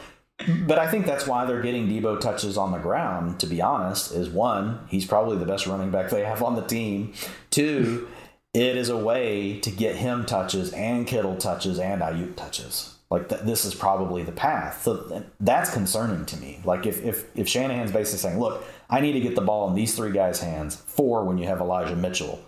but 0.65 0.79
I 0.79 0.89
think 0.89 1.05
that's 1.05 1.27
why 1.27 1.45
they're 1.45 1.61
getting 1.61 1.89
Deebo 1.89 2.21
touches 2.21 2.57
on 2.57 2.71
the 2.71 2.77
ground, 2.77 3.37
to 3.41 3.47
be 3.47 3.61
honest, 3.61 4.13
is 4.13 4.29
one, 4.29 4.79
he's 4.89 5.05
probably 5.05 5.37
the 5.37 5.45
best 5.45 5.67
running 5.67 5.91
back 5.91 6.09
they 6.09 6.23
have 6.23 6.41
on 6.41 6.55
the 6.55 6.61
team. 6.61 7.13
Two, 7.51 8.07
it 8.53 8.77
is 8.77 8.87
a 8.87 8.97
way 8.97 9.59
to 9.59 9.71
get 9.71 9.97
him 9.97 10.25
touches 10.25 10.71
and 10.71 11.05
Kittle 11.05 11.35
touches 11.35 11.79
and 11.79 12.01
Aiyuk 12.01 12.37
touches. 12.37 12.94
Like 13.15 13.29
th- 13.29 13.41
this 13.41 13.63
is 13.63 13.73
probably 13.73 14.23
the 14.23 14.33
path. 14.33 14.83
So 14.83 15.23
that's 15.39 15.73
concerning 15.73 16.25
to 16.25 16.37
me. 16.37 16.59
Like 16.65 16.85
if, 16.85 17.01
if 17.01 17.25
if 17.33 17.47
Shanahan's 17.47 17.93
basically 17.93 18.19
saying, 18.19 18.39
look, 18.39 18.65
I 18.89 18.99
need 18.99 19.13
to 19.13 19.21
get 19.21 19.35
the 19.35 19.41
ball 19.41 19.69
in 19.69 19.73
these 19.73 19.95
three 19.95 20.11
guys' 20.11 20.41
hands. 20.41 20.75
Four 20.75 21.23
when 21.23 21.37
you 21.37 21.47
have 21.47 21.61
Elijah 21.61 21.95
Mitchell 21.95 22.43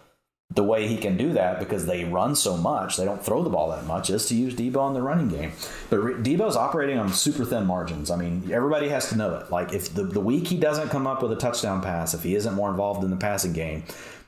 the 0.50 0.64
way 0.64 0.88
he 0.88 0.98
can 0.98 1.16
do 1.16 1.34
that 1.34 1.60
because 1.60 1.86
they 1.86 2.04
run 2.04 2.36
so 2.36 2.58
much, 2.58 2.98
they 2.98 3.06
don't 3.06 3.24
throw 3.24 3.44
the 3.44 3.50
ball 3.50 3.70
that 3.70 3.86
much, 3.86 4.10
is 4.10 4.28
to 4.28 4.36
use 4.36 4.56
Deebo 4.56 4.88
in 4.88 4.94
the 4.94 5.02
running 5.02 5.30
game. 5.30 5.52
But 5.90 6.00
Deebo's 6.24 6.56
operating 6.56 6.98
on 6.98 7.14
super 7.14 7.46
thin 7.46 7.66
margins. 7.66 8.10
I 8.10 8.16
mean, 8.16 8.50
everybody 8.52 8.90
has 8.90 9.10
to 9.10 9.18
know 9.18 9.36
it. 9.36 9.52
Like, 9.52 9.74
if 9.74 9.94
the, 9.94 10.04
the 10.04 10.22
week 10.22 10.48
he 10.48 10.58
doesn't 10.58 10.90
come 10.90 11.06
up 11.06 11.22
with 11.22 11.34
a 11.34 11.36
touchdown 11.36 11.82
pass, 11.82 12.14
if 12.14 12.24
he 12.24 12.34
isn't 12.36 12.54
more 12.56 12.70
involved 12.70 13.04
in 13.04 13.10
the 13.10 13.18
passing 13.18 13.54
game, 13.54 13.84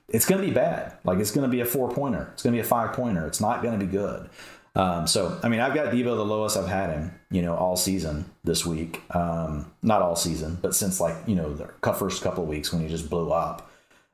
it's 0.10 0.26
going 0.26 0.42
to 0.42 0.48
be 0.48 0.54
bad. 0.54 0.98
Like, 1.06 1.20
it's 1.20 1.32
going 1.32 1.50
to 1.50 1.52
be 1.52 1.62
a 1.62 1.66
four 1.66 1.90
pointer, 1.90 2.30
it's 2.34 2.44
going 2.44 2.54
to 2.54 2.58
be 2.58 2.66
a 2.66 2.70
five 2.70 2.94
pointer. 2.94 3.26
It's 3.26 3.42
not 3.42 3.64
going 3.64 3.80
to 3.80 3.86
be 3.86 3.92
good. 3.92 4.30
Um, 4.76 5.07
so, 5.07 5.39
I 5.43 5.49
mean, 5.49 5.59
I've 5.59 5.74
got 5.74 5.93
Deebo 5.93 6.15
the 6.15 6.26
lowest 6.26 6.55
I've 6.55 6.67
had 6.67 6.91
him, 6.91 7.11
you 7.32 7.41
know, 7.41 7.55
all 7.55 7.76
season 7.76 8.26
this 8.43 8.65
week. 8.65 9.01
Um, 9.15 9.72
not 9.82 10.01
all 10.01 10.15
season, 10.15 10.57
but 10.61 10.76
since 10.76 10.99
like, 10.99 11.15
you 11.28 11.36
know, 11.36 11.53
the 11.53 11.93
first 11.93 12.22
couple 12.22 12.43
of 12.43 12.49
weeks 12.49 12.72
when 12.72 12.82
he 12.82 12.88
just 12.88 13.09
blew 13.09 13.32
up. 13.32 13.70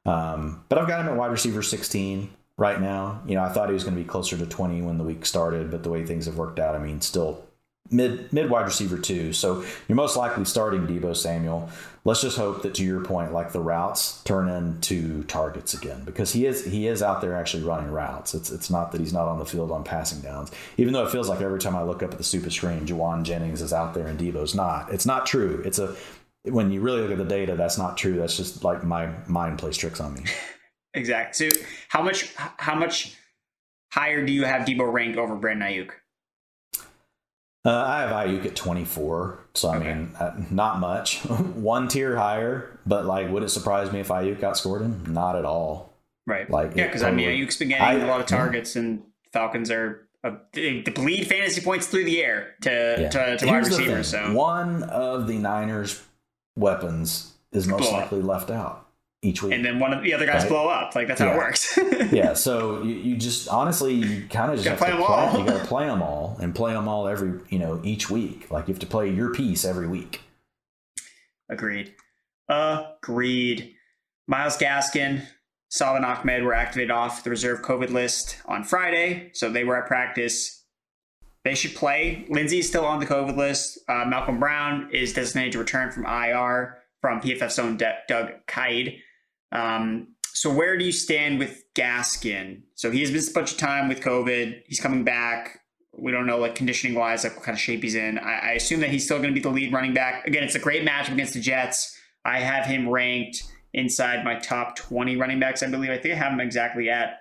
Um, 0.05 0.63
but 0.69 0.77
I've 0.77 0.87
got 0.87 1.01
him 1.01 1.07
at 1.07 1.17
wide 1.17 1.31
receiver 1.31 1.61
16 1.61 2.29
right 2.57 2.79
now. 2.79 3.21
You 3.25 3.35
know, 3.35 3.43
I 3.43 3.49
thought 3.49 3.69
he 3.69 3.73
was 3.73 3.83
going 3.83 3.95
to 3.95 4.01
be 4.01 4.07
closer 4.07 4.37
to 4.37 4.45
20 4.45 4.81
when 4.81 4.97
the 4.97 5.03
week 5.03 5.25
started, 5.25 5.71
but 5.71 5.83
the 5.83 5.89
way 5.89 6.05
things 6.05 6.25
have 6.25 6.37
worked 6.37 6.59
out, 6.59 6.75
I 6.75 6.79
mean, 6.79 7.01
still 7.01 7.44
mid 7.91 8.31
mid 8.33 8.49
wide 8.49 8.65
receiver 8.65 8.97
too. 8.97 9.33
So 9.33 9.63
you're 9.87 9.95
most 9.95 10.17
likely 10.17 10.45
starting 10.45 10.87
Deebo 10.87 11.15
Samuel. 11.15 11.69
Let's 12.03 12.21
just 12.21 12.37
hope 12.37 12.61
that 12.61 12.75
to 12.75 12.83
your 12.83 13.03
point, 13.03 13.33
like 13.33 13.51
the 13.51 13.59
routes 13.59 14.21
turn 14.23 14.47
into 14.47 15.23
targets 15.23 15.73
again 15.73 16.03
because 16.03 16.31
he 16.31 16.45
is 16.45 16.65
he 16.65 16.87
is 16.87 17.01
out 17.01 17.21
there 17.21 17.35
actually 17.35 17.63
running 17.63 17.91
routes. 17.91 18.33
It's 18.33 18.51
it's 18.51 18.69
not 18.69 18.91
that 18.91 19.01
he's 19.01 19.13
not 19.13 19.27
on 19.27 19.39
the 19.39 19.45
field 19.45 19.71
on 19.71 19.83
passing 19.83 20.21
downs. 20.21 20.51
Even 20.77 20.93
though 20.93 21.05
it 21.05 21.11
feels 21.11 21.29
like 21.29 21.41
every 21.41 21.59
time 21.59 21.75
I 21.75 21.83
look 21.83 22.03
up 22.03 22.11
at 22.11 22.17
the 22.17 22.23
stupid 22.23 22.53
screen, 22.53 22.85
Jauan 22.85 23.23
Jennings 23.23 23.61
is 23.61 23.73
out 23.73 23.93
there 23.93 24.07
and 24.07 24.19
Deebo's 24.19 24.55
not. 24.55 24.91
It's 24.91 25.05
not 25.05 25.25
true. 25.25 25.61
It's 25.65 25.79
a 25.79 25.95
when 26.43 26.71
you 26.71 26.81
really 26.81 27.01
look 27.01 27.11
at 27.11 27.17
the 27.17 27.25
data, 27.25 27.55
that's 27.55 27.77
not 27.77 27.97
true. 27.97 28.17
That's 28.17 28.37
just 28.37 28.63
like 28.63 28.83
my 28.83 29.09
mind 29.27 29.57
plays 29.57 29.77
tricks 29.77 29.99
on 29.99 30.13
me. 30.13 30.23
exactly. 30.93 31.49
So 31.49 31.57
how 31.89 32.01
much 32.01 32.33
how 32.35 32.75
much 32.75 33.15
higher 33.91 34.25
do 34.25 34.31
you 34.31 34.45
have 34.45 34.67
Deebo 34.67 34.91
ranked 34.91 35.17
over 35.17 35.35
Brandon 35.35 35.67
Aiyuk? 35.67 35.91
Uh, 37.65 37.83
I 37.83 38.01
have 38.01 38.11
Aiyuk 38.11 38.45
at 38.45 38.55
24, 38.55 39.39
so 39.55 39.69
I 39.69 39.77
okay. 39.77 39.87
mean, 39.87 40.11
uh, 40.19 40.35
not 40.51 40.79
much. 40.79 41.21
One 41.25 41.87
tier 41.87 42.15
higher, 42.15 42.79
but 42.85 43.05
like, 43.05 43.29
would 43.29 43.41
it 43.41 43.49
surprise 43.49 43.91
me 43.91 44.01
if 44.01 44.09
Aiyuk 44.09 44.41
outscored 44.41 44.81
him? 44.81 45.03
Not 45.11 45.35
at 45.35 45.45
all. 45.45 45.93
Right. 46.27 46.47
Like, 46.47 46.75
yeah, 46.75 46.85
because 46.85 47.01
I 47.01 47.09
mean, 47.09 47.27
Aiyuk's 47.27 47.57
been 47.57 47.69
getting 47.69 47.83
I, 47.83 47.93
a 47.93 48.07
lot 48.07 48.19
of 48.19 48.27
targets, 48.27 48.75
yeah. 48.75 48.81
and 48.83 49.03
Falcons 49.33 49.71
are 49.71 50.07
uh, 50.23 50.35
they 50.53 50.81
bleed 50.81 51.27
fantasy 51.27 51.61
points 51.61 51.87
through 51.87 52.05
the 52.05 52.23
air 52.23 52.55
to 52.61 52.97
yeah. 52.99 53.09
to, 53.09 53.37
to 53.37 53.45
wide 53.47 53.65
receivers. 53.65 54.09
So 54.09 54.33
one 54.33 54.83
of 54.83 55.27
the 55.27 55.37
Niners 55.37 56.03
weapons 56.55 57.33
is 57.51 57.67
most 57.67 57.91
likely 57.91 58.21
left 58.21 58.49
out 58.49 58.84
each 59.21 59.41
week. 59.41 59.53
And 59.53 59.65
then 59.65 59.79
one 59.79 59.93
of 59.93 60.03
the 60.03 60.13
other 60.13 60.25
guys 60.25 60.43
right? 60.43 60.49
blow 60.49 60.67
up. 60.67 60.95
Like 60.95 61.07
that's 61.07 61.21
how 61.21 61.31
it 61.31 61.37
works. 61.37 61.77
yeah. 62.11 62.33
So 62.33 62.83
you, 62.83 62.95
you 62.95 63.17
just 63.17 63.49
honestly 63.49 63.93
you 63.93 64.27
kind 64.29 64.51
of 64.51 64.57
just 64.57 64.67
have 64.67 64.77
play 64.77 64.91
to 64.91 64.97
them 64.97 65.05
play. 65.05 65.15
All. 65.15 65.39
You 65.39 65.45
got 65.45 65.61
to 65.61 65.67
play 65.67 65.85
them 65.85 66.01
all 66.01 66.37
and 66.39 66.53
play 66.53 66.73
them 66.73 66.87
all 66.87 67.07
every 67.07 67.39
you 67.49 67.59
know 67.59 67.81
each 67.83 68.09
week. 68.09 68.49
Like 68.51 68.67
you 68.67 68.73
have 68.73 68.79
to 68.81 68.87
play 68.87 69.09
your 69.09 69.33
piece 69.33 69.65
every 69.65 69.87
week. 69.87 70.21
Agreed. 71.49 71.93
Agreed. 72.49 73.73
Myles 74.27 74.57
Gaskin, 74.57 75.25
Salvon 75.69 76.03
Ahmed 76.03 76.43
were 76.43 76.53
activated 76.53 76.91
off 76.91 77.23
the 77.23 77.29
reserve 77.29 77.61
COVID 77.61 77.91
list 77.91 78.37
on 78.45 78.63
Friday, 78.63 79.29
so 79.33 79.49
they 79.49 79.63
were 79.63 79.77
at 79.77 79.87
practice. 79.87 80.63
They 81.43 81.53
should 81.53 81.75
play. 81.75 82.25
Lindsay's 82.29 82.67
still 82.67 82.85
on 82.85 82.99
the 82.99 83.05
COVID 83.05 83.37
list. 83.37 83.77
Uh, 83.87 84.05
Malcolm 84.05 84.39
Brown 84.39 84.89
is 84.91 85.13
designated 85.13 85.53
to 85.53 85.59
return 85.59 85.91
from 85.91 86.05
IR 86.05 86.79
from 87.01 87.21
PFF's 87.21 87.59
own 87.59 87.77
De- 87.77 87.99
Doug 88.07 88.31
Kyed. 88.47 88.95
Um, 89.55 90.07
so 90.33 90.53
where 90.53 90.77
do 90.77 90.85
you 90.85 90.91
stand 90.91 91.39
with 91.39 91.63
Gaskin? 91.75 92.61
So 92.75 92.91
he 92.91 93.01
has 93.01 93.11
missed 93.11 93.31
a 93.31 93.33
bunch 93.33 93.53
of 93.53 93.57
time 93.57 93.87
with 93.87 94.01
COVID. 94.01 94.63
He's 94.67 94.79
coming 94.79 95.03
back. 95.03 95.61
We 95.97 96.11
don't 96.11 96.27
know, 96.27 96.37
like 96.37 96.55
conditioning 96.55 96.97
wise, 96.97 97.23
like 97.23 97.35
what 97.35 97.45
kind 97.45 97.55
of 97.55 97.61
shape 97.61 97.81
he's 97.81 97.95
in. 97.95 98.19
I, 98.19 98.39
I 98.39 98.51
assume 98.51 98.81
that 98.81 98.89
he's 98.89 99.05
still 99.05 99.17
going 99.17 99.29
to 99.29 99.33
be 99.33 99.39
the 99.39 99.49
lead 99.49 99.71
running 99.71 99.93
back. 99.93 100.27
Again, 100.27 100.43
it's 100.43 100.55
a 100.55 100.59
great 100.59 100.85
matchup 100.85 101.13
against 101.13 101.33
the 101.33 101.39
Jets. 101.39 101.97
I 102.25 102.39
have 102.39 102.65
him 102.65 102.89
ranked 102.89 103.43
inside 103.73 104.25
my 104.25 104.35
top 104.35 104.75
20 104.75 105.15
running 105.15 105.39
backs, 105.39 105.63
I 105.63 105.67
believe. 105.67 105.89
I 105.89 105.97
think 105.97 106.13
I 106.13 106.17
have 106.17 106.33
him 106.33 106.41
exactly 106.41 106.89
at 106.89 107.19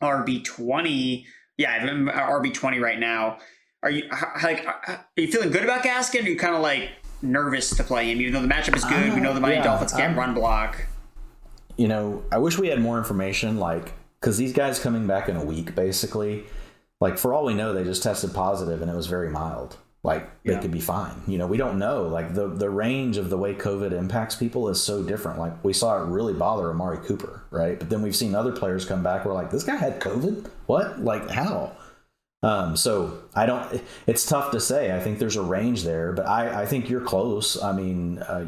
RB 0.00 0.44
20 0.44 1.26
yeah, 1.58 1.72
I 1.72 1.78
have 1.78 1.88
him 1.88 2.08
RB 2.08 2.54
twenty 2.54 2.78
right 2.78 2.98
now. 2.98 3.38
are 3.82 3.90
you 3.90 4.08
like 4.42 4.64
are 4.64 5.04
you 5.16 5.26
feeling 5.30 5.50
good 5.50 5.64
about 5.64 5.82
Gaskin? 5.82 6.20
Or 6.20 6.24
are 6.24 6.28
you 6.28 6.36
kind 6.36 6.54
of 6.54 6.62
like 6.62 6.90
nervous 7.20 7.76
to 7.76 7.84
play 7.84 8.10
him, 8.10 8.20
even 8.20 8.32
though 8.32 8.42
the 8.42 8.48
matchup 8.48 8.76
is 8.76 8.84
good? 8.84 9.10
Uh, 9.10 9.14
we 9.14 9.20
know 9.20 9.34
the 9.34 9.40
Miami 9.40 9.56
yeah, 9.56 9.64
Dolphins 9.64 9.92
can't 9.92 10.12
I'm, 10.12 10.18
run 10.18 10.34
block. 10.34 10.86
You 11.78 11.88
know, 11.88 12.24
I 12.30 12.36
wish 12.38 12.58
we 12.58 12.68
had 12.68 12.80
more 12.80 12.98
information, 12.98 13.58
like 13.58 13.94
because 14.20 14.36
these 14.36 14.52
guys 14.52 14.78
coming 14.78 15.06
back 15.06 15.28
in 15.28 15.36
a 15.36 15.44
week, 15.44 15.74
basically. 15.74 16.44
Like 17.00 17.16
for 17.16 17.32
all 17.32 17.44
we 17.44 17.54
know, 17.54 17.72
they 17.72 17.84
just 17.84 18.02
tested 18.02 18.34
positive 18.34 18.82
and 18.82 18.90
it 18.90 18.94
was 18.94 19.06
very 19.06 19.30
mild. 19.30 19.76
Like 20.02 20.42
they 20.42 20.52
yeah. 20.52 20.60
could 20.60 20.70
be 20.70 20.80
fine. 20.80 21.14
You 21.26 21.38
know, 21.38 21.46
we 21.46 21.56
don't 21.56 21.78
know. 21.78 22.04
Like 22.08 22.34
the 22.34 22.48
the 22.48 22.70
range 22.70 23.16
of 23.16 23.30
the 23.30 23.36
way 23.36 23.54
COVID 23.54 23.92
impacts 23.92 24.36
people 24.36 24.68
is 24.68 24.82
so 24.82 25.02
different. 25.02 25.38
Like 25.38 25.62
we 25.64 25.72
saw 25.72 26.02
it 26.02 26.06
really 26.06 26.32
bother 26.32 26.70
Amari 26.70 26.98
Cooper, 26.98 27.42
right? 27.50 27.78
But 27.78 27.90
then 27.90 28.02
we've 28.02 28.16
seen 28.16 28.34
other 28.34 28.52
players 28.52 28.84
come 28.84 29.02
back. 29.02 29.24
We're 29.24 29.34
like, 29.34 29.50
this 29.50 29.64
guy 29.64 29.76
had 29.76 30.00
COVID. 30.00 30.48
What? 30.66 31.00
Like 31.00 31.28
how? 31.30 31.76
Um, 32.42 32.76
so 32.76 33.22
I 33.34 33.46
don't. 33.46 33.82
It's 34.06 34.24
tough 34.24 34.52
to 34.52 34.60
say. 34.60 34.96
I 34.96 35.00
think 35.00 35.18
there's 35.18 35.36
a 35.36 35.42
range 35.42 35.82
there, 35.82 36.12
but 36.12 36.26
I, 36.26 36.62
I 36.62 36.66
think 36.66 36.88
you're 36.88 37.00
close. 37.00 37.60
I 37.60 37.72
mean, 37.72 38.18
uh, 38.20 38.46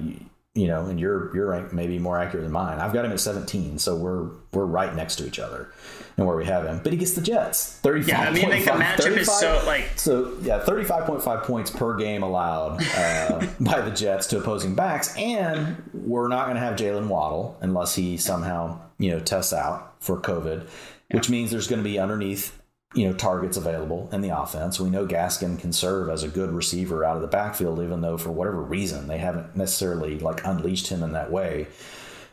you, 0.55 0.67
know, 0.67 0.87
and 0.87 0.99
you're 0.99 1.35
you're 1.35 1.47
rank 1.47 1.73
maybe 1.73 1.99
more 1.99 2.19
accurate 2.19 2.45
than 2.45 2.53
mine. 2.53 2.79
I've 2.79 2.93
got 2.93 3.05
him 3.05 3.13
at 3.13 3.21
17, 3.21 3.79
so 3.79 3.95
we're 3.95 4.31
we're 4.53 4.65
right 4.65 4.95
next 4.95 5.17
to 5.17 5.27
each 5.27 5.39
other, 5.39 5.73
and 6.17 6.27
where 6.27 6.37
we 6.37 6.45
have 6.47 6.65
him. 6.67 6.81
But 6.83 6.93
he 6.93 6.99
gets 6.99 7.13
the 7.13 7.21
Jets. 7.21 7.79
35. 7.79 8.09
Yeah, 8.09 8.21
I 8.21 8.31
mean, 8.33 8.49
like 8.49 8.65
the 8.65 8.71
matchup 8.73 9.17
is 9.17 9.31
so 9.39 9.63
like 9.65 9.91
so. 9.97 10.37
Yeah, 10.43 10.61
35.5 10.65 11.43
points 11.45 11.71
per 11.71 11.97
game 11.97 12.23
allowed 12.23 12.83
uh, 12.97 13.47
by 13.61 13.81
the 13.81 13.93
Jets 13.93 14.27
to 14.29 14.39
opposing 14.39 14.75
backs, 14.75 15.17
and 15.17 15.77
we're 15.95 16.29
not 16.29 16.47
going 16.47 16.57
to 16.57 16.63
have 16.63 16.75
Jaylen 16.75 17.07
Waddle 17.07 17.57
unless 17.61 17.95
he 17.95 18.17
somehow 18.17 18.81
you 18.99 19.11
know 19.11 19.21
tests 19.21 19.53
out 19.53 19.95
for 20.03 20.21
COVID, 20.21 20.65
yeah. 20.65 21.17
which 21.17 21.31
means 21.31 21.53
there's 21.53 21.69
going 21.69 21.83
to 21.83 21.89
be 21.89 21.99
underneath 21.99 22.60
you 22.95 23.07
know 23.07 23.13
targets 23.15 23.57
available 23.57 24.09
in 24.13 24.21
the 24.21 24.37
offense. 24.37 24.81
We 24.81 24.91
know 24.91 25.07
Gaskin 25.07 25.59
can 25.59 25.73
serve 25.73 26.09
as 26.09 26.23
a 26.23 26.29
good 26.29 26.51
receiver 26.51 27.05
out 27.05 27.17
of 27.17 27.23
the 27.23 27.29
backfield, 27.29 27.81
even 27.81 28.01
though 28.01 28.19
for 28.19 28.31
whatever 28.31 28.61
reason 28.61 29.07
they 29.07 29.19
haven't 29.19 29.57
necessarily 29.57 30.19
like 30.19 30.45
unleashed 30.45 30.89
him 30.89 31.03
in 31.03 31.13
that 31.13 31.31
way 31.31 31.69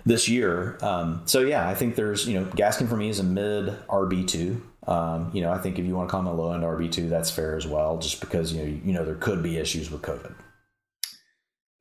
this 0.05 0.27
year. 0.27 0.77
Um, 0.81 1.21
so 1.25 1.41
yeah, 1.41 1.67
I 1.67 1.75
think 1.75 1.95
there's 1.95 2.27
you 2.27 2.39
know 2.39 2.45
Gaskin 2.47 2.89
for 2.89 2.97
me 2.97 3.09
is 3.09 3.19
a 3.19 3.23
mid 3.23 3.67
RB 3.87 4.27
two. 4.27 4.61
Um, 4.87 5.31
you 5.33 5.41
know, 5.41 5.51
I 5.51 5.57
think 5.57 5.77
if 5.77 5.85
you 5.85 5.95
want 5.95 6.09
to 6.09 6.17
a 6.17 6.31
low 6.31 6.53
end 6.53 6.63
RB 6.63 6.91
two, 6.91 7.09
that's 7.09 7.29
fair 7.29 7.55
as 7.55 7.67
well, 7.67 7.97
just 7.99 8.19
because 8.19 8.51
you 8.51 8.63
know 8.63 8.81
you 8.85 8.93
know 8.93 9.05
there 9.05 9.15
could 9.15 9.43
be 9.43 9.57
issues 9.57 9.91
with 9.91 10.01
COVID. 10.01 10.33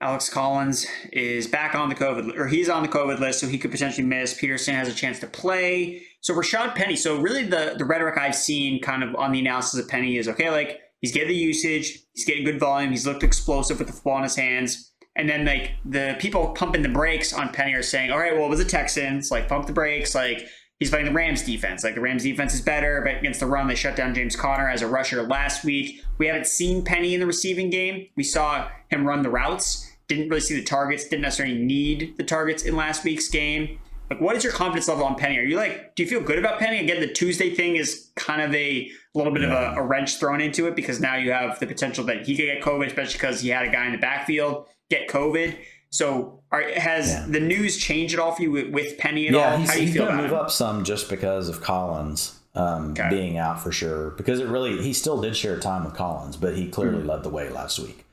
Alex 0.01 0.29
Collins 0.29 0.87
is 1.13 1.47
back 1.47 1.75
on 1.75 1.89
the 1.89 1.95
COVID, 1.95 2.37
or 2.37 2.47
he's 2.47 2.69
on 2.69 2.83
the 2.83 2.89
COVID 2.89 3.19
list, 3.19 3.41
so 3.41 3.47
he 3.47 3.59
could 3.59 3.71
potentially 3.71 4.07
miss. 4.07 4.35
Peterson 4.35 4.75
has 4.75 4.89
a 4.89 4.95
chance 4.95 5.19
to 5.21 5.27
play. 5.27 6.03
So 6.21 6.35
Rashad 6.35 6.75
Penny. 6.75 6.97
So 6.97 7.19
really, 7.19 7.45
the 7.45 7.75
the 7.79 7.85
rhetoric 7.85 8.19
I've 8.19 8.35
seen 8.35 8.83
kind 8.83 9.03
of 9.03 9.15
on 9.17 9.33
the 9.33 9.41
analysis 9.41 9.81
of 9.81 9.89
Penny 9.89 10.19
is 10.19 10.29
okay. 10.29 10.51
Like 10.51 10.81
he's 11.01 11.13
getting 11.13 11.29
the 11.29 11.35
usage, 11.35 11.99
he's 12.13 12.27
getting 12.27 12.45
good 12.45 12.61
volume, 12.61 12.91
he's 12.91 13.07
looked 13.07 13.23
explosive 13.23 13.79
with 13.79 13.89
the 13.89 14.01
ball 14.03 14.19
in 14.19 14.25
his 14.25 14.37
hands. 14.37 14.93
And 15.17 15.29
then 15.29 15.47
like 15.47 15.73
the 15.87 16.17
people 16.19 16.49
pumping 16.49 16.83
the 16.83 16.91
brakes 16.91 17.33
on 17.33 17.49
Penny 17.49 17.73
are 17.73 17.83
saying, 17.83 18.11
all 18.11 18.19
right, 18.19 18.35
well, 18.35 18.45
it 18.47 18.51
was 18.51 18.59
the 18.59 18.67
Texans, 18.67 19.31
like 19.31 19.49
pump 19.49 19.67
the 19.67 19.73
brakes, 19.73 20.15
like 20.15 20.47
he's 20.79 20.91
fighting 20.91 21.07
the 21.07 21.13
Rams 21.13 21.43
defense. 21.43 21.85
Like 21.85 21.95
the 21.95 22.01
Rams 22.01 22.23
defense 22.23 22.55
is 22.55 22.61
better, 22.61 23.03
but 23.05 23.17
against 23.17 23.41
the 23.41 23.47
run, 23.47 23.67
they 23.69 23.75
shut 23.75 23.97
down 23.97 24.15
James 24.15 24.37
Conner 24.37 24.69
as 24.69 24.83
a 24.83 24.87
rusher 24.87 25.23
last 25.23 25.65
week. 25.65 26.03
We 26.19 26.27
haven't 26.27 26.47
seen 26.47 26.85
Penny 26.85 27.15
in 27.15 27.21
the 27.21 27.27
receiving 27.27 27.71
game. 27.71 28.09
We 28.17 28.23
saw 28.23 28.69
him 28.89 29.07
run 29.07 29.23
the 29.23 29.31
routes 29.31 29.87
didn't 30.09 30.29
really 30.29 30.41
see 30.41 30.55
the 30.55 30.65
targets, 30.65 31.05
didn't 31.05 31.23
necessarily 31.23 31.57
need 31.57 32.15
the 32.17 32.25
targets 32.25 32.63
in 32.63 32.77
last 32.77 33.05
week's 33.05 33.29
game. 33.29 33.79
Like, 34.09 34.21
what 34.21 34.37
is 34.37 34.45
your 34.45 34.53
confidence 34.53 34.87
level 34.87 35.05
on 35.05 35.17
Penny? 35.17 35.37
Are 35.39 35.43
you 35.43 35.57
like, 35.57 35.97
do 35.97 36.05
you 36.05 36.09
feel 36.09 36.21
good 36.21 36.39
about 36.39 36.61
Penny? 36.61 36.79
Again, 36.79 37.01
the 37.01 37.13
Tuesday 37.13 37.53
thing 37.53 37.75
is 37.75 38.13
kind 38.15 38.41
of 38.41 38.55
a 38.55 38.89
little 39.15 39.33
bit 39.33 39.43
yeah. 39.43 39.73
of 39.73 39.77
a, 39.77 39.81
a, 39.81 39.83
wrench 39.83 40.21
thrown 40.21 40.41
into 40.41 40.69
it 40.69 40.77
because 40.77 41.01
now 41.01 41.17
you 41.17 41.33
have 41.33 41.59
the 41.59 41.67
potential 41.67 42.05
that 42.05 42.25
he 42.25 42.37
could 42.37 42.45
get 42.45 42.63
COVID, 42.63 42.87
especially 42.87 43.15
because 43.15 43.41
he 43.41 43.49
had 43.49 43.67
a 43.67 43.71
guy 43.71 43.87
in 43.87 43.93
the 43.93 43.99
backfield 43.99 44.67
get 44.91 45.09
COVID. 45.09 45.59
So, 45.97 46.41
are, 46.53 46.63
has 46.63 47.09
yeah. 47.09 47.27
the 47.29 47.41
news 47.41 47.77
changed 47.77 48.15
at 48.15 48.21
all 48.21 48.33
for 48.33 48.43
you 48.43 48.51
with, 48.51 48.69
with 48.69 48.99
Penny 48.99 49.29
at 49.29 49.35
yeah, 49.35 49.53
all? 49.53 49.59
How 49.59 49.75
do 49.75 49.85
you 49.85 49.93
feel 49.93 50.05
about 50.05 50.17
move 50.17 50.31
him? 50.31 50.39
up 50.39 50.51
some 50.51 50.85
just 50.85 51.09
because 51.09 51.49
of 51.49 51.63
Collins 51.63 52.39
um, 52.55 52.93
okay. 52.93 53.09
being 53.09 53.39
out 53.39 53.63
for 53.63 53.73
sure. 53.73 54.11
Because 54.11 54.41
it 54.41 54.47
really, 54.47 54.83
he 54.83 54.93
still 54.93 55.21
did 55.21 55.37
share 55.37 55.59
time 55.59 55.85
with 55.85 55.95
Collins, 55.95 56.37
but 56.37 56.57
he 56.57 56.69
clearly 56.69 56.99
mm-hmm. 56.99 57.09
led 57.09 57.23
the 57.23 57.29
way 57.31 57.49
last 57.49 57.79
week. 57.79 58.05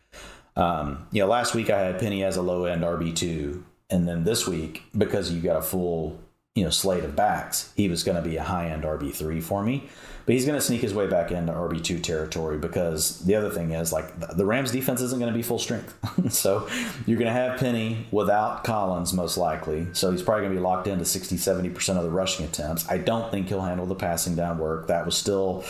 Um, 0.56 1.08
you 1.12 1.22
know, 1.22 1.28
last 1.28 1.56
week 1.56 1.70
I 1.70 1.80
had 1.80 2.00
Penny 2.00 2.24
as 2.24 2.38
a 2.38 2.42
low 2.42 2.66
end 2.66 2.84
RB 2.84 3.16
two, 3.16 3.66
and 3.90 4.08
then 4.08 4.24
this 4.24 4.48
week 4.48 4.84
because 4.96 5.32
you 5.32 5.42
got 5.42 5.58
a 5.58 5.62
full 5.62 6.20
you 6.56 6.64
know 6.64 6.70
slate 6.70 7.04
of 7.04 7.16
backs, 7.16 7.74
he 7.76 7.90
was 7.90 8.04
going 8.04 8.22
to 8.22 8.28
be 8.28 8.38
a 8.38 8.44
high 8.44 8.70
end 8.70 8.84
RB 8.84 9.14
three 9.14 9.42
for 9.42 9.64
me. 9.64 9.90
But 10.26 10.36
he's 10.36 10.46
going 10.46 10.58
to 10.58 10.66
sneak 10.66 10.82
his 10.82 10.94
way 10.94 11.08
back 11.08 11.32
into 11.32 11.52
RB 11.52 11.84
two 11.84 12.00
territory 12.00 12.58
because 12.58 13.20
the 13.20 13.36
other 13.36 13.50
thing 13.50 13.72
is 13.72 13.92
like 13.92 14.38
the 14.38 14.46
Rams 14.46 14.72
defense 14.72 15.02
isn't 15.02 15.20
going 15.20 15.32
to 15.32 15.38
be 15.38 15.44
full 15.44 15.60
strength, 15.60 15.94
so 16.34 16.68
you're 17.06 17.20
going 17.20 17.34
to 17.34 17.40
have 17.40 17.60
Penny 17.60 18.08
without 18.12 18.64
Collins 18.64 19.14
most 19.14 19.38
likely. 19.38 19.88
So 19.94 20.12
he's 20.12 20.22
probably 20.22 20.44
going 20.44 20.54
to 20.54 20.60
be 20.60 20.64
locked 20.64 20.88
into 20.88 21.06
60, 21.06 21.36
70 21.38 21.70
percent 21.70 21.98
of 21.98 22.06
the 22.06 22.12
rushing 22.12 22.46
attempts. 22.46 22.90
I 22.90 23.00
don't 23.00 23.30
think 23.32 23.50
he'll 23.50 23.62
handle 23.62 23.86
the 23.86 23.96
passing 23.96 24.36
down 24.36 24.60
work. 24.60 24.88
That 24.88 25.06
was 25.06 25.18
still 25.18 25.66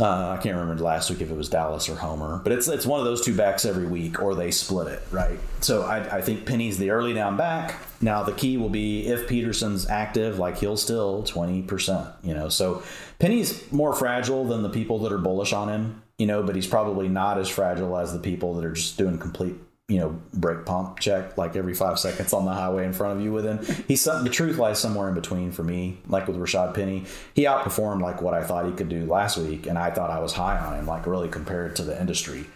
uh, 0.00 0.36
I 0.36 0.42
can't 0.42 0.56
remember 0.56 0.82
last 0.82 1.08
week 1.08 1.20
if 1.20 1.30
it 1.30 1.36
was 1.36 1.48
Dallas 1.48 1.88
or 1.88 1.94
Homer, 1.94 2.40
but 2.42 2.52
it's 2.52 2.66
it's 2.66 2.84
one 2.84 2.98
of 2.98 3.06
those 3.06 3.24
two 3.24 3.36
backs 3.36 3.64
every 3.64 3.86
week, 3.86 4.20
or 4.20 4.34
they 4.34 4.50
split 4.50 4.88
it, 4.88 5.02
right? 5.12 5.38
So 5.60 5.82
I, 5.82 6.16
I 6.16 6.20
think 6.20 6.46
Penny's 6.46 6.78
the 6.78 6.90
early 6.90 7.14
down 7.14 7.36
back. 7.36 7.76
Now 8.00 8.24
the 8.24 8.32
key 8.32 8.56
will 8.56 8.70
be 8.70 9.06
if 9.06 9.28
Peterson's 9.28 9.88
active, 9.88 10.38
like 10.38 10.58
he'll 10.58 10.76
still 10.76 11.22
twenty 11.22 11.62
percent, 11.62 12.08
you 12.24 12.34
know. 12.34 12.48
So 12.48 12.82
Penny's 13.20 13.70
more 13.70 13.92
fragile 13.92 14.44
than 14.44 14.62
the 14.62 14.68
people 14.68 14.98
that 15.00 15.12
are 15.12 15.18
bullish 15.18 15.52
on 15.52 15.68
him, 15.68 16.02
you 16.18 16.26
know, 16.26 16.42
but 16.42 16.56
he's 16.56 16.66
probably 16.66 17.08
not 17.08 17.38
as 17.38 17.48
fragile 17.48 17.96
as 17.96 18.12
the 18.12 18.18
people 18.18 18.54
that 18.54 18.64
are 18.64 18.72
just 18.72 18.98
doing 18.98 19.18
complete 19.18 19.54
you 19.88 19.98
know, 19.98 20.18
brake 20.32 20.64
pump 20.64 20.98
check 20.98 21.36
like 21.36 21.56
every 21.56 21.74
five 21.74 21.98
seconds 21.98 22.32
on 22.32 22.46
the 22.46 22.52
highway 22.52 22.86
in 22.86 22.92
front 22.94 23.18
of 23.18 23.24
you 23.24 23.30
with 23.32 23.44
him. 23.44 23.58
He's 23.86 24.00
something, 24.00 24.24
the 24.24 24.30
truth 24.30 24.56
lies 24.56 24.78
somewhere 24.78 25.08
in 25.08 25.14
between 25.14 25.52
for 25.52 25.62
me. 25.62 25.98
Like 26.08 26.26
with 26.26 26.38
Rashad 26.38 26.74
Penny, 26.74 27.04
he 27.34 27.44
outperformed 27.44 28.00
like 28.00 28.22
what 28.22 28.32
I 28.32 28.42
thought 28.42 28.64
he 28.64 28.72
could 28.72 28.88
do 28.88 29.04
last 29.04 29.36
week, 29.36 29.66
and 29.66 29.78
I 29.78 29.90
thought 29.90 30.10
I 30.10 30.20
was 30.20 30.32
high 30.32 30.58
on 30.58 30.74
him, 30.78 30.86
like 30.86 31.06
really 31.06 31.28
compared 31.28 31.76
to 31.76 31.82
the 31.82 32.00
industry. 32.00 32.46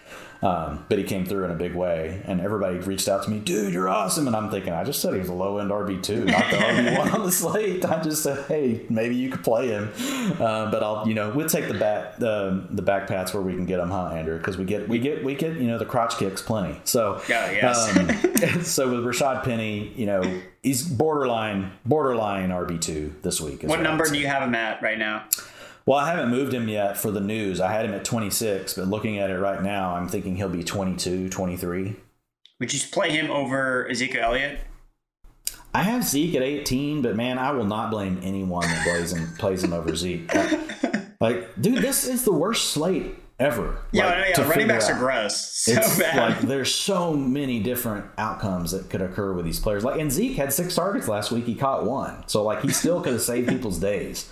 Um, 0.40 0.84
but 0.88 0.98
he 0.98 1.04
came 1.04 1.24
through 1.24 1.44
in 1.44 1.50
a 1.50 1.56
big 1.56 1.74
way, 1.74 2.22
and 2.24 2.40
everybody 2.40 2.78
reached 2.78 3.08
out 3.08 3.24
to 3.24 3.30
me, 3.30 3.40
dude, 3.40 3.74
you're 3.74 3.88
awesome. 3.88 4.28
And 4.28 4.36
I'm 4.36 4.50
thinking, 4.50 4.72
I 4.72 4.84
just 4.84 5.02
said 5.02 5.14
he 5.14 5.18
was 5.18 5.28
a 5.28 5.34
low 5.34 5.58
end 5.58 5.70
RB 5.70 6.00
two, 6.00 6.24
not 6.24 6.50
the 6.50 6.56
RB 6.56 6.98
one 6.98 7.10
on 7.14 7.24
the 7.24 7.32
slate. 7.32 7.84
I 7.84 8.00
just 8.02 8.22
said, 8.22 8.46
hey, 8.46 8.86
maybe 8.88 9.16
you 9.16 9.30
could 9.30 9.42
play 9.42 9.68
him, 9.68 9.90
uh, 10.40 10.70
but 10.70 10.82
I'll, 10.82 11.08
you 11.08 11.14
know, 11.14 11.30
we'll 11.30 11.48
take 11.48 11.66
the 11.66 11.74
back 11.74 12.18
the 12.18 12.66
the 12.70 12.82
back 12.82 13.08
pats 13.08 13.34
where 13.34 13.42
we 13.42 13.54
can 13.54 13.66
get 13.66 13.78
them, 13.78 13.90
huh, 13.90 14.08
Andrew? 14.08 14.38
Because 14.38 14.56
we 14.56 14.64
get 14.64 14.88
we 14.88 15.00
get 15.00 15.24
we 15.24 15.34
get 15.34 15.54
you 15.56 15.66
know 15.66 15.78
the 15.78 15.86
crotch 15.86 16.16
kicks 16.18 16.40
plenty. 16.40 16.80
So 16.84 17.20
yeah, 17.28 17.50
yes. 17.50 17.96
um, 17.96 18.62
so 18.62 18.90
with 18.90 19.04
Rashad 19.04 19.42
Penny, 19.42 19.92
you 19.96 20.06
know, 20.06 20.40
he's 20.62 20.86
borderline 20.86 21.72
borderline 21.84 22.50
RB 22.50 22.80
two 22.80 23.14
this 23.22 23.40
week. 23.40 23.64
What 23.64 23.82
number 23.82 24.08
do 24.08 24.18
you 24.18 24.28
have 24.28 24.42
him 24.42 24.54
at 24.54 24.82
right 24.82 24.98
now? 24.98 25.24
Well, 25.88 25.96
I 25.98 26.10
haven't 26.10 26.28
moved 26.28 26.52
him 26.52 26.68
yet 26.68 26.98
for 26.98 27.10
the 27.10 27.20
news. 27.22 27.62
I 27.62 27.72
had 27.72 27.86
him 27.86 27.94
at 27.94 28.04
26, 28.04 28.74
but 28.74 28.88
looking 28.88 29.18
at 29.18 29.30
it 29.30 29.38
right 29.38 29.62
now, 29.62 29.94
I'm 29.94 30.06
thinking 30.06 30.36
he'll 30.36 30.50
be 30.50 30.62
22, 30.62 31.30
23. 31.30 31.96
Would 32.60 32.74
you 32.74 32.80
play 32.92 33.08
him 33.08 33.30
over 33.30 33.88
Ezekiel 33.90 34.24
Elliott? 34.24 34.60
I 35.72 35.84
have 35.84 36.04
Zeke 36.04 36.34
at 36.34 36.42
18, 36.42 37.00
but 37.00 37.16
man, 37.16 37.38
I 37.38 37.52
will 37.52 37.64
not 37.64 37.90
blame 37.90 38.20
anyone 38.22 38.68
that 38.68 38.84
plays 38.84 39.14
him 39.14 39.34
plays 39.38 39.64
him 39.64 39.72
over 39.72 39.96
Zeke. 39.96 40.30
Like, 40.34 40.60
like, 41.22 41.62
dude, 41.62 41.78
this 41.78 42.06
is 42.06 42.22
the 42.22 42.34
worst 42.34 42.68
slate 42.68 43.14
ever. 43.40 43.80
Yeah, 43.90 44.08
like, 44.08 44.36
yeah, 44.36 44.46
running 44.46 44.68
backs 44.68 44.90
out. 44.90 44.96
are 44.96 44.98
gross. 44.98 45.54
So 45.58 45.72
it's 45.72 45.98
bad. 45.98 46.16
Like 46.16 46.40
there's 46.42 46.74
so 46.74 47.14
many 47.14 47.60
different 47.60 48.04
outcomes 48.18 48.72
that 48.72 48.90
could 48.90 49.00
occur 49.00 49.32
with 49.32 49.46
these 49.46 49.58
players. 49.58 49.84
Like 49.84 49.98
and 49.98 50.12
Zeke 50.12 50.36
had 50.36 50.52
six 50.52 50.74
targets 50.74 51.08
last 51.08 51.30
week. 51.30 51.46
He 51.46 51.54
caught 51.54 51.86
one. 51.86 52.28
So 52.28 52.42
like 52.42 52.60
he 52.60 52.68
still 52.68 53.00
could 53.00 53.14
have 53.14 53.22
saved 53.22 53.48
people's 53.48 53.78
days. 53.78 54.28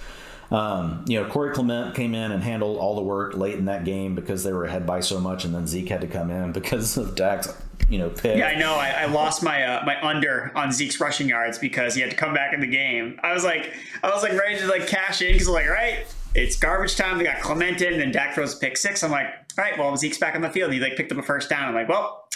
Um, 0.51 1.05
you 1.09 1.21
know, 1.21 1.29
Corey 1.29 1.53
Clement 1.53 1.95
came 1.95 2.15
in 2.15 2.33
and 2.33 2.43
handled 2.43 2.79
all 2.79 2.95
the 2.95 3.03
work 3.03 3.37
late 3.37 3.57
in 3.57 3.65
that 3.65 3.85
game 3.85 4.15
because 4.15 4.45
they 4.45 4.53
were 4.53 4.65
ahead 4.65 4.87
by 4.87 5.01
so 5.01 5.21
much, 5.21 5.45
and 5.45 5.55
then 5.55 5.67
Zeke 5.67 5.89
had 5.89 6.01
to 6.03 6.07
come 6.07 6.31
in 6.31 6.53
because 6.53 6.97
of 6.97 7.15
Dak's, 7.17 7.53
you 7.89 7.99
know, 7.99 8.11
pick. 8.11 8.39
Yeah, 8.39 8.47
I 8.49 8.55
know. 8.55 8.75
I, 8.75 8.91
I 8.91 9.05
lost 9.07 9.43
my 9.43 9.63
uh, 9.65 9.85
my 9.85 10.01
under 10.03 10.53
on 10.55 10.71
Zeke's 10.71 11.01
rushing 11.01 11.29
yards 11.29 11.59
because 11.59 11.95
he 11.95 12.01
had 12.01 12.11
to 12.11 12.17
come 12.17 12.33
back 12.33 12.55
in 12.55 12.61
the 12.61 12.67
game. 12.67 13.19
I 13.23 13.33
was 13.33 13.45
like, 13.45 13.73
I 14.03 14.11
was 14.11 14.23
like 14.23 14.33
ready 14.33 14.59
to 14.59 14.67
like 14.67 14.87
cash 14.87 15.21
in 15.21 15.33
because 15.33 15.49
like, 15.49 15.69
right, 15.69 16.07
it's 16.35 16.57
garbage 16.57 16.97
time. 16.97 17.19
They 17.19 17.25
got 17.25 17.41
Clement 17.41 17.83
in, 17.83 17.95
and 17.95 18.01
then 18.01 18.13
Dak 18.13 18.35
throws 18.35 18.55
a 18.55 18.59
pick 18.59 18.77
six. 18.77 19.03
I'm 19.03 19.11
like, 19.11 19.27
all 19.59 19.65
right, 19.65 19.79
well, 19.79 19.97
Zeke's 19.97 20.19
back 20.19 20.35
on 20.35 20.43
the 20.43 20.51
field. 20.51 20.73
He 20.73 20.79
like 20.79 20.97
picked 20.97 21.11
up 21.11 21.19
a 21.19 21.23
first 21.23 21.51
down. 21.51 21.69
I'm 21.69 21.75
like, 21.75 21.89
well, 21.89 22.29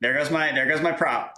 there 0.00 0.14
goes 0.14 0.30
my 0.30 0.52
there 0.52 0.66
goes 0.66 0.80
my 0.80 0.92
prop. 0.92 1.34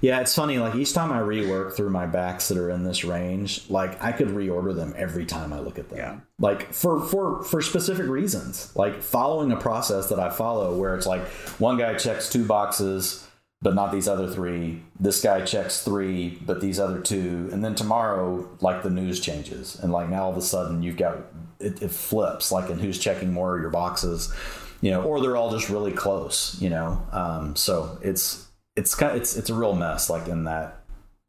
Yeah, 0.00 0.20
it's 0.20 0.34
funny. 0.34 0.58
Like 0.58 0.74
each 0.74 0.94
time 0.94 1.12
I 1.12 1.20
rework 1.20 1.74
through 1.74 1.90
my 1.90 2.06
backs 2.06 2.48
that 2.48 2.56
are 2.58 2.70
in 2.70 2.84
this 2.84 3.04
range, 3.04 3.68
like 3.68 4.02
I 4.02 4.12
could 4.12 4.28
reorder 4.28 4.74
them 4.74 4.94
every 4.96 5.26
time 5.26 5.52
I 5.52 5.60
look 5.60 5.78
at 5.78 5.90
them. 5.90 5.98
Yeah. 5.98 6.20
Like 6.38 6.72
for 6.72 7.00
for 7.00 7.42
for 7.42 7.60
specific 7.60 8.06
reasons, 8.06 8.74
like 8.74 9.02
following 9.02 9.52
a 9.52 9.56
process 9.56 10.08
that 10.08 10.18
I 10.18 10.30
follow, 10.30 10.78
where 10.78 10.94
it's 10.94 11.06
like 11.06 11.22
one 11.58 11.76
guy 11.76 11.94
checks 11.94 12.30
two 12.30 12.46
boxes, 12.46 13.26
but 13.60 13.74
not 13.74 13.92
these 13.92 14.08
other 14.08 14.26
three. 14.26 14.82
This 14.98 15.20
guy 15.20 15.44
checks 15.44 15.84
three, 15.84 16.38
but 16.46 16.60
these 16.60 16.80
other 16.80 17.00
two. 17.00 17.50
And 17.52 17.62
then 17.62 17.74
tomorrow, 17.74 18.48
like 18.60 18.82
the 18.82 18.90
news 18.90 19.20
changes, 19.20 19.78
and 19.80 19.92
like 19.92 20.08
now 20.08 20.24
all 20.24 20.30
of 20.30 20.38
a 20.38 20.42
sudden 20.42 20.82
you've 20.82 20.96
got 20.96 21.18
it, 21.58 21.82
it 21.82 21.90
flips, 21.90 22.50
like 22.50 22.70
in 22.70 22.78
who's 22.78 22.98
checking 22.98 23.32
more 23.32 23.54
of 23.54 23.60
your 23.60 23.70
boxes, 23.70 24.32
you 24.80 24.90
know, 24.90 25.02
or 25.02 25.20
they're 25.20 25.36
all 25.36 25.50
just 25.50 25.68
really 25.68 25.92
close, 25.92 26.56
you 26.60 26.70
know. 26.70 27.02
Um, 27.12 27.54
so 27.54 27.98
it's 28.02 28.46
it's 28.76 28.94
kind 28.94 29.12
of, 29.12 29.20
it's 29.20 29.36
it's 29.36 29.50
a 29.50 29.54
real 29.54 29.74
mess, 29.74 30.10
like 30.10 30.28
in 30.28 30.44
that 30.44 30.76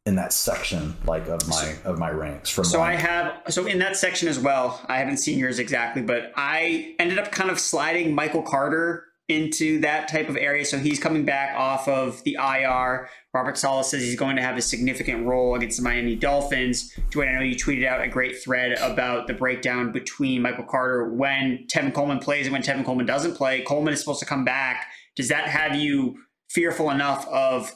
in 0.04 0.16
that 0.16 0.32
section 0.32 0.96
like 1.04 1.28
of 1.28 1.46
my 1.46 1.76
of 1.84 1.96
my 1.96 2.10
ranks 2.10 2.50
from 2.50 2.64
so 2.64 2.82
i 2.82 2.96
have 2.96 3.40
so 3.48 3.66
in 3.66 3.78
that 3.78 3.96
section 3.96 4.26
as 4.26 4.36
well 4.36 4.84
i 4.88 4.98
haven't 4.98 5.18
seen 5.18 5.38
yours 5.38 5.60
exactly 5.60 6.02
but 6.02 6.32
i 6.34 6.92
ended 6.98 7.20
up 7.20 7.30
kind 7.30 7.50
of 7.50 7.60
sliding 7.60 8.12
michael 8.12 8.42
carter 8.42 9.04
into 9.28 9.80
that 9.80 10.08
type 10.08 10.28
of 10.28 10.36
area. 10.36 10.64
So 10.64 10.78
he's 10.78 10.98
coming 10.98 11.24
back 11.24 11.56
off 11.56 11.88
of 11.88 12.22
the 12.24 12.36
IR. 12.40 13.08
Robert 13.32 13.56
Saleh 13.56 13.84
says 13.84 14.02
he's 14.02 14.16
going 14.16 14.36
to 14.36 14.42
have 14.42 14.56
a 14.56 14.62
significant 14.62 15.26
role 15.26 15.54
against 15.54 15.78
the 15.78 15.82
Miami 15.82 16.16
Dolphins. 16.16 16.92
Dwain, 17.10 17.28
I 17.28 17.34
know 17.34 17.40
you 17.40 17.54
tweeted 17.54 17.86
out 17.86 18.02
a 18.02 18.08
great 18.08 18.42
thread 18.42 18.72
about 18.78 19.26
the 19.26 19.34
breakdown 19.34 19.92
between 19.92 20.42
Michael 20.42 20.64
Carter 20.64 21.12
when 21.14 21.66
Tevin 21.68 21.94
Coleman 21.94 22.18
plays 22.18 22.46
and 22.46 22.52
when 22.52 22.62
Tevin 22.62 22.84
Coleman 22.84 23.06
doesn't 23.06 23.34
play. 23.34 23.62
Coleman 23.62 23.94
is 23.94 24.00
supposed 24.00 24.20
to 24.20 24.26
come 24.26 24.44
back. 24.44 24.86
Does 25.16 25.28
that 25.28 25.48
have 25.48 25.76
you 25.76 26.16
fearful 26.52 26.90
enough 26.90 27.26
of 27.28 27.74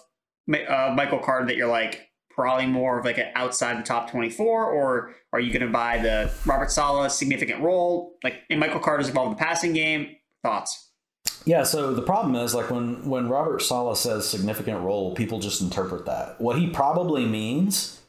uh, 0.49 0.93
Michael 0.97 1.19
Carter 1.19 1.47
that 1.47 1.57
you're 1.57 1.69
like 1.69 2.09
probably 2.31 2.67
more 2.67 2.99
of 2.99 3.05
like 3.05 3.19
an 3.19 3.31
outside 3.35 3.79
the 3.79 3.83
top 3.83 4.11
24 4.11 4.65
or 4.67 5.15
are 5.33 5.41
you 5.41 5.51
going 5.51 5.67
to 5.67 5.73
buy 5.73 5.99
the 5.99 6.31
Robert 6.45 6.71
Saleh 6.71 7.11
significant 7.11 7.63
role 7.63 8.17
like 8.23 8.43
in 8.51 8.59
Michael 8.59 8.81
Carter's 8.81 9.09
involved 9.09 9.33
in 9.33 9.37
the 9.37 9.43
passing 9.43 9.73
game 9.73 10.17
thoughts 10.43 10.87
yeah, 11.45 11.63
so 11.63 11.95
the 11.95 12.03
problem 12.03 12.35
is 12.35 12.55
like 12.55 12.71
when 12.71 13.09
when 13.09 13.29
Robert 13.29 13.63
Saleh 13.63 13.97
says 13.97 14.29
significant 14.29 14.81
role, 14.81 15.15
people 15.15 15.39
just 15.39 15.61
interpret 15.61 16.05
that. 16.07 16.41
What 16.41 16.59
he 16.59 16.67
probably 16.67 17.25
means 17.25 18.01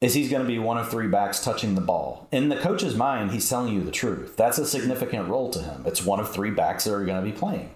is 0.00 0.12
he's 0.12 0.28
going 0.28 0.42
to 0.42 0.48
be 0.48 0.58
one 0.58 0.76
of 0.76 0.90
three 0.90 1.06
backs 1.06 1.42
touching 1.42 1.76
the 1.76 1.80
ball. 1.80 2.28
In 2.32 2.48
the 2.48 2.56
coach's 2.56 2.96
mind, 2.96 3.30
he's 3.30 3.48
telling 3.48 3.72
you 3.72 3.82
the 3.82 3.92
truth. 3.92 4.36
That's 4.36 4.58
a 4.58 4.66
significant 4.66 5.28
role 5.28 5.50
to 5.50 5.60
him. 5.60 5.84
It's 5.86 6.04
one 6.04 6.20
of 6.20 6.32
three 6.32 6.50
backs 6.50 6.84
that 6.84 6.94
are 6.94 7.04
going 7.04 7.24
to 7.24 7.30
be 7.30 7.36
playing. 7.36 7.70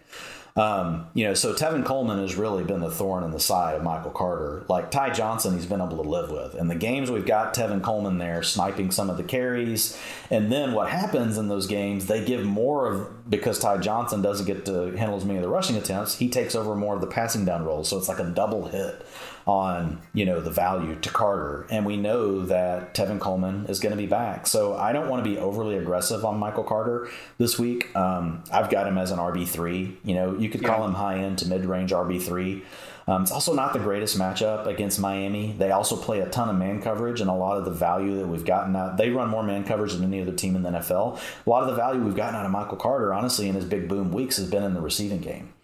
Um, 0.59 1.06
you 1.14 1.24
know, 1.24 1.34
so 1.34 1.54
Tevin 1.54 1.84
Coleman 1.84 2.18
has 2.18 2.34
really 2.34 2.64
been 2.64 2.80
the 2.80 2.90
thorn 2.90 3.22
in 3.22 3.30
the 3.30 3.38
side 3.38 3.76
of 3.76 3.84
Michael 3.84 4.11
Carter. 4.11 4.64
Like 4.68 4.90
Ty 4.90 5.11
Johnson, 5.11 5.54
he's 5.54 5.66
been 5.66 5.80
able 5.80 6.02
to 6.02 6.09
live 6.09 6.32
with. 6.32 6.54
And 6.54 6.68
the 6.68 6.74
games 6.74 7.12
we've 7.12 7.24
got 7.24 7.54
Tevin 7.54 7.80
Coleman 7.80 8.18
there 8.18 8.42
sniping 8.42 8.90
some 8.90 9.09
of 9.09 9.16
the 9.16 9.22
carries. 9.22 9.96
And 10.32 10.50
then 10.50 10.72
what 10.72 10.90
happens 10.90 11.38
in 11.38 11.46
those 11.46 11.68
games, 11.68 12.06
they 12.06 12.24
give 12.24 12.44
more 12.44 12.92
of 12.92 13.30
because 13.30 13.61
Ty 13.61 13.78
Johnson 13.78 14.20
doesn't 14.20 14.46
get 14.46 14.64
to 14.66 14.96
handle 14.96 15.16
as 15.16 15.24
many 15.24 15.38
of 15.38 15.44
the 15.44 15.48
rushing 15.48 15.76
attempts, 15.76 16.16
he 16.16 16.28
takes 16.28 16.56
over 16.56 16.74
more 16.74 16.96
of 16.96 17.00
the 17.00 17.06
passing 17.06 17.44
down 17.44 17.64
roles. 17.64 17.88
So 17.88 17.96
it's 17.96 18.09
like 18.09 18.18
a 18.18 18.24
double 18.28 18.66
hit 18.66 19.06
on 19.49 19.99
you 20.12 20.26
know 20.26 20.40
the 20.40 20.51
value 20.51 20.94
to 20.94 21.09
Carter, 21.09 21.66
and 21.70 21.86
we 21.86 21.96
know 21.96 22.44
that 22.44 22.94
Tevin 22.94 23.18
Coleman 23.18 23.64
is 23.66 23.80
going 23.80 23.92
to 23.92 23.96
be 23.96 24.07
back. 24.07 24.46
So 24.46 24.76
I 24.76 24.92
don't 24.92 25.09
want 25.09 25.24
to 25.24 25.28
be 25.28 25.38
overly 25.38 25.78
aggressive 25.78 26.24
on 26.24 26.38
Michael 26.38 26.64
Carter 26.64 27.09
this 27.38 27.59
week. 27.59 27.96
Um, 27.96 28.44
I've 28.53 28.68
got 28.68 28.86
him 28.86 28.99
as 28.99 29.11
an 29.11 29.18
RB 29.18 29.49
three. 29.49 29.96
You 30.05 30.14
know, 30.14 30.36
you 30.36 30.51
could 30.51 30.62
call 30.62 30.84
him 30.84 30.92
high 30.92 31.20
end 31.20 31.38
to 31.38 31.49
mid 31.49 31.64
range 31.64 31.92
RB 31.92 32.20
three. 32.22 32.62
Um, 33.07 33.22
it's 33.22 33.32
also 33.32 33.55
not 33.55 33.72
the 33.72 33.78
greatest 33.78 34.18
matchup 34.18 34.66
against 34.66 35.01
Miami. 35.01 35.53
They 35.53 35.70
also 35.70 35.96
play 35.96 36.20
a 36.20 36.28
ton 36.28 36.51
of 36.51 36.57
man 36.57 36.82
coverage, 36.82 37.22
and 37.22 37.30
a 37.30 37.34
lot 37.34 37.57
of 37.57 37.64
the 37.64 37.70
value 37.70 38.18
that 38.18 38.28
we've 38.28 38.44
gotten 38.44 38.76
out, 38.76 38.99
they 38.99 39.09
run 39.09 39.30
more 39.30 39.42
man 39.42 39.64
coverage 39.64 39.94
than 39.94 40.05
any 40.05 40.20
other 40.20 40.32
team 40.32 40.57
in 40.57 40.62
the 40.62 40.68
NFL. 40.68 41.18
A 41.46 41.49
lot 41.49 41.62
of 41.62 41.70
the 41.70 41.74
value 41.74 42.03
we've 42.03 42.14
gotten 42.14 42.34
out 42.34 42.44
of 42.44 42.53
Michael 42.53 42.76
Carter, 42.76 43.14
honestly, 43.14 43.49
in 43.49 43.55
his 43.55 43.64
big 43.64 43.88
boom 43.88 44.12
weeks, 44.12 44.36
has 44.36 44.51
been 44.51 44.62
in 44.62 44.74
the 44.74 44.82
receiving 44.82 45.20
game. 45.20 45.55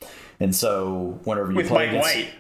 And 0.41 0.57
so, 0.57 1.20
whenever 1.24 1.51
you 1.51 1.57
With 1.57 1.68
play 1.68 1.89
Mike 1.89 1.89
against, 1.91 2.14
White 2.14 2.35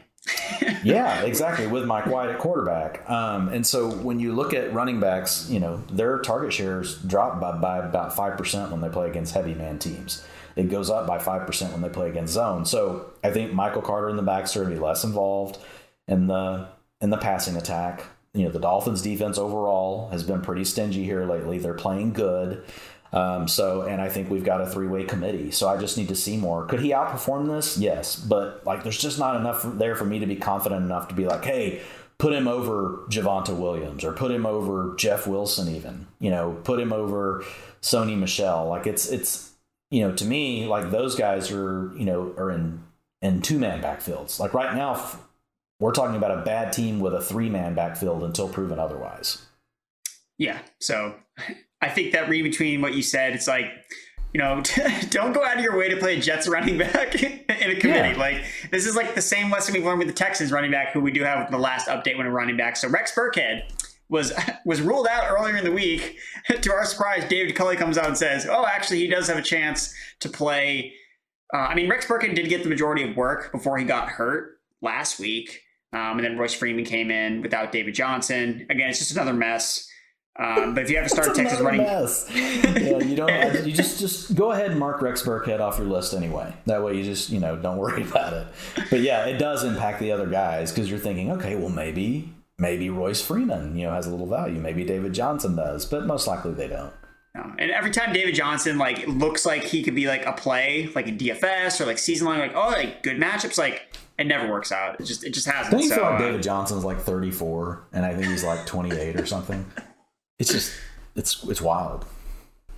yeah, 0.82 1.22
exactly. 1.22 1.66
With 1.66 1.84
Mike 1.84 2.06
White 2.06 2.30
at 2.30 2.38
quarterback, 2.38 3.08
um, 3.08 3.48
and 3.48 3.66
so 3.66 3.90
when 3.90 4.18
you 4.20 4.32
look 4.32 4.54
at 4.54 4.72
running 4.72 5.00
backs, 5.00 5.48
you 5.50 5.60
know 5.60 5.82
their 5.90 6.18
target 6.18 6.52
shares 6.52 6.98
drop 6.98 7.40
by, 7.40 7.58
by 7.58 7.78
about 7.78 8.16
five 8.16 8.38
percent 8.38 8.70
when 8.70 8.80
they 8.80 8.88
play 8.88 9.08
against 9.08 9.34
heavy 9.34 9.54
man 9.54 9.78
teams. 9.78 10.24
It 10.56 10.70
goes 10.70 10.88
up 10.88 11.06
by 11.06 11.18
five 11.18 11.46
percent 11.46 11.72
when 11.72 11.82
they 11.82 11.88
play 11.88 12.08
against 12.08 12.32
zone. 12.32 12.64
So 12.64 13.10
I 13.22 13.30
think 13.30 13.52
Michael 13.52 13.82
Carter 13.82 14.08
in 14.08 14.16
the 14.16 14.22
backs 14.22 14.56
are 14.56 14.60
going 14.60 14.70
to 14.70 14.76
be 14.76 14.84
less 14.84 15.04
involved 15.04 15.58
in 16.08 16.26
the 16.26 16.68
in 17.00 17.10
the 17.10 17.18
passing 17.18 17.56
attack. 17.56 18.04
You 18.32 18.44
know 18.44 18.50
the 18.50 18.60
Dolphins 18.60 19.02
defense 19.02 19.36
overall 19.36 20.08
has 20.10 20.22
been 20.22 20.40
pretty 20.40 20.64
stingy 20.64 21.04
here 21.04 21.24
lately. 21.24 21.58
They're 21.58 21.74
playing 21.74 22.14
good. 22.14 22.64
Um, 23.14 23.46
so, 23.46 23.82
and 23.82 24.02
I 24.02 24.08
think 24.08 24.28
we've 24.28 24.44
got 24.44 24.60
a 24.60 24.66
three 24.66 24.88
way 24.88 25.04
committee. 25.04 25.52
So 25.52 25.68
I 25.68 25.76
just 25.76 25.96
need 25.96 26.08
to 26.08 26.16
see 26.16 26.36
more. 26.36 26.66
Could 26.66 26.80
he 26.80 26.90
outperform 26.90 27.46
this? 27.46 27.78
Yes. 27.78 28.16
But 28.16 28.66
like, 28.66 28.82
there's 28.82 28.98
just 28.98 29.20
not 29.20 29.36
enough 29.36 29.62
there 29.62 29.94
for 29.94 30.04
me 30.04 30.18
to 30.18 30.26
be 30.26 30.34
confident 30.34 30.84
enough 30.84 31.06
to 31.08 31.14
be 31.14 31.24
like, 31.24 31.44
hey, 31.44 31.80
put 32.18 32.32
him 32.32 32.48
over 32.48 33.04
Javonte 33.08 33.56
Williams 33.56 34.02
or 34.02 34.12
put 34.12 34.32
him 34.32 34.44
over 34.44 34.96
Jeff 34.98 35.28
Wilson, 35.28 35.72
even, 35.72 36.08
you 36.18 36.30
know, 36.30 36.58
put 36.64 36.80
him 36.80 36.92
over 36.92 37.44
Sony 37.80 38.18
Michel. 38.18 38.66
Like, 38.66 38.88
it's, 38.88 39.08
it's, 39.08 39.52
you 39.92 40.02
know, 40.02 40.12
to 40.16 40.24
me, 40.24 40.66
like 40.66 40.90
those 40.90 41.14
guys 41.14 41.52
are, 41.52 41.92
you 41.96 42.04
know, 42.04 42.34
are 42.36 42.50
in, 42.50 42.82
in 43.22 43.42
two 43.42 43.60
man 43.60 43.80
backfields. 43.80 44.40
Like 44.40 44.54
right 44.54 44.74
now, 44.74 45.00
we're 45.78 45.92
talking 45.92 46.16
about 46.16 46.36
a 46.36 46.42
bad 46.42 46.72
team 46.72 46.98
with 46.98 47.14
a 47.14 47.22
three 47.22 47.48
man 47.48 47.74
backfield 47.74 48.24
until 48.24 48.48
proven 48.48 48.80
otherwise. 48.80 49.42
Yeah. 50.36 50.58
So 50.80 51.14
I 51.80 51.88
think 51.88 52.12
that 52.12 52.28
read 52.28 52.42
between 52.42 52.80
what 52.80 52.94
you 52.94 53.02
said, 53.02 53.34
it's 53.34 53.48
like, 53.48 53.66
you 54.32 54.40
know, 54.40 54.62
don't 55.10 55.32
go 55.32 55.44
out 55.44 55.56
of 55.56 55.62
your 55.62 55.76
way 55.76 55.88
to 55.88 55.96
play 55.96 56.18
Jets 56.20 56.48
running 56.48 56.76
back 56.76 57.14
in 57.22 57.44
a 57.48 57.76
committee. 57.76 58.10
Yeah. 58.10 58.16
Like 58.16 58.44
this 58.70 58.86
is 58.86 58.96
like 58.96 59.14
the 59.14 59.22
same 59.22 59.50
lesson 59.50 59.74
we've 59.74 59.84
learned 59.84 60.00
with 60.00 60.08
the 60.08 60.14
Texans 60.14 60.50
running 60.52 60.70
back, 60.70 60.92
who 60.92 61.00
we 61.00 61.12
do 61.12 61.22
have 61.22 61.50
the 61.50 61.58
last 61.58 61.86
update 61.86 62.16
when 62.18 62.26
a 62.26 62.30
running 62.30 62.56
back. 62.56 62.76
So 62.76 62.88
Rex 62.88 63.14
Burkhead 63.14 63.62
was 64.08 64.32
was 64.64 64.80
ruled 64.80 65.06
out 65.06 65.30
earlier 65.30 65.56
in 65.56 65.64
the 65.64 65.72
week. 65.72 66.18
to 66.48 66.72
our 66.72 66.84
surprise, 66.84 67.24
David 67.28 67.54
Culley 67.54 67.76
comes 67.76 67.96
out 67.96 68.06
and 68.06 68.18
says, 68.18 68.46
"Oh, 68.50 68.66
actually, 68.66 68.98
he 68.98 69.08
does 69.08 69.28
have 69.28 69.38
a 69.38 69.42
chance 69.42 69.94
to 70.20 70.28
play." 70.28 70.92
Uh, 71.52 71.58
I 71.58 71.74
mean, 71.74 71.88
Rex 71.88 72.06
Burkhead 72.06 72.34
did 72.34 72.48
get 72.48 72.62
the 72.62 72.68
majority 72.68 73.08
of 73.08 73.16
work 73.16 73.52
before 73.52 73.78
he 73.78 73.84
got 73.84 74.08
hurt 74.08 74.58
last 74.82 75.20
week, 75.20 75.60
um, 75.92 76.18
and 76.18 76.24
then 76.24 76.36
Royce 76.36 76.54
Freeman 76.54 76.84
came 76.84 77.10
in 77.10 77.42
without 77.42 77.70
David 77.70 77.94
Johnson. 77.94 78.66
Again, 78.70 78.88
it's 78.88 78.98
just 78.98 79.12
another 79.12 79.34
mess. 79.34 79.88
Um, 80.36 80.74
but 80.74 80.82
if 80.82 80.90
you 80.90 80.96
have 80.96 81.04
to 81.04 81.10
start 81.10 81.34
Texas 81.36 81.60
running, 81.60 81.82
mess. 81.82 82.28
yeah, 82.34 82.98
you 82.98 83.14
don't. 83.14 83.66
You 83.66 83.72
just 83.72 84.00
just 84.00 84.34
go 84.34 84.50
ahead 84.50 84.72
and 84.72 84.80
mark 84.80 85.00
Rex 85.00 85.22
Burkhead 85.22 85.60
off 85.60 85.78
your 85.78 85.86
list 85.86 86.12
anyway. 86.12 86.52
That 86.66 86.82
way, 86.82 86.96
you 86.96 87.04
just 87.04 87.30
you 87.30 87.38
know 87.38 87.56
don't 87.56 87.76
worry 87.76 88.02
about 88.08 88.32
it. 88.32 88.46
But 88.90 89.00
yeah, 89.00 89.26
it 89.26 89.38
does 89.38 89.62
impact 89.62 90.00
the 90.00 90.10
other 90.10 90.26
guys 90.26 90.72
because 90.72 90.90
you're 90.90 90.98
thinking, 90.98 91.30
okay, 91.32 91.54
well 91.54 91.68
maybe 91.68 92.32
maybe 92.58 92.90
Royce 92.90 93.20
Freeman 93.20 93.76
you 93.76 93.86
know 93.86 93.92
has 93.92 94.06
a 94.08 94.10
little 94.10 94.26
value. 94.26 94.60
Maybe 94.60 94.84
David 94.84 95.12
Johnson 95.12 95.54
does, 95.54 95.86
but 95.86 96.04
most 96.04 96.26
likely 96.26 96.52
they 96.52 96.68
don't. 96.68 96.92
No. 97.36 97.52
And 97.58 97.70
every 97.70 97.90
time 97.92 98.12
David 98.12 98.34
Johnson 98.34 98.76
like 98.76 99.06
looks 99.06 99.46
like 99.46 99.62
he 99.62 99.84
could 99.84 99.94
be 99.94 100.08
like 100.08 100.26
a 100.26 100.32
play, 100.32 100.88
like 100.96 101.06
a 101.06 101.12
DFS 101.12 101.80
or 101.80 101.86
like 101.86 101.98
season 101.98 102.26
long, 102.26 102.40
like 102.40 102.56
oh, 102.56 102.70
like 102.70 103.04
good 103.04 103.18
matchups, 103.18 103.56
like 103.56 103.96
it 104.18 104.26
never 104.26 104.50
works 104.50 104.72
out. 104.72 105.00
It 105.00 105.04
just 105.04 105.22
it 105.22 105.30
just 105.30 105.46
hasn't. 105.46 105.72
Don't 105.72 105.82
you 105.82 105.90
so, 105.90 105.96
feel 105.96 106.04
like 106.04 106.14
uh, 106.14 106.18
David 106.26 106.42
Johnson's 106.42 106.84
like 106.84 107.00
34, 107.00 107.86
and 107.92 108.04
I 108.04 108.14
think 108.14 108.26
he's 108.26 108.44
like 108.44 108.66
28 108.66 109.20
or 109.20 109.26
something? 109.26 109.64
It's 110.38 110.52
just 110.52 110.72
it's 111.14 111.44
it's 111.44 111.60
wild. 111.60 112.04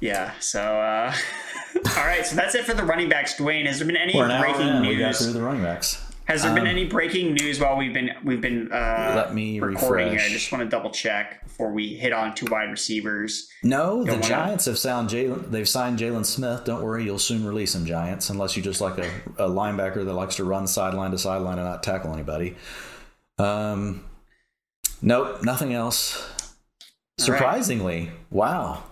Yeah. 0.00 0.32
So 0.40 0.60
uh, 0.60 1.14
all 1.96 2.04
right. 2.04 2.24
So 2.26 2.36
that's 2.36 2.54
it 2.54 2.64
for 2.64 2.74
the 2.74 2.84
running 2.84 3.08
backs. 3.08 3.34
Dwain, 3.34 3.66
has 3.66 3.78
there 3.78 3.86
been 3.86 3.96
any 3.96 4.12
breaking 4.12 4.68
in. 4.68 4.82
news? 4.82 4.88
We 4.88 4.98
got 4.98 5.16
through 5.16 5.32
the 5.32 5.42
running 5.42 5.62
backs. 5.62 6.02
Has 6.26 6.42
there 6.42 6.50
um, 6.50 6.56
been 6.56 6.66
any 6.66 6.86
breaking 6.86 7.34
news 7.34 7.60
while 7.60 7.76
we've 7.76 7.94
been 7.94 8.10
we've 8.24 8.40
been 8.40 8.70
uh, 8.72 9.12
let 9.14 9.32
me 9.32 9.60
recording 9.60 10.08
refresh. 10.08 10.26
here? 10.26 10.30
I 10.30 10.32
just 10.32 10.50
want 10.50 10.64
to 10.64 10.68
double 10.68 10.90
check 10.90 11.44
before 11.44 11.70
we 11.70 11.94
hit 11.94 12.12
on 12.12 12.34
two 12.34 12.46
wide 12.50 12.68
receivers. 12.68 13.48
No, 13.62 14.04
Don't 14.04 14.20
the 14.20 14.26
Giants 14.26 14.64
to... 14.64 14.70
have 14.70 14.78
signed 14.78 15.08
Jaylon. 15.08 15.50
They've 15.52 15.68
signed 15.68 16.00
Jaylon 16.00 16.26
Smith. 16.26 16.64
Don't 16.64 16.82
worry, 16.82 17.04
you'll 17.04 17.20
soon 17.20 17.46
release 17.46 17.76
him, 17.76 17.86
Giants, 17.86 18.28
unless 18.28 18.56
you 18.56 18.62
just 18.62 18.80
like 18.80 18.98
a, 18.98 19.08
a 19.38 19.48
linebacker 19.48 20.04
that 20.04 20.12
likes 20.14 20.36
to 20.36 20.44
run 20.44 20.66
sideline 20.66 21.12
to 21.12 21.18
sideline 21.18 21.58
and 21.58 21.66
not 21.68 21.84
tackle 21.84 22.12
anybody. 22.12 22.56
Um, 23.38 24.04
nope, 25.00 25.44
nothing 25.44 25.74
else. 25.74 26.28
Surprisingly, 27.18 28.06
right. 28.06 28.12
wow. 28.30 28.82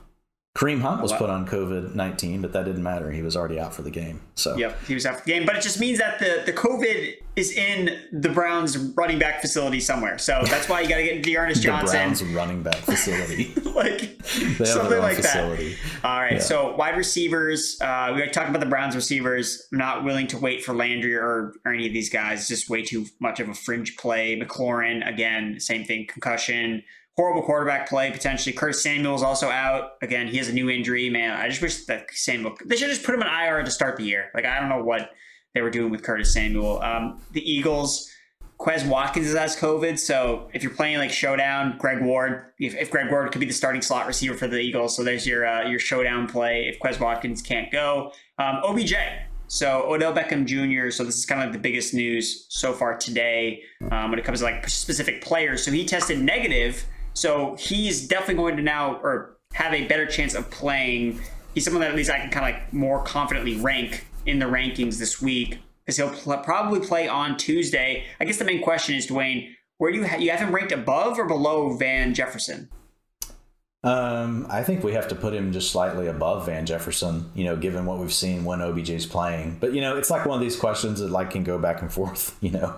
Kareem 0.57 0.83
Hunt 0.83 1.03
was 1.03 1.13
put 1.13 1.31
on 1.31 1.49
COVID 1.49 1.97
nineteen, 1.97 2.41
but 2.41 2.53
that 2.53 2.65
didn't 2.65 2.85
matter. 2.85 3.11
He 3.11 3.23
was 3.23 3.37
already 3.37 3.59
out 3.59 3.75
for 3.75 3.83
the 3.83 3.91
game. 3.91 4.21
So 4.37 4.57
yep, 4.57 4.81
he 4.87 4.95
was 4.95 5.05
out 5.05 5.19
for 5.19 5.25
the 5.25 5.33
game. 5.33 5.45
But 5.45 5.57
it 5.57 5.63
just 5.63 5.81
means 5.81 5.99
that 5.99 6.21
the 6.21 6.45
the 6.47 6.53
COVID 6.53 7.17
is 7.35 7.51
in 7.51 7.99
the 8.13 8.29
Browns 8.29 8.77
running 8.77 9.19
back 9.19 9.41
facility 9.41 9.81
somewhere. 9.81 10.17
So 10.17 10.43
that's 10.47 10.69
why 10.69 10.81
you 10.81 10.89
got 10.89 10.99
to 10.99 11.03
get 11.03 11.25
D'Ernest 11.25 11.61
Johnson. 11.61 11.87
the 11.87 11.93
Browns 11.93 12.23
running 12.23 12.63
back 12.63 12.77
facility, 12.77 13.53
like 13.75 14.23
something 14.23 15.01
like 15.01 15.17
facility. 15.17 15.75
that. 15.75 16.05
All 16.05 16.21
right, 16.21 16.35
yeah. 16.35 16.39
so 16.39 16.77
wide 16.77 16.97
receivers. 16.97 17.77
Uh, 17.81 18.13
we 18.15 18.25
talked 18.29 18.49
about 18.49 18.61
the 18.61 18.67
Browns 18.67 18.95
receivers. 18.95 19.67
I'm 19.73 19.79
not 19.79 20.05
willing 20.05 20.29
to 20.29 20.39
wait 20.39 20.63
for 20.63 20.73
Landry 20.73 21.17
or, 21.17 21.53
or 21.65 21.73
any 21.73 21.89
of 21.89 21.93
these 21.93 22.11
guys. 22.11 22.39
It's 22.39 22.49
just 22.49 22.71
way 22.71 22.85
too 22.85 23.07
much 23.21 23.41
of 23.41 23.49
a 23.49 23.55
fringe 23.55 23.97
play. 23.97 24.39
McLaurin 24.39 25.07
again, 25.07 25.59
same 25.59 25.85
thing, 25.85 26.07
concussion 26.07 26.85
horrible 27.17 27.43
quarterback 27.43 27.89
play 27.89 28.11
potentially. 28.11 28.53
Curtis 28.55 28.83
Samuel 28.83 29.15
is 29.15 29.23
also 29.23 29.49
out 29.49 29.93
again. 30.03 30.29
He 30.29 30.39
has 30.39 30.49
a 30.49 30.53
new 30.53 30.69
injury. 30.69 31.09
Man, 31.11 31.31
I 31.31 31.49
just 31.49 31.63
wish 31.63 31.85
that 31.87 32.07
Samuel 32.13 32.57
they 32.65 32.77
should 32.77 32.89
just 32.89 33.05
put 33.05 33.15
him 33.15 33.23
in 33.23 33.29
IR 33.29 33.63
to 33.63 33.71
start 33.71 33.97
the 33.97 34.05
year. 34.05 34.31
Like 34.35 34.45
I 34.45 34.61
don't 34.61 34.69
know 34.69 34.83
what 34.83 35.11
they 35.55 35.63
were 35.63 35.71
doing 35.71 35.91
with 35.91 36.03
Curtis 36.03 36.33
Samuel. 36.33 36.81
Um, 36.83 37.21
the 37.33 37.41
Eagles. 37.51 38.11
Quez 38.57 38.87
Watkins 38.87 39.35
has 39.35 39.57
COVID, 39.57 39.99
so 39.99 40.49
if 40.55 40.63
you're 40.63 40.73
playing 40.73 40.99
like 40.99 41.11
showdown, 41.11 41.77
Greg 41.77 42.01
Ward, 42.01 42.53
if, 42.61 42.77
if 42.77 42.89
Greg 42.89 43.11
Ward 43.11 43.33
could 43.33 43.41
be 43.41 43.47
the 43.47 43.53
starting 43.53 43.83
slot 43.83 44.07
receiver 44.07 44.35
for 44.35 44.47
the 44.47 44.61
Eagles, 44.61 44.97
so 44.97 45.03
there's 45.03 45.27
your 45.27 45.45
uh, 45.45 45.69
your 45.69 45.81
showdown 45.81 46.29
play. 46.29 46.69
If 46.69 46.79
Quez 46.79 47.01
Watkins 47.01 47.43
can't 47.43 47.71
go, 47.73 48.13
um, 48.39 48.61
OBJ. 48.63 48.95
So 49.49 49.85
Odell 49.93 50.15
Beckham 50.15 50.47
Jr. 50.47 50.91
So 50.91 51.05
this 51.05 51.17
is 51.17 51.27
kind 51.27 51.41
of 51.41 51.47
like 51.47 51.53
the 51.53 51.59
biggest 51.59 51.95
news 51.95 52.47
so 52.49 52.73
far 52.73 52.97
today 52.97 53.63
um, 53.91 54.11
when 54.11 54.19
it 54.19 54.25
comes 54.25 54.39
to 54.39 54.45
like 54.45 54.69
specific 54.69 55.23
players. 55.23 55.65
So 55.65 55.71
he 55.71 55.85
tested 55.85 56.21
negative, 56.21 56.87
so 57.15 57.57
he's 57.59 58.07
definitely 58.07 58.35
going 58.35 58.57
to 58.57 58.63
now 58.63 58.97
or 58.97 59.39
have 59.55 59.73
a 59.73 59.87
better 59.87 60.07
chance 60.07 60.35
of 60.35 60.51
playing. 60.51 61.21
He's 61.55 61.65
someone 61.65 61.81
that 61.81 61.91
at 61.91 61.97
least 61.97 62.11
I 62.11 62.19
can 62.19 62.31
kind 62.31 62.55
of 62.55 62.61
like 62.61 62.73
more 62.73 63.03
confidently 63.05 63.57
rank 63.57 64.07
in 64.27 64.39
the 64.39 64.47
rankings 64.47 64.99
this 64.99 65.23
week 65.23 65.59
because 65.85 65.97
he'll 65.97 66.11
pl- 66.11 66.39
probably 66.39 66.81
play 66.81 67.09
on 67.09 67.37
Tuesday. 67.37 68.05
I 68.21 68.25
guess 68.25 68.39
the 68.39 68.45
main 68.45 68.63
question 68.63 68.97
is, 68.97 69.07
Dwain, 69.07 69.55
where 69.79 69.93
do 69.93 69.99
you 69.99 70.07
ha- 70.07 70.17
you 70.17 70.31
have 70.31 70.41
him 70.41 70.55
ranked 70.55 70.73
above 70.73 71.19
or 71.19 71.25
below 71.25 71.77
Van 71.77 72.15
Jefferson? 72.15 72.69
Um, 73.85 74.47
I 74.49 74.63
think 74.63 74.83
we 74.83 74.95
have 74.95 75.09
to 75.09 75.15
put 75.15 75.35
him 75.35 75.53
just 75.53 75.71
slightly 75.71 76.07
above 76.07 76.47
Van 76.47 76.65
Jefferson, 76.65 77.31
you 77.35 77.45
know, 77.45 77.55
given 77.55 77.85
what 77.85 77.99
we've 77.99 78.13
seen 78.13 78.47
when 78.47 78.61
OBJ's 78.61 79.05
playing. 79.05 79.59
But 79.61 79.75
you 79.75 79.83
know, 79.83 79.99
it's 79.99 80.09
like 80.11 80.25
one 80.25 80.37
of 80.37 80.41
these 80.41 80.57
questions 80.57 81.01
that 81.01 81.11
like 81.11 81.31
can 81.31 81.45
go 81.45 81.59
back 81.59 81.83
and 81.83 81.93
forth, 81.99 82.35
you 82.41 82.51
know, 82.51 82.77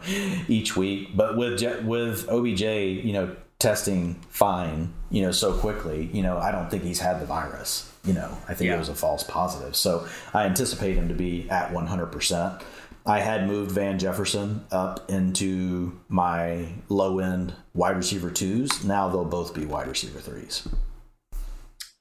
each 0.49 0.77
week. 0.77 1.17
But 1.17 1.37
with 1.37 1.63
with 1.85 2.29
OBJ, 2.29 2.63
you 3.05 3.13
know, 3.13 3.37
testing 3.61 4.15
fine, 4.31 4.93
you 5.11 5.23
know, 5.23 5.31
so 5.31 5.53
quickly, 5.53 6.11
you 6.13 6.23
know, 6.23 6.39
I 6.39 6.51
don't 6.51 6.69
think 6.71 6.83
he's 6.83 7.01
had 7.01 7.21
the 7.21 7.27
virus. 7.27 7.93
You 8.05 8.13
know, 8.13 8.37
I 8.49 8.55
think 8.55 8.69
yeah. 8.69 8.77
it 8.77 8.79
was 8.79 8.89
a 8.89 8.95
false 8.95 9.23
positive. 9.23 9.75
So 9.75 10.07
I 10.35 10.45
anticipate 10.45 10.97
him 10.97 11.09
to 11.09 11.15
be 11.15 11.49
at 11.51 11.73
100%. 11.73 12.63
I 13.05 13.21
had 13.21 13.47
moved 13.47 13.71
Van 13.71 13.99
Jefferson 13.99 14.65
up 14.73 15.09
into 15.09 15.99
my 16.09 16.69
low 16.89 17.21
end 17.21 17.55
wide 17.75 17.97
receiver 17.97 18.31
twos. 18.31 18.85
Now 18.85 19.09
they'll 19.09 19.25
both 19.25 19.55
be 19.55 19.65
wide 19.65 19.87
receiver 19.87 20.21
threes. 20.21 20.69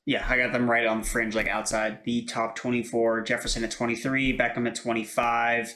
Yeah, 0.05 0.25
I 0.27 0.37
got 0.37 0.53
them 0.53 0.69
right 0.69 0.85
on 0.85 1.01
the 1.01 1.07
fringe, 1.07 1.33
like 1.33 1.47
outside 1.47 1.99
the 2.03 2.23
top 2.23 2.55
24. 2.55 3.21
Jefferson 3.21 3.63
at 3.63 3.71
23, 3.71 4.37
Beckham 4.37 4.67
at 4.67 4.75
25. 4.75 5.73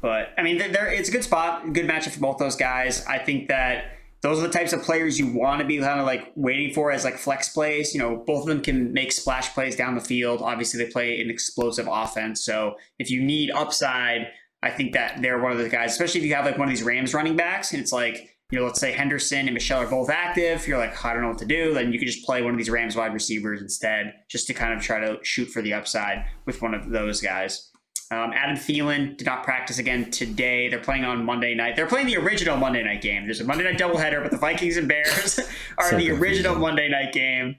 But 0.00 0.30
I 0.36 0.42
mean, 0.42 0.58
they're, 0.58 0.92
it's 0.92 1.08
a 1.08 1.12
good 1.12 1.22
spot, 1.22 1.72
good 1.72 1.88
matchup 1.88 2.10
for 2.10 2.20
both 2.20 2.38
those 2.38 2.56
guys. 2.56 3.06
I 3.06 3.18
think 3.18 3.48
that 3.48 3.84
those 4.20 4.38
are 4.38 4.46
the 4.46 4.52
types 4.52 4.72
of 4.72 4.82
players 4.82 5.18
you 5.18 5.32
want 5.32 5.60
to 5.60 5.66
be 5.66 5.78
kind 5.78 6.00
of 6.00 6.06
like 6.06 6.32
waiting 6.34 6.74
for 6.74 6.90
as 6.90 7.04
like 7.04 7.16
flex 7.16 7.50
plays. 7.50 7.94
You 7.94 8.00
know, 8.00 8.16
both 8.16 8.42
of 8.42 8.46
them 8.48 8.62
can 8.62 8.92
make 8.92 9.12
splash 9.12 9.54
plays 9.54 9.76
down 9.76 9.94
the 9.94 10.00
field. 10.00 10.42
Obviously, 10.42 10.84
they 10.84 10.90
play 10.90 11.20
an 11.20 11.30
explosive 11.30 11.88
offense. 11.90 12.44
So 12.44 12.74
if 12.98 13.10
you 13.10 13.22
need 13.22 13.52
upside, 13.52 14.28
I 14.60 14.70
think 14.70 14.92
that 14.94 15.22
they're 15.22 15.40
one 15.40 15.52
of 15.52 15.58
the 15.58 15.68
guys, 15.68 15.92
especially 15.92 16.20
if 16.20 16.26
you 16.26 16.34
have 16.34 16.44
like 16.44 16.58
one 16.58 16.68
of 16.68 16.74
these 16.74 16.84
Rams 16.84 17.14
running 17.14 17.36
backs 17.36 17.72
and 17.72 17.80
it's 17.80 17.92
like, 17.92 18.31
you 18.52 18.58
know, 18.58 18.66
let's 18.66 18.78
say 18.78 18.92
Henderson 18.92 19.46
and 19.48 19.54
Michel 19.54 19.80
are 19.80 19.86
both 19.86 20.10
active. 20.10 20.68
You're 20.68 20.76
like, 20.76 21.02
I 21.06 21.14
don't 21.14 21.22
know 21.22 21.28
what 21.28 21.38
to 21.38 21.46
do. 21.46 21.72
Then 21.72 21.90
you 21.90 21.98
can 21.98 22.06
just 22.06 22.22
play 22.22 22.42
one 22.42 22.52
of 22.52 22.58
these 22.58 22.68
Rams 22.68 22.94
wide 22.94 23.14
receivers 23.14 23.62
instead, 23.62 24.12
just 24.28 24.46
to 24.48 24.54
kind 24.54 24.74
of 24.74 24.82
try 24.82 25.00
to 25.00 25.18
shoot 25.22 25.46
for 25.46 25.62
the 25.62 25.72
upside 25.72 26.26
with 26.44 26.60
one 26.60 26.74
of 26.74 26.90
those 26.90 27.22
guys. 27.22 27.70
Um, 28.10 28.30
Adam 28.34 28.56
Thielen 28.56 29.16
did 29.16 29.24
not 29.24 29.42
practice 29.42 29.78
again 29.78 30.10
today. 30.10 30.68
They're 30.68 30.78
playing 30.78 31.04
on 31.04 31.24
Monday 31.24 31.54
night. 31.54 31.76
They're 31.76 31.86
playing 31.86 32.08
the 32.08 32.18
original 32.18 32.58
Monday 32.58 32.82
night 32.82 33.00
game. 33.00 33.24
There's 33.24 33.40
a 33.40 33.44
Monday 33.44 33.64
night 33.64 33.78
doubleheader, 33.78 34.20
but 34.22 34.30
the 34.30 34.36
Vikings 34.36 34.76
and 34.76 34.86
Bears 34.86 35.40
are 35.78 35.88
so 35.88 35.96
the 35.96 36.10
original 36.10 36.54
Monday 36.54 36.90
night 36.90 37.14
game. 37.14 37.56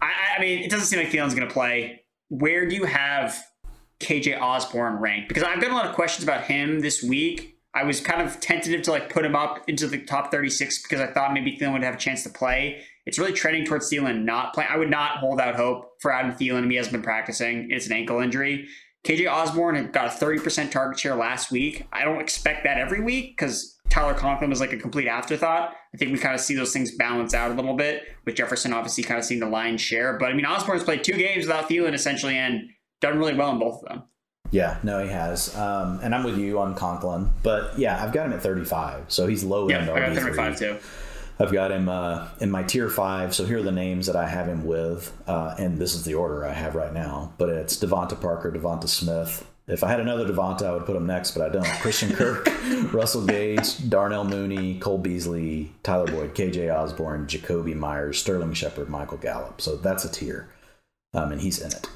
I, 0.00 0.12
I 0.36 0.40
mean, 0.40 0.62
it 0.62 0.70
doesn't 0.70 0.86
seem 0.86 1.00
like 1.00 1.08
Thielen's 1.08 1.34
going 1.34 1.48
to 1.48 1.52
play. 1.52 2.02
Where 2.28 2.68
do 2.68 2.76
you 2.76 2.84
have 2.84 3.42
KJ 3.98 4.40
Osborn 4.40 5.00
ranked? 5.00 5.26
Because 5.26 5.42
I've 5.42 5.60
got 5.60 5.72
a 5.72 5.74
lot 5.74 5.86
of 5.86 5.96
questions 5.96 6.22
about 6.22 6.44
him 6.44 6.78
this 6.78 7.02
week. 7.02 7.51
I 7.74 7.84
was 7.84 8.00
kind 8.00 8.20
of 8.20 8.38
tentative 8.40 8.82
to 8.82 8.90
like 8.90 9.08
put 9.08 9.24
him 9.24 9.34
up 9.34 9.68
into 9.68 9.86
the 9.86 9.98
top 9.98 10.30
36 10.30 10.82
because 10.82 11.00
I 11.00 11.06
thought 11.06 11.32
maybe 11.32 11.56
Thielen 11.56 11.72
would 11.72 11.82
have 11.82 11.94
a 11.94 11.98
chance 11.98 12.22
to 12.24 12.28
play. 12.28 12.82
It's 13.06 13.18
really 13.18 13.32
trending 13.32 13.64
towards 13.64 13.90
Thielen 13.90 14.24
not 14.24 14.52
playing. 14.52 14.70
I 14.70 14.76
would 14.76 14.90
not 14.90 15.18
hold 15.18 15.40
out 15.40 15.56
hope 15.56 15.92
for 16.00 16.12
Adam 16.12 16.32
Thielen. 16.32 16.70
He 16.70 16.76
hasn't 16.76 16.92
been 16.92 17.02
practicing. 17.02 17.70
It's 17.70 17.86
an 17.86 17.92
ankle 17.92 18.20
injury. 18.20 18.68
KJ 19.04 19.30
Osborn 19.30 19.74
had 19.74 19.92
got 19.92 20.06
a 20.06 20.24
30% 20.24 20.70
target 20.70 21.00
share 21.00 21.16
last 21.16 21.50
week. 21.50 21.86
I 21.92 22.04
don't 22.04 22.20
expect 22.20 22.64
that 22.64 22.78
every 22.78 23.02
week 23.02 23.36
because 23.36 23.80
Tyler 23.90 24.14
Conklin 24.14 24.48
was 24.48 24.60
like 24.60 24.72
a 24.72 24.76
complete 24.76 25.08
afterthought. 25.08 25.74
I 25.92 25.98
think 25.98 26.12
we 26.12 26.18
kind 26.18 26.34
of 26.34 26.40
see 26.40 26.54
those 26.54 26.72
things 26.72 26.94
balance 26.96 27.34
out 27.34 27.50
a 27.50 27.54
little 27.54 27.74
bit 27.74 28.04
with 28.24 28.36
Jefferson 28.36 28.72
obviously 28.72 29.02
kind 29.02 29.18
of 29.18 29.24
seeing 29.24 29.40
the 29.40 29.48
line 29.48 29.76
share. 29.76 30.18
But 30.18 30.30
I 30.30 30.34
mean, 30.34 30.46
Osborn's 30.46 30.84
played 30.84 31.02
two 31.02 31.14
games 31.14 31.46
without 31.46 31.68
Thielen 31.68 31.94
essentially 31.94 32.36
and 32.36 32.70
done 33.00 33.18
really 33.18 33.34
well 33.34 33.50
in 33.50 33.58
both 33.58 33.82
of 33.82 33.88
them. 33.88 34.04
Yeah, 34.52 34.76
no, 34.82 35.02
he 35.02 35.10
has. 35.10 35.56
Um, 35.56 35.98
and 36.02 36.14
I'm 36.14 36.22
with 36.22 36.38
you 36.38 36.60
on 36.60 36.74
Conklin. 36.74 37.32
But 37.42 37.78
yeah, 37.78 38.02
I've 38.02 38.12
got 38.12 38.26
him 38.26 38.34
at 38.34 38.42
35. 38.42 39.10
So 39.10 39.26
he's 39.26 39.42
low 39.42 39.68
end. 39.68 39.86
Yeah, 39.86 39.94
I 39.94 40.14
got 40.14 40.16
35 40.16 40.58
too. 40.58 40.78
I've 41.40 41.52
got 41.52 41.72
him 41.72 41.88
uh, 41.88 42.28
in 42.40 42.50
my 42.50 42.62
tier 42.62 42.88
five. 42.88 43.34
So 43.34 43.44
here 43.44 43.58
are 43.58 43.62
the 43.62 43.72
names 43.72 44.06
that 44.06 44.14
I 44.14 44.28
have 44.28 44.46
him 44.46 44.64
with, 44.64 45.12
uh, 45.26 45.54
and 45.58 45.78
this 45.78 45.94
is 45.94 46.04
the 46.04 46.14
order 46.14 46.46
I 46.46 46.52
have 46.52 46.74
right 46.74 46.92
now. 46.92 47.32
But 47.38 47.48
it's 47.48 47.76
DeVante 47.76 48.20
Parker, 48.20 48.52
DeVonta 48.52 48.86
Smith. 48.88 49.48
If 49.66 49.82
I 49.82 49.88
had 49.88 50.00
another 50.00 50.26
DeVonta, 50.26 50.62
I 50.64 50.72
would 50.72 50.84
put 50.84 50.96
him 50.96 51.06
next, 51.06 51.32
but 51.32 51.42
I 51.42 51.48
don't. 51.48 51.64
Christian 51.80 52.12
Kirk, 52.14 52.46
Russell 52.92 53.24
Gage, 53.24 53.88
Darnell 53.88 54.24
Mooney, 54.24 54.78
Cole 54.78 54.98
Beasley, 54.98 55.72
Tyler 55.82 56.06
Boyd, 56.06 56.34
KJ 56.34 56.72
Osborn, 56.72 57.26
Jakobi 57.26 57.74
Meyers, 57.74 58.18
Sterling 58.18 58.52
Shepard, 58.52 58.88
Michael 58.88 59.18
Gallup. 59.18 59.60
So 59.60 59.76
that's 59.76 60.04
a 60.04 60.10
tier, 60.12 60.48
um, 61.14 61.32
and 61.32 61.40
he's 61.40 61.60
in 61.60 61.72
it. 61.72 61.88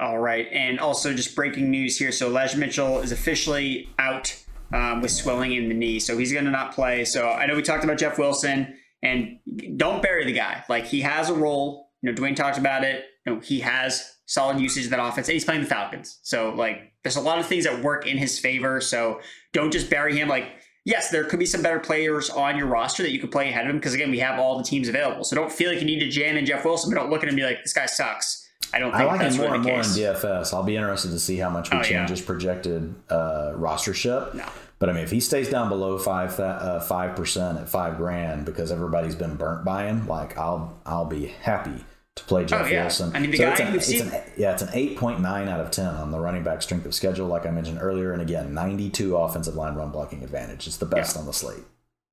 All 0.00 0.18
right, 0.18 0.48
and 0.50 0.80
also 0.80 1.12
just 1.12 1.36
breaking 1.36 1.70
news 1.70 1.98
here. 1.98 2.10
So 2.10 2.28
Elijah 2.28 2.56
Mitchell 2.56 3.00
is 3.00 3.12
officially 3.12 3.90
out 3.98 4.34
um, 4.72 5.02
with 5.02 5.10
swelling 5.10 5.52
in 5.52 5.68
the 5.68 5.74
knee. 5.74 6.00
So 6.00 6.16
he's 6.16 6.32
going 6.32 6.46
to 6.46 6.50
not 6.50 6.74
play. 6.74 7.04
So 7.04 7.28
I 7.28 7.44
know 7.44 7.54
we 7.54 7.62
talked 7.62 7.84
about 7.84 7.98
Jeff 7.98 8.18
Wilson, 8.18 8.78
and 9.02 9.38
don't 9.76 10.02
bury 10.02 10.24
the 10.24 10.32
guy. 10.32 10.64
Like 10.70 10.86
he 10.86 11.02
has 11.02 11.28
a 11.28 11.34
role. 11.34 11.90
You 12.00 12.10
know, 12.10 12.16
Dwain 12.16 12.34
talked 12.34 12.56
about 12.56 12.82
it. 12.82 13.04
You 13.26 13.34
know, 13.34 13.40
he 13.40 13.60
has 13.60 14.16
solid 14.24 14.58
usage 14.58 14.84
of 14.84 14.90
that 14.90 15.04
offense, 15.04 15.28
and 15.28 15.34
he's 15.34 15.44
playing 15.44 15.62
the 15.62 15.68
Falcons. 15.68 16.18
So 16.22 16.50
like, 16.54 16.92
there's 17.02 17.16
a 17.16 17.20
lot 17.20 17.38
of 17.38 17.46
things 17.46 17.64
that 17.64 17.82
work 17.82 18.06
in 18.06 18.16
his 18.16 18.38
favor. 18.38 18.80
So 18.80 19.20
don't 19.52 19.70
just 19.70 19.90
bury 19.90 20.16
him. 20.16 20.28
Like, 20.28 20.46
yes, 20.86 21.10
there 21.10 21.24
could 21.24 21.38
be 21.38 21.46
some 21.46 21.62
better 21.62 21.78
players 21.78 22.30
on 22.30 22.56
your 22.56 22.68
roster 22.68 23.02
that 23.02 23.12
you 23.12 23.20
could 23.20 23.30
play 23.30 23.50
ahead 23.50 23.64
of 23.64 23.70
him 23.70 23.76
because 23.76 23.92
again, 23.92 24.10
we 24.10 24.20
have 24.20 24.38
all 24.38 24.56
the 24.56 24.64
teams 24.64 24.88
available. 24.88 25.24
So 25.24 25.36
don't 25.36 25.52
feel 25.52 25.70
like 25.70 25.80
you 25.80 25.86
need 25.86 26.00
to 26.00 26.08
jam 26.08 26.38
in 26.38 26.46
Jeff 26.46 26.64
Wilson, 26.64 26.90
but 26.90 27.00
don't 27.00 27.10
look 27.10 27.22
at 27.22 27.24
him 27.24 27.30
and 27.30 27.36
be 27.36 27.42
like, 27.42 27.62
this 27.62 27.74
guy 27.74 27.84
sucks. 27.84 28.39
I 28.72 28.78
don't. 28.78 28.94
I 28.94 29.04
like 29.04 29.20
him 29.20 29.36
more 29.36 29.54
and 29.54 29.64
more 29.64 29.78
in 29.78 29.80
DFS. 29.80 30.54
I'll 30.54 30.62
be 30.62 30.76
interested 30.76 31.10
to 31.10 31.18
see 31.18 31.36
how 31.36 31.50
much 31.50 31.70
we 31.70 31.78
oh, 31.78 31.82
change 31.82 31.92
yeah. 31.92 32.08
his 32.08 32.20
projected 32.20 32.94
uh, 33.08 33.52
rostership. 33.56 34.34
No. 34.34 34.44
But 34.78 34.88
I 34.88 34.92
mean, 34.94 35.04
if 35.04 35.10
he 35.10 35.20
stays 35.20 35.50
down 35.50 35.68
below 35.68 35.98
five 35.98 36.38
uh, 36.40 36.80
five 36.80 37.14
percent 37.14 37.58
at 37.58 37.68
five 37.68 37.96
grand 37.96 38.46
because 38.46 38.72
everybody's 38.72 39.14
been 39.14 39.36
burnt 39.36 39.64
by 39.64 39.86
him, 39.86 40.06
like 40.06 40.38
I'll 40.38 40.78
I'll 40.86 41.04
be 41.04 41.26
happy 41.26 41.84
to 42.16 42.24
play 42.24 42.44
Jeff 42.44 42.66
oh, 42.66 42.68
yeah. 42.68 42.82
Wilson. 42.82 43.14
I 43.14 43.20
mean, 43.20 43.30
the 43.30 43.36
so 43.36 43.44
guy 43.44 43.50
it's 43.50 43.60
an, 43.60 43.74
it's 43.74 43.86
seen... 43.86 44.08
an, 44.08 44.22
yeah, 44.36 44.52
it's 44.52 44.62
an 44.62 44.70
eight 44.72 44.96
point 44.96 45.20
nine 45.20 45.48
out 45.48 45.60
of 45.60 45.70
ten 45.70 45.86
on 45.86 46.10
the 46.10 46.18
running 46.18 46.42
back 46.42 46.62
strength 46.62 46.86
of 46.86 46.94
schedule, 46.94 47.26
like 47.26 47.44
I 47.44 47.50
mentioned 47.50 47.78
earlier, 47.80 48.12
and 48.12 48.22
again, 48.22 48.54
ninety 48.54 48.88
two 48.88 49.16
offensive 49.16 49.54
line 49.54 49.74
run 49.74 49.90
blocking 49.90 50.24
advantage. 50.24 50.66
It's 50.66 50.78
the 50.78 50.86
best 50.86 51.14
yeah. 51.14 51.20
on 51.20 51.26
the 51.26 51.32
slate. 51.32 51.64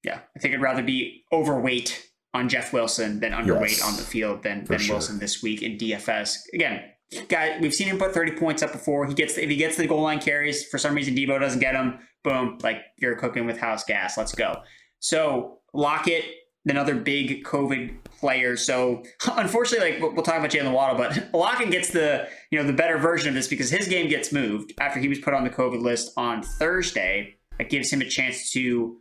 Yeah, 0.04 0.20
I 0.36 0.40
think 0.40 0.54
I'd 0.54 0.62
rather 0.62 0.84
be 0.84 1.24
overweight 1.32 2.10
on 2.34 2.50
Jeff 2.50 2.74
Wilson 2.74 3.20
than 3.20 3.32
underweight 3.32 3.78
yes, 3.78 3.84
on 3.84 3.96
the 3.96 4.04
field 4.04 4.44
than, 4.44 4.66
than 4.66 4.80
sure. 4.80 4.96
Wilson 4.96 5.20
this 5.20 5.42
week 5.42 5.62
in 5.62 5.78
DFS. 5.78 6.38
Again, 6.54 6.84
guy, 7.30 7.58
we've 7.60 7.74
seen 7.74 7.88
him 7.88 7.98
put 7.98 8.14
30 8.14 8.34
points 8.34 8.62
up 8.62 8.72
before. 8.72 9.06
He 9.08 9.14
gets 9.14 9.38
if 9.38 9.50
he 9.50 9.56
gets 9.56 9.78
the 9.78 9.88
goal 9.88 10.02
line 10.02 10.20
carries 10.20 10.66
for 10.68 10.78
some 10.78 10.94
reason 10.94 11.16
Deebo 11.16 11.40
doesn't 11.40 11.60
get 11.60 11.74
them. 11.74 12.00
Boom, 12.24 12.58
like 12.62 12.82
you're 12.98 13.16
cooking 13.16 13.46
with 13.46 13.58
house 13.58 13.84
gas. 13.84 14.18
Let's 14.18 14.36
go. 14.36 14.62
So 15.00 15.60
Lockett, 15.74 16.26
another 16.66 16.96
big 16.96 17.44
COVID 17.46 18.04
player. 18.20 18.58
So 18.58 19.04
unfortunately, 19.32 20.00
like 20.00 20.16
we'll 20.16 20.24
talk 20.24 20.38
about 20.38 20.52
Jaylen 20.52 20.74
Waddle, 20.74 20.98
but 20.98 21.34
Lockett 21.34 21.72
gets 21.72 21.92
the 21.92 22.28
you 22.52 22.60
know 22.60 22.66
the 22.66 22.74
better 22.74 22.98
version 22.98 23.30
of 23.30 23.36
this 23.36 23.48
because 23.48 23.70
his 23.70 23.88
game 23.88 24.10
gets 24.10 24.32
moved 24.32 24.74
after 24.80 25.00
he 25.00 25.08
was 25.08 25.20
put 25.20 25.34
on 25.34 25.44
the 25.44 25.50
COVID 25.50 25.82
list 25.82 26.12
on 26.18 26.44
Thursday. 26.44 27.36
That 27.58 27.70
gives 27.70 27.92
him 27.92 28.02
a 28.02 28.10
chance 28.10 28.52
to 28.52 28.98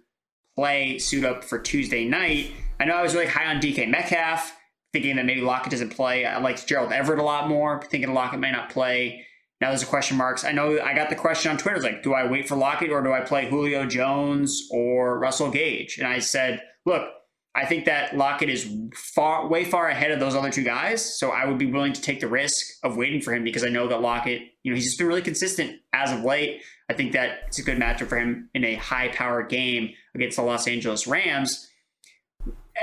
play 0.56 0.98
suit 0.98 1.24
up 1.24 1.44
for 1.44 1.58
Tuesday 1.58 2.06
night. 2.06 2.52
I 2.78 2.84
know 2.84 2.94
I 2.94 3.02
was 3.02 3.14
really 3.14 3.26
high 3.26 3.46
on 3.46 3.60
DK 3.60 3.88
Metcalf 3.88 4.54
thinking 4.92 5.16
that 5.16 5.26
maybe 5.26 5.40
Lockett 5.40 5.70
doesn't 5.70 5.90
play. 5.90 6.24
I 6.24 6.38
liked 6.38 6.66
Gerald 6.66 6.92
Everett 6.92 7.18
a 7.18 7.22
lot 7.22 7.48
more, 7.48 7.82
thinking 7.82 8.14
Lockett 8.14 8.40
may 8.40 8.50
not 8.50 8.70
play. 8.70 9.26
Now 9.60 9.68
there's 9.68 9.82
a 9.82 9.86
question 9.86 10.16
marks. 10.16 10.44
I 10.44 10.52
know 10.52 10.80
I 10.80 10.94
got 10.94 11.08
the 11.10 11.16
question 11.16 11.50
on 11.50 11.58
Twitter. 11.58 11.76
It's 11.76 11.84
like, 11.84 12.02
do 12.02 12.12
I 12.12 12.26
wait 12.26 12.48
for 12.48 12.56
Lockett 12.56 12.90
or 12.90 13.02
do 13.02 13.12
I 13.12 13.20
play 13.20 13.48
Julio 13.48 13.86
Jones 13.86 14.68
or 14.70 15.18
Russell 15.18 15.50
Gage? 15.50 15.98
And 15.98 16.06
I 16.06 16.18
said, 16.18 16.62
look, 16.84 17.10
I 17.54 17.64
think 17.64 17.86
that 17.86 18.16
Lockett 18.16 18.50
is 18.50 18.70
far, 18.94 19.48
way 19.48 19.64
far 19.64 19.88
ahead 19.88 20.10
of 20.10 20.20
those 20.20 20.34
other 20.34 20.50
two 20.50 20.62
guys. 20.62 21.18
So 21.18 21.30
I 21.30 21.46
would 21.46 21.56
be 21.56 21.66
willing 21.66 21.94
to 21.94 22.02
take 22.02 22.20
the 22.20 22.28
risk 22.28 22.66
of 22.82 22.98
waiting 22.98 23.22
for 23.22 23.34
him 23.34 23.44
because 23.44 23.64
I 23.64 23.68
know 23.68 23.88
that 23.88 24.02
Lockett, 24.02 24.42
you 24.62 24.70
know, 24.70 24.76
he's 24.76 24.84
just 24.84 24.98
been 24.98 25.06
really 25.06 25.22
consistent 25.22 25.80
as 25.94 26.12
of 26.12 26.22
late. 26.22 26.60
I 26.90 26.92
think 26.92 27.12
that 27.12 27.40
it's 27.48 27.58
a 27.58 27.62
good 27.62 27.78
matchup 27.78 28.08
for 28.08 28.18
him 28.18 28.50
in 28.54 28.62
a 28.62 28.74
high 28.74 29.08
power 29.08 29.42
game 29.42 29.90
against 30.14 30.36
the 30.36 30.42
Los 30.42 30.68
Angeles 30.68 31.06
Rams 31.06 31.66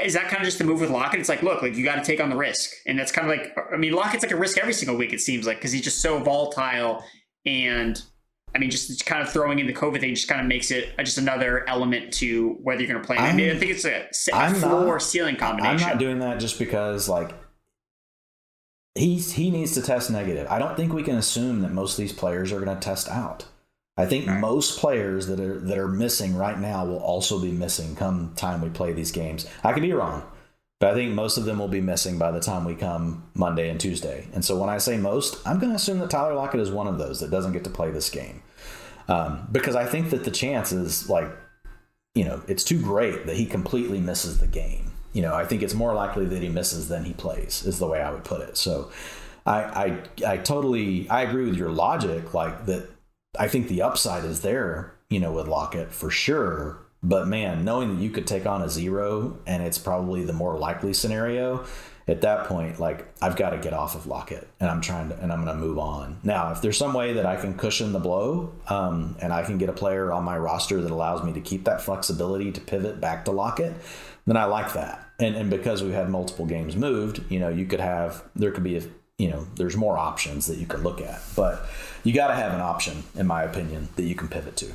is 0.04 0.14
that 0.14 0.24
kind 0.24 0.38
of 0.38 0.44
just 0.44 0.58
the 0.58 0.64
move 0.64 0.82
with 0.82 0.90
Lockett? 0.90 1.20
It's 1.20 1.30
like, 1.30 1.44
look, 1.44 1.62
like 1.62 1.76
you 1.76 1.84
got 1.84 1.96
to 1.96 2.04
take 2.04 2.20
on 2.20 2.30
the 2.30 2.36
risk, 2.36 2.72
and 2.88 2.98
that's 2.98 3.12
kind 3.12 3.30
of 3.30 3.38
like, 3.38 3.56
I 3.72 3.78
mean, 3.78 3.94
Lockett's 3.94 4.24
like 4.24 4.32
a 4.32 4.38
risk 4.38 4.58
every 4.58 4.74
single 4.74 4.98
week. 4.98 5.14
It 5.14 5.22
seems 5.22 5.46
like 5.46 5.58
because 5.58 5.72
he's 5.72 5.84
just 5.84 6.02
so 6.02 6.20
volatile, 6.20 7.04
and 7.46 8.02
I 8.56 8.60
mean, 8.60 8.70
just 8.70 9.06
kind 9.06 9.22
of 9.22 9.32
throwing 9.32 9.60
in 9.60 9.68
the 9.68 9.74
COVID 9.74 10.00
thing 10.00 10.14
just 10.16 10.28
kind 10.28 10.42
of 10.42 10.48
makes 10.48 10.72
it 10.72 10.94
uh, 10.98 11.04
just 11.04 11.18
another 11.18 11.68
element 11.68 12.14
to 12.16 12.58
whether 12.62 12.82
you're 12.82 12.92
going 12.92 13.02
to 13.02 13.06
play. 13.06 13.18
I, 13.18 13.34
mean, 13.34 13.50
I 13.50 13.58
think 13.58 13.72
it's 13.72 13.86
a, 13.86 14.08
a 14.34 14.54
floor 14.54 15.00
ceiling 15.00 15.36
combination. 15.36 15.88
I'm 15.88 15.94
not 15.94 16.00
doing 16.00 16.20
that 16.20 16.40
just 16.40 16.60
because 16.60 17.10
like 17.10 17.34
he's 18.96 19.34
he 19.34 19.50
needs 19.50 19.74
to 19.74 19.82
test 19.82 20.12
negative. 20.12 20.48
I 20.50 20.60
don't 20.60 20.76
think 20.76 20.94
we 20.94 21.04
can 21.04 21.16
assume 21.16 21.62
that 21.62 21.72
most 21.72 21.94
of 21.94 21.98
these 21.98 22.14
players 22.14 22.52
are 22.52 22.60
going 22.60 22.76
to 22.78 22.84
test 22.84 23.10
out. 23.10 23.46
I 23.96 24.06
think 24.06 24.28
right. 24.28 24.40
most 24.40 24.80
players 24.80 25.28
that 25.28 25.40
are 25.40 25.60
that 25.60 25.78
are 25.78 25.88
missing 25.88 26.36
right 26.36 26.60
now 26.60 26.86
will 26.86 26.98
also 26.98 27.40
be 27.40 27.52
missing 27.52 27.96
come 27.96 28.34
time 28.36 28.62
we 28.62 28.70
play 28.70 28.94
these 28.94 29.12
games. 29.12 29.48
I 29.64 29.74
could 29.74 29.84
be 29.84 29.94
wrong. 29.94 30.24
But 30.80 30.92
I 30.92 30.96
think 30.96 31.14
most 31.14 31.38
of 31.38 31.46
them 31.46 31.60
will 31.60 31.70
be 31.70 31.80
missing 31.80 32.18
by 32.18 32.32
the 32.32 32.42
time 32.42 32.66
we 32.66 32.76
come 32.76 33.24
Monday 33.36 33.70
and 33.70 33.80
Tuesday. 33.80 34.28
And 34.34 34.44
so 34.44 34.58
when 34.58 34.70
I 34.70 34.80
say 34.80 34.98
most, 34.98 35.38
I'm 35.48 35.58
going 35.58 35.70
to 35.70 35.78
assume 35.78 36.00
that 36.00 36.10
Tyler 36.10 36.34
Lockett 36.34 36.60
is 36.60 36.72
one 36.72 36.88
of 36.88 36.98
those 36.98 37.22
that 37.22 37.32
doesn't 37.32 37.54
get 37.54 37.64
to 37.64 37.70
play 37.70 37.90
this 37.90 38.10
game. 38.10 38.44
Um, 39.08 39.48
because 39.50 39.78
I 39.78 39.86
think 39.86 40.10
that 40.10 40.26
the 40.26 40.32
chance 40.32 40.74
is 40.74 41.10
like, 41.10 41.30
you 42.16 42.26
know, 42.26 42.42
it's 42.50 42.66
too 42.66 42.82
great 42.82 43.28
that 43.28 43.38
he 43.38 43.46
completely 43.46 44.02
misses 44.02 44.40
the 44.40 44.48
game. 44.48 44.92
You 45.14 45.22
know, 45.22 45.34
I 45.34 45.46
think 45.46 45.64
it's 45.64 45.74
more 45.74 45.94
likely 45.94 46.26
that 46.26 46.42
he 46.42 46.50
misses 46.50 46.90
than 46.90 47.06
he 47.06 47.14
plays, 47.14 47.66
is 47.66 47.80
the 47.80 47.88
way 47.88 48.02
I 48.02 48.12
would 48.12 48.26
put 48.26 48.42
it. 48.42 48.58
So 48.58 48.92
I, 49.46 49.62
I, 50.26 50.34
I 50.34 50.38
totally, 50.38 51.10
I 51.10 51.22
agree 51.22 51.46
with 51.46 51.56
your 51.56 51.70
logic, 51.70 52.34
like 52.34 52.66
that. 52.66 52.90
I 53.38 53.48
think 53.48 53.68
the 53.68 53.82
upside 53.82 54.26
is 54.26 54.42
there, 54.42 54.94
you 55.10 55.20
know, 55.20 55.32
with 55.32 55.48
Lockett 55.48 55.92
for 55.92 56.10
sure 56.10 56.84
but 57.04 57.28
man, 57.28 57.66
knowing 57.66 57.96
that 57.96 58.02
you 58.02 58.10
could 58.10 58.26
take 58.26 58.46
on 58.46 58.62
a 58.62 58.70
zero 58.70 59.38
and 59.46 59.62
it's 59.62 59.78
probably 59.78 60.24
the 60.24 60.34
more 60.34 60.58
likely 60.58 60.94
scenario, 60.94 61.66
at 62.08 62.22
that 62.22 62.48
point, 62.48 62.80
like 62.80 63.06
I've 63.22 63.36
got 63.36 63.52
to 63.52 63.58
get 63.58 63.74
off 63.74 63.96
of 63.96 64.08
Lockett 64.08 64.48
and 64.60 64.70
I'm 64.70 64.82
trying 64.82 65.10
to, 65.10 65.20
and 65.20 65.32
I'm 65.32 65.44
going 65.44 65.56
to 65.58 65.62
move 65.62 65.78
on. 65.78 66.20
Now, 66.24 66.52
if 66.52 66.62
there's 66.62 66.78
some 66.78 66.94
way 66.94 67.14
that 67.14 67.26
I 67.26 67.36
can 67.36 67.58
cushion 67.58 67.92
the 67.92 68.00
blow 68.00 68.54
um, 68.68 69.18
and 69.22 69.32
I 69.32 69.44
can 69.44 69.58
get 69.58 69.70
a 69.70 69.74
player 69.74 70.12
on 70.12 70.24
my 70.24 70.38
roster 70.38 70.82
that 70.82 70.92
allows 70.92 71.24
me 71.24 71.34
to 71.34 71.42
keep 71.42 71.66
that 71.66 71.82
flexibility 71.82 72.52
to 72.52 72.62
pivot 72.62 73.00
back 73.00 73.26
to 73.26 73.32
Lockett, 73.32 73.74
then 74.26 74.38
I 74.38 74.46
like 74.46 74.74
that. 74.74 75.06
And, 75.20 75.36
and 75.36 75.50
because 75.50 75.84
we've 75.84 75.94
had 75.94 76.10
multiple 76.10 76.46
games 76.46 76.76
moved, 76.76 77.24
you 77.30 77.40
know, 77.40 77.50
you 77.50 77.66
could 77.66 77.82
have, 77.82 78.24
there 78.36 78.52
could 78.52 78.64
be, 78.64 78.78
a, 78.78 78.82
you 79.18 79.30
know, 79.30 79.46
there's 79.56 79.78
more 79.78 79.98
options 79.98 80.48
that 80.48 80.58
you 80.58 80.66
could 80.66 80.82
look 80.82 81.00
at, 81.00 81.22
but 81.36 81.66
you 82.04 82.14
got 82.14 82.28
to 82.28 82.36
have 82.36 82.54
an 82.54 82.62
option, 82.62 83.04
in 83.16 83.28
my 83.28 83.44
opinion, 83.44 83.90
that 83.96 84.04
you 84.04 84.16
can 84.16 84.28
pivot 84.28 84.56
to 84.58 84.74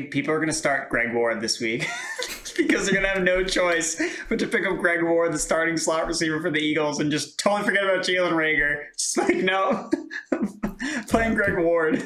people 0.00 0.32
are 0.32 0.38
going 0.38 0.48
to 0.48 0.54
start 0.54 0.88
Greg 0.88 1.12
Ward 1.12 1.40
this 1.40 1.60
week 1.60 1.86
because 2.56 2.86
they're 2.86 2.94
going 2.94 3.04
to 3.04 3.10
have 3.10 3.22
no 3.22 3.44
choice 3.44 4.00
but 4.28 4.38
to 4.38 4.46
pick 4.46 4.66
up 4.66 4.78
Greg 4.78 5.02
Ward, 5.02 5.32
the 5.32 5.38
starting 5.38 5.76
slot 5.76 6.06
receiver 6.06 6.40
for 6.40 6.50
the 6.50 6.58
Eagles, 6.58 6.98
and 7.00 7.10
just 7.10 7.38
totally 7.38 7.62
forget 7.64 7.84
about 7.84 8.04
Jalen 8.04 8.32
Reagor. 8.32 8.84
Just 8.98 9.18
like, 9.18 9.36
no, 9.36 9.90
playing 11.08 11.34
Greg 11.34 11.58
Ward. 11.58 12.02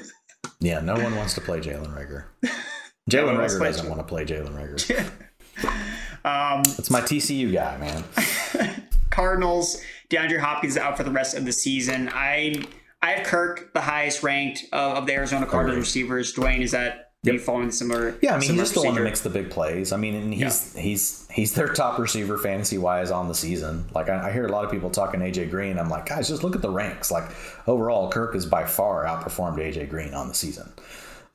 Yeah, 0.58 0.80
no 0.80 0.94
one 0.94 1.14
wants 1.14 1.34
to 1.34 1.40
play 1.40 1.60
Jalen 1.60 1.94
Reagor. 1.94 2.24
Jalen 3.10 3.36
Reagor 3.36 3.60
doesn't 3.60 3.88
want 3.88 4.00
to 4.00 4.04
play 4.04 4.24
Jalen 4.24 4.52
Reagor. 4.52 5.10
um, 6.24 6.62
it's 6.78 6.90
my 6.90 7.00
TCU 7.00 7.52
guy, 7.52 7.76
man. 7.76 8.04
Cardinals, 9.10 9.80
DeAndre 10.10 10.40
Hopkins 10.40 10.76
out 10.76 10.96
for 10.96 11.04
the 11.04 11.10
rest 11.12 11.36
of 11.36 11.44
the 11.44 11.52
season. 11.52 12.10
I 12.12 12.66
I 13.06 13.10
have 13.12 13.26
Kirk, 13.26 13.72
the 13.72 13.80
highest 13.80 14.24
ranked 14.24 14.64
of, 14.72 14.96
of 14.96 15.06
the 15.06 15.14
Arizona 15.14 15.46
Cardinals 15.46 15.78
receivers. 15.78 16.34
Dwain, 16.34 16.60
is 16.60 16.72
that 16.72 17.12
yep. 17.22 17.34
be 17.34 17.38
following 17.38 17.70
similar. 17.70 18.16
Yeah, 18.20 18.34
I 18.34 18.38
mean, 18.40 18.50
he's 18.50 18.58
just 18.58 18.74
the 18.74 18.82
one 18.82 18.96
that 18.96 19.04
makes 19.04 19.20
the 19.20 19.30
big 19.30 19.48
plays. 19.48 19.92
I 19.92 19.96
mean, 19.96 20.16
and 20.16 20.34
he's 20.34 20.74
yeah. 20.74 20.82
he's 20.82 21.28
he's 21.30 21.54
their 21.54 21.68
top 21.68 22.00
receiver 22.00 22.36
fantasy 22.36 22.78
wise 22.78 23.12
on 23.12 23.28
the 23.28 23.34
season. 23.34 23.88
Like 23.94 24.08
I, 24.08 24.28
I, 24.28 24.32
hear 24.32 24.44
a 24.44 24.50
lot 24.50 24.64
of 24.64 24.72
people 24.72 24.90
talking 24.90 25.20
AJ 25.20 25.50
Green. 25.50 25.78
I'm 25.78 25.88
like, 25.88 26.06
guys, 26.06 26.26
just 26.26 26.42
look 26.42 26.56
at 26.56 26.62
the 26.62 26.70
ranks. 26.70 27.12
Like 27.12 27.30
overall, 27.68 28.10
Kirk 28.10 28.34
is 28.34 28.44
by 28.44 28.64
far 28.64 29.04
outperformed 29.04 29.58
AJ 29.58 29.88
Green 29.88 30.12
on 30.12 30.26
the 30.26 30.34
season. 30.34 30.72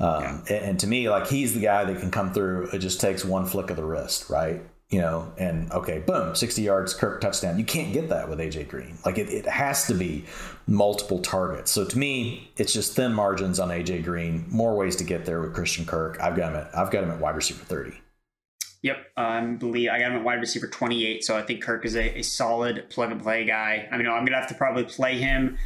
Um, 0.01 0.21
yeah. 0.21 0.29
and, 0.49 0.65
and 0.65 0.79
to 0.81 0.87
me, 0.87 1.09
like 1.09 1.27
he's 1.27 1.53
the 1.53 1.61
guy 1.61 1.85
that 1.85 2.01
can 2.01 2.11
come 2.11 2.33
through. 2.33 2.71
It 2.73 2.79
just 2.79 2.99
takes 2.99 3.23
one 3.23 3.45
flick 3.45 3.69
of 3.69 3.77
the 3.77 3.85
wrist, 3.85 4.29
right? 4.29 4.61
You 4.91 4.99
know, 4.99 5.31
and 5.37 5.71
okay, 5.71 5.99
boom, 5.99 6.35
60 6.35 6.61
yards, 6.61 6.93
Kirk 6.93 7.21
touchdown. 7.21 7.57
You 7.57 7.63
can't 7.63 7.93
get 7.93 8.09
that 8.09 8.29
with 8.29 8.39
AJ 8.39 8.67
Green. 8.67 8.97
Like 9.05 9.17
it, 9.17 9.29
it 9.29 9.45
has 9.45 9.87
to 9.87 9.93
be 9.93 10.25
multiple 10.67 11.19
targets. 11.19 11.71
So 11.71 11.85
to 11.85 11.97
me, 11.97 12.51
it's 12.57 12.73
just 12.73 12.93
thin 12.93 13.13
margins 13.13 13.57
on 13.57 13.69
AJ 13.69 14.03
Green. 14.03 14.45
More 14.49 14.75
ways 14.75 14.97
to 14.97 15.05
get 15.05 15.25
there 15.25 15.39
with 15.41 15.53
Christian 15.53 15.85
Kirk. 15.85 16.19
I've 16.19 16.35
got 16.35 16.51
him 16.51 16.57
at 16.57 16.77
I've 16.77 16.91
got 16.91 17.05
him 17.05 17.11
at 17.11 17.21
wide 17.21 17.37
receiver 17.37 17.63
30. 17.63 17.93
Yep, 18.83 18.97
I 19.15 19.37
um, 19.37 19.57
believe 19.57 19.89
I 19.91 19.99
got 19.99 20.11
him 20.11 20.17
at 20.17 20.23
wide 20.25 20.41
receiver 20.41 20.67
28. 20.67 21.23
So 21.23 21.37
I 21.37 21.43
think 21.43 21.63
Kirk 21.63 21.85
is 21.85 21.95
a, 21.95 22.19
a 22.19 22.21
solid 22.21 22.89
plug 22.89 23.11
and 23.11 23.21
play 23.21 23.45
guy. 23.45 23.87
I 23.89 23.97
mean, 23.97 24.07
I'm 24.07 24.25
gonna 24.25 24.39
have 24.39 24.49
to 24.49 24.55
probably 24.55 24.83
play 24.83 25.17
him 25.17 25.57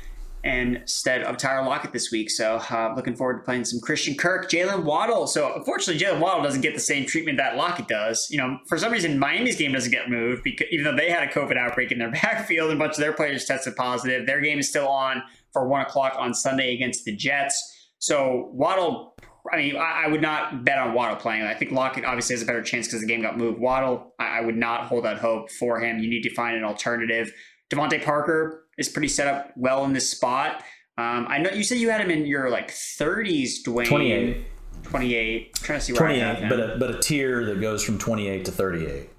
instead 0.45 1.23
of 1.23 1.37
Tyler 1.37 1.65
Lockett 1.65 1.91
this 1.91 2.11
week. 2.11 2.29
So 2.29 2.61
uh, 2.69 2.93
looking 2.95 3.15
forward 3.15 3.39
to 3.39 3.43
playing 3.43 3.65
some 3.65 3.79
Christian 3.79 4.15
Kirk, 4.15 4.49
Jaylen 4.49 4.83
Waddle. 4.83 5.25
So 5.25 5.51
unfortunately, 5.55 6.03
Jaylen 6.03 6.19
Waddle 6.19 6.43
doesn't 6.43 6.61
get 6.61 6.75
the 6.75 6.79
same 6.79 7.05
treatment 7.05 7.39
that 7.39 7.57
Lockett 7.57 7.87
does. 7.87 8.27
You 8.29 8.37
know, 8.37 8.59
for 8.67 8.77
some 8.77 8.91
reason, 8.91 9.17
Miami's 9.17 9.55
game 9.55 9.73
doesn't 9.73 9.91
get 9.91 10.07
moved 10.07 10.43
because 10.43 10.67
even 10.71 10.85
though 10.85 10.95
they 10.95 11.09
had 11.09 11.23
a 11.23 11.31
COVID 11.31 11.57
outbreak 11.57 11.91
in 11.91 11.97
their 11.97 12.11
backfield 12.23 12.69
and 12.69 12.79
a 12.79 12.83
bunch 12.83 12.93
of 12.93 12.99
their 12.99 13.13
players 13.13 13.45
tested 13.45 13.75
positive, 13.75 14.27
their 14.27 14.39
game 14.39 14.59
is 14.59 14.69
still 14.69 14.87
on 14.87 15.23
for 15.51 15.67
one 15.67 15.81
o'clock 15.81 16.13
on 16.17 16.33
Sunday 16.33 16.75
against 16.75 17.05
the 17.05 17.15
Jets. 17.15 17.89
So 17.97 18.49
Waddle. 18.53 19.15
I 19.53 19.57
mean, 19.57 19.75
I, 19.77 20.07
would 20.07 20.23
not 20.23 20.65
bet 20.65 20.79
on 20.79 20.95
Waddle 20.95 21.17
playing. 21.17 21.43
I 21.43 21.53
think 21.53 21.71
Lockett 21.71 22.03
obviously 22.03 22.33
has 22.33 22.41
a 22.41 22.47
better 22.47 22.63
chance 22.63 22.87
because 22.87 23.01
the 23.01 23.05
game 23.05 23.21
got 23.21 23.37
moved. 23.37 23.59
Waddle, 23.59 24.15
I, 24.17 24.41
would 24.41 24.57
not 24.57 24.87
hold 24.87 25.05
out 25.05 25.19
hope 25.19 25.51
for 25.51 25.79
him. 25.79 25.99
You 25.99 26.09
need 26.09 26.23
to 26.23 26.33
find 26.33 26.57
an 26.57 26.63
alternative. 26.63 27.31
DeVante 27.69 28.03
Parker, 28.03 28.64
is 28.77 28.89
pretty 28.89 29.07
set 29.07 29.27
up 29.27 29.51
well 29.55 29.85
in 29.85 29.93
this 29.93 30.09
spot. 30.09 30.63
Um, 30.97 31.27
I 31.27 31.39
know 31.39 31.49
you 31.49 31.63
said 31.63 31.77
you 31.77 31.89
had 31.89 32.01
him 32.01 32.09
in 32.09 32.25
your 32.25 32.49
like 32.49 32.69
30s, 32.69 33.63
Dwain. 33.63 33.85
28. 33.85 34.45
28. 34.83 35.45
I'm 35.45 35.63
trying 35.63 35.79
to 35.79 35.85
see 35.85 35.93
where 35.93 35.99
28, 35.99 36.49
but 36.49 36.59
a, 36.59 36.77
but 36.77 36.91
a 36.91 36.99
tier 36.99 37.45
that 37.45 37.59
goes 37.59 37.83
from 37.83 37.97
28 37.97 38.45
to 38.45 38.51
38. 38.51 39.09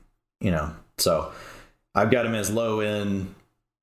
You 0.41 0.51
know, 0.51 0.75
so 0.99 1.33
I've 1.95 2.11
got 2.11 2.27
him 2.27 2.35
as 2.35 2.51
low 2.51 2.81
in, 2.81 3.35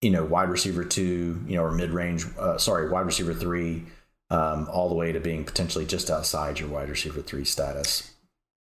you 0.02 0.12
know, 0.12 0.24
wide 0.24 0.50
receiver 0.50 0.84
two, 0.84 1.42
you 1.48 1.56
know, 1.56 1.64
or 1.64 1.72
mid 1.72 1.92
range. 1.92 2.26
Uh, 2.38 2.58
sorry, 2.58 2.90
wide 2.90 3.06
receiver 3.06 3.34
three, 3.34 3.84
um, 4.30 4.68
all 4.72 4.88
the 4.88 4.96
way 4.96 5.12
to 5.12 5.20
being 5.20 5.44
potentially 5.44 5.86
just 5.86 6.10
outside 6.10 6.60
your 6.60 6.70
wide 6.70 6.90
receiver 6.90 7.22
three 7.22 7.46
status. 7.46 8.13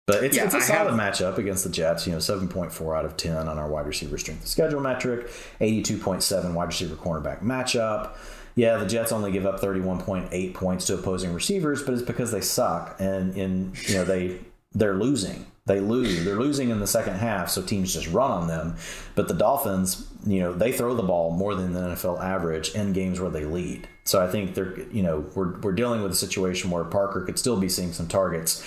But 0.07 0.23
it's, 0.23 0.37
yeah, 0.37 0.45
it's 0.45 0.55
a 0.55 0.59
I 0.59 0.61
solid 0.61 0.95
have... 0.95 1.15
matchup 1.15 1.39
against 1.39 1.65
the 1.65 1.71
Jets. 1.71 2.07
You 2.07 2.13
know, 2.13 2.19
7.4 2.19 2.97
out 2.97 3.05
of 3.05 3.17
10 3.17 3.49
on 3.49 3.59
our 3.59 3.69
wide 3.69 3.87
receiver 3.87 4.17
strength 4.19 4.43
of 4.43 4.49
schedule 4.49 4.81
metric, 4.81 5.27
82.7 5.61 6.55
wide 6.55 6.65
receiver 6.67 6.95
cornerback 6.95 7.43
matchup. 7.43 8.17
Yeah, 8.55 8.77
the 8.77 8.87
Jets 8.87 9.13
only 9.13 9.33
give 9.33 9.45
up 9.45 9.61
31.8 9.61 10.55
points 10.55 10.87
to 10.87 10.95
opposing 10.95 11.35
receivers, 11.35 11.83
but 11.83 11.93
it's 11.93 12.03
because 12.03 12.31
they 12.31 12.41
suck 12.41 12.97
and 12.99 13.37
in 13.37 13.73
you 13.87 13.97
know 13.97 14.05
they 14.05 14.39
they're 14.73 14.95
losing. 14.95 15.47
They 15.67 15.81
lose. 15.81 16.25
They're 16.25 16.39
losing 16.39 16.71
in 16.71 16.79
the 16.79 16.87
second 16.87 17.15
half, 17.15 17.49
so 17.51 17.61
teams 17.61 17.93
just 17.93 18.09
run 18.09 18.31
on 18.31 18.47
them. 18.47 18.77
But 19.17 19.27
the 19.27 19.35
Dolphins, 19.35 20.07
you 20.25 20.39
know, 20.39 20.53
they 20.53 20.71
throw 20.71 20.95
the 20.95 21.03
ball 21.03 21.33
more 21.33 21.57
than 21.57 21.73
the 21.73 21.81
NFL 21.81 22.23
average 22.23 22.71
in 22.71 22.93
games 22.93 23.21
where 23.21 23.31
they 23.31 23.45
lead. 23.45 23.89
So 24.05 24.25
I 24.25 24.31
think 24.31 24.55
they're, 24.55 24.79
you 24.93 25.03
know, 25.03 25.27
we're, 25.35 25.59
we're 25.59 25.73
dealing 25.73 26.03
with 26.03 26.13
a 26.13 26.17
situation 26.17 26.71
where 26.71 26.85
Parker 26.85 27.23
could 27.23 27.37
still 27.37 27.59
be 27.59 27.69
seeing 27.69 27.93
some 27.93 28.07
targets 28.07 28.65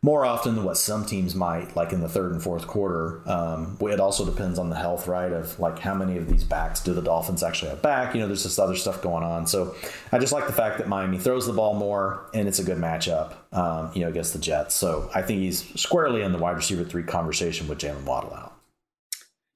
more 0.00 0.24
often 0.24 0.54
than 0.54 0.64
what 0.64 0.76
some 0.76 1.04
teams 1.04 1.34
might, 1.34 1.74
like 1.74 1.92
in 1.92 2.00
the 2.00 2.08
third 2.08 2.30
and 2.30 2.40
fourth 2.40 2.68
quarter. 2.68 3.20
Um, 3.28 3.76
it 3.80 3.98
also 3.98 4.24
depends 4.24 4.58
on 4.58 4.70
the 4.70 4.76
health, 4.76 5.08
right? 5.08 5.32
Of 5.32 5.58
like 5.58 5.80
how 5.80 5.94
many 5.94 6.16
of 6.16 6.28
these 6.28 6.44
backs 6.44 6.80
do 6.80 6.94
the 6.94 7.02
Dolphins 7.02 7.42
actually 7.42 7.70
have 7.70 7.82
back? 7.82 8.14
You 8.14 8.20
know, 8.20 8.28
there's 8.28 8.44
this 8.44 8.58
other 8.60 8.76
stuff 8.76 9.02
going 9.02 9.24
on. 9.24 9.46
So 9.46 9.74
I 10.12 10.18
just 10.18 10.32
like 10.32 10.46
the 10.46 10.52
fact 10.52 10.78
that 10.78 10.86
Miami 10.86 11.18
throws 11.18 11.46
the 11.46 11.52
ball 11.52 11.74
more 11.74 12.30
and 12.32 12.46
it's 12.46 12.60
a 12.60 12.64
good 12.64 12.78
matchup, 12.78 13.34
um, 13.52 13.90
you 13.92 14.02
know, 14.02 14.08
against 14.08 14.32
the 14.32 14.38
Jets. 14.38 14.76
So 14.76 15.10
I 15.14 15.22
think 15.22 15.40
he's 15.40 15.64
squarely 15.80 16.22
in 16.22 16.30
the 16.30 16.38
wide 16.38 16.56
receiver 16.56 16.84
three 16.84 17.02
conversation 17.02 17.66
with 17.66 17.78
Jaylen 17.78 18.04
Waddle 18.04 18.34
out. 18.34 18.54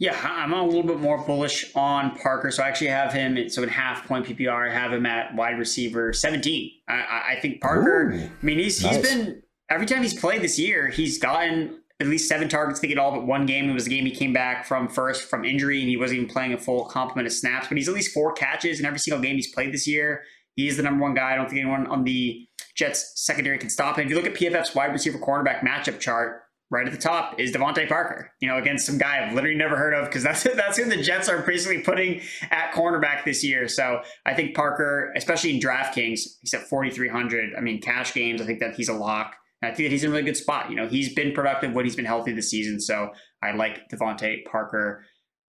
Yeah, 0.01 0.19
I'm 0.21 0.53
a 0.53 0.65
little 0.65 0.83
bit 0.83 0.99
more 0.99 1.25
bullish 1.25 1.71
on 1.77 2.17
Parker. 2.17 2.51
So 2.51 2.65
I 2.65 2.67
actually 2.67 2.89
have 2.89 3.13
him, 3.13 3.39
at, 3.39 3.53
so 3.53 3.63
in 3.63 3.69
half 3.69 4.09
point 4.09 4.27
PPR, 4.27 4.69
I 4.69 4.75
have 4.75 4.93
him 4.93 5.07
at 5.07 5.33
wide 5.37 5.57
receiver 5.61 6.13
17. 6.13 6.73
I, 6.89 7.35
I 7.35 7.39
think 7.41 7.61
Parker, 7.61 8.11
Ooh, 8.11 8.19
I 8.19 8.45
mean, 8.45 8.59
he's, 8.59 8.83
nice. 8.83 8.97
he's 8.97 9.09
been 9.09 9.42
every 9.73 9.87
time 9.87 10.03
he's 10.03 10.19
played 10.19 10.43
this 10.43 10.59
year, 10.59 10.89
he's 10.89 11.19
gotten 11.19 11.79
at 12.01 12.07
least 12.07 12.29
seven 12.29 12.49
targets. 12.49 12.81
Think 12.81 12.93
it 12.93 12.99
all 12.99 13.13
but 13.13 13.27
one 13.27 13.47
game. 13.47 13.71
It 13.71 13.73
was 13.73 13.85
the 13.85 13.91
game 13.91 14.05
he 14.05 14.13
came 14.13 14.33
back 14.33 14.67
from 14.67 14.89
first 14.89 15.25
from 15.25 15.45
injury, 15.45 15.81
and 15.81 15.89
he 15.89 15.97
wasn't 15.97 16.19
even 16.21 16.31
playing 16.31 16.53
a 16.53 16.59
full 16.59 16.85
complement 16.85 17.27
of 17.27 17.33
snaps. 17.33 17.69
But 17.69 17.79
he's 17.79 17.89
at 17.89 17.95
least 17.95 18.13
four 18.13 18.33
catches 18.33 18.81
in 18.81 18.87
every 18.87 18.99
single 18.99 19.23
game 19.23 19.37
he's 19.37 19.53
played 19.53 19.73
this 19.73 19.87
year. 19.87 20.23
He 20.55 20.69
is 20.69 20.77
the 20.77 20.83
number 20.83 21.03
one 21.03 21.15
guy. 21.15 21.33
I 21.33 21.37
don't 21.37 21.49
think 21.49 21.61
anyone 21.63 21.87
on 21.87 22.05
the 22.05 22.47
Jets 22.75 23.13
secondary 23.17 23.59
can 23.59 23.71
stop 23.71 23.99
him. 23.99 24.05
If 24.05 24.11
you 24.11 24.17
look 24.17 24.27
at 24.27 24.35
PFF's 24.35 24.75
wide 24.75 24.93
receiver 24.93 25.19
cornerback 25.19 25.61
matchup 25.61 25.99
chart, 26.01 26.43
right 26.71 26.87
at 26.87 26.93
the 26.93 26.99
top 26.99 27.39
is 27.39 27.53
DeVante 27.53 27.89
Parker. 27.89 28.31
You 28.41 28.49
know, 28.49 28.57
against 28.57 28.87
some 28.87 28.99
guy 28.99 29.25
I've 29.25 29.35
literally 29.35 29.57
never 29.57 29.77
heard 29.77 29.95
of 29.95 30.07
because 30.07 30.23
that's 30.23 30.43
that's 30.57 30.77
who 30.77 30.85
the 30.85 31.03
Jets 31.03 31.29
are 31.29 31.39
basically 31.39 31.83
putting 31.83 32.21
at 32.51 32.73
cornerback 32.73 33.25
this 33.25 33.45
year. 33.45 33.69
So 33.69 34.03
I 34.27 34.35
think 34.35 34.55
Parker, 34.55 35.13
especially 35.17 35.55
in 35.55 35.61
DraftKings, 35.61 36.21
he's 36.41 36.55
at 36.55 36.69
4,300. 36.69 37.55
I 37.57 37.61
mean, 37.61 37.81
cash 37.81 38.13
games, 38.13 38.43
I 38.43 38.45
think 38.45 38.61
that 38.61 38.75
he's 38.75 38.89
a 38.89 38.95
lock. 38.95 39.37
And 39.63 39.71
I 39.71 39.75
think 39.75 39.87
that 39.87 39.93
he's 39.93 40.05
in 40.05 40.11
a 40.11 40.13
really 40.13 40.25
good 40.25 40.37
spot. 40.37 40.69
You 40.69 40.77
know, 40.77 40.89
he's 40.89 41.15
been 41.15 41.33
productive 41.33 41.73
when 41.73 41.85
he's 41.85 41.97
been 41.97 42.05
healthy 42.05 42.33
this 42.33 42.51
season. 42.51 42.81
So 42.81 43.11
I 43.43 43.53
like 43.53 43.89
DeVante 43.89 44.45
Parker. 44.45 45.05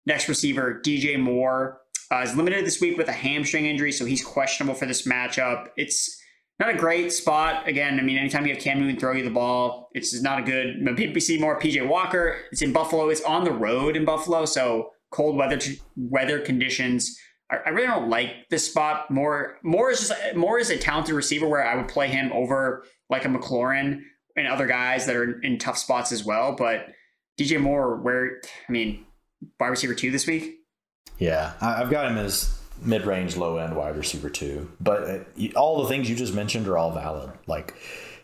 Next 0.06 0.30
receiver, 0.30 0.82
DJ 0.86 1.20
Moore, 1.20 1.80
uh, 2.12 2.22
is 2.22 2.36
limited 2.36 2.66
this 2.66 2.80
week 2.80 2.98
with 2.98 3.08
a 3.08 3.14
hamstring 3.14 3.66
injury, 3.66 3.92
so 3.92 4.06
he's 4.06 4.24
questionable 4.24 4.76
for 4.76 4.86
this 4.86 5.08
matchup. 5.08 5.68
It's 5.78 6.22
not 6.60 6.70
a 6.70 6.78
great 6.78 7.12
spot. 7.12 7.68
Again, 7.68 8.00
I 8.00 8.04
mean, 8.04 8.18
anytime 8.18 8.46
you 8.46 8.54
have 8.54 8.62
Cam 8.62 8.80
Newton 8.80 9.00
throw 9.00 9.14
you 9.14 9.24
the 9.24 9.30
ball, 9.30 9.90
it's 9.94 10.22
not 10.22 10.40
a 10.40 10.44
good. 10.44 10.96
People 10.96 11.20
see 11.22 11.40
more 11.40 11.60
PJ 11.60 11.88
Walker. 11.88 12.38
It's 12.52 12.62
in 12.62 12.72
Buffalo. 12.72 13.10
It's 13.10 13.24
on 13.24 13.44
the 13.44 13.52
road 13.52 13.96
in 13.96 14.06
Buffalo, 14.06 14.46
so 14.46 14.90
cold 15.12 15.38
weather 15.38 15.60
weather 15.96 16.40
conditions. 16.40 17.18
I, 17.50 17.58
I 17.66 17.70
really 17.70 17.88
don't 17.88 18.10
like 18.10 18.50
this 18.50 18.70
spot. 18.70 19.10
Moore, 19.12 19.58
Moore 19.64 19.92
is 19.92 20.08
just 20.08 20.36
Moore 20.36 20.60
is 20.60 20.70
a 20.70 20.78
talented 20.78 21.16
receiver 21.16 21.48
where 21.48 21.66
I 21.66 21.76
would 21.76 21.88
play 21.88 22.08
him 22.08 22.32
over 22.32 22.84
like 23.10 23.26
a 23.26 23.28
McLaurin 23.28 24.02
and 24.36 24.48
other 24.48 24.68
guys 24.68 25.06
that 25.06 25.16
are 25.16 25.40
in 25.42 25.58
tough 25.58 25.78
spots 25.78 26.12
as 26.12 26.24
well. 26.24 26.56
But 26.56 26.88
DJ 27.40 27.60
Moore, 27.60 27.98
where 27.98 28.42
I 28.68 28.72
mean, 28.72 29.06
wide 29.60 29.70
receiver 29.70 29.94
two 29.94 30.12
this 30.12 30.28
week. 30.28 30.56
Yeah, 31.20 31.54
I've 31.62 31.90
got 31.90 32.12
him 32.12 32.18
as 32.18 32.60
mid-range, 32.82 33.38
low-end 33.38 33.76
wide 33.76 33.96
receiver 33.96 34.30
two. 34.30 34.72
But 34.82 35.04
uh, 35.04 35.20
all 35.56 35.84
the 35.84 35.90
things 35.90 36.10
you 36.10 36.16
just 36.16 36.34
mentioned 36.34 36.68
are 36.68 36.78
all 36.78 36.92
valid. 36.92 37.32
Like 37.48 37.76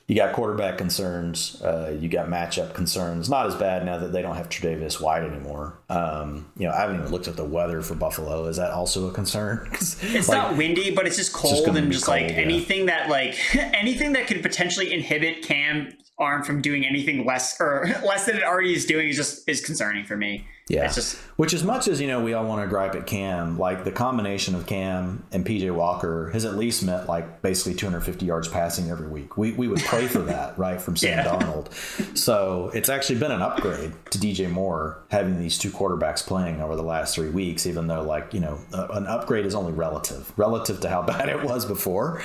you 0.10 0.16
got 0.16 0.34
quarterback 0.34 0.80
concerns, 0.80 1.62
uh, 1.62 1.96
you 2.00 2.10
got 2.10 2.30
matchup 2.30 2.74
concerns. 2.74 3.30
Not 3.30 3.46
as 3.46 3.54
bad 3.54 3.86
now 3.86 4.00
that 4.00 4.12
they 4.12 4.24
don't 4.24 4.36
have 4.36 4.50
Tre'Davious 4.50 5.00
White 5.00 5.22
anymore. 5.22 5.80
Um, 5.88 6.52
you 6.58 6.68
know, 6.68 6.74
I 6.74 6.78
haven't 6.82 7.02
even 7.02 7.12
looked 7.12 7.28
at 7.28 7.36
the 7.36 7.46
weather 7.46 7.84
for 7.84 7.94
Buffalo. 7.94 8.48
Is 8.48 8.58
that 8.58 8.72
also 8.72 9.08
a 9.08 9.12
concern? 9.14 9.70
it's 9.72 10.28
like, 10.28 10.36
not 10.36 10.58
windy, 10.58 10.96
but 10.96 11.06
it's 11.06 11.16
just 11.16 11.32
cold 11.32 11.54
it's 11.54 11.66
just 11.68 11.78
and 11.78 11.92
just 11.92 12.06
cold, 12.06 12.22
like 12.22 12.32
yeah. 12.32 12.38
anything 12.38 12.88
that 12.88 13.08
like 13.08 13.38
anything 13.56 14.14
that 14.14 14.26
could 14.26 14.42
potentially 14.42 14.92
inhibit 14.92 15.44
Cam 15.44 15.94
arm 16.18 16.44
from 16.44 16.60
doing 16.60 16.88
anything 16.88 17.24
less 17.24 17.62
or 17.62 17.86
less 18.04 18.26
than 18.26 18.36
it 18.36 18.44
already 18.44 18.74
is 18.74 18.88
doing 18.88 19.10
is 19.10 19.16
just 19.16 19.48
is 19.48 19.62
concerning 19.62 20.06
for 20.06 20.18
me. 20.18 20.48
Yeah. 20.70 20.88
Just 20.88 21.18
which 21.36 21.54
as 21.54 21.64
much 21.64 21.88
as 21.88 22.00
you 22.00 22.08
know 22.08 22.22
we 22.22 22.34
all 22.34 22.46
want 22.46 22.62
to 22.62 22.68
gripe 22.68 22.94
at 22.94 23.08
Cam, 23.08 23.58
like 23.58 23.86
the 23.86 23.92
combination 23.92 24.54
of 24.54 24.68
Cam 24.68 25.24
and 25.32 25.44
PJ 25.44 25.74
Walker 25.74 26.30
has 26.30 26.46
at 26.46 26.56
least 26.58 26.84
meant 26.84 27.10
like 27.10 27.42
basically 27.42 27.74
250 27.74 28.26
yards 28.26 28.48
passing 28.48 28.92
every 28.92 29.08
week. 29.08 29.36
We 29.36 29.54
we 29.54 29.68
would 29.68 29.80
pray 29.80 30.08
for 30.08 30.20
that, 30.20 30.60
right, 30.60 30.80
from 30.80 30.96
Sam 30.96 31.18
yeah. 31.18 31.26
Darnold. 31.26 31.74
So 32.16 32.70
it's 32.76 32.88
actually 32.88 33.20
been 33.20 33.32
an 33.32 33.42
upgrade 33.42 33.94
to 34.12 34.20
DJ 34.20 34.48
Moore 34.48 35.02
having 35.10 35.40
these 35.40 35.58
two 35.58 35.72
quarterbacks 35.72 36.24
playing 36.24 36.62
over 36.62 36.76
the 36.76 36.84
last 36.84 37.16
three 37.16 37.30
weeks, 37.32 37.66
even 37.66 37.88
though 37.88 38.04
like 38.04 38.36
you 38.36 38.40
know 38.40 38.60
an 38.72 39.08
upgrade 39.08 39.48
is 39.48 39.56
only 39.56 39.74
relative 39.74 40.32
relative 40.38 40.82
to 40.82 40.90
how 40.90 41.02
bad 41.10 41.30
it 41.30 41.44
was 41.44 41.66
before. 41.66 42.22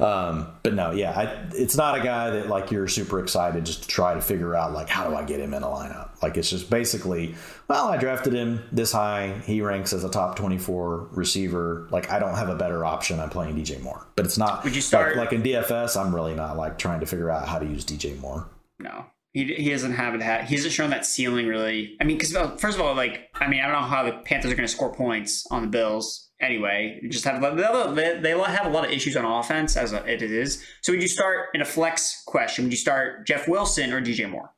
Um, 0.00 0.48
but 0.64 0.74
no, 0.74 0.90
yeah, 0.90 1.12
I, 1.12 1.46
it's 1.54 1.76
not 1.76 1.96
a 1.96 2.02
guy 2.02 2.30
that 2.30 2.48
like 2.48 2.72
you're 2.72 2.88
super 2.88 3.20
excited 3.20 3.64
just 3.64 3.82
to 3.82 3.88
try 3.88 4.14
to 4.14 4.20
figure 4.20 4.56
out 4.56 4.72
like 4.72 4.88
how 4.88 5.08
do 5.08 5.14
I 5.14 5.22
get 5.22 5.38
him 5.38 5.54
in 5.54 5.62
a 5.62 5.68
lineup. 5.68 6.20
Like 6.20 6.36
it's 6.36 6.50
just 6.50 6.70
basically 6.70 7.36
well, 7.68 7.83
I 7.88 7.96
drafted 7.96 8.32
him 8.32 8.62
this 8.72 8.92
high. 8.92 9.40
He 9.44 9.60
ranks 9.60 9.92
as 9.92 10.04
a 10.04 10.10
top 10.10 10.36
24 10.36 11.08
receiver. 11.12 11.88
Like, 11.90 12.10
I 12.10 12.18
don't 12.18 12.34
have 12.34 12.48
a 12.48 12.56
better 12.56 12.84
option. 12.84 13.20
I'm 13.20 13.30
playing 13.30 13.56
DJ 13.56 13.80
Moore. 13.80 14.06
But 14.16 14.26
it's 14.26 14.38
not. 14.38 14.64
Would 14.64 14.74
you 14.74 14.82
start? 14.82 15.16
Like, 15.16 15.32
like 15.32 15.32
in 15.32 15.42
DFS, 15.42 16.00
I'm 16.00 16.14
really 16.14 16.34
not 16.34 16.56
like 16.56 16.78
trying 16.78 17.00
to 17.00 17.06
figure 17.06 17.30
out 17.30 17.48
how 17.48 17.58
to 17.58 17.66
use 17.66 17.84
DJ 17.84 18.18
Moore. 18.20 18.48
No. 18.78 19.06
He, 19.32 19.52
he 19.54 19.70
doesn't 19.70 19.92
have 19.92 20.14
it. 20.14 20.22
He 20.46 20.54
hasn't 20.54 20.72
shown 20.72 20.90
that 20.90 21.04
ceiling 21.04 21.46
really. 21.46 21.96
I 22.00 22.04
mean, 22.04 22.18
because 22.18 22.32
first 22.60 22.78
of 22.78 22.80
all, 22.80 22.94
like 22.94 23.30
I 23.34 23.48
mean, 23.48 23.60
I 23.60 23.64
don't 23.64 23.82
know 23.82 23.88
how 23.88 24.04
the 24.04 24.12
Panthers 24.12 24.52
are 24.52 24.54
going 24.54 24.66
to 24.66 24.72
score 24.72 24.94
points 24.94 25.44
on 25.50 25.62
the 25.62 25.68
Bills 25.68 26.30
anyway. 26.40 27.00
just 27.10 27.24
have 27.24 27.40
they, 27.40 28.20
they 28.20 28.30
have 28.30 28.66
a 28.66 28.70
lot 28.70 28.84
of 28.84 28.92
issues 28.92 29.16
on 29.16 29.24
offense 29.24 29.76
as 29.76 29.92
it 29.92 30.22
is. 30.22 30.62
So 30.82 30.92
would 30.92 31.02
you 31.02 31.08
start 31.08 31.48
in 31.54 31.60
a 31.60 31.64
flex 31.64 32.22
question? 32.26 32.64
Would 32.64 32.72
you 32.72 32.78
start 32.78 33.26
Jeff 33.26 33.48
Wilson 33.48 33.92
or 33.92 34.00
DJ 34.00 34.30
Moore? 34.30 34.52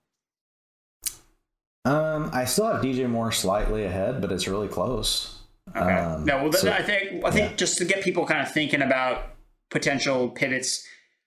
Um, 1.86 2.30
I 2.32 2.46
still 2.46 2.66
have 2.66 2.82
DJ 2.82 3.08
Moore 3.08 3.30
slightly 3.30 3.84
ahead, 3.84 4.20
but 4.20 4.32
it's 4.32 4.48
really 4.48 4.66
close. 4.66 5.38
Okay. 5.70 5.78
Um, 5.80 6.24
no, 6.24 6.42
well, 6.42 6.52
so, 6.52 6.72
I 6.72 6.82
think 6.82 7.24
I 7.24 7.30
think 7.30 7.50
yeah. 7.50 7.56
just 7.56 7.78
to 7.78 7.84
get 7.84 8.02
people 8.02 8.26
kind 8.26 8.40
of 8.40 8.52
thinking 8.52 8.82
about 8.82 9.36
potential 9.70 10.30
pivots, 10.30 10.84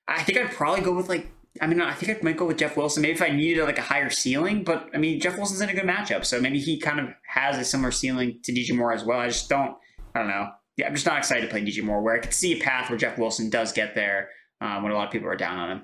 I 0.08 0.22
think 0.22 0.38
I'd 0.38 0.52
probably 0.52 0.82
go 0.82 0.94
with 0.94 1.08
like. 1.08 1.32
I 1.62 1.68
mean, 1.68 1.82
I 1.82 1.94
think 1.94 2.18
I 2.18 2.22
might 2.22 2.38
go 2.38 2.46
with 2.46 2.58
Jeff 2.58 2.78
Wilson. 2.78 3.02
Maybe 3.02 3.14
if 3.14 3.22
I 3.22 3.30
needed 3.30 3.64
like 3.64 3.80
a 3.80 3.82
higher 3.82 4.10
ceiling, 4.10 4.64
but 4.64 4.90
I 4.94 4.98
mean, 4.98 5.20
Jeff 5.20 5.36
Wilson's 5.36 5.62
in 5.62 5.70
a 5.70 5.74
good 5.74 5.84
matchup, 5.84 6.24
so 6.24 6.40
maybe 6.40 6.60
he 6.60 6.80
kind 6.80 7.00
of 7.00 7.08
has 7.28 7.58
a 7.58 7.64
similar 7.64 7.92
ceiling 7.92 8.40
to 8.44 8.52
DJ 8.52 8.78
Moore 8.78 8.94
as 8.94 9.04
well. 9.04 9.20
I 9.20 9.28
just 9.28 9.50
don't. 9.50 9.76
I 10.14 10.20
don't 10.20 10.28
know. 10.28 10.50
Yeah, 10.78 10.88
I'm 10.88 10.94
just 10.94 11.06
not 11.06 11.18
excited 11.18 11.42
to 11.42 11.48
play 11.48 11.62
DJ 11.62 11.84
Moore. 11.84 12.02
Where 12.02 12.16
I 12.16 12.20
could 12.20 12.34
see 12.34 12.60
a 12.60 12.64
path 12.64 12.90
where 12.90 13.00
Jeff 13.00 13.18
Wilson 13.18 13.50
does 13.50 13.72
get 13.72 13.96
there 13.96 14.30
um, 14.62 14.84
when 14.84 14.92
a 14.92 14.96
lot 14.96 15.08
of 15.08 15.12
people 15.12 15.30
are 15.30 15.38
down 15.38 15.58
on 15.58 15.72
him. 15.72 15.84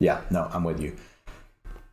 Yeah, 0.00 0.22
no, 0.30 0.48
I'm 0.52 0.64
with 0.64 0.80
you. 0.80 0.96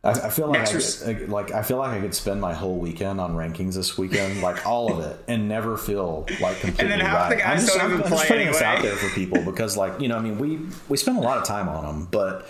I, 0.04 0.10
I 0.10 0.30
feel 0.30 0.48
like 0.48 0.68
I, 0.68 1.12
like 1.26 1.52
I 1.52 1.62
feel 1.62 1.78
like 1.78 1.92
I 1.92 2.00
could 2.00 2.14
spend 2.14 2.40
my 2.40 2.52
whole 2.52 2.76
weekend 2.76 3.20
on 3.20 3.34
rankings 3.34 3.74
this 3.74 3.96
weekend, 3.96 4.42
like 4.42 4.66
all 4.66 4.92
of 4.92 5.04
it, 5.04 5.18
and 5.28 5.48
never 5.48 5.78
feel 5.78 6.26
like 6.40 6.60
completely 6.60 6.92
and 6.92 6.92
then 6.92 7.00
half 7.00 7.30
right. 7.30 7.36
The 7.36 7.42
guys 7.42 7.46
I'm 7.46 7.58
just, 7.58 7.72
don't 7.72 7.80
I'm, 7.80 7.92
even 7.92 8.04
I'm 8.04 8.10
just 8.10 8.22
putting 8.22 8.36
anyway. 8.42 8.52
this 8.52 8.62
out 8.62 8.82
there 8.82 8.96
for 8.96 9.08
people 9.14 9.42
because, 9.42 9.76
like, 9.76 9.98
you 10.00 10.08
know, 10.08 10.16
I 10.16 10.20
mean, 10.20 10.38
we 10.38 10.60
we 10.88 10.98
spend 10.98 11.16
a 11.16 11.22
lot 11.22 11.38
of 11.38 11.44
time 11.44 11.68
on 11.70 11.84
them, 11.84 12.08
but 12.10 12.46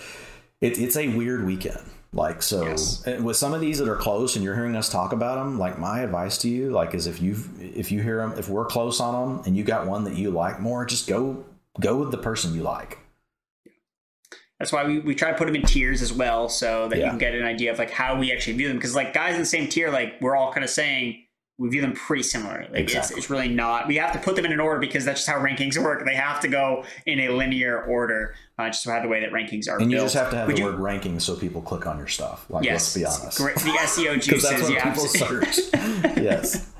it, 0.60 0.78
it's 0.78 0.96
a 0.96 1.08
weird 1.08 1.46
weekend. 1.46 1.80
Like 2.12 2.42
so, 2.42 2.64
yes. 2.64 3.04
with 3.20 3.36
some 3.36 3.54
of 3.54 3.60
these 3.60 3.78
that 3.78 3.88
are 3.88 3.96
close, 3.96 4.36
and 4.36 4.44
you're 4.44 4.54
hearing 4.54 4.76
us 4.76 4.88
talk 4.88 5.12
about 5.12 5.36
them, 5.36 5.58
like 5.58 5.80
my 5.80 6.00
advice 6.00 6.38
to 6.38 6.48
you, 6.48 6.70
like, 6.70 6.94
is 6.94 7.08
if 7.08 7.20
you 7.20 7.36
if 7.58 7.90
you 7.90 8.02
hear 8.02 8.18
them, 8.18 8.38
if 8.38 8.48
we're 8.48 8.66
close 8.66 9.00
on 9.00 9.36
them, 9.36 9.42
and 9.46 9.56
you 9.56 9.64
got 9.64 9.88
one 9.88 10.04
that 10.04 10.16
you 10.16 10.30
like 10.30 10.60
more, 10.60 10.84
just 10.84 11.08
go 11.08 11.44
go 11.80 11.96
with 11.96 12.12
the 12.12 12.18
person 12.18 12.54
you 12.54 12.62
like. 12.62 12.98
That's 14.58 14.72
why 14.72 14.84
we, 14.84 15.00
we 15.00 15.14
try 15.14 15.30
to 15.30 15.36
put 15.36 15.46
them 15.46 15.56
in 15.56 15.62
tiers 15.62 16.00
as 16.00 16.12
well, 16.12 16.48
so 16.48 16.88
that 16.88 16.98
yeah. 16.98 17.04
you 17.04 17.10
can 17.10 17.18
get 17.18 17.34
an 17.34 17.44
idea 17.44 17.72
of 17.72 17.78
like 17.78 17.90
how 17.90 18.18
we 18.18 18.32
actually 18.32 18.56
view 18.56 18.68
them. 18.68 18.76
Because 18.76 18.94
like 18.94 19.12
guys 19.12 19.34
in 19.34 19.40
the 19.40 19.46
same 19.46 19.68
tier, 19.68 19.90
like 19.90 20.14
we're 20.20 20.36
all 20.36 20.52
kind 20.52 20.64
of 20.64 20.70
saying 20.70 21.24
we 21.56 21.68
view 21.68 21.80
them 21.80 21.92
pretty 21.92 22.22
similar. 22.22 22.66
Like 22.70 22.80
exactly. 22.80 22.98
it's, 22.98 23.10
it's 23.24 23.30
really 23.30 23.48
not. 23.48 23.86
We 23.86 23.96
have 23.96 24.12
to 24.12 24.18
put 24.18 24.34
them 24.34 24.44
in 24.44 24.52
an 24.52 24.60
order 24.60 24.80
because 24.80 25.04
that's 25.04 25.20
just 25.20 25.28
how 25.28 25.40
rankings 25.40 25.78
work. 25.82 26.04
They 26.04 26.14
have 26.14 26.40
to 26.40 26.48
go 26.48 26.84
in 27.06 27.20
a 27.20 27.28
linear 27.28 27.82
order, 27.84 28.34
uh, 28.58 28.66
just 28.66 28.86
how 28.86 29.00
the 29.00 29.08
way 29.08 29.20
that 29.20 29.30
rankings 29.30 29.68
are. 29.68 29.78
And 29.78 29.90
you 29.90 29.98
just 29.98 30.14
have 30.14 30.30
to 30.30 30.36
have 30.36 30.46
Would 30.48 30.56
the 30.56 30.62
you, 30.62 30.66
word 30.66 30.78
rankings 30.78 31.22
so 31.22 31.36
people 31.36 31.62
click 31.62 31.86
on 31.86 31.98
your 31.98 32.08
stuff. 32.08 32.46
Like 32.48 32.64
yes, 32.64 32.96
let's 32.96 33.18
be 33.18 33.22
honest. 33.22 33.38
Great. 33.38 33.56
The 33.56 33.60
SEO 33.82 34.20
juices. 34.20 34.50
that's 34.50 34.62
what 34.62 34.82
people 34.82 35.06
search. 35.06 35.58
yes. 36.16 36.70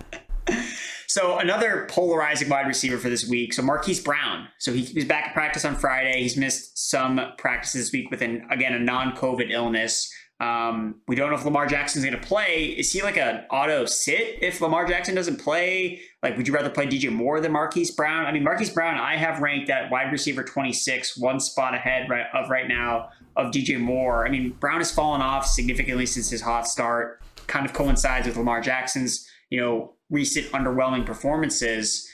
So 1.14 1.38
another 1.38 1.86
polarizing 1.88 2.48
wide 2.48 2.66
receiver 2.66 2.98
for 2.98 3.08
this 3.08 3.28
week. 3.28 3.52
So 3.52 3.62
Marquise 3.62 4.00
Brown. 4.00 4.48
So 4.58 4.72
he, 4.72 4.82
he's 4.82 5.04
back 5.04 5.26
at 5.28 5.32
practice 5.32 5.64
on 5.64 5.76
Friday. 5.76 6.20
He's 6.20 6.36
missed 6.36 6.90
some 6.90 7.20
practice 7.38 7.72
this 7.72 7.92
week 7.92 8.10
with 8.10 8.20
an 8.20 8.44
again 8.50 8.74
a 8.74 8.80
non-COVID 8.80 9.48
illness. 9.48 10.12
Um, 10.40 11.02
we 11.06 11.14
don't 11.14 11.30
know 11.30 11.36
if 11.36 11.44
Lamar 11.44 11.68
Jackson's 11.68 12.04
going 12.04 12.20
to 12.20 12.26
play. 12.26 12.64
Is 12.64 12.90
he 12.90 13.00
like 13.00 13.16
an 13.16 13.44
auto 13.48 13.84
sit 13.84 14.42
if 14.42 14.60
Lamar 14.60 14.86
Jackson 14.86 15.14
doesn't 15.14 15.38
play? 15.38 16.00
Like, 16.20 16.36
would 16.36 16.48
you 16.48 16.52
rather 16.52 16.68
play 16.68 16.88
DJ 16.88 17.12
Moore 17.12 17.38
than 17.40 17.52
Marquise 17.52 17.92
Brown? 17.92 18.26
I 18.26 18.32
mean, 18.32 18.42
Marquise 18.42 18.70
Brown, 18.70 18.98
I 18.98 19.16
have 19.16 19.38
ranked 19.38 19.70
at 19.70 19.92
wide 19.92 20.10
receiver 20.10 20.42
26, 20.42 21.16
one 21.18 21.38
spot 21.38 21.76
ahead 21.76 22.10
right, 22.10 22.26
of 22.34 22.50
right 22.50 22.66
now 22.66 23.10
of 23.36 23.52
DJ 23.52 23.78
Moore. 23.78 24.26
I 24.26 24.30
mean, 24.30 24.50
Brown 24.58 24.78
has 24.78 24.90
fallen 24.90 25.22
off 25.22 25.46
significantly 25.46 26.06
since 26.06 26.28
his 26.28 26.40
hot 26.40 26.66
start. 26.66 27.22
Kind 27.46 27.66
of 27.66 27.72
coincides 27.72 28.26
with 28.26 28.36
Lamar 28.36 28.60
Jackson's, 28.60 29.30
you 29.50 29.60
know, 29.60 29.93
recent 30.10 30.46
underwhelming 30.52 31.06
performances. 31.06 32.08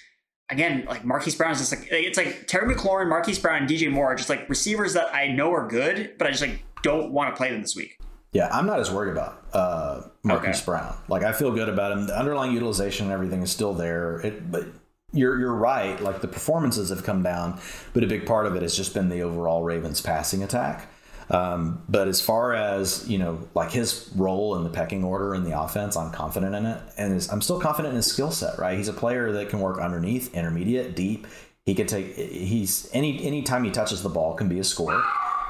Again, 0.49 0.85
like 0.89 1.05
Marquise 1.05 1.35
Brown 1.35 1.53
is 1.53 1.59
just 1.59 1.73
like 1.73 1.89
it's 1.91 2.19
like 2.19 2.47
Terry 2.47 2.75
McLaurin, 2.75 3.09
Marquise 3.09 3.39
Brown, 3.39 3.63
and 3.63 3.69
DJ 3.69 3.91
Moore 3.91 4.13
are 4.13 4.15
just 4.17 4.29
like 4.29 4.49
receivers 4.49 4.95
that 4.95 5.15
I 5.15 5.29
know 5.29 5.53
are 5.53 5.69
good, 5.69 6.15
but 6.19 6.27
I 6.27 6.31
just 6.31 6.43
like 6.43 6.65
don't 6.83 7.13
want 7.13 7.33
to 7.33 7.37
play 7.37 7.51
them 7.51 7.63
this 7.63 7.77
week. 7.77 7.99
Yeah, 8.33 8.49
I'm 8.53 8.67
not 8.67 8.79
as 8.79 8.91
worried 8.91 9.11
about 9.11 9.45
uh, 9.53 10.03
Marquise 10.23 10.57
okay. 10.57 10.65
Brown. 10.65 10.97
Like 11.09 11.23
I 11.23 11.33
feel 11.33 11.53
good 11.53 11.69
about 11.69 11.93
him. 11.93 12.07
The 12.07 12.19
underlying 12.19 12.53
utilization 12.53 13.07
and 13.07 13.13
everything 13.13 13.43
is 13.43 13.51
still 13.51 13.75
there. 13.75 14.21
It, 14.21 14.51
but 14.51 14.67
you're 15.13 15.39
you're 15.39 15.55
right. 15.55 16.01
Like 16.01 16.21
the 16.21 16.29
performances 16.29 16.91
have 16.91 17.05
come 17.05 17.23
down, 17.23 17.61
but 17.93 18.05
a 18.05 18.07
big 18.07 18.27
part 18.27 18.47
of 18.47 18.57
it 18.57 18.63
has 18.63 18.77
just 18.77 18.95
been 18.95 19.09
the 19.09 19.23
overall 19.23 19.63
Ravens 19.63 20.01
passing 20.01 20.43
attack. 20.43 20.90
Um, 21.31 21.83
but 21.89 22.09
as 22.09 22.21
far 22.21 22.55
as 22.55 23.09
you 23.09 23.19
know, 23.19 23.49
like 23.55 23.71
his 23.71 24.11
role 24.17 24.57
in 24.57 24.65
the 24.65 24.71
pecking 24.71 25.05
order 25.05 25.35
in 25.35 25.45
the 25.45 25.61
offense, 25.61 25.97
I'm 25.97 26.11
confident 26.11 26.55
in 26.55 26.67
it, 26.67 26.81
and 26.97 27.29
I'm 27.31 27.41
still 27.41 27.61
confident 27.61 27.93
in 27.93 27.97
his 27.97 28.07
skill 28.07 28.31
set. 28.31 28.59
Right, 28.59 28.77
he's 28.77 28.89
a 28.89 28.93
player 28.93 29.33
that 29.33 29.49
can 29.49 29.61
work 29.61 29.79
underneath, 29.79 30.35
intermediate, 30.35 30.97
deep. 30.97 31.27
He 31.67 31.75
could 31.75 31.89
take. 31.89 32.17
He's 32.17 32.91
any 32.93 33.25
any 33.25 33.43
time 33.43 33.65
he 33.65 33.71
touches 33.71 34.03
the 34.03 34.09
ball 34.09 34.35
can 34.35 34.49
be 34.49 34.59
a 34.59 34.65
score. 34.65 35.03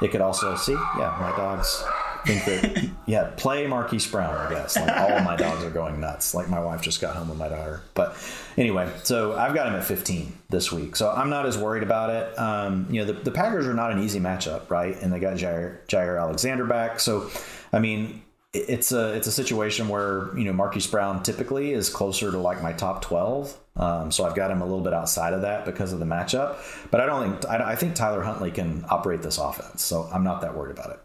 It 0.03 0.11
could 0.11 0.21
also 0.21 0.55
see. 0.57 0.73
Yeah, 0.73 1.17
my 1.21 1.35
dogs 1.37 1.85
think 2.25 2.45
that 2.45 2.91
yeah, 3.07 3.31
play 3.37 3.67
Marquise 3.67 4.07
Brown. 4.07 4.35
I 4.35 4.51
guess 4.51 4.77
like 4.77 4.97
all 4.97 5.21
my 5.21 5.37
dogs 5.37 5.65
are 5.65 5.71
going 5.71 6.01
nuts. 6.01 6.35
Like 6.35 6.49
my 6.49 6.61
wife 6.61 6.83
just 6.83 7.01
got 7.01 7.17
home 7.17 7.29
with 7.29 7.39
my 7.39 7.49
daughter. 7.49 7.83
But 7.95 8.17
anyway, 8.57 8.93
so 9.03 9.37
I've 9.37 9.55
got 9.55 9.67
him 9.67 9.75
at 9.75 9.85
15 9.85 10.33
this 10.49 10.73
week, 10.73 10.97
so 10.97 11.11
I'm 11.11 11.31
not 11.31 11.47
as 11.47 11.59
worried 11.59 11.83
about 11.83 12.11
it. 12.11 12.39
Um, 12.39 12.87
you 12.91 13.01
know, 13.01 13.13
the, 13.13 13.15
the 13.15 13.31
Packers 13.31 13.67
are 13.67 13.75
not 13.75 13.93
an 13.93 14.03
easy 14.03 14.21
matchup, 14.21 14.71
right? 14.71 14.97
And 15.01 15.13
they 15.13 15.21
got 15.21 15.35
Jair, 15.37 15.79
Jaire 15.87 16.21
Alexander 16.21 16.65
back, 16.65 17.01
so 17.01 17.31
I 17.73 17.79
mean. 17.79 18.23
It's 18.53 18.91
a 18.91 19.13
it's 19.13 19.29
a 19.29 19.31
situation 19.31 19.89
where 19.89 20.37
you 20.37 20.43
know 20.43 20.53
Marquise 20.53 20.89
Brown 20.89 21.23
typically 21.23 21.73
is 21.73 21.89
closer 21.89 22.33
to 22.33 22.39
like 22.39 22.61
my 22.65 22.73
top 22.73 23.01
twelve, 23.01 23.57
um, 23.77 24.11
so 24.11 24.25
I've 24.25 24.35
got 24.35 24.51
him 24.51 24.61
a 24.61 24.65
little 24.65 24.81
bit 24.81 24.93
outside 24.93 25.35
of 25.35 25.43
that 25.43 25.65
because 25.65 25.93
of 25.93 26.01
the 26.01 26.05
matchup. 26.05 26.57
But 26.91 27.01
I 27.01 27.07
don't 27.07 27.39
think 27.39 27.49
I, 27.49 27.71
I 27.71 27.77
think 27.77 27.95
Tyler 27.95 28.23
Huntley 28.23 28.51
can 28.51 28.85
operate 28.91 29.23
this 29.23 29.39
offense, 29.39 29.85
so 29.85 30.09
I'm 30.13 30.25
not 30.25 30.41
that 30.41 30.57
worried 30.57 30.77
about 30.77 30.91
it. 30.91 30.99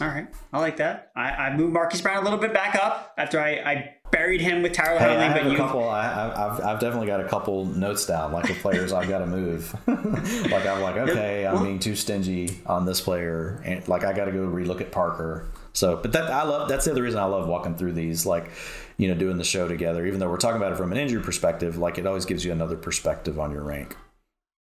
All 0.00 0.06
right, 0.08 0.28
I 0.52 0.60
like 0.60 0.76
that. 0.76 1.10
I, 1.16 1.30
I 1.30 1.56
moved 1.56 1.72
Marquise 1.72 2.02
Brown 2.02 2.18
a 2.18 2.22
little 2.22 2.38
bit 2.38 2.54
back 2.54 2.76
up 2.76 3.14
after 3.18 3.40
I, 3.40 3.50
I 3.56 3.94
buried 4.12 4.40
him 4.40 4.62
with 4.62 4.72
Tyler 4.72 4.98
Hey, 4.98 5.06
Huntley. 5.06 5.24
I 5.24 5.28
have 5.28 5.34
but 5.42 5.46
a 5.46 5.50
you, 5.50 5.56
couple. 5.56 5.88
I, 5.88 6.06
I- 6.06 6.46
I've, 6.54 6.60
I've 6.64 6.80
definitely 6.80 7.08
got 7.08 7.20
a 7.20 7.28
couple 7.28 7.64
notes 7.64 8.06
down, 8.06 8.32
like 8.32 8.46
the 8.46 8.54
players 8.54 8.92
I've 8.92 9.08
got 9.08 9.18
to 9.18 9.26
move. 9.26 9.74
like 9.88 10.66
I'm 10.66 10.80
like, 10.82 10.96
okay, 10.96 11.46
I'm 11.46 11.62
being 11.64 11.78
too 11.80 11.96
stingy 11.96 12.60
on 12.66 12.86
this 12.86 13.00
player, 13.00 13.60
and 13.64 13.86
like 13.88 14.04
I 14.04 14.12
got 14.12 14.26
to 14.26 14.32
go 14.32 14.46
relook 14.46 14.80
at 14.80 14.92
Parker. 14.92 15.48
So, 15.72 15.96
but 15.96 16.12
that 16.12 16.30
I 16.30 16.44
love. 16.44 16.68
That's 16.68 16.84
the 16.84 16.92
other 16.92 17.02
reason 17.02 17.18
I 17.20 17.24
love 17.24 17.48
walking 17.48 17.74
through 17.76 17.92
these, 17.92 18.24
like, 18.24 18.50
you 18.98 19.08
know, 19.08 19.14
doing 19.14 19.36
the 19.36 19.44
show 19.44 19.66
together. 19.68 20.06
Even 20.06 20.20
though 20.20 20.28
we're 20.30 20.36
talking 20.36 20.56
about 20.56 20.72
it 20.72 20.76
from 20.76 20.92
an 20.92 20.98
injury 20.98 21.22
perspective, 21.22 21.76
like 21.76 21.98
it 21.98 22.06
always 22.06 22.24
gives 22.24 22.44
you 22.44 22.52
another 22.52 22.76
perspective 22.76 23.38
on 23.38 23.50
your 23.52 23.62
rank. 23.64 23.96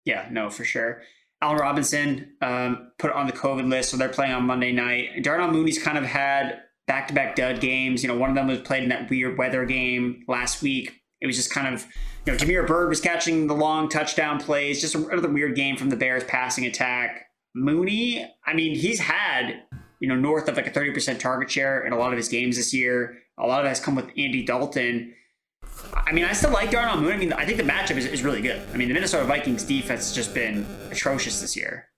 Yeah, 0.05 0.27
no, 0.31 0.49
for 0.49 0.63
sure. 0.63 1.01
Allen 1.45 1.57
Robinson 1.59 2.35
um, 2.41 2.91
put 2.97 3.11
on 3.11 3.27
the 3.27 3.33
COVID 3.33 3.69
list, 3.69 3.91
so 3.91 3.97
they're 3.97 4.09
playing 4.09 4.33
on 4.33 4.45
Monday 4.45 4.71
night. 4.71 5.21
Darnell 5.21 5.51
Mooney's 5.51 5.77
kind 5.77 5.95
of 5.95 6.03
had 6.03 6.59
back-to-back 6.87 7.35
dud 7.35 7.61
games. 7.61 8.01
You 8.01 8.07
know, 8.07 8.17
one 8.17 8.29
of 8.31 8.35
them 8.35 8.47
was 8.47 8.61
played 8.61 8.81
in 8.81 8.89
that 8.89 9.11
weird 9.11 9.37
weather 9.37 9.63
game 9.63 10.23
last 10.27 10.63
week. 10.63 11.03
It 11.21 11.27
was 11.27 11.35
just 11.35 11.51
kind 11.51 11.71
of, 11.71 11.85
you 12.25 12.33
know, 12.33 12.37
Damiere 12.39 12.65
Byrd 12.65 12.89
was 12.89 12.99
catching 12.99 13.45
the 13.45 13.53
long 13.53 13.89
touchdown 13.89 14.39
plays. 14.39 14.81
Just 14.81 14.95
another 14.95 15.29
weird 15.29 15.55
game 15.55 15.77
from 15.77 15.89
the 15.89 15.95
Bears 15.95 16.23
passing 16.23 16.65
attack. 16.65 17.27
Mooney, 17.53 18.27
I 18.45 18.53
mean, 18.53 18.75
he's 18.75 18.99
had 18.99 19.61
you 19.99 20.09
know 20.09 20.15
north 20.15 20.47
of 20.47 20.57
like 20.57 20.67
a 20.67 20.71
thirty 20.71 20.91
percent 20.91 21.21
target 21.21 21.49
share 21.49 21.85
in 21.85 21.93
a 21.93 21.97
lot 21.97 22.11
of 22.11 22.17
his 22.17 22.27
games 22.27 22.57
this 22.57 22.73
year. 22.73 23.17
A 23.37 23.45
lot 23.45 23.59
of 23.59 23.65
that 23.65 23.69
has 23.69 23.79
come 23.79 23.95
with 23.95 24.09
Andy 24.17 24.43
Dalton. 24.43 25.13
I 25.93 26.11
mean, 26.11 26.25
I 26.25 26.33
still 26.33 26.51
like 26.51 26.71
Darnell 26.71 26.97
Mooney. 26.97 27.13
I 27.13 27.17
mean, 27.17 27.33
I 27.33 27.45
think 27.45 27.57
the 27.57 27.63
matchup 27.63 27.97
is, 27.97 28.05
is 28.05 28.23
really 28.23 28.41
good. 28.41 28.61
I 28.73 28.77
mean, 28.77 28.87
the 28.87 28.93
Minnesota 28.93 29.25
Vikings 29.25 29.63
defense 29.63 30.07
has 30.07 30.15
just 30.15 30.33
been 30.33 30.65
atrocious 30.91 31.41
this 31.41 31.55
year. 31.55 31.89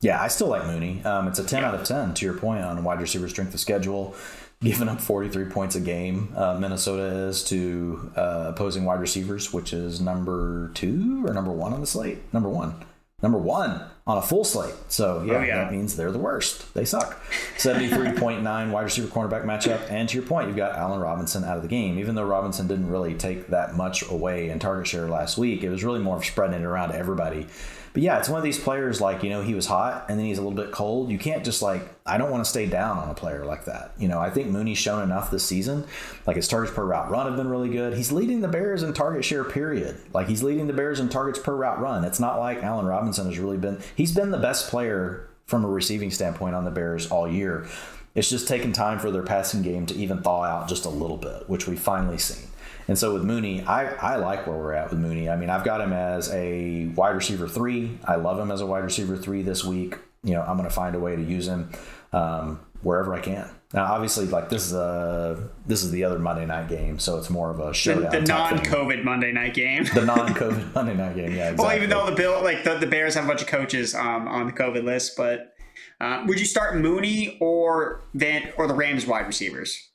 Yeah, 0.00 0.20
I 0.20 0.28
still 0.28 0.48
like 0.48 0.66
Mooney. 0.66 1.04
Um, 1.04 1.28
it's 1.28 1.38
a 1.38 1.44
10 1.44 1.62
out 1.62 1.74
of 1.74 1.84
10, 1.84 2.14
to 2.14 2.24
your 2.24 2.34
point, 2.34 2.64
on 2.64 2.82
wide 2.84 3.00
receiver 3.00 3.28
strength 3.28 3.52
of 3.52 3.60
schedule. 3.60 4.14
Giving 4.62 4.88
up 4.88 5.00
43 5.00 5.46
points 5.46 5.74
a 5.74 5.80
game, 5.80 6.34
uh, 6.36 6.58
Minnesota 6.58 7.28
is 7.28 7.42
to 7.44 8.12
uh, 8.14 8.44
opposing 8.48 8.84
wide 8.84 9.00
receivers, 9.00 9.54
which 9.54 9.72
is 9.72 10.02
number 10.02 10.70
two 10.74 11.24
or 11.26 11.32
number 11.32 11.50
one 11.50 11.72
on 11.72 11.80
the 11.80 11.86
slate? 11.86 12.18
Number 12.34 12.50
one. 12.50 12.74
Number 13.22 13.38
one 13.38 13.82
on 14.06 14.16
a 14.18 14.22
full 14.22 14.44
slate. 14.44 14.74
So, 14.88 15.22
yeah, 15.26 15.34
Oh, 15.34 15.42
yeah. 15.42 15.56
that 15.64 15.72
means 15.72 15.94
they're 15.96 16.10
the 16.10 16.18
worst. 16.18 16.72
They 16.74 16.84
suck. 16.84 17.20
73.9 17.58 18.70
wide 18.70 18.82
receiver 18.82 19.08
cornerback 19.08 19.44
matchup. 19.44 19.80
And 19.90 20.08
to 20.08 20.16
your 20.16 20.26
point, 20.26 20.48
you've 20.48 20.56
got 20.56 20.74
Allen 20.76 21.00
Robinson 21.00 21.44
out 21.44 21.56
of 21.56 21.62
the 21.62 21.68
game. 21.68 21.98
Even 21.98 22.14
though 22.14 22.24
Robinson 22.24 22.66
didn't 22.66 22.88
really 22.90 23.14
take 23.14 23.48
that 23.48 23.76
much 23.76 24.08
away 24.10 24.48
in 24.50 24.58
target 24.58 24.86
share 24.86 25.08
last 25.08 25.36
week, 25.38 25.62
it 25.62 25.68
was 25.68 25.84
really 25.84 26.00
more 26.00 26.16
of 26.16 26.24
spreading 26.24 26.60
it 26.60 26.64
around 26.64 26.90
to 26.90 26.96
everybody. 26.96 27.46
But 27.92 28.02
yeah, 28.02 28.18
it's 28.18 28.28
one 28.28 28.38
of 28.38 28.44
these 28.44 28.58
players 28.58 29.00
like, 29.00 29.24
you 29.24 29.30
know, 29.30 29.42
he 29.42 29.54
was 29.54 29.66
hot 29.66 30.06
and 30.08 30.18
then 30.18 30.26
he's 30.26 30.38
a 30.38 30.42
little 30.42 30.56
bit 30.56 30.70
cold. 30.70 31.10
You 31.10 31.18
can't 31.18 31.44
just 31.44 31.60
like, 31.60 31.82
I 32.06 32.18
don't 32.18 32.30
want 32.30 32.44
to 32.44 32.48
stay 32.48 32.66
down 32.66 32.98
on 32.98 33.08
a 33.08 33.14
player 33.14 33.44
like 33.44 33.64
that. 33.64 33.92
You 33.98 34.06
know, 34.06 34.20
I 34.20 34.30
think 34.30 34.48
Mooney's 34.48 34.78
shown 34.78 35.02
enough 35.02 35.30
this 35.30 35.44
season. 35.44 35.86
Like 36.26 36.36
his 36.36 36.46
targets 36.46 36.72
per 36.72 36.84
route 36.84 37.10
run 37.10 37.26
have 37.26 37.36
been 37.36 37.48
really 37.48 37.68
good. 37.68 37.94
He's 37.94 38.12
leading 38.12 38.42
the 38.42 38.48
Bears 38.48 38.84
in 38.84 38.92
target 38.92 39.24
share, 39.24 39.42
period. 39.42 40.00
Like 40.14 40.28
he's 40.28 40.42
leading 40.42 40.68
the 40.68 40.72
Bears 40.72 41.00
in 41.00 41.08
targets 41.08 41.40
per 41.40 41.54
route 41.54 41.80
run. 41.80 42.04
It's 42.04 42.20
not 42.20 42.38
like 42.38 42.62
Allen 42.62 42.86
Robinson 42.86 43.26
has 43.26 43.38
really 43.38 43.58
been, 43.58 43.80
he's 43.96 44.14
been 44.14 44.30
the 44.30 44.38
best 44.38 44.70
player 44.70 45.28
from 45.46 45.64
a 45.64 45.68
receiving 45.68 46.12
standpoint 46.12 46.54
on 46.54 46.64
the 46.64 46.70
Bears 46.70 47.10
all 47.10 47.28
year. 47.28 47.66
It's 48.14 48.30
just 48.30 48.46
taken 48.46 48.72
time 48.72 48.98
for 48.98 49.10
their 49.10 49.22
passing 49.22 49.62
game 49.62 49.86
to 49.86 49.94
even 49.94 50.22
thaw 50.22 50.44
out 50.44 50.68
just 50.68 50.84
a 50.84 50.88
little 50.88 51.16
bit, 51.16 51.48
which 51.48 51.66
we've 51.66 51.80
finally 51.80 52.18
seen. 52.18 52.49
And 52.90 52.98
so 52.98 53.14
with 53.14 53.22
Mooney, 53.22 53.62
I, 53.62 53.86
I 53.86 54.16
like 54.16 54.48
where 54.48 54.56
we're 54.56 54.72
at 54.72 54.90
with 54.90 54.98
Mooney. 54.98 55.30
I 55.30 55.36
mean, 55.36 55.48
I've 55.48 55.62
got 55.62 55.80
him 55.80 55.92
as 55.92 56.28
a 56.32 56.86
wide 56.96 57.10
receiver 57.14 57.46
three. 57.46 57.96
I 58.04 58.16
love 58.16 58.36
him 58.36 58.50
as 58.50 58.62
a 58.62 58.66
wide 58.66 58.82
receiver 58.82 59.16
three 59.16 59.42
this 59.42 59.64
week. 59.64 59.94
You 60.24 60.32
know, 60.32 60.42
I'm 60.42 60.56
going 60.56 60.68
to 60.68 60.74
find 60.74 60.96
a 60.96 60.98
way 60.98 61.14
to 61.14 61.22
use 61.22 61.46
him 61.46 61.70
um, 62.12 62.58
wherever 62.82 63.14
I 63.14 63.20
can. 63.20 63.48
Now, 63.72 63.84
obviously, 63.84 64.26
like 64.26 64.48
this 64.48 64.66
is 64.66 64.72
a 64.72 65.50
this 65.68 65.84
is 65.84 65.92
the 65.92 66.02
other 66.02 66.18
Monday 66.18 66.46
night 66.46 66.68
game, 66.68 66.98
so 66.98 67.16
it's 67.16 67.30
more 67.30 67.52
of 67.52 67.60
a 67.60 67.72
showdown. 67.72 68.10
the 68.10 68.10
thing. 68.10 68.24
non-COVID 68.24 69.04
Monday 69.04 69.30
night 69.30 69.54
game. 69.54 69.84
the 69.94 70.04
non-COVID 70.04 70.74
Monday 70.74 70.96
night 70.96 71.14
game. 71.14 71.32
Yeah, 71.32 71.50
exactly. 71.50 71.64
Well, 71.64 71.76
even 71.76 71.90
though 71.90 72.06
the 72.06 72.16
bill, 72.16 72.42
like 72.42 72.64
the, 72.64 72.74
the 72.74 72.88
Bears 72.88 73.14
have 73.14 73.24
a 73.24 73.28
bunch 73.28 73.42
of 73.42 73.46
coaches 73.46 73.94
um, 73.94 74.26
on 74.26 74.48
the 74.48 74.52
COVID 74.52 74.82
list, 74.82 75.16
but 75.16 75.54
uh, 76.00 76.24
would 76.26 76.40
you 76.40 76.44
start 76.44 76.76
Mooney 76.76 77.38
or 77.40 78.02
Van 78.14 78.52
or 78.56 78.66
the 78.66 78.74
Rams 78.74 79.06
wide 79.06 79.28
receivers, 79.28 79.90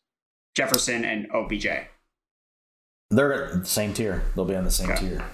Jefferson 0.53 1.03
and 1.03 1.29
OBJ? 1.33 1.67
They're 3.09 3.45
at 3.53 3.59
the 3.61 3.65
same 3.65 3.93
tier, 3.93 4.23
they'll 4.35 4.45
be 4.45 4.55
on 4.55 4.63
the 4.63 4.71
same 4.71 4.89
Okay. 4.91 5.07
tier. 5.09 5.25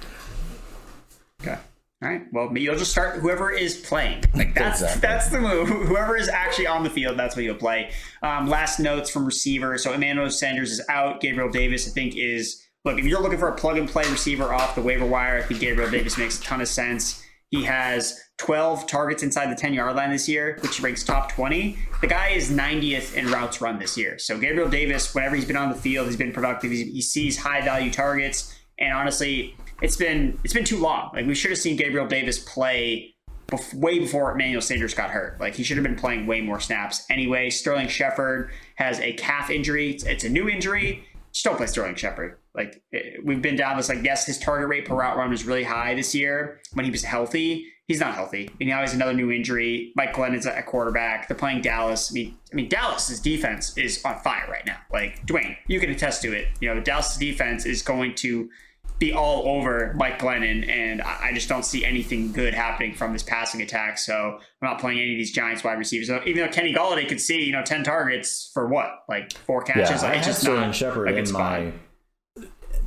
Okay. 1.41 1.57
All 2.03 2.10
right. 2.10 2.23
Well, 2.31 2.56
you'll 2.57 2.77
just 2.77 2.91
start 2.91 3.19
whoever 3.19 3.52
is 3.52 3.77
playing. 3.77 4.23
Like 4.34 4.56
that's 4.56 4.81
Exactly. 4.81 5.02
that's 5.02 5.30
the 5.30 5.39
move. 5.39 5.68
Whoever 5.88 6.18
is 6.18 6.27
actually 6.30 6.65
on 6.68 6.84
the 6.84 6.89
field, 6.89 7.18
that's 7.18 7.35
what 7.35 7.45
you'll 7.45 7.56
play. 7.56 7.91
Um, 8.23 8.48
last 8.48 8.80
notes 8.80 9.10
from 9.10 9.26
receiver. 9.26 9.77
So 9.77 9.93
Emmanuel 9.93 10.30
Sanders 10.31 10.72
is 10.72 10.81
out. 10.89 11.22
Gabriel 11.22 11.49
Davis, 11.49 11.88
I 11.88 11.91
think, 11.91 12.15
is 12.18 12.64
look. 12.85 12.98
If 12.98 13.06
you're 13.06 13.22
looking 13.22 13.38
for 13.38 13.49
a 13.49 13.56
plug 13.56 13.77
and 13.77 13.88
play 13.88 14.03
receiver 14.10 14.52
off 14.52 14.73
the 14.73 14.81
waiver 14.81 15.06
wire, 15.06 15.38
I 15.38 15.41
think 15.43 15.60
Gabriel 15.60 15.91
Davis 15.91 16.18
makes 16.18 16.39
a 16.39 16.43
ton 16.43 16.60
of 16.61 16.68
sense. 16.68 17.23
He 17.52 17.64
has 17.65 18.19
12 18.41 18.88
targets 18.88 19.22
inside 19.22 19.51
the 19.51 19.55
10 19.55 19.72
yard 19.76 19.95
line 19.95 20.09
this 20.09 20.27
year, 20.27 20.57
which 20.61 20.81
ranks 20.81 21.03
top 21.03 21.31
20. 21.31 21.77
The 22.01 22.07
guy 22.07 22.30
is 22.30 22.49
90th 22.49 23.13
in 23.13 23.27
routes 23.30 23.61
run 23.61 23.77
this 23.77 23.95
year. 23.95 24.18
So 24.18 24.35
Gabriel 24.39 24.68
Davis, 24.68 25.13
whenever 25.13 25.35
he's 25.35 25.45
been 25.45 25.55
on 25.55 25.69
the 25.69 25.76
field, 25.76 26.07
he's 26.07 26.15
been 26.18 26.31
productive. 26.31 26.72
He's, 26.72 26.91
he 26.91 27.01
sees 27.03 27.38
high 27.38 27.61
value 27.61 27.91
targets, 27.91 28.57
and 28.80 28.93
honestly, 28.93 29.55
it's 29.84 29.95
been 29.95 30.39
it's 30.43 30.55
been 30.55 30.63
too 30.63 30.80
long. 30.80 31.11
Like 31.13 31.27
we 31.27 31.35
should 31.35 31.51
have 31.51 31.59
seen 31.59 31.76
Gabriel 31.77 32.07
Davis 32.07 32.39
play 32.39 33.13
bef- 33.45 33.76
way 33.76 33.99
before 33.99 34.31
Emmanuel 34.31 34.61
Sanders 34.61 34.95
got 34.95 35.11
hurt. 35.11 35.39
Like 35.39 35.53
he 35.53 35.61
should 35.61 35.77
have 35.77 35.84
been 35.84 35.95
playing 35.95 36.26
way 36.26 36.41
more 36.41 36.59
snaps. 36.59 37.05
Anyway, 37.11 37.51
Sterling 37.51 37.89
Shepard 37.89 38.49
has 38.76 38.99
a 39.01 39.13
calf 39.13 39.51
injury. 39.51 39.91
It's, 39.91 40.03
it's 40.03 40.23
a 40.23 40.30
new 40.30 40.49
injury. 40.49 41.05
Just 41.31 41.45
don't 41.45 41.57
play 41.57 41.68
Sterling 41.68 41.93
Shepard. 41.93 42.39
Like 42.55 42.81
it- 42.91 43.23
we've 43.23 43.41
been 43.43 43.55
down 43.55 43.77
this. 43.77 43.88
Like 43.88 44.03
yes, 44.03 44.26
his 44.26 44.39
target 44.39 44.68
rate 44.68 44.85
per 44.85 44.95
route 44.95 45.15
run 45.15 45.30
was 45.30 45.45
really 45.45 45.63
high 45.63 45.93
this 45.93 46.15
year 46.15 46.59
when 46.73 46.85
he 46.85 46.91
was 46.91 47.03
healthy. 47.03 47.68
He's 47.87 47.99
not 47.99 48.13
healthy, 48.13 48.49
and 48.59 48.69
now 48.69 48.77
he 48.77 48.81
has 48.81 48.93
another 48.93 49.13
new 49.13 49.31
injury. 49.31 49.91
Mike 49.95 50.13
Glennon's 50.13 50.45
at 50.45 50.65
quarterback. 50.65 51.27
They're 51.27 51.35
playing 51.35 51.61
Dallas. 51.61 52.09
I 52.09 52.13
mean, 52.13 52.37
I 52.51 52.55
mean 52.55 52.69
Dallas's 52.69 53.19
defense 53.19 53.77
is 53.77 54.01
on 54.05 54.17
fire 54.19 54.47
right 54.49 54.65
now. 54.65 54.77
Like 54.93 55.25
Dwain, 55.25 55.57
you 55.67 55.79
can 55.79 55.89
attest 55.89 56.21
to 56.21 56.31
it. 56.31 56.47
You 56.61 56.73
know, 56.73 56.79
Dallas's 56.79 57.17
defense 57.17 57.65
is 57.65 57.81
going 57.81 58.15
to 58.15 58.49
be 58.97 59.11
all 59.11 59.47
over 59.57 59.93
Mike 59.95 60.19
Glennon, 60.19 60.69
and 60.69 61.01
I 61.01 61.17
I 61.21 61.33
just 61.33 61.49
don't 61.49 61.65
see 61.65 61.83
anything 61.83 62.31
good 62.31 62.53
happening 62.53 62.93
from 62.93 63.11
this 63.11 63.23
passing 63.23 63.61
attack. 63.61 63.97
So 63.97 64.37
I'm 64.37 64.69
not 64.69 64.79
playing 64.79 64.99
any 64.99 65.13
of 65.13 65.17
these 65.17 65.31
Giants 65.33 65.63
wide 65.63 65.77
receivers. 65.77 66.07
So 66.07 66.21
even 66.25 66.45
though 66.45 66.51
Kenny 66.51 66.73
Golladay 66.73 67.09
could 67.09 67.19
see, 67.19 67.43
you 67.43 67.51
know, 67.51 67.63
ten 67.63 67.83
targets 67.83 68.51
for 68.53 68.67
what, 68.67 69.03
like 69.09 69.33
four 69.33 69.63
catches, 69.63 70.03
I 70.03 70.07
like, 70.07 70.15
had 70.15 70.17
it's 70.17 70.27
just 70.27 70.41
Sterling 70.41 70.61
not 70.61 70.75
Shepard 70.75 71.09
in 71.09 71.31
my. 71.33 71.73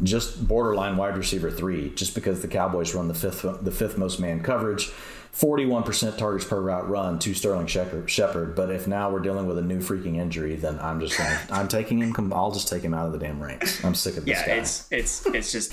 Just 0.02 0.46
borderline 0.46 0.96
wide 0.96 1.16
receiver 1.16 1.50
three, 1.50 1.90
just 1.90 2.14
because 2.14 2.42
the 2.42 2.48
Cowboys 2.48 2.94
run 2.94 3.08
the 3.08 3.14
fifth 3.14 3.42
the 3.62 3.70
fifth 3.70 3.96
most 3.96 4.18
man 4.18 4.42
coverage. 4.42 4.90
41% 5.35 6.16
targets 6.16 6.44
per 6.44 6.61
route 6.61 6.89
run 6.89 7.19
to 7.19 7.35
Sterling 7.35 7.66
Shepard. 7.66 8.55
But 8.55 8.70
if 8.70 8.86
now 8.86 9.11
we're 9.11 9.19
dealing 9.20 9.47
with 9.47 9.59
a 9.59 9.62
new 9.62 9.78
freaking 9.81 10.16
injury, 10.16 10.55
then 10.55 10.78
I'm 10.78 11.01
just 11.01 11.16
to, 11.16 11.40
I'm 11.51 11.66
taking 11.66 11.98
him, 11.98 12.32
I'll 12.32 12.52
just 12.52 12.69
take 12.69 12.82
him 12.82 12.94
out 12.94 13.06
of 13.06 13.12
the 13.12 13.19
damn 13.19 13.43
ranks. 13.43 13.85
I'm 13.85 13.94
sick 13.97 14.16
of 14.16 14.24
this 14.24 14.39
Yeah, 14.39 14.47
guy. 14.47 14.52
it's 14.55 14.86
it's 14.93 15.27
it's 15.27 15.51
just 15.51 15.73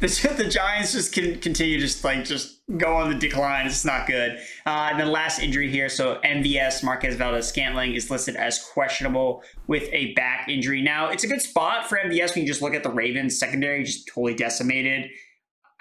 the, 0.00 0.34
the 0.42 0.48
Giants 0.48 0.92
just 0.92 1.12
can 1.12 1.38
continue 1.40 1.78
just 1.78 2.02
like 2.04 2.24
just 2.24 2.60
go 2.78 2.94
on 2.94 3.10
the 3.10 3.16
decline. 3.18 3.66
It's 3.66 3.84
not 3.84 4.06
good. 4.06 4.38
Uh, 4.64 4.88
and 4.92 4.98
then 5.00 5.08
last 5.12 5.40
injury 5.40 5.70
here, 5.70 5.90
so 5.90 6.18
MVS 6.24 6.82
Marquez 6.82 7.14
Valdes 7.16 7.46
Scantling 7.46 7.94
is 7.94 8.10
listed 8.10 8.34
as 8.36 8.64
questionable 8.72 9.42
with 9.66 9.88
a 9.92 10.14
back 10.14 10.48
injury. 10.48 10.80
Now 10.80 11.10
it's 11.10 11.24
a 11.24 11.28
good 11.28 11.42
spot 11.42 11.86
for 11.86 11.98
MVS 11.98 12.34
when 12.34 12.44
you 12.44 12.48
just 12.48 12.62
look 12.62 12.72
at 12.74 12.82
the 12.82 12.90
Ravens 12.90 13.38
secondary, 13.38 13.84
just 13.84 14.08
totally 14.08 14.34
decimated. 14.34 15.10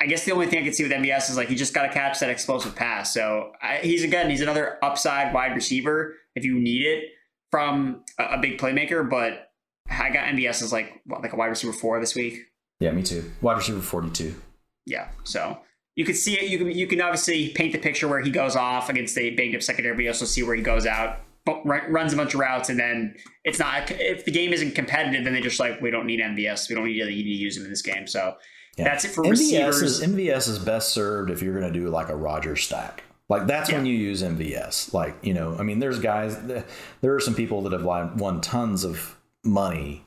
I 0.02 0.08
guess 0.08 0.26
the 0.26 0.32
only 0.32 0.48
thing 0.48 0.60
I 0.60 0.64
can 0.64 0.74
see 0.74 0.82
with 0.82 0.92
MVS 0.92 1.30
is 1.30 1.38
like 1.38 1.48
he 1.48 1.56
just 1.56 1.76
got 1.76 1.84
to 1.84 1.90
catch 1.94 2.20
that 2.20 2.32
explosive 2.32 2.76
pass. 2.76 3.14
So 3.14 3.52
I, 3.62 3.78
he's 3.78 4.04
again 4.04 4.32
he's 4.32 4.42
another 4.42 4.84
upside 4.84 5.32
wide 5.32 5.54
receiver 5.54 6.16
if 6.36 6.44
you 6.44 6.58
need 6.58 6.88
it 6.88 7.04
from 7.52 8.04
a, 8.18 8.24
a 8.24 8.38
big 8.40 8.58
playmaker. 8.58 9.08
But 9.08 9.52
I 9.90 10.10
got 10.10 10.26
MVS 10.26 10.64
as 10.64 10.74
like 10.74 11.02
what, 11.06 11.22
like 11.22 11.34
a 11.34 11.36
wide 11.36 11.48
receiver 11.48 11.72
four 11.72 12.00
this 12.00 12.16
week. 12.16 12.40
yeah, 12.80 12.92
me 12.92 13.04
too. 13.04 13.32
Wide 13.42 13.58
receiver 13.58 13.80
42. 13.80 14.34
Yeah, 14.88 15.10
so 15.24 15.60
you 15.96 16.04
can 16.04 16.16
see 16.16 16.34
it. 16.34 16.50
You 16.50 16.58
can 16.58 16.72
you 16.72 16.88
can 16.88 17.00
obviously 17.00 17.50
paint 17.50 17.72
the 17.74 17.78
picture 17.78 18.08
where 18.08 18.22
he 18.22 18.32
goes 18.32 18.56
off 18.56 18.90
against 18.90 19.16
a 19.20 19.30
banged 19.36 19.56
up 19.56 19.62
secondary, 19.62 19.96
but 19.96 20.02
you 20.02 20.10
also 20.10 20.26
see 20.26 20.42
where 20.42 20.56
he 20.56 20.64
goes 20.64 20.88
out, 20.88 21.20
but 21.46 21.64
run- 21.64 21.92
runs 21.94 22.12
a 22.12 22.18
bunch 22.18 22.34
of 22.34 22.40
routes, 22.40 22.70
and 22.70 22.80
then 22.80 23.14
it's 23.44 23.60
not. 23.60 23.92
If 23.92 24.26
the 24.26 24.32
game 24.32 24.52
isn't 24.52 24.74
competitive, 24.74 25.24
then 25.24 25.34
they 25.34 25.42
just 25.42 25.60
like 25.60 25.80
we 25.80 25.92
don't 25.92 26.08
need 26.08 26.20
MVS, 26.20 26.70
We 26.70 26.76
don't 26.76 26.86
need 26.86 27.04
to 27.04 27.12
use 27.12 27.56
him 27.56 27.66
in 27.66 27.70
this 27.70 27.84
game. 27.84 28.08
So 28.08 28.36
Yeah. 28.78 28.86
that's 28.86 29.06
it 29.06 29.10
for 29.10 29.24
MVS 29.24 29.30
receivers. 29.30 29.82
is, 29.82 30.02
MVS 30.02 30.48
is 30.48 30.60
best 30.60 30.90
served 30.90 31.30
if 31.30 31.42
you're 31.42 31.60
going 31.60 31.72
to 31.72 31.80
do 31.80 31.90
like 31.90 32.10
a 32.10 32.16
Roger 32.16 32.56
stack. 32.56 33.04
Like 33.28 33.48
that's 33.48 33.72
when 33.72 33.86
you 33.86 33.96
use 33.96 34.22
MVS. 34.24 34.94
Like 34.94 35.16
you 35.22 35.34
know, 35.34 35.56
I 35.58 35.64
mean, 35.64 35.80
there's 35.80 36.00
guys. 36.00 36.38
There 36.42 37.16
are 37.16 37.20
some 37.20 37.34
people 37.34 37.62
that 37.64 37.72
have 37.72 37.86
won 37.86 38.42
tons 38.42 38.84
of 38.84 39.18
money 39.44 40.04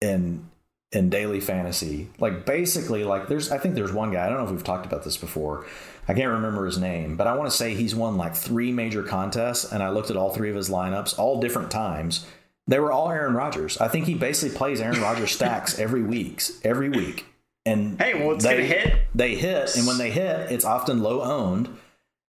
in 0.00 0.48
in 0.92 1.10
daily 1.10 1.40
fantasy. 1.40 2.08
Like 2.18 2.46
basically, 2.46 3.04
like 3.04 3.28
there's 3.28 3.50
I 3.50 3.58
think 3.58 3.74
there's 3.74 3.92
one 3.92 4.12
guy. 4.12 4.26
I 4.26 4.28
don't 4.28 4.38
know 4.38 4.44
if 4.44 4.50
we've 4.50 4.64
talked 4.64 4.86
about 4.86 5.04
this 5.04 5.16
before. 5.16 5.66
I 6.06 6.14
can't 6.14 6.32
remember 6.32 6.64
his 6.64 6.78
name, 6.78 7.16
but 7.16 7.26
I 7.26 7.34
want 7.34 7.50
to 7.50 7.56
say 7.56 7.74
he's 7.74 7.94
won 7.94 8.16
like 8.16 8.34
three 8.34 8.72
major 8.72 9.02
contests, 9.02 9.70
and 9.70 9.82
I 9.82 9.90
looked 9.90 10.10
at 10.10 10.16
all 10.16 10.30
three 10.30 10.48
of 10.48 10.56
his 10.56 10.70
lineups, 10.70 11.18
all 11.18 11.40
different 11.40 11.70
times. 11.70 12.26
They 12.66 12.78
were 12.78 12.92
all 12.92 13.10
Aaron 13.10 13.34
Rodgers. 13.34 13.78
I 13.78 13.88
think 13.88 14.06
he 14.06 14.14
basically 14.14 14.56
plays 14.56 14.80
Aaron 14.80 15.00
Rodgers 15.00 15.32
stacks 15.34 15.78
every 15.78 16.02
weeks, 16.02 16.60
every 16.64 16.88
week. 16.88 17.26
And 17.66 18.00
hey, 18.00 18.14
well, 18.14 18.34
it's 18.34 18.44
they, 18.44 18.54
gonna 18.54 18.66
hit. 18.66 19.08
They 19.14 19.34
hit, 19.34 19.76
and 19.76 19.86
when 19.86 19.98
they 19.98 20.10
hit, 20.10 20.50
it's 20.50 20.64
often 20.64 21.02
low 21.02 21.22
owned. 21.22 21.68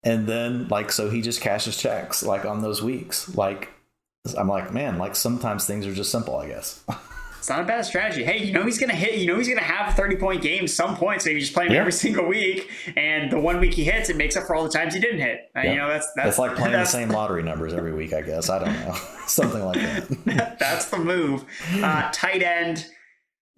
And 0.02 0.26
then, 0.26 0.68
like, 0.68 0.92
so 0.92 1.10
he 1.10 1.20
just 1.22 1.40
cashes 1.40 1.76
checks 1.76 2.22
like 2.22 2.44
on 2.44 2.62
those 2.62 2.82
weeks. 2.82 3.34
Like, 3.34 3.70
I'm 4.36 4.48
like, 4.48 4.72
man, 4.72 4.98
like 4.98 5.16
sometimes 5.16 5.66
things 5.66 5.86
are 5.86 5.94
just 5.94 6.10
simple, 6.10 6.36
I 6.36 6.48
guess. 6.48 6.82
It's 7.38 7.48
not 7.48 7.60
a 7.60 7.64
bad 7.64 7.86
strategy. 7.86 8.24
Hey, 8.24 8.44
you 8.44 8.52
know 8.52 8.64
he's 8.64 8.78
gonna 8.78 8.94
hit. 8.94 9.14
You 9.18 9.26
know 9.26 9.38
he's 9.38 9.48
gonna 9.48 9.60
have 9.60 9.92
a 9.92 9.96
thirty 9.96 10.16
point 10.16 10.42
game 10.42 10.66
some 10.66 10.96
point. 10.96 11.22
So 11.22 11.30
you 11.30 11.40
just 11.40 11.54
play 11.54 11.66
him 11.66 11.72
yeah. 11.72 11.80
every 11.80 11.92
single 12.04 12.26
week, 12.26 12.68
and 12.96 13.30
the 13.30 13.38
one 13.38 13.60
week 13.60 13.74
he 13.74 13.84
hits, 13.84 14.10
it 14.10 14.16
makes 14.16 14.36
up 14.36 14.44
for 14.46 14.54
all 14.56 14.64
the 14.64 14.68
times 14.68 14.92
he 14.92 15.00
didn't 15.00 15.20
hit. 15.20 15.50
Uh, 15.56 15.60
You 15.60 15.76
know 15.76 15.88
that's 15.88 16.12
that's 16.14 16.30
it's 16.30 16.38
like 16.38 16.56
playing 16.56 16.72
that's, 16.72 16.92
the 16.92 16.98
same 16.98 17.08
lottery 17.08 17.42
numbers 17.42 17.72
every 17.72 17.94
week. 17.94 18.12
I 18.12 18.22
guess 18.22 18.50
I 18.50 18.58
don't 18.58 18.74
know, 18.74 18.94
something 19.26 19.64
like 19.64 19.80
that. 19.80 20.58
that's 20.58 20.86
the 20.86 20.98
move. 20.98 21.44
Uh, 21.76 22.10
tight 22.12 22.42
end. 22.42 22.86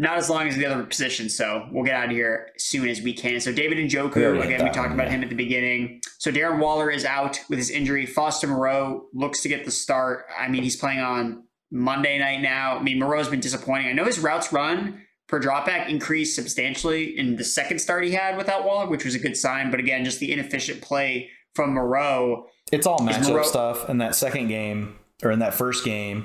Not 0.01 0.17
as 0.17 0.31
long 0.31 0.49
as 0.49 0.57
the 0.57 0.65
other 0.65 0.83
positions, 0.83 1.37
so 1.37 1.69
we'll 1.71 1.85
get 1.85 1.95
out 1.95 2.07
of 2.07 2.13
here 2.13 2.53
as 2.57 2.65
soon 2.65 2.89
as 2.89 3.03
we 3.03 3.13
can. 3.13 3.39
So 3.39 3.53
David 3.53 3.79
and 3.79 3.91
Njoku, 3.91 4.43
again, 4.43 4.65
we 4.65 4.71
talked 4.71 4.89
one, 4.89 4.93
about 4.93 5.09
yeah. 5.09 5.17
him 5.17 5.23
at 5.23 5.29
the 5.29 5.35
beginning. 5.35 6.01
So 6.17 6.33
Darren 6.33 6.59
Waller 6.59 6.91
is 6.91 7.05
out 7.05 7.39
with 7.51 7.59
his 7.59 7.69
injury. 7.69 8.07
Foster 8.07 8.47
Moreau 8.47 9.09
looks 9.13 9.43
to 9.43 9.51
get 9.51 9.67
the 9.67 9.71
start. 9.71 10.25
I 10.39 10.49
mean, 10.49 10.63
he's 10.63 10.77
playing 10.77 11.01
on 11.01 11.45
Monday 11.71 12.19
night 12.19 12.41
now. 12.41 12.79
I 12.79 12.83
mean, 12.83 12.99
Moreau's 12.99 13.29
been 13.29 13.41
disappointing. 13.41 13.89
I 13.89 13.93
know 13.93 14.07
his 14.07 14.19
routes 14.19 14.55
run 14.55 15.03
per 15.29 15.39
dropback 15.39 15.91
increased 15.91 16.35
substantially 16.35 17.19
in 17.19 17.37
the 17.37 17.45
second 17.45 17.79
start 17.81 18.05
he 18.05 18.13
had 18.13 18.39
without 18.39 18.65
Waller, 18.65 18.87
which 18.87 19.05
was 19.05 19.15
a 19.15 19.19
good 19.19 19.37
sign. 19.37 19.71
But 19.71 19.81
again, 19.81 20.07
just 20.07 20.19
the 20.19 20.33
inefficient 20.33 20.81
play 20.81 21.29
from 21.55 21.75
Moreau. 21.75 22.47
It's 22.73 22.87
all 22.87 23.01
matchup 23.01 23.29
Moreau- 23.29 23.43
stuff. 23.43 23.91
In 23.91 23.99
that 23.99 24.15
second 24.15 24.49
game, 24.49 24.97
or 25.23 25.31
in 25.31 25.41
that 25.41 25.53
first 25.53 25.85
game, 25.85 26.25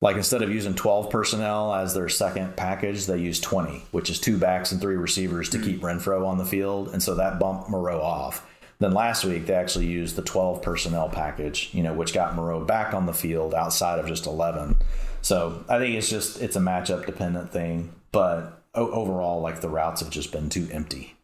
like 0.00 0.16
instead 0.16 0.42
of 0.42 0.50
using 0.50 0.74
12 0.74 1.10
personnel 1.10 1.74
as 1.74 1.94
their 1.94 2.08
second 2.08 2.56
package, 2.56 3.06
they 3.06 3.18
use 3.18 3.40
20, 3.40 3.84
which 3.92 4.10
is 4.10 4.20
two 4.20 4.36
backs 4.36 4.72
and 4.72 4.80
three 4.80 4.96
receivers 4.96 5.48
to 5.50 5.58
keep 5.58 5.80
mm. 5.80 5.84
Renfro 5.84 6.26
on 6.26 6.38
the 6.38 6.44
field. 6.44 6.88
And 6.88 7.02
so 7.02 7.14
that 7.14 7.38
bumped 7.38 7.70
Moreau 7.70 8.00
off. 8.00 8.46
Then 8.78 8.92
last 8.92 9.24
week 9.24 9.46
they 9.46 9.54
actually 9.54 9.86
used 9.86 10.16
the 10.16 10.22
12 10.22 10.60
personnel 10.60 11.08
package, 11.08 11.70
you 11.72 11.82
know, 11.82 11.94
which 11.94 12.12
got 12.12 12.34
Moreau 12.34 12.62
back 12.62 12.92
on 12.92 13.06
the 13.06 13.14
field 13.14 13.54
outside 13.54 13.98
of 13.98 14.06
just 14.06 14.26
11. 14.26 14.76
So 15.22 15.64
I 15.68 15.78
think 15.78 15.96
it's 15.96 16.10
just 16.10 16.42
it's 16.42 16.56
a 16.56 16.60
matchup 16.60 17.06
dependent 17.06 17.50
thing, 17.50 17.92
but 18.12 18.62
overall, 18.74 19.40
like 19.40 19.62
the 19.62 19.68
routes 19.68 20.02
have 20.02 20.10
just 20.10 20.30
been 20.30 20.50
too 20.50 20.68
empty. 20.70 21.16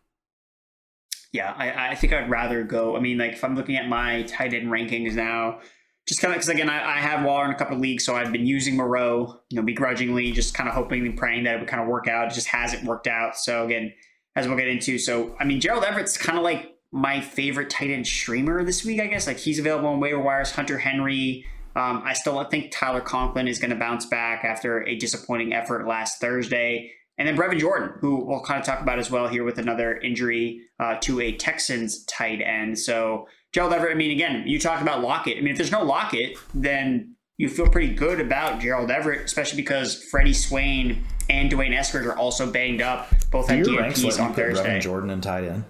Yeah, 1.32 1.54
I, 1.56 1.90
I 1.90 1.94
think 1.94 2.12
I'd 2.12 2.28
rather 2.28 2.64
go. 2.64 2.96
I 2.96 3.00
mean, 3.00 3.18
like 3.18 3.34
if 3.34 3.44
I'm 3.44 3.54
looking 3.54 3.76
at 3.76 3.88
my 3.88 4.22
tight 4.22 4.54
end 4.54 4.68
rankings 4.68 5.14
now, 5.14 5.60
just 6.08 6.20
kind 6.20 6.32
of 6.32 6.36
because 6.36 6.48
again, 6.48 6.68
I, 6.68 6.96
I 6.96 6.98
have 6.98 7.24
Waller 7.24 7.44
in 7.44 7.50
a 7.52 7.54
couple 7.54 7.76
of 7.76 7.80
leagues, 7.80 8.04
so 8.04 8.14
I've 8.14 8.32
been 8.32 8.46
using 8.46 8.76
Moreau, 8.76 9.40
you 9.50 9.56
know, 9.56 9.62
begrudgingly, 9.64 10.32
just 10.32 10.54
kind 10.54 10.68
of 10.68 10.74
hoping 10.74 11.06
and 11.06 11.16
praying 11.16 11.44
that 11.44 11.56
it 11.56 11.60
would 11.60 11.68
kind 11.68 11.82
of 11.82 11.88
work 11.88 12.08
out. 12.08 12.32
It 12.32 12.34
just 12.34 12.48
hasn't 12.48 12.84
worked 12.84 13.06
out. 13.06 13.36
So 13.36 13.64
again, 13.64 13.92
as 14.34 14.48
we'll 14.48 14.56
get 14.56 14.68
into, 14.68 14.98
so 14.98 15.36
I 15.38 15.44
mean, 15.44 15.60
Gerald 15.60 15.84
Everett's 15.84 16.16
kind 16.16 16.38
of 16.38 16.44
like 16.44 16.72
my 16.90 17.20
favorite 17.20 17.70
tight 17.70 17.90
end 17.90 18.06
streamer 18.06 18.64
this 18.64 18.84
week, 18.84 19.00
I 19.00 19.06
guess. 19.06 19.26
Like 19.26 19.38
he's 19.38 19.58
available 19.58 19.88
on 19.88 20.00
waiver 20.00 20.20
wires. 20.20 20.50
Hunter 20.50 20.78
Henry. 20.78 21.46
Um, 21.74 22.02
I 22.04 22.12
still 22.12 22.42
think 22.44 22.70
Tyler 22.70 23.00
Conklin 23.00 23.48
is 23.48 23.58
going 23.58 23.70
to 23.70 23.76
bounce 23.76 24.04
back 24.04 24.44
after 24.44 24.86
a 24.86 24.94
disappointing 24.94 25.54
effort 25.54 25.86
last 25.86 26.20
Thursday. 26.20 26.92
And 27.16 27.26
then 27.26 27.36
Brevin 27.36 27.58
Jordan, 27.58 27.92
who 28.00 28.26
we'll 28.26 28.42
kind 28.42 28.60
of 28.60 28.66
talk 28.66 28.80
about 28.80 28.98
as 28.98 29.10
well 29.10 29.28
here 29.28 29.44
with 29.44 29.58
another 29.58 29.96
injury 29.96 30.60
uh, 30.78 30.96
to 31.02 31.20
a 31.20 31.32
Texans 31.32 32.04
tight 32.04 32.42
end. 32.42 32.78
So 32.78 33.26
Gerald 33.52 33.72
Everett, 33.74 33.92
I 33.92 33.94
mean, 33.96 34.10
again, 34.10 34.44
you 34.46 34.58
talked 34.58 34.80
about 34.80 35.02
Lockett. 35.02 35.36
I 35.36 35.40
mean, 35.40 35.50
if 35.50 35.58
there's 35.58 35.72
no 35.72 35.82
Lockett, 35.82 36.38
then 36.54 37.16
you 37.36 37.48
feel 37.48 37.68
pretty 37.68 37.94
good 37.94 38.20
about 38.20 38.60
Gerald 38.60 38.90
Everett, 38.90 39.24
especially 39.24 39.56
because 39.56 40.02
Freddie 40.04 40.32
Swain 40.32 41.04
and 41.28 41.50
D'Wayne 41.50 41.72
Eskridge 41.72 42.06
are 42.06 42.16
also 42.16 42.50
banged 42.50 42.80
up. 42.80 43.12
Both 43.30 43.48
have 43.48 43.66
DNPs 43.66 44.22
on 44.22 44.34
Thursday. 44.34 44.64
Brevin 44.64 44.80
Jordan 44.80 45.10
and 45.10 45.22
tight 45.22 45.44
end. 45.44 45.64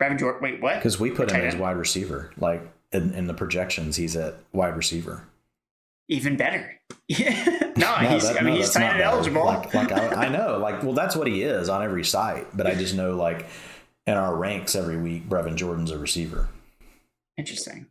Brevin 0.00 0.18
Jordan. 0.18 0.42
Wait, 0.42 0.60
what? 0.60 0.76
Because 0.76 0.98
we 0.98 1.10
put 1.10 1.30
him 1.30 1.40
as 1.40 1.56
wide 1.56 1.76
receiver. 1.76 2.30
Like 2.36 2.62
in, 2.92 3.12
in, 3.14 3.26
the 3.26 3.34
projections, 3.34 3.96
he's 3.96 4.16
at 4.16 4.34
wide 4.52 4.76
receiver. 4.76 5.24
Even 6.08 6.36
better. 6.36 6.80
no, 7.10 7.16
no, 7.76 7.94
he's. 7.96 8.22
That, 8.22 8.36
I 8.38 8.44
mean, 8.44 8.54
no, 8.54 8.60
he's 8.60 8.72
tight 8.72 8.94
end 8.94 9.00
eligible. 9.00 9.44
Like, 9.44 9.72
like 9.74 9.92
I, 9.92 10.26
I, 10.26 10.28
know, 10.28 10.58
like, 10.62 10.82
well, 10.82 10.92
that's 10.92 11.16
what 11.16 11.26
he 11.26 11.42
is 11.42 11.68
on 11.68 11.82
every 11.82 12.04
site. 12.04 12.56
But 12.56 12.66
I 12.66 12.74
just 12.74 12.94
know, 12.94 13.16
like, 13.16 13.46
in 14.06 14.14
our 14.14 14.34
ranks 14.36 14.74
every 14.74 14.96
week, 14.96 15.28
Brevin 15.28 15.56
Jordan's 15.56 15.90
a 15.90 15.98
receiver. 15.98 16.48
Interesting. 17.36 17.86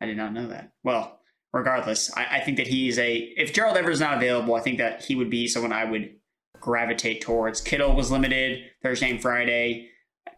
I 0.00 0.06
did 0.06 0.16
not 0.16 0.32
know 0.32 0.48
that. 0.48 0.72
Well, 0.84 1.20
regardless, 1.52 2.14
I, 2.16 2.38
I 2.38 2.40
think 2.40 2.56
that 2.56 2.66
he's 2.66 2.98
a. 2.98 3.16
If 3.16 3.52
Gerald 3.52 3.76
Everett 3.76 3.94
is 3.94 4.00
not 4.00 4.16
available, 4.16 4.54
I 4.54 4.60
think 4.60 4.78
that 4.78 5.04
he 5.04 5.14
would 5.14 5.30
be 5.30 5.48
someone 5.48 5.72
I 5.72 5.84
would 5.84 6.16
gravitate 6.60 7.20
towards. 7.20 7.60
Kittle 7.60 7.94
was 7.94 8.10
limited 8.10 8.64
Thursday 8.82 9.10
and 9.10 9.20
Friday 9.20 9.90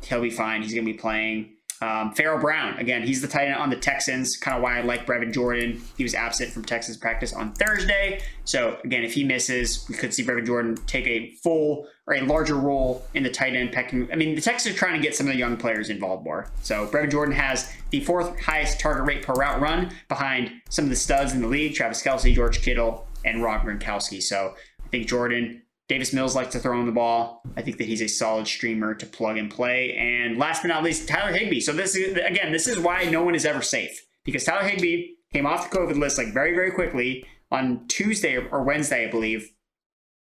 he'll 0.03 0.23
be 0.23 0.31
fine. 0.31 0.63
He's 0.63 0.75
going 0.75 0.87
to 0.87 0.93
be 0.93 0.99
playing. 0.99 1.57
Um, 1.83 2.13
Pharaoh 2.13 2.39
Brown, 2.39 2.77
again, 2.79 3.03
he's 3.03 3.23
the 3.23 3.29
tight 3.29 3.47
end 3.47 3.55
on 3.55 3.71
the 3.71 3.77
Texans. 3.77 4.37
Kind 4.37 4.57
of 4.57 4.63
why 4.63 4.79
I 4.79 4.83
like 4.83 5.07
Brevin 5.07 5.33
Jordan. 5.33 5.81
He 5.97 6.03
was 6.03 6.15
absent 6.15 6.53
from 6.53 6.65
Texas 6.65 6.97
practice 6.97 7.33
on 7.33 7.53
Thursday. 7.55 8.21
So, 8.45 8.79
again, 8.85 9.03
if 9.03 9.15
he 9.15 9.25
misses, 9.25 9.87
we 9.89 9.95
could 9.95 10.13
see 10.13 10.23
Brevin 10.23 10.45
Jordan 10.45 10.77
take 10.87 11.07
a 11.07 11.35
full 11.43 11.87
or 12.07 12.15
a 12.15 12.21
larger 12.21 12.57
role 12.57 13.03
in 13.15 13.23
the 13.23 13.31
tight 13.31 13.55
end 13.55 13.73
pecking. 13.73 14.13
I 14.13 14.17
mean, 14.17 14.35
the 14.35 14.43
Texans 14.43 14.75
are 14.75 14.79
trying 14.79 15.01
to 15.01 15.03
get 15.03 15.17
some 15.17 15.27
of 15.27 15.33
the 15.33 15.39
young 15.39 15.57
players 15.57 15.89
involved 15.89 16.25
more. 16.25 16.51
So, 16.63 16.87
Brevin 16.87 17.11
Jordan 17.11 17.35
has 17.35 17.73
the 17.89 18.01
fourth 18.01 18.39
highest 18.39 18.79
target 18.79 19.07
rate 19.07 19.23
per 19.23 19.33
route 19.33 19.61
run 19.61 19.91
behind 20.09 20.53
some 20.69 20.85
of 20.85 20.91
the 20.91 20.97
studs 20.97 21.33
in 21.33 21.41
the 21.41 21.49
league 21.49 21.75
Travis 21.75 22.03
Kelce, 22.03 22.35
George 22.35 22.61
Kittle, 22.61 23.07
and 23.25 23.43
Rob 23.43 23.63
Gronkowski. 23.63 24.23
So, 24.23 24.55
I 24.85 24.89
think 24.89 25.09
Jordan 25.09 25.63
Davis 25.91 26.13
Mills 26.13 26.37
likes 26.37 26.53
to 26.53 26.61
throw 26.61 26.79
him 26.79 26.87
the 26.87 26.93
ball. 26.93 27.43
I 27.57 27.63
think 27.63 27.79
that 27.79 27.89
he's 27.89 28.01
a 28.01 28.07
solid 28.07 28.47
streamer 28.47 28.95
to 28.95 29.05
plug 29.07 29.37
and 29.37 29.51
play. 29.51 29.95
And 29.95 30.39
last 30.39 30.63
but 30.63 30.69
not 30.69 30.85
least, 30.85 31.09
Tyler 31.09 31.37
Higbee. 31.37 31.59
So 31.59 31.73
this 31.73 31.97
is 31.97 32.17
again, 32.17 32.53
this 32.53 32.69
is 32.69 32.79
why 32.79 33.07
no 33.07 33.25
one 33.25 33.35
is 33.35 33.45
ever 33.45 33.61
safe 33.61 34.07
because 34.25 34.45
Tyler 34.45 34.69
Higbee 34.69 35.15
came 35.33 35.47
off 35.47 35.69
the 35.69 35.77
COVID 35.77 35.99
list 35.99 36.17
like 36.17 36.33
very 36.33 36.55
very 36.55 36.71
quickly 36.71 37.27
on 37.51 37.89
Tuesday 37.89 38.37
or 38.37 38.63
Wednesday, 38.63 39.09
I 39.09 39.11
believe, 39.11 39.51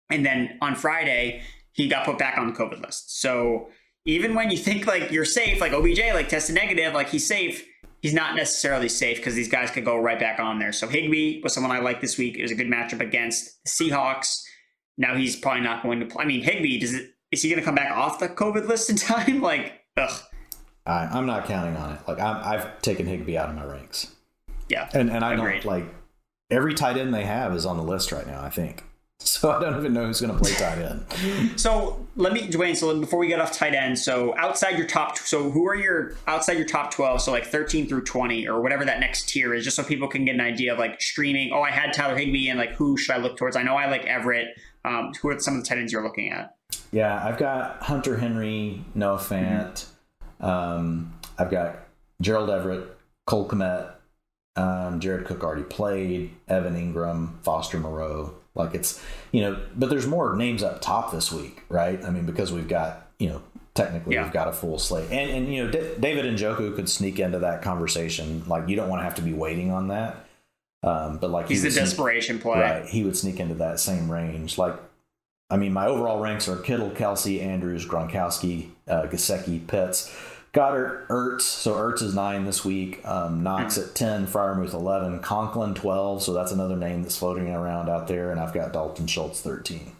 and 0.09 0.25
then 0.25 0.57
on 0.61 0.73
Friday 0.73 1.41
he 1.73 1.89
got 1.89 2.05
put 2.05 2.17
back 2.17 2.37
on 2.37 2.47
the 2.47 2.53
COVID 2.53 2.81
list. 2.81 3.19
So 3.19 3.67
even 4.05 4.35
when 4.35 4.49
you 4.49 4.57
think 4.57 4.87
like 4.87 5.11
you're 5.11 5.25
safe, 5.25 5.59
like 5.59 5.73
OBJ 5.73 5.99
like 6.13 6.29
tested 6.29 6.55
negative, 6.55 6.93
like 6.93 7.09
he's 7.09 7.27
safe. 7.27 7.67
He's 8.01 8.13
not 8.13 8.37
necessarily 8.37 8.87
safe 8.87 9.17
because 9.17 9.35
these 9.35 9.49
guys 9.49 9.69
could 9.71 9.83
go 9.83 9.99
right 9.99 10.19
back 10.19 10.39
on 10.39 10.59
there. 10.59 10.71
So 10.71 10.87
Higbee 10.87 11.41
was 11.43 11.53
someone 11.53 11.75
I 11.75 11.79
liked 11.79 11.99
this 11.99 12.17
week. 12.17 12.37
It 12.37 12.43
was 12.43 12.51
a 12.51 12.55
good 12.55 12.67
matchup 12.67 13.01
against 13.01 13.61
the 13.65 13.69
Seahawks. 13.69 14.46
Now 14.97 15.15
he's 15.15 15.35
probably 15.35 15.61
not 15.61 15.83
going 15.83 15.99
to 15.99 16.05
play. 16.05 16.23
I 16.23 16.27
mean, 16.27 16.41
Higbee, 16.41 16.79
does 16.79 16.93
it? 16.93 17.13
Is 17.31 17.41
he 17.41 17.49
going 17.49 17.59
to 17.59 17.65
come 17.65 17.75
back 17.75 17.91
off 17.91 18.19
the 18.19 18.29
COVID 18.29 18.67
list 18.67 18.89
in 18.89 18.95
time? 18.95 19.41
like, 19.41 19.81
ugh. 19.97 20.21
I, 20.85 21.17
am 21.17 21.25
not 21.25 21.45
counting 21.45 21.75
on 21.75 21.93
it. 21.93 21.99
Like, 22.07 22.19
i 22.19 22.53
have 22.53 22.81
taken 22.81 23.05
Higbee 23.05 23.37
out 23.37 23.49
of 23.49 23.55
my 23.55 23.65
ranks. 23.65 24.15
Yeah, 24.69 24.89
and 24.93 25.09
and 25.09 25.23
I 25.23 25.33
agreed. 25.33 25.63
don't 25.63 25.65
like 25.65 25.85
every 26.49 26.73
tight 26.73 26.97
end 26.97 27.13
they 27.13 27.25
have 27.25 27.55
is 27.55 27.65
on 27.65 27.77
the 27.77 27.83
list 27.83 28.11
right 28.11 28.27
now. 28.27 28.41
I 28.41 28.49
think. 28.49 28.83
So 29.19 29.51
I 29.51 29.59
don't 29.59 29.77
even 29.77 29.93
know 29.93 30.05
who's 30.05 30.21
going 30.21 30.33
to 30.33 30.39
play 30.39 30.53
tight 30.53 30.77
end. 30.77 31.59
so 31.59 32.05
let 32.15 32.33
me, 32.33 32.47
Dwain. 32.47 32.75
So 32.77 32.97
before 32.99 33.19
we 33.19 33.27
get 33.27 33.41
off 33.41 33.51
tight 33.51 33.73
end, 33.73 33.97
so 33.97 34.37
outside 34.37 34.77
your 34.77 34.87
top, 34.87 35.17
so 35.17 35.49
who 35.49 35.67
are 35.67 35.75
your 35.75 36.13
outside 36.27 36.53
your 36.53 36.67
top 36.67 36.91
twelve? 36.91 37.21
So 37.21 37.31
like 37.31 37.45
thirteen 37.45 37.87
through 37.87 38.03
twenty, 38.03 38.47
or 38.47 38.61
whatever 38.61 38.85
that 38.85 38.99
next 38.99 39.27
tier 39.27 39.53
is, 39.53 39.63
just 39.63 39.75
so 39.75 39.83
people 39.83 40.07
can 40.07 40.23
get 40.23 40.35
an 40.35 40.41
idea 40.41 40.71
of 40.71 40.79
like 40.79 41.01
streaming. 41.01 41.51
Oh, 41.51 41.61
I 41.61 41.71
had 41.71 41.93
Tyler 41.93 42.15
Higbee, 42.15 42.47
and 42.49 42.59
like 42.59 42.71
who 42.73 42.95
should 42.95 43.15
I 43.15 43.17
look 43.17 43.37
towards? 43.37 43.55
I 43.55 43.63
know 43.63 43.75
I 43.75 43.89
like 43.89 44.05
Everett. 44.05 44.49
Um, 44.87 45.13
who 45.21 45.29
are 45.29 45.39
some 45.39 45.55
of 45.55 45.63
the 45.63 45.67
tight 45.67 45.79
ends 45.79 45.91
you're 45.91 46.03
looking 46.03 46.31
at? 46.31 46.55
Yeah, 46.91 47.23
I've 47.23 47.37
got 47.37 47.83
Hunter 47.83 48.17
Henry, 48.17 48.83
Noah 48.95 49.17
Fant. 49.17 49.85
Mm-hmm. 50.41 50.45
Um, 50.45 51.13
I've 51.37 51.51
got 51.51 51.79
Gerald 52.21 52.49
Everett, 52.49 52.97
Cole 53.25 53.47
Kmet, 53.47 53.91
um, 54.55 54.99
Jared 54.99 55.25
Cook 55.25 55.43
already 55.43 55.63
played, 55.63 56.31
Evan 56.47 56.75
Engram, 56.75 57.41
Foster 57.43 57.79
Moreau. 57.79 58.33
Like 58.55 58.73
it's, 58.73 59.03
you 59.31 59.41
know, 59.41 59.59
but 59.75 59.89
there's 59.89 60.07
more 60.07 60.35
names 60.35 60.63
up 60.63 60.81
top 60.81 61.11
this 61.11 61.31
week, 61.31 61.63
right? 61.69 62.03
I 62.03 62.09
mean, 62.09 62.25
because 62.25 62.51
we've 62.51 62.67
got, 62.67 63.07
you 63.19 63.29
know, 63.29 63.41
technically 63.75 64.15
yeah. 64.15 64.23
we've 64.23 64.33
got 64.33 64.47
a 64.47 64.53
full 64.53 64.79
slate. 64.79 65.11
And, 65.11 65.29
and 65.29 65.53
you 65.53 65.63
know, 65.63 65.71
D- 65.71 65.91
David 65.99 66.25
Njoku 66.35 66.75
could 66.75 66.89
sneak 66.89 67.19
into 67.19 67.39
that 67.39 67.61
conversation. 67.61 68.43
Like 68.47 68.67
you 68.67 68.75
don't 68.75 68.89
want 68.89 69.01
to 69.01 69.03
have 69.03 69.15
to 69.15 69.21
be 69.21 69.33
waiting 69.33 69.71
on 69.71 69.89
that. 69.89 70.26
Um, 70.83 71.17
but 71.17 71.31
like 71.31 71.47
he's 71.47 71.63
he 71.63 71.69
a 71.69 71.71
desperation 71.71 72.39
play. 72.39 72.59
Right. 72.59 72.85
He 72.85 73.03
would 73.03 73.17
sneak 73.17 73.39
into 73.39 73.55
that 73.55 73.79
same 73.79 74.11
range. 74.11 74.57
Like, 74.57 74.75
I 75.49 75.57
mean, 75.57 75.73
my 75.73 75.87
overall 75.87 76.19
ranks 76.19 76.47
are 76.47 76.57
Kittle, 76.57 76.91
Kelce, 76.91 77.41
Andrews, 77.41 77.85
Gronkowski, 77.85 78.69
uh, 78.87 79.03
Gesicki, 79.03 79.65
Pitts, 79.65 80.13
Goedert, 80.53 81.07
Ertz. 81.07 81.41
So 81.41 81.73
Ertz 81.75 82.01
is 82.01 82.13
nine 82.13 82.45
this 82.45 82.63
week. 82.63 83.05
Um, 83.07 83.43
Knox 83.43 83.77
mm-hmm. 83.77 83.89
at 83.89 83.95
10, 83.95 84.27
Freiermuth 84.27 84.73
11, 84.73 85.19
Conklin 85.19 85.73
12. 85.73 86.23
So 86.23 86.33
that's 86.33 86.51
another 86.51 86.75
name 86.75 87.01
that's 87.01 87.17
floating 87.17 87.47
around 87.49 87.89
out 87.89 88.07
there. 88.07 88.31
And 88.31 88.39
I've 88.39 88.53
got 88.53 88.73
Dalton 88.73 89.07
Schultz 89.07 89.41
13. 89.41 89.93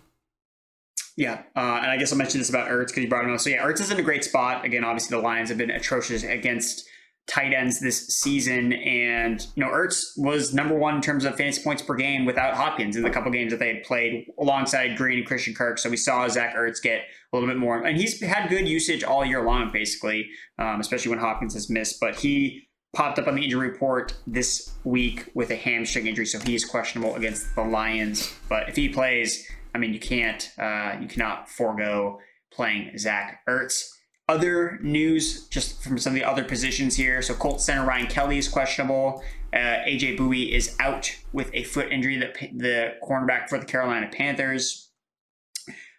Yeah, 1.16 1.42
uh, 1.56 1.80
and 1.82 1.90
I 1.90 1.98
guess 1.98 2.12
I'll 2.12 2.18
mention 2.18 2.40
this 2.40 2.50
about 2.50 2.70
Ertz 2.70 2.88
because 2.88 3.04
you 3.04 3.10
brought 3.10 3.26
him 3.26 3.34
up. 3.34 3.40
So 3.40 3.50
yeah, 3.50 3.66
Ertz 3.66 3.82
is 3.82 3.90
in 3.90 4.00
a 4.00 4.04
great 4.04 4.24
spot. 4.24 4.64
Again, 4.64 4.84
obviously 4.84 5.18
the 5.18 5.24
Lions 5.24 5.50
have 5.50 5.58
been 5.58 5.72
atrocious 5.72 6.24
against 6.24 6.88
tight 7.28 7.54
ends 7.54 7.80
this 7.80 8.08
season, 8.08 8.74
and 8.74 9.46
you 9.56 9.64
know 9.64 9.70
Ertz 9.70 10.18
was 10.18 10.54
number 10.54 10.76
one 10.76 10.96
in 10.96 11.02
terms 11.02 11.26
of 11.26 11.36
fantasy 11.36 11.62
points 11.64 11.82
per 11.82 11.96
game 11.96 12.26
without 12.26 12.56
Hopkins 12.56 12.96
in 12.96 13.04
the 13.04 13.10
couple 13.10 13.32
games 13.32 13.52
that 13.52 13.60
they 13.60 13.76
had 13.76 13.84
played 13.84 14.28
alongside 14.40 14.98
Green 14.98 15.20
and 15.20 15.28
Christian 15.28 15.54
Kirk. 15.54 15.78
So 15.78 15.90
we 15.90 15.98
saw 15.98 16.28
Zach 16.28 16.56
Ertz 16.56 16.82
get 16.82 17.02
a 17.02 17.36
little 17.36 17.48
bit 17.48 17.58
more, 17.58 17.84
and 17.84 17.98
he's 17.98 18.22
had 18.22 18.50
good 18.50 18.68
usage 18.68 19.04
all 19.04 19.26
year 19.26 19.44
long, 19.44 19.72
basically, 19.72 20.28
um, 20.58 20.80
especially 20.80 21.10
when 21.10 21.20
Hopkins 21.20 21.54
has 21.54 21.70
missed. 21.70 22.00
But 22.00 22.16
he 22.16 22.68
popped 22.94 23.20
up 23.20 23.28
on 23.28 23.36
the 23.36 23.44
injury 23.44 23.70
report 23.70 24.16
this 24.26 24.74
week 24.84 25.30
with 25.34 25.52
a 25.52 25.56
hamstring 25.56 26.08
injury, 26.08 26.26
so 26.26 26.40
he 26.40 26.56
is 26.56 26.66
questionable 26.66 27.16
against 27.16 27.54
the 27.56 27.64
Lions. 27.64 28.34
But 28.50 28.70
if 28.70 28.76
he 28.76 28.90
plays 28.90 29.46
I 29.78 29.80
mean, 29.80 29.94
you 29.94 30.00
can't, 30.00 30.52
uh, 30.58 30.96
you 31.00 31.08
cannot 31.08 31.50
forego 31.50 32.20
playing 32.52 32.98
Zach 32.98 33.42
Ertz. 33.48 33.88
Other 34.30 34.78
news, 34.82 35.48
just 35.48 35.82
from 35.82 35.98
some 35.98 36.12
of 36.12 36.16
the 36.16 36.26
other 36.26 36.44
positions 36.44 36.96
here. 36.96 37.22
So 37.22 37.34
Colts 37.34 37.64
center 37.64 37.86
Ryan 37.86 38.08
Kelly 38.08 38.38
is 38.38 38.50
questionable. 38.50 39.24
Uh, 39.54 39.58
AJ 39.88 40.18
Bouye 40.18 40.52
is 40.52 40.76
out 40.82 41.16
with 41.32 41.50
a 41.54 41.64
foot 41.64 41.92
injury. 41.92 42.18
That 42.18 42.34
the 42.54 42.96
cornerback 43.02 43.48
for 43.48 43.58
the 43.58 43.66
Carolina 43.66 44.10
Panthers. 44.12 44.90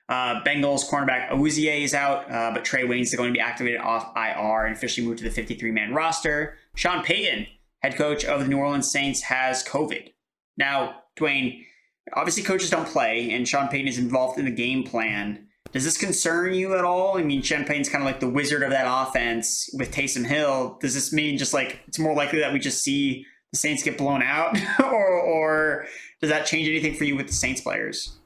Uh, 0.09 0.43
Bengals 0.43 0.89
cornerback 0.89 1.31
Awuzie 1.31 1.83
is 1.83 1.93
out, 1.93 2.31
uh, 2.31 2.51
but 2.53 2.65
Trae 2.65 2.85
Waynes 2.85 3.15
going 3.15 3.29
to 3.29 3.37
be 3.37 3.41
activated 3.41 3.81
off 3.81 4.11
IR 4.17 4.65
and 4.65 4.75
officially 4.75 5.07
moved 5.07 5.19
to 5.19 5.25
the 5.25 5.31
53 5.31 5.71
man 5.71 5.93
roster. 5.93 6.57
Sean 6.75 7.05
Payton, 7.05 7.47
head 7.81 7.97
coach 7.97 8.25
of 8.25 8.41
the 8.41 8.49
New 8.49 8.59
Orleans 8.59 8.91
Saints, 8.91 9.23
has 9.23 9.63
COVID. 9.65 10.13
Now, 10.57 11.03
Dwain, 11.17 11.63
obviously 12.15 12.43
coaches 12.43 12.71
don't 12.71 12.89
play, 12.89 13.31
and 13.33 13.47
Sean 13.47 13.69
Payton 13.69 13.89
is 13.89 13.99
involved 13.99 14.39
in 14.39 14.47
the 14.47 14.51
game 14.51 14.83
plan. 14.83 15.48
Does 15.73 15.85
this 15.85 15.99
concern 15.99 16.55
you 16.55 16.77
at 16.77 16.85
all? 16.85 17.19
I 17.19 17.23
mean, 17.23 17.43
Payton's 17.43 17.89
kind 17.89 18.03
of 18.03 18.07
like 18.07 18.21
the 18.21 18.29
wizard 18.29 18.63
of 18.63 18.71
that 18.71 18.87
offense 18.89 19.69
with 19.75 19.93
Taysom 19.93 20.27
Hill. 20.27 20.79
Does 20.81 20.95
this 20.95 21.13
mean 21.13 21.37
just 21.37 21.53
like 21.53 21.81
it's 21.87 21.99
more 21.99 22.15
likely 22.15 22.41
that 22.41 22.53
we 22.53 22.59
just 22.59 22.83
see 22.83 23.27
the 23.53 23.59
Saints 23.59 23.83
get 23.83 23.99
blown 23.99 24.23
out, 24.23 24.59
or, 24.81 25.21
or 25.21 25.87
does 26.21 26.31
that 26.31 26.47
change 26.47 26.69
anything 26.69 26.95
for 26.95 27.05
you 27.05 27.17
with 27.17 27.27
the 27.27 27.33
Saints 27.33 27.61
players? 27.61 28.17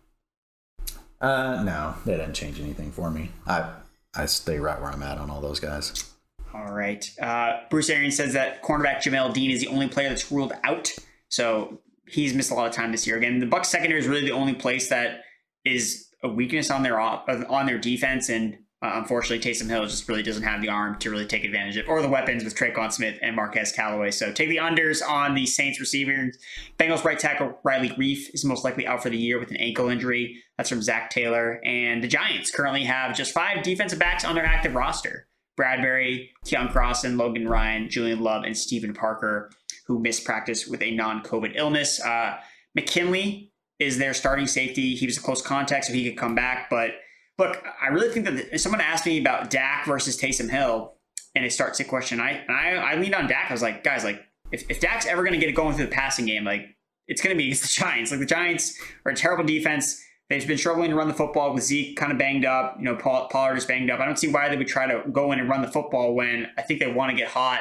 Uh, 1.20 1.62
no, 1.62 1.94
that 2.04 2.16
didn't 2.16 2.34
change 2.34 2.60
anything 2.60 2.90
for 2.90 3.10
me. 3.10 3.30
I 3.46 3.70
I 4.14 4.26
stay 4.26 4.58
right 4.58 4.80
where 4.80 4.90
I'm 4.90 5.02
at 5.02 5.18
on 5.18 5.30
all 5.30 5.40
those 5.40 5.60
guys. 5.60 6.10
All 6.54 6.72
right. 6.72 7.08
Uh, 7.20 7.60
Bruce 7.70 7.88
Arians 7.88 8.16
says 8.16 8.34
that 8.34 8.62
cornerback 8.62 8.98
Jamel 8.98 9.32
Dean 9.32 9.50
is 9.50 9.60
the 9.60 9.68
only 9.68 9.88
player 9.88 10.10
that's 10.10 10.30
ruled 10.30 10.52
out. 10.64 10.92
So 11.28 11.80
he's 12.06 12.34
missed 12.34 12.50
a 12.50 12.54
lot 12.54 12.66
of 12.66 12.74
time 12.74 12.92
this 12.92 13.06
year. 13.06 13.16
Again, 13.16 13.38
the 13.38 13.46
Bucs 13.46 13.66
secondary 13.66 14.00
is 14.00 14.06
really 14.06 14.26
the 14.26 14.32
only 14.32 14.54
place 14.54 14.88
that 14.90 15.22
is 15.64 16.08
a 16.22 16.28
weakness 16.28 16.70
on 16.70 16.82
their 16.82 16.98
on 17.00 17.66
their 17.66 17.78
defense, 17.78 18.28
and 18.28 18.58
uh, 18.82 18.94
unfortunately, 18.96 19.38
Taysom 19.38 19.68
Hill 19.68 19.86
just 19.86 20.08
really 20.08 20.24
doesn't 20.24 20.42
have 20.42 20.60
the 20.60 20.68
arm 20.68 20.98
to 20.98 21.10
really 21.10 21.26
take 21.26 21.44
advantage 21.44 21.76
of, 21.76 21.88
or 21.88 22.02
the 22.02 22.08
weapons 22.08 22.42
with 22.42 22.56
Tre'Quan 22.56 22.92
Smith 22.92 23.16
and 23.22 23.36
Marquez 23.36 23.70
Callaway. 23.70 24.10
So 24.10 24.32
take 24.32 24.48
the 24.48 24.56
unders 24.56 25.08
on 25.08 25.34
the 25.34 25.46
Saints 25.46 25.78
receivers. 25.78 26.36
Bengals 26.80 27.04
right 27.04 27.18
tackle 27.18 27.60
Riley 27.62 27.90
Reiff 27.90 28.34
is 28.34 28.44
most 28.44 28.64
likely 28.64 28.84
out 28.84 29.00
for 29.00 29.08
the 29.08 29.16
year 29.16 29.38
with 29.38 29.50
an 29.50 29.56
ankle 29.58 29.88
injury. 29.88 30.42
That's 30.56 30.68
from 30.68 30.82
Zac 30.82 31.10
Taylor. 31.10 31.60
And 31.64 32.02
the 32.02 32.08
Giants 32.08 32.50
currently 32.50 32.82
have 32.82 33.16
just 33.16 33.32
five 33.32 33.62
defensive 33.62 34.00
backs 34.00 34.24
on 34.24 34.34
their 34.34 34.44
active 34.44 34.74
roster. 34.74 35.28
Bradbury, 35.56 36.30
Keion 36.44 36.72
Crossen, 36.72 37.16
Logan 37.16 37.46
Ryan, 37.46 37.88
Julian 37.88 38.20
Love, 38.20 38.42
and 38.42 38.56
Stephen 38.56 38.94
Parker 38.94 39.50
who 39.86 40.00
missed 40.00 40.24
practice 40.24 40.66
with 40.66 40.82
a 40.82 40.90
non-COVID 40.92 41.52
illness. 41.54 42.00
Uh, 42.00 42.36
McKinney 42.78 43.50
is 43.82 43.98
their 43.98 44.14
starting 44.14 44.46
safety. 44.46 44.94
He 44.94 45.06
was 45.06 45.18
a 45.18 45.20
close 45.20 45.42
contact, 45.42 45.86
so 45.86 45.92
he 45.92 46.08
could 46.08 46.18
come 46.18 46.34
back. 46.34 46.70
But 46.70 46.92
look, 47.38 47.62
I 47.80 47.88
really 47.88 48.08
think 48.08 48.24
that 48.26 48.54
if 48.54 48.60
someone 48.60 48.80
asked 48.80 49.06
me 49.06 49.20
about 49.20 49.50
Dak 49.50 49.86
versus 49.86 50.20
Taysom 50.20 50.50
Hill, 50.50 50.94
and 51.34 51.44
it 51.44 51.52
starts 51.52 51.80
a 51.80 51.84
question, 51.84 52.20
I 52.20 52.44
I, 52.48 52.70
I 52.74 52.94
leaned 52.96 53.14
on 53.14 53.26
Dak. 53.26 53.50
I 53.50 53.54
was 53.54 53.62
like, 53.62 53.84
guys, 53.84 54.04
like 54.04 54.22
if, 54.52 54.64
if 54.70 54.80
Dak's 54.80 55.06
ever 55.06 55.22
going 55.22 55.34
to 55.34 55.38
get 55.38 55.48
it 55.48 55.54
going 55.54 55.74
through 55.74 55.86
the 55.86 55.90
passing 55.90 56.26
game, 56.26 56.44
like 56.44 56.66
it's 57.08 57.20
going 57.20 57.34
to 57.34 57.38
be 57.38 57.46
against 57.48 57.62
the 57.62 57.68
Giants. 57.84 58.10
Like 58.10 58.20
the 58.20 58.26
Giants 58.26 58.78
are 59.04 59.12
a 59.12 59.16
terrible 59.16 59.44
defense. 59.44 60.00
They've 60.28 60.46
been 60.46 60.56
struggling 60.56 60.90
to 60.90 60.96
run 60.96 61.08
the 61.08 61.14
football 61.14 61.52
with 61.52 61.64
Zeke 61.64 61.96
kind 61.96 62.10
of 62.10 62.16
banged 62.16 62.46
up. 62.46 62.76
You 62.78 62.84
know, 62.84 62.96
Paul, 62.96 63.28
Pollard 63.28 63.56
is 63.56 63.66
banged 63.66 63.90
up. 63.90 64.00
I 64.00 64.06
don't 64.06 64.18
see 64.18 64.28
why 64.28 64.48
they 64.48 64.56
would 64.56 64.68
try 64.68 64.86
to 64.86 65.02
go 65.10 65.32
in 65.32 65.38
and 65.38 65.48
run 65.48 65.60
the 65.60 65.68
football 65.68 66.14
when 66.14 66.48
I 66.56 66.62
think 66.62 66.80
they 66.80 66.90
want 66.90 67.10
to 67.10 67.16
get 67.16 67.28
hot 67.28 67.60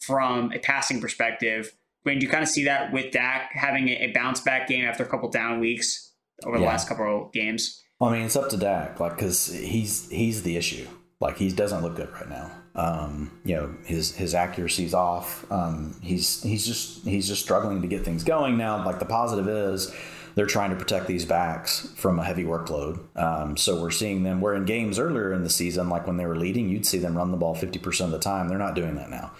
from 0.00 0.52
a 0.52 0.58
passing 0.58 1.00
perspective. 1.00 1.72
When 2.02 2.18
do 2.18 2.26
you 2.26 2.30
kind 2.30 2.42
of 2.42 2.48
see 2.48 2.64
that 2.64 2.92
with 2.92 3.12
Dak 3.12 3.50
having 3.52 3.88
a 3.88 4.10
bounce 4.12 4.40
back 4.40 4.66
game 4.68 4.84
after 4.84 5.04
a 5.04 5.08
couple 5.08 5.28
down 5.30 5.60
weeks 5.60 6.12
over 6.44 6.58
the 6.58 6.64
yeah. 6.64 6.70
last 6.70 6.88
couple 6.88 7.26
of 7.26 7.32
games? 7.32 7.80
Well, 8.00 8.10
I 8.10 8.14
mean, 8.14 8.26
it's 8.26 8.34
up 8.34 8.48
to 8.50 8.56
Dak, 8.56 8.98
like, 8.98 9.14
because 9.14 9.46
he's 9.46 10.10
he's 10.10 10.42
the 10.42 10.56
issue. 10.56 10.88
Like, 11.20 11.38
he 11.38 11.50
doesn't 11.50 11.82
look 11.82 11.94
good 11.94 12.10
right 12.10 12.28
now. 12.28 12.50
Um, 12.74 13.40
you 13.44 13.54
know, 13.54 13.74
his 13.84 14.16
his 14.16 14.34
accuracy's 14.34 14.94
off. 14.94 15.50
Um, 15.52 15.96
he's 16.02 16.42
he's 16.42 16.66
just 16.66 17.04
he's 17.04 17.28
just 17.28 17.42
struggling 17.42 17.80
to 17.82 17.86
get 17.86 18.04
things 18.04 18.24
going 18.24 18.56
now. 18.56 18.84
Like, 18.84 18.98
the 18.98 19.04
positive 19.04 19.48
is 19.48 19.94
they're 20.34 20.46
trying 20.46 20.70
to 20.70 20.76
protect 20.76 21.06
these 21.06 21.24
backs 21.24 21.88
from 21.96 22.18
a 22.18 22.24
heavy 22.24 22.44
workload. 22.44 23.00
Um, 23.16 23.56
so 23.56 23.80
we're 23.80 23.90
seeing 23.90 24.22
them. 24.22 24.40
We're 24.40 24.54
in 24.54 24.64
games 24.64 24.98
earlier 24.98 25.32
in 25.32 25.44
the 25.44 25.50
season, 25.50 25.88
like 25.88 26.06
when 26.06 26.16
they 26.16 26.26
were 26.26 26.36
leading, 26.36 26.68
you'd 26.68 26.86
see 26.86 26.98
them 26.98 27.16
run 27.16 27.30
the 27.30 27.36
ball 27.36 27.54
50% 27.54 28.04
of 28.04 28.10
the 28.10 28.18
time. 28.18 28.48
They're 28.48 28.58
not 28.58 28.74
doing 28.74 28.96
that 28.96 29.10
now. 29.10 29.32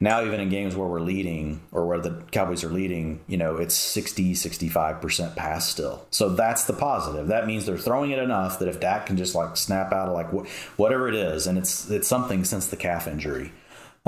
Now, 0.00 0.22
even 0.22 0.38
in 0.38 0.48
games 0.48 0.76
where 0.76 0.86
we're 0.86 1.00
leading 1.00 1.60
or 1.72 1.84
where 1.86 1.98
the 1.98 2.22
Cowboys 2.30 2.62
are 2.62 2.68
leading, 2.68 3.20
you 3.26 3.36
know, 3.36 3.56
it's 3.56 3.74
60, 3.74 4.34
65% 4.34 5.34
pass 5.34 5.68
still. 5.68 6.06
So 6.10 6.28
that's 6.28 6.64
the 6.64 6.72
positive. 6.72 7.26
That 7.26 7.48
means 7.48 7.66
they're 7.66 7.76
throwing 7.76 8.12
it 8.12 8.20
enough 8.20 8.60
that 8.60 8.68
if 8.68 8.78
Dak 8.78 9.06
can 9.06 9.16
just 9.16 9.34
like 9.34 9.56
snap 9.56 9.92
out 9.92 10.08
of 10.08 10.14
like 10.14 10.30
wh- 10.30 10.78
whatever 10.78 11.08
it 11.08 11.16
is, 11.16 11.48
and 11.48 11.58
it's 11.58 11.90
it's 11.90 12.06
something 12.06 12.44
since 12.44 12.68
the 12.68 12.76
calf 12.76 13.08
injury, 13.08 13.50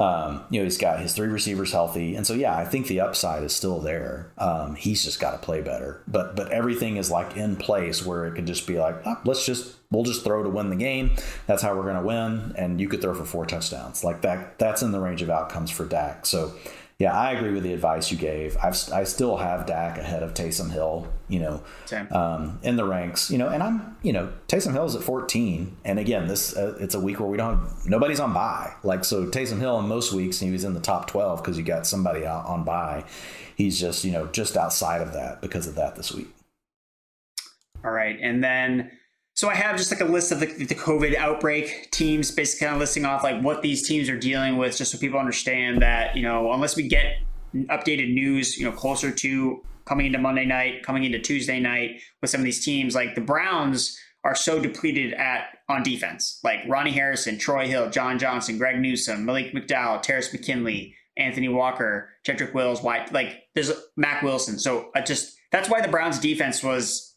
um, 0.00 0.44
you 0.48 0.58
know, 0.58 0.64
he's 0.64 0.78
got 0.78 0.98
his 0.98 1.14
three 1.14 1.28
receivers 1.28 1.72
healthy, 1.72 2.16
and 2.16 2.26
so 2.26 2.32
yeah, 2.32 2.56
I 2.56 2.64
think 2.64 2.86
the 2.86 3.00
upside 3.00 3.42
is 3.42 3.54
still 3.54 3.80
there. 3.80 4.32
Um, 4.38 4.74
he's 4.74 5.04
just 5.04 5.20
got 5.20 5.32
to 5.32 5.38
play 5.38 5.60
better, 5.60 6.02
but 6.08 6.34
but 6.34 6.50
everything 6.50 6.96
is 6.96 7.10
like 7.10 7.36
in 7.36 7.56
place 7.56 8.04
where 8.04 8.26
it 8.26 8.34
could 8.34 8.46
just 8.46 8.66
be 8.66 8.78
like, 8.78 8.96
oh, 9.04 9.20
let's 9.26 9.44
just 9.44 9.76
we'll 9.90 10.04
just 10.04 10.24
throw 10.24 10.42
to 10.42 10.48
win 10.48 10.70
the 10.70 10.76
game. 10.76 11.14
That's 11.46 11.62
how 11.62 11.76
we're 11.76 11.82
going 11.82 11.96
to 11.96 12.06
win, 12.06 12.54
and 12.56 12.80
you 12.80 12.88
could 12.88 13.02
throw 13.02 13.14
for 13.14 13.26
four 13.26 13.44
touchdowns 13.44 14.02
like 14.02 14.22
that. 14.22 14.58
That's 14.58 14.80
in 14.80 14.92
the 14.92 15.00
range 15.00 15.20
of 15.20 15.28
outcomes 15.28 15.70
for 15.70 15.84
Dak. 15.84 16.24
So 16.24 16.54
yeah, 17.00 17.18
I 17.18 17.32
agree 17.32 17.52
with 17.52 17.62
the 17.62 17.72
advice 17.72 18.12
you 18.12 18.18
gave. 18.18 18.58
I've, 18.62 18.76
I 18.92 19.04
still 19.04 19.38
have 19.38 19.64
Dak 19.64 19.96
ahead 19.96 20.22
of 20.22 20.34
Taysom 20.34 20.70
Hill, 20.70 21.10
you 21.28 21.40
know, 21.40 21.62
um, 22.10 22.58
in 22.62 22.76
the 22.76 22.84
ranks, 22.84 23.30
you 23.30 23.38
know, 23.38 23.48
and 23.48 23.62
I'm, 23.62 23.96
you 24.02 24.12
know, 24.12 24.30
Taysom 24.48 24.74
Hill's 24.74 24.94
at 24.94 25.02
14. 25.02 25.78
And 25.86 25.98
again, 25.98 26.28
this, 26.28 26.54
uh, 26.54 26.76
it's 26.78 26.94
a 26.94 27.00
week 27.00 27.18
where 27.18 27.28
we 27.30 27.38
don't 27.38 27.58
have, 27.58 27.86
nobody's 27.86 28.20
on 28.20 28.34
bye. 28.34 28.74
Like, 28.82 29.06
so 29.06 29.26
Taysom 29.26 29.60
Hill 29.60 29.78
in 29.78 29.88
most 29.88 30.12
weeks, 30.12 30.40
he 30.40 30.50
was 30.50 30.62
in 30.62 30.74
the 30.74 30.80
top 30.80 31.06
12 31.06 31.42
because 31.42 31.56
you 31.56 31.64
got 31.64 31.86
somebody 31.86 32.26
out 32.26 32.44
on 32.44 32.64
bye. 32.64 33.04
He's 33.56 33.80
just, 33.80 34.04
you 34.04 34.12
know, 34.12 34.26
just 34.26 34.58
outside 34.58 35.00
of 35.00 35.14
that 35.14 35.40
because 35.40 35.66
of 35.66 35.76
that 35.76 35.96
this 35.96 36.12
week. 36.12 36.28
All 37.82 37.92
right. 37.92 38.18
And 38.20 38.44
then, 38.44 38.90
so 39.40 39.48
I 39.48 39.54
have 39.54 39.78
just 39.78 39.90
like 39.90 40.02
a 40.02 40.04
list 40.04 40.32
of 40.32 40.40
the, 40.40 40.48
the 40.48 40.74
COVID 40.74 41.16
outbreak 41.16 41.90
teams, 41.92 42.30
basically 42.30 42.66
kind 42.66 42.74
of 42.74 42.78
listing 42.80 43.06
off 43.06 43.24
like 43.24 43.40
what 43.40 43.62
these 43.62 43.88
teams 43.88 44.10
are 44.10 44.18
dealing 44.18 44.58
with, 44.58 44.76
just 44.76 44.92
so 44.92 44.98
people 44.98 45.18
understand 45.18 45.80
that 45.80 46.14
you 46.14 46.20
know 46.20 46.52
unless 46.52 46.76
we 46.76 46.86
get 46.86 47.14
updated 47.54 48.12
news, 48.12 48.58
you 48.58 48.66
know, 48.66 48.72
closer 48.72 49.10
to 49.10 49.62
coming 49.86 50.04
into 50.04 50.18
Monday 50.18 50.44
night, 50.44 50.82
coming 50.82 51.04
into 51.04 51.18
Tuesday 51.18 51.58
night 51.58 52.02
with 52.20 52.28
some 52.28 52.42
of 52.42 52.44
these 52.44 52.62
teams, 52.62 52.94
like 52.94 53.14
the 53.14 53.22
Browns 53.22 53.98
are 54.24 54.34
so 54.34 54.60
depleted 54.60 55.14
at 55.14 55.56
on 55.70 55.82
defense, 55.82 56.38
like 56.44 56.58
Ronnie 56.68 56.92
Harrison, 56.92 57.38
Troy 57.38 57.66
Hill, 57.66 57.88
John 57.88 58.18
Johnson, 58.18 58.58
Greg 58.58 58.78
Newsome, 58.78 59.24
Malik 59.24 59.54
McDowell, 59.54 60.02
Terrace 60.02 60.30
McKinley, 60.34 60.94
Anthony 61.16 61.48
Walker, 61.48 62.10
Jedrick 62.26 62.52
Wills, 62.52 62.82
White, 62.82 63.10
like 63.14 63.44
there's 63.54 63.72
Mack 63.96 64.22
Wilson. 64.22 64.58
So 64.58 64.90
I 64.94 65.00
just 65.00 65.34
that's 65.50 65.70
why 65.70 65.80
the 65.80 65.88
Browns 65.88 66.18
defense 66.18 66.62
was 66.62 67.09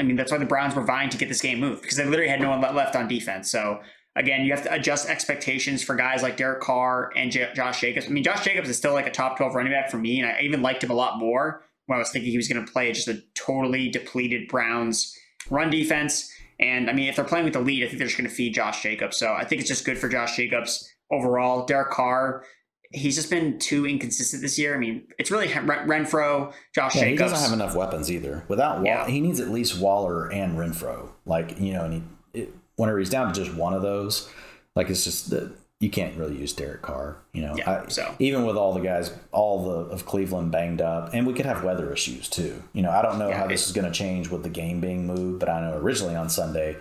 I 0.00 0.02
mean, 0.02 0.16
that's 0.16 0.32
why 0.32 0.38
the 0.38 0.46
Browns 0.46 0.74
were 0.74 0.84
vying 0.84 1.10
to 1.10 1.18
get 1.18 1.28
this 1.28 1.42
game 1.42 1.60
moved 1.60 1.82
because 1.82 1.96
they 1.96 2.04
literally 2.04 2.30
had 2.30 2.40
no 2.40 2.50
one 2.50 2.60
left 2.74 2.96
on 2.96 3.06
defense. 3.06 3.50
So 3.50 3.80
again, 4.16 4.44
you 4.44 4.52
have 4.52 4.62
to 4.64 4.72
adjust 4.72 5.08
expectations 5.08 5.82
for 5.82 5.94
guys 5.94 6.22
like 6.22 6.36
Derek 6.36 6.60
Carr 6.60 7.12
and 7.16 7.30
J- 7.30 7.50
Josh 7.54 7.80
Jacobs. 7.80 8.06
I 8.06 8.08
mean, 8.08 8.24
Josh 8.24 8.44
Jacobs 8.44 8.68
is 8.68 8.76
still 8.76 8.94
like 8.94 9.06
a 9.06 9.10
top 9.10 9.36
12 9.36 9.54
running 9.54 9.72
back 9.72 9.90
for 9.90 9.98
me, 9.98 10.20
and 10.20 10.28
I 10.28 10.40
even 10.40 10.62
liked 10.62 10.82
him 10.82 10.90
a 10.90 10.94
lot 10.94 11.18
more 11.18 11.62
when 11.86 11.96
I 11.96 12.00
was 12.00 12.10
thinking 12.10 12.30
he 12.30 12.36
was 12.36 12.48
going 12.48 12.64
to 12.64 12.72
play 12.72 12.92
just 12.92 13.08
a 13.08 13.22
totally 13.34 13.88
depleted 13.90 14.48
Browns 14.48 15.14
run 15.50 15.70
defense. 15.70 16.32
And 16.58 16.88
I 16.88 16.92
mean, 16.92 17.08
if 17.08 17.16
they're 17.16 17.24
playing 17.24 17.44
with 17.44 17.54
the 17.54 17.60
lead, 17.60 17.82
I 17.82 17.86
think 17.86 17.98
they're 17.98 18.06
just 18.06 18.18
going 18.18 18.28
to 18.28 18.34
feed 18.34 18.54
Josh 18.54 18.82
Jacobs. 18.82 19.16
So 19.16 19.32
I 19.32 19.44
think 19.44 19.60
it's 19.60 19.68
just 19.68 19.84
good 19.84 19.98
for 19.98 20.08
Josh 20.08 20.36
Jacobs 20.36 20.88
overall. 21.10 21.64
Derek 21.66 21.90
Carr, 21.90 22.44
he's 22.90 23.14
just 23.14 23.30
been 23.30 23.58
too 23.58 23.86
inconsistent 23.86 24.42
this 24.42 24.58
year. 24.58 24.74
I 24.74 24.78
mean, 24.78 25.04
it's 25.18 25.30
really 25.30 25.48
Renfro, 25.48 26.52
Josh 26.74 26.96
yeah, 26.96 27.02
Jacobs. 27.02 27.20
He 27.20 27.28
doesn't 27.28 27.50
have 27.50 27.52
enough 27.52 27.74
weapons 27.74 28.10
either. 28.10 28.44
Without 28.48 28.76
Wall- 28.76 28.86
yeah. 28.86 29.06
he 29.06 29.20
needs 29.20 29.40
at 29.40 29.48
least 29.48 29.78
Waller 29.80 30.30
and 30.30 30.58
Renfro. 30.58 31.10
Like 31.26 31.58
you 31.60 31.72
know, 31.72 31.84
and 31.84 31.94
he, 31.94 32.40
it, 32.40 32.54
whenever 32.76 32.98
he's 32.98 33.10
down 33.10 33.32
to 33.32 33.44
just 33.44 33.56
one 33.56 33.74
of 33.74 33.82
those, 33.82 34.28
like 34.74 34.90
it's 34.90 35.04
just 35.04 35.30
that 35.30 35.52
you 35.78 35.88
can't 35.88 36.16
really 36.16 36.36
use 36.36 36.52
Derek 36.52 36.82
Carr. 36.82 37.16
You 37.32 37.42
know, 37.42 37.54
yeah, 37.56 37.84
I, 37.86 37.88
so 37.88 38.14
even 38.18 38.44
with 38.44 38.56
all 38.56 38.74
the 38.74 38.80
guys, 38.80 39.12
all 39.32 39.64
the 39.64 39.92
of 39.92 40.04
Cleveland 40.04 40.52
banged 40.52 40.80
up, 40.80 41.14
and 41.14 41.26
we 41.26 41.32
could 41.32 41.46
have 41.46 41.64
weather 41.64 41.92
issues 41.92 42.28
too. 42.28 42.62
You 42.72 42.82
know, 42.82 42.90
I 42.90 43.02
don't 43.02 43.18
know 43.18 43.28
yeah, 43.28 43.38
how 43.38 43.46
this 43.46 43.66
is 43.66 43.72
going 43.72 43.86
to 43.86 43.96
change 43.96 44.28
with 44.28 44.42
the 44.42 44.48
game 44.48 44.80
being 44.80 45.06
moved, 45.06 45.40
but 45.40 45.48
I 45.48 45.60
know 45.60 45.76
originally 45.78 46.16
on 46.16 46.28
Sunday 46.28 46.76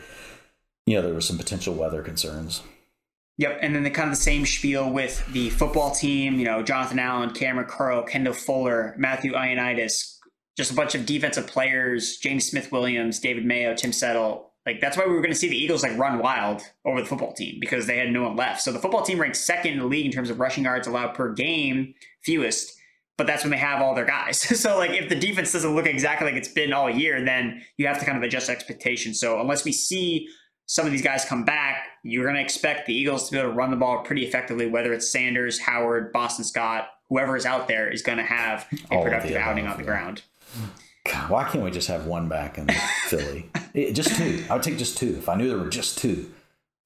you 0.89 0.95
know 0.95 1.03
there 1.03 1.13
was 1.13 1.27
some 1.27 1.37
potential 1.37 1.75
weather 1.75 2.01
concerns. 2.01 2.63
Yep, 3.39 3.59
and 3.61 3.73
then 3.73 3.83
the 3.83 3.89
kind 3.89 4.09
of 4.09 4.17
the 4.17 4.21
same 4.21 4.45
spiel 4.45 4.89
with 4.89 5.25
the 5.31 5.49
football 5.51 5.91
team. 5.91 6.39
You 6.39 6.45
know, 6.45 6.61
Jonathan 6.61 6.99
Allen, 6.99 7.29
Kamren 7.29 7.67
Curl, 7.67 8.03
Kendall 8.03 8.33
Fuller, 8.33 8.93
Matthew 8.97 9.31
Ioannidis, 9.31 10.17
just 10.57 10.71
a 10.71 10.75
bunch 10.75 10.93
of 10.93 11.05
defensive 11.05 11.47
players. 11.47 12.17
James 12.17 12.45
Smith 12.45 12.69
Williams, 12.69 13.19
David 13.19 13.45
Mayo, 13.45 13.73
Tim 13.73 13.93
Settle. 13.93 14.51
Like 14.65 14.81
that's 14.81 14.97
why 14.97 15.05
we 15.05 15.13
were 15.13 15.21
going 15.21 15.31
to 15.31 15.39
see 15.39 15.47
the 15.47 15.57
Eagles 15.57 15.83
like 15.83 15.97
run 15.97 16.19
wild 16.19 16.61
over 16.83 16.99
the 16.99 17.07
football 17.07 17.31
team 17.31 17.59
because 17.61 17.87
they 17.87 17.97
had 17.97 18.11
no 18.11 18.23
one 18.23 18.35
left. 18.35 18.61
So 18.61 18.73
the 18.73 18.79
football 18.79 19.03
team 19.03 19.21
ranked 19.21 19.37
second 19.37 19.71
in 19.71 19.79
the 19.79 19.85
league 19.85 20.05
in 20.05 20.11
terms 20.11 20.29
of 20.29 20.39
rushing 20.39 20.65
yards 20.65 20.85
allowed 20.85 21.15
per 21.15 21.33
game, 21.33 21.93
fewest 22.23 22.73
but 23.19 23.27
that's 23.27 23.43
when 23.43 23.51
they 23.51 23.57
have 23.57 23.81
all 23.81 23.93
their 23.93 24.05
guys. 24.05 24.39
so 24.59 24.77
like 24.77 24.91
if 24.91 25.09
the 25.09 25.15
defense 25.15 25.51
doesn't 25.51 25.75
look 25.75 25.85
exactly 25.85 26.25
like 26.25 26.37
it's 26.37 26.47
been 26.47 26.71
all 26.71 26.89
year, 26.89 27.23
then 27.23 27.61
you 27.77 27.85
have 27.85 27.99
to 27.99 28.05
kind 28.05 28.17
of 28.17 28.23
adjust 28.23 28.49
expectations. 28.49 29.19
So 29.19 29.39
unless 29.41 29.65
we 29.65 29.73
see 29.73 30.27
some 30.69 30.85
of 30.85 30.91
these 30.91 31.01
guys 31.01 31.25
come 31.25 31.43
back, 31.43 31.87
you're 32.03 32.23
going 32.23 32.35
to 32.35 32.41
expect 32.41 32.85
the 32.85 32.93
Eagles 32.93 33.25
to 33.25 33.31
be 33.31 33.39
able 33.39 33.49
to 33.49 33.55
run 33.55 33.71
the 33.71 33.75
ball 33.75 34.03
pretty 34.03 34.23
effectively, 34.23 34.67
whether 34.67 34.93
it's 34.93 35.11
Sanders, 35.11 35.57
Howard, 35.57 36.13
Boston 36.13 36.45
Scott, 36.45 36.89
whoever 37.09 37.35
is 37.35 37.43
out 37.43 37.67
there 37.67 37.89
is 37.89 38.03
going 38.03 38.19
to 38.19 38.23
have 38.23 38.67
a 38.91 38.95
all 38.95 39.03
productive 39.03 39.35
outing 39.35 39.65
on 39.65 39.77
the 39.77 39.83
ground. 39.83 40.21
God, 41.11 41.27
why 41.31 41.43
can't 41.45 41.63
we 41.63 41.71
just 41.71 41.87
have 41.87 42.05
one 42.05 42.29
back 42.29 42.59
in 42.59 42.69
Philly? 43.07 43.49
It, 43.71 43.93
just 43.93 44.15
two. 44.15 44.43
I 44.49 44.55
would 44.55 44.63
take 44.63 44.79
just 44.79 44.97
two. 44.97 45.15
If 45.19 45.29
I 45.29 45.35
knew 45.35 45.47
there 45.47 45.59
were 45.59 45.69
just 45.69 45.99
two, 45.99 46.31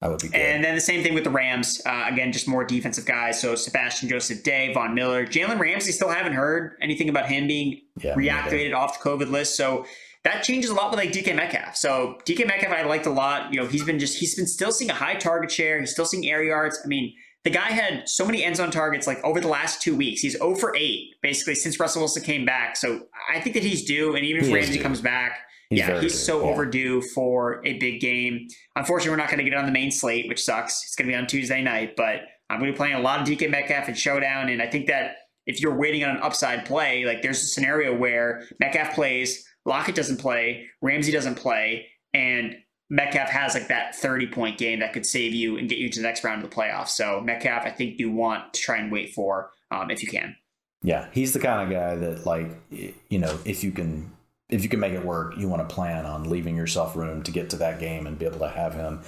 that 0.02 0.10
would 0.10 0.20
be 0.20 0.28
good. 0.28 0.36
And 0.36 0.62
then 0.62 0.74
the 0.74 0.82
same 0.82 1.02
thing 1.02 1.14
with 1.14 1.24
the 1.24 1.30
Rams. 1.30 1.80
Uh, 1.86 2.04
again, 2.10 2.30
just 2.30 2.46
more 2.46 2.62
defensive 2.62 3.06
guys. 3.06 3.40
So 3.40 3.54
Sebastian 3.54 4.10
Joseph 4.10 4.42
Day, 4.42 4.70
Von 4.74 4.94
Miller, 4.94 5.26
Jalen 5.26 5.58
Ramsey. 5.58 5.92
Still 5.92 6.10
haven't 6.10 6.34
heard 6.34 6.76
anything 6.82 7.08
about 7.08 7.26
him 7.26 7.46
being 7.46 7.80
yeah, 7.98 8.14
reactivated 8.14 8.74
off 8.74 9.02
the 9.02 9.08
COVID 9.08 9.30
list. 9.30 9.56
So 9.56 9.86
that 10.24 10.42
changes 10.42 10.70
a 10.70 10.74
lot 10.74 10.90
with 10.90 10.98
like 10.98 11.12
DK 11.12 11.34
Metcalf. 11.36 11.76
So 11.76 12.18
DK 12.26 12.46
Metcalf, 12.46 12.72
I 12.72 12.82
liked 12.82 13.06
a 13.06 13.10
lot. 13.10 13.52
You 13.52 13.60
know, 13.60 13.66
he's 13.66 13.84
been 13.84 13.98
just 13.98 14.18
he's 14.18 14.34
been 14.34 14.46
still 14.46 14.72
seeing 14.72 14.90
a 14.90 14.94
high 14.94 15.14
target 15.14 15.50
share. 15.50 15.78
He's 15.80 15.90
still 15.90 16.06
seeing 16.06 16.28
air 16.28 16.42
yards. 16.42 16.80
I 16.82 16.88
mean, 16.88 17.14
the 17.44 17.50
guy 17.50 17.70
had 17.70 18.08
so 18.08 18.24
many 18.24 18.42
end 18.42 18.56
zone 18.56 18.70
targets 18.70 19.06
like 19.06 19.22
over 19.22 19.40
the 19.40 19.48
last 19.48 19.82
two 19.82 19.94
weeks. 19.94 20.22
He's 20.22 20.32
0 20.32 20.54
for 20.54 20.74
8 20.74 21.14
basically 21.22 21.54
since 21.54 21.78
Russell 21.78 22.00
Wilson 22.00 22.22
came 22.22 22.44
back. 22.44 22.76
So 22.76 23.02
I 23.32 23.40
think 23.40 23.54
that 23.54 23.62
he's 23.62 23.84
due. 23.84 24.16
And 24.16 24.24
even 24.24 24.42
if 24.42 24.48
he 24.48 24.54
Ramsey 24.54 24.78
comes 24.78 25.00
back, 25.00 25.40
He's 25.70 25.78
yeah, 25.78 26.00
he's 26.00 26.18
so 26.18 26.44
yeah. 26.44 26.52
overdue 26.52 27.00
for 27.00 27.64
a 27.64 27.78
big 27.78 28.00
game. 28.00 28.48
Unfortunately, 28.76 29.10
we're 29.10 29.16
not 29.16 29.28
going 29.28 29.38
to 29.38 29.44
get 29.44 29.54
it 29.54 29.58
on 29.58 29.66
the 29.66 29.72
main 29.72 29.90
slate, 29.90 30.28
which 30.28 30.42
sucks. 30.42 30.84
It's 30.84 30.94
going 30.94 31.08
to 31.08 31.12
be 31.12 31.16
on 31.16 31.26
Tuesday 31.26 31.62
night, 31.62 31.96
but 31.96 32.20
I'm 32.50 32.60
going 32.60 32.70
to 32.70 32.72
be 32.72 32.76
playing 32.76 32.94
a 32.94 33.00
lot 33.00 33.20
of 33.20 33.26
DK 33.26 33.50
Metcalf 33.50 33.88
in 33.88 33.94
Showdown. 33.94 34.50
And 34.50 34.60
I 34.60 34.66
think 34.66 34.86
that 34.86 35.16
if 35.46 35.60
you're 35.60 35.76
waiting 35.76 36.04
on 36.04 36.10
an 36.10 36.22
upside 36.22 36.64
play, 36.64 37.04
like 37.04 37.22
there's 37.22 37.42
a 37.42 37.46
scenario 37.46 37.96
where 37.96 38.46
Metcalf 38.60 38.94
plays, 38.94 39.46
Lockett 39.64 39.94
doesn't 39.94 40.18
play, 40.18 40.66
Ramsey 40.82 41.12
doesn't 41.12 41.36
play, 41.36 41.86
and 42.12 42.56
Metcalf 42.90 43.30
has 43.30 43.54
like 43.54 43.68
that 43.68 43.94
30 43.96 44.28
point 44.28 44.58
game 44.58 44.80
that 44.80 44.92
could 44.92 45.06
save 45.06 45.32
you 45.32 45.56
and 45.56 45.68
get 45.68 45.78
you 45.78 45.88
to 45.88 46.00
the 46.00 46.06
next 46.06 46.22
round 46.22 46.42
of 46.42 46.50
the 46.50 46.54
playoffs. 46.54 46.88
So 46.88 47.20
Metcalf, 47.20 47.64
I 47.64 47.70
think 47.70 47.98
you 47.98 48.10
want 48.10 48.54
to 48.54 48.60
try 48.60 48.76
and 48.76 48.92
wait 48.92 49.14
for 49.14 49.50
um, 49.70 49.90
if 49.90 50.02
you 50.02 50.08
can. 50.08 50.36
Yeah, 50.82 51.08
he's 51.12 51.32
the 51.32 51.38
kind 51.38 51.62
of 51.62 51.70
guy 51.70 51.96
that 51.96 52.26
like 52.26 52.50
you 52.70 53.18
know 53.18 53.38
if 53.46 53.64
you 53.64 53.72
can 53.72 54.12
if 54.50 54.62
you 54.62 54.68
can 54.68 54.80
make 54.80 54.92
it 54.92 55.04
work, 55.04 55.36
you 55.38 55.48
want 55.48 55.66
to 55.66 55.74
plan 55.74 56.04
on 56.04 56.28
leaving 56.28 56.56
yourself 56.56 56.94
room 56.94 57.22
to 57.22 57.32
get 57.32 57.50
to 57.50 57.56
that 57.56 57.80
game 57.80 58.06
and 58.06 58.18
be 58.18 58.26
able 58.26 58.40
to 58.40 58.48
have 58.48 58.74
him 58.74 59.00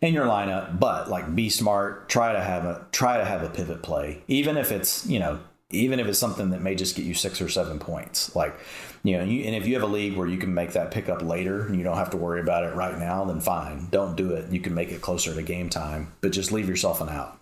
in 0.00 0.12
your 0.12 0.26
lineup. 0.26 0.78
But 0.80 1.08
like, 1.08 1.34
be 1.34 1.48
smart. 1.48 2.08
Try 2.08 2.32
to 2.32 2.40
have 2.40 2.64
a 2.64 2.84
try 2.90 3.18
to 3.18 3.24
have 3.24 3.42
a 3.42 3.48
pivot 3.48 3.82
play, 3.82 4.22
even 4.26 4.56
if 4.56 4.72
it's 4.72 5.06
you 5.06 5.20
know 5.20 5.38
even 5.70 6.00
if 6.00 6.08
it's 6.08 6.18
something 6.18 6.50
that 6.50 6.60
may 6.60 6.74
just 6.74 6.96
get 6.96 7.04
you 7.04 7.14
six 7.14 7.40
or 7.40 7.48
seven 7.48 7.78
points. 7.78 8.34
Like 8.34 8.58
you 9.02 9.16
know, 9.16 9.24
you, 9.24 9.44
and 9.44 9.54
if 9.54 9.66
you 9.66 9.74
have 9.74 9.82
a 9.82 9.92
league 9.92 10.16
where 10.16 10.28
you 10.28 10.38
can 10.38 10.52
make 10.52 10.72
that 10.72 10.90
pickup 10.90 11.22
later 11.22 11.66
and 11.66 11.76
you 11.76 11.84
don't 11.84 11.96
have 11.96 12.10
to 12.10 12.16
worry 12.16 12.40
about 12.40 12.64
it 12.64 12.74
right 12.74 12.98
now, 12.98 13.24
then 13.24 13.40
fine. 13.40 13.88
Don't 13.90 14.16
do 14.16 14.32
it. 14.32 14.50
You 14.52 14.60
can 14.60 14.74
make 14.74 14.90
it 14.90 15.00
closer 15.00 15.34
to 15.34 15.42
game 15.42 15.70
time, 15.70 16.12
but 16.20 16.32
just 16.32 16.52
leave 16.52 16.68
yourself 16.68 17.00
an 17.00 17.08
out. 17.08 17.38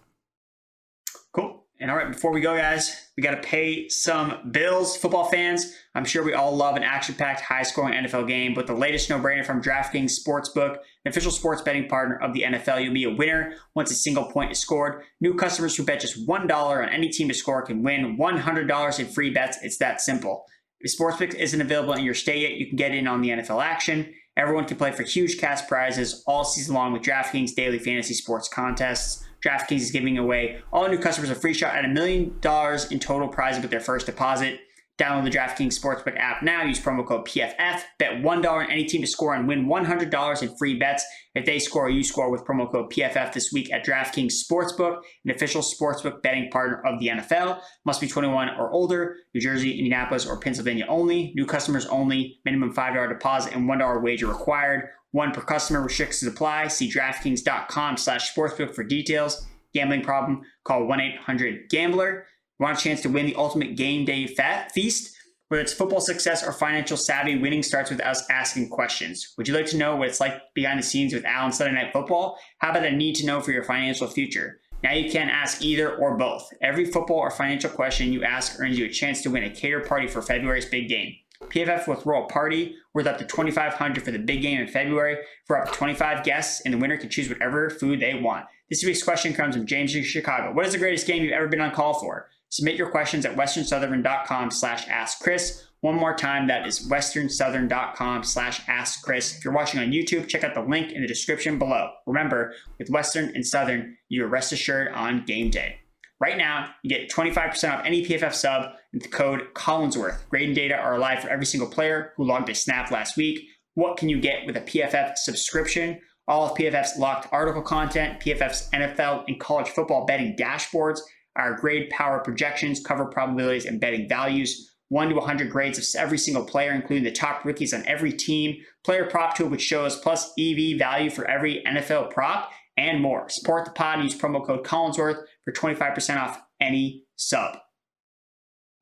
Cool. 1.32 1.64
And 1.80 1.90
all 1.90 1.96
right, 1.96 2.10
before 2.12 2.32
we 2.32 2.40
go, 2.40 2.56
guys, 2.56 3.08
we 3.16 3.22
got 3.22 3.32
to 3.32 3.48
pay 3.48 3.88
some 3.88 4.50
bills. 4.52 4.96
Football 4.96 5.24
fans, 5.24 5.74
I'm 5.94 6.04
sure 6.04 6.24
we 6.24 6.34
all 6.34 6.54
love 6.54 6.76
an 6.76 6.84
action 6.84 7.16
packed, 7.16 7.40
high 7.40 7.62
scoring 7.62 7.94
NFL 7.94 8.28
game, 8.28 8.54
but 8.54 8.66
the 8.66 8.74
latest 8.74 9.10
no 9.10 9.18
brainer 9.18 9.44
from 9.44 9.60
DraftKings 9.60 10.16
Sportsbook, 10.18 10.76
an 11.04 11.10
official 11.10 11.32
sports 11.32 11.62
betting 11.62 11.88
partner 11.88 12.16
of 12.20 12.34
the 12.34 12.42
NFL. 12.42 12.82
You'll 12.82 12.94
be 12.94 13.04
a 13.04 13.10
winner 13.10 13.54
once 13.74 13.90
a 13.90 13.94
single 13.94 14.24
point 14.24 14.52
is 14.52 14.58
scored. 14.58 15.02
New 15.20 15.34
customers 15.34 15.76
who 15.76 15.84
bet 15.84 16.00
just 16.00 16.26
$1 16.26 16.52
on 16.52 16.88
any 16.88 17.08
team 17.08 17.28
to 17.28 17.34
score 17.34 17.62
can 17.62 17.82
win 17.82 18.16
$100 18.16 19.00
in 19.00 19.06
free 19.06 19.30
bets. 19.30 19.58
It's 19.62 19.78
that 19.78 20.00
simple. 20.00 20.46
If 20.80 20.96
Sportsbook 20.96 21.34
isn't 21.34 21.60
available 21.60 21.94
in 21.94 22.04
your 22.04 22.14
state 22.14 22.42
yet, 22.42 22.52
you 22.52 22.66
can 22.66 22.76
get 22.76 22.94
in 22.94 23.08
on 23.08 23.20
the 23.20 23.30
NFL 23.30 23.62
action. 23.62 24.14
Everyone 24.36 24.64
can 24.64 24.76
play 24.76 24.92
for 24.92 25.02
huge 25.02 25.38
cash 25.38 25.66
prizes 25.66 26.22
all 26.24 26.44
season 26.44 26.74
long 26.74 26.92
with 26.92 27.02
DraftKings 27.02 27.54
daily 27.56 27.80
fantasy 27.80 28.14
sports 28.14 28.48
contests. 28.48 29.24
DraftKings 29.44 29.80
is 29.80 29.90
giving 29.90 30.18
away 30.18 30.60
all 30.72 30.88
new 30.88 30.98
customers 30.98 31.30
a 31.30 31.34
free 31.34 31.54
shot 31.54 31.74
at 31.74 31.84
a 31.84 31.88
million 31.88 32.38
dollars 32.40 32.92
in 32.92 33.00
total 33.00 33.26
prizes 33.26 33.60
with 33.60 33.72
their 33.72 33.80
first 33.80 34.06
deposit. 34.06 34.60
Download 34.98 35.22
the 35.22 35.30
DraftKings 35.30 35.78
Sportsbook 35.78 36.18
app 36.18 36.42
now. 36.42 36.64
Use 36.64 36.80
promo 36.80 37.06
code 37.06 37.24
PFF. 37.24 37.82
Bet 38.00 38.20
$1 38.20 38.50
on 38.50 38.70
any 38.70 38.84
team 38.84 39.00
to 39.00 39.06
score 39.06 39.32
and 39.34 39.46
win 39.46 39.66
$100 39.66 40.42
in 40.42 40.56
free 40.56 40.76
bets. 40.76 41.04
If 41.36 41.46
they 41.46 41.60
score, 41.60 41.88
you 41.88 42.02
score 42.02 42.32
with 42.32 42.44
promo 42.44 42.70
code 42.70 42.90
PFF 42.90 43.32
this 43.32 43.52
week 43.52 43.72
at 43.72 43.86
DraftKings 43.86 44.32
Sportsbook, 44.32 45.00
an 45.24 45.30
official 45.30 45.62
sportsbook 45.62 46.20
betting 46.22 46.50
partner 46.50 46.82
of 46.84 46.98
the 46.98 47.08
NFL. 47.08 47.60
Must 47.86 48.00
be 48.00 48.08
21 48.08 48.50
or 48.58 48.72
older. 48.72 49.14
New 49.34 49.40
Jersey, 49.40 49.78
Indianapolis, 49.78 50.26
or 50.26 50.40
Pennsylvania 50.40 50.86
only. 50.88 51.32
New 51.36 51.46
customers 51.46 51.86
only. 51.86 52.40
Minimum 52.44 52.74
$5 52.74 53.08
deposit 53.08 53.54
and 53.54 53.68
$1 53.70 54.02
wager 54.02 54.26
required. 54.26 54.88
One 55.12 55.30
per 55.30 55.42
customer 55.42 55.80
restrictions 55.80 56.30
apply. 56.30 56.68
See 56.68 56.90
DraftKings.com 56.90 57.98
slash 57.98 58.34
sportsbook 58.34 58.74
for 58.74 58.82
details. 58.82 59.46
Gambling 59.74 60.02
problem? 60.02 60.42
Call 60.64 60.88
1-800-GAMBLER. 60.88 62.26
Want 62.58 62.76
a 62.76 62.82
chance 62.82 63.02
to 63.02 63.08
win 63.08 63.26
the 63.26 63.36
ultimate 63.36 63.76
game 63.76 64.04
day 64.04 64.26
fat 64.26 64.72
feast? 64.72 65.16
Whether 65.46 65.62
it's 65.62 65.72
football 65.72 66.00
success 66.00 66.44
or 66.44 66.52
financial 66.52 66.96
savvy, 66.96 67.38
winning 67.38 67.62
starts 67.62 67.88
with 67.88 68.00
us 68.00 68.28
asking 68.30 68.68
questions. 68.68 69.32
Would 69.38 69.46
you 69.46 69.54
like 69.54 69.66
to 69.66 69.76
know 69.76 69.94
what 69.94 70.08
it's 70.08 70.20
like 70.20 70.42
behind 70.54 70.78
the 70.78 70.82
scenes 70.82 71.14
with 71.14 71.24
Al 71.24 71.52
Sunday 71.52 71.80
Night 71.80 71.92
Football? 71.92 72.36
How 72.58 72.70
about 72.70 72.84
a 72.84 72.90
need 72.90 73.14
to 73.16 73.26
know 73.26 73.40
for 73.40 73.52
your 73.52 73.62
financial 73.62 74.08
future? 74.08 74.60
Now 74.82 74.92
you 74.92 75.08
can 75.08 75.28
ask 75.28 75.62
either 75.62 75.96
or 75.96 76.16
both. 76.16 76.50
Every 76.60 76.84
football 76.84 77.18
or 77.18 77.30
financial 77.30 77.70
question 77.70 78.12
you 78.12 78.24
ask 78.24 78.60
earns 78.60 78.76
you 78.76 78.86
a 78.86 78.90
chance 78.90 79.22
to 79.22 79.30
win 79.30 79.44
a 79.44 79.50
cater 79.50 79.80
party 79.80 80.08
for 80.08 80.20
February's 80.20 80.66
big 80.66 80.88
game. 80.88 81.14
PFF 81.44 81.86
will 81.86 81.94
throw 81.94 82.24
a 82.24 82.28
party 82.28 82.74
worth 82.92 83.06
up 83.06 83.18
to 83.18 83.24
2500 83.24 84.02
for 84.02 84.10
the 84.10 84.18
big 84.18 84.42
game 84.42 84.60
in 84.60 84.66
February 84.66 85.18
for 85.46 85.60
up 85.60 85.70
to 85.70 85.78
25 85.78 86.24
guests, 86.24 86.60
and 86.64 86.74
the 86.74 86.78
winner 86.78 86.96
can 86.96 87.08
choose 87.08 87.28
whatever 87.28 87.70
food 87.70 88.00
they 88.00 88.14
want. 88.14 88.46
This 88.68 88.84
week's 88.84 89.02
question 89.02 89.32
comes 89.32 89.54
from 89.54 89.64
James 89.64 89.94
in 89.94 90.02
Chicago. 90.02 90.52
What 90.52 90.66
is 90.66 90.72
the 90.72 90.78
greatest 90.78 91.06
game 91.06 91.22
you've 91.22 91.32
ever 91.32 91.46
been 91.46 91.60
on 91.60 91.70
call 91.70 91.94
for? 92.00 92.28
Submit 92.50 92.76
your 92.76 92.90
questions 92.90 93.26
at 93.26 93.36
westernsouthern.com 93.36 94.50
slash 94.50 94.86
askchris. 94.86 95.64
One 95.80 95.94
more 95.94 96.14
time, 96.14 96.48
that 96.48 96.66
is 96.66 96.88
westernsouthern.com 96.88 98.24
slash 98.24 98.60
askchris. 98.62 99.36
If 99.36 99.44
you're 99.44 99.54
watching 99.54 99.80
on 99.80 99.92
YouTube, 99.92 100.26
check 100.26 100.42
out 100.42 100.54
the 100.54 100.62
link 100.62 100.92
in 100.92 101.02
the 101.02 101.08
description 101.08 101.58
below. 101.58 101.90
Remember, 102.06 102.54
with 102.78 102.90
Western 102.90 103.26
and 103.34 103.46
Southern, 103.46 103.96
you 104.08 104.24
are 104.24 104.28
rest 104.28 104.52
assured 104.52 104.88
on 104.88 105.24
game 105.24 105.50
day. 105.50 105.76
Right 106.20 106.36
now, 106.36 106.70
you 106.82 106.90
get 106.90 107.10
25% 107.10 107.72
off 107.72 107.84
any 107.84 108.04
PFF 108.04 108.34
sub 108.34 108.72
with 108.92 109.04
the 109.04 109.08
code 109.08 109.54
Collinsworth. 109.54 110.28
Grade 110.30 110.48
and 110.48 110.56
data 110.56 110.74
are 110.74 110.96
alive 110.96 111.20
for 111.20 111.28
every 111.28 111.46
single 111.46 111.68
player 111.68 112.12
who 112.16 112.24
logged 112.24 112.48
a 112.48 112.54
snap 112.54 112.90
last 112.90 113.16
week. 113.16 113.46
What 113.74 113.96
can 113.96 114.08
you 114.08 114.20
get 114.20 114.44
with 114.44 114.56
a 114.56 114.62
PFF 114.62 115.16
subscription? 115.16 116.00
All 116.26 116.44
of 116.46 116.58
PFF's 116.58 116.98
locked 116.98 117.28
article 117.32 117.62
content, 117.62 118.20
PFF's 118.20 118.68
NFL 118.70 119.24
and 119.28 119.38
college 119.38 119.68
football 119.68 120.04
betting 120.06 120.34
dashboards, 120.36 121.00
our 121.38 121.54
grade 121.54 121.88
power 121.90 122.18
projections, 122.18 122.84
cover 122.84 123.06
probabilities, 123.06 123.64
and 123.64 123.80
betting 123.80 124.08
values. 124.08 124.74
1 124.90 125.10
to 125.10 125.14
100 125.16 125.50
grades 125.50 125.78
of 125.78 126.00
every 126.00 126.16
single 126.16 126.44
player, 126.44 126.72
including 126.72 127.04
the 127.04 127.12
top 127.12 127.44
rookies 127.44 127.74
on 127.74 127.84
every 127.86 128.12
team, 128.12 128.56
player 128.84 129.04
prop 129.04 129.36
tool, 129.36 129.48
which 129.48 129.60
shows 129.60 129.96
plus 129.96 130.32
EV 130.38 130.78
value 130.78 131.10
for 131.10 131.26
every 131.26 131.62
NFL 131.66 132.10
prop, 132.10 132.50
and 132.78 133.02
more. 133.02 133.28
Support 133.28 133.66
the 133.66 133.70
pod 133.72 133.98
and 133.98 134.10
use 134.10 134.18
promo 134.18 134.44
code 134.44 134.64
Collinsworth 134.64 135.22
for 135.44 135.52
25% 135.52 136.16
off 136.16 136.40
any 136.60 137.04
sub. 137.16 137.58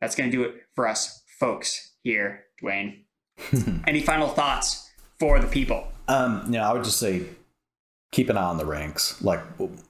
That's 0.00 0.14
going 0.14 0.30
to 0.30 0.36
do 0.36 0.44
it 0.44 0.54
for 0.74 0.86
us 0.86 1.22
folks 1.40 1.96
here, 2.02 2.44
Dwain. 2.62 3.04
any 3.86 4.00
final 4.00 4.28
thoughts 4.28 4.88
for 5.18 5.40
the 5.40 5.46
people? 5.46 5.88
Um, 6.08 6.46
yeah, 6.50 6.68
I 6.68 6.72
would 6.72 6.84
just 6.84 6.98
say 6.98 7.24
keep 8.12 8.30
an 8.30 8.36
eye 8.36 8.44
on 8.44 8.56
the 8.56 8.66
ranks. 8.66 9.20
Like, 9.22 9.40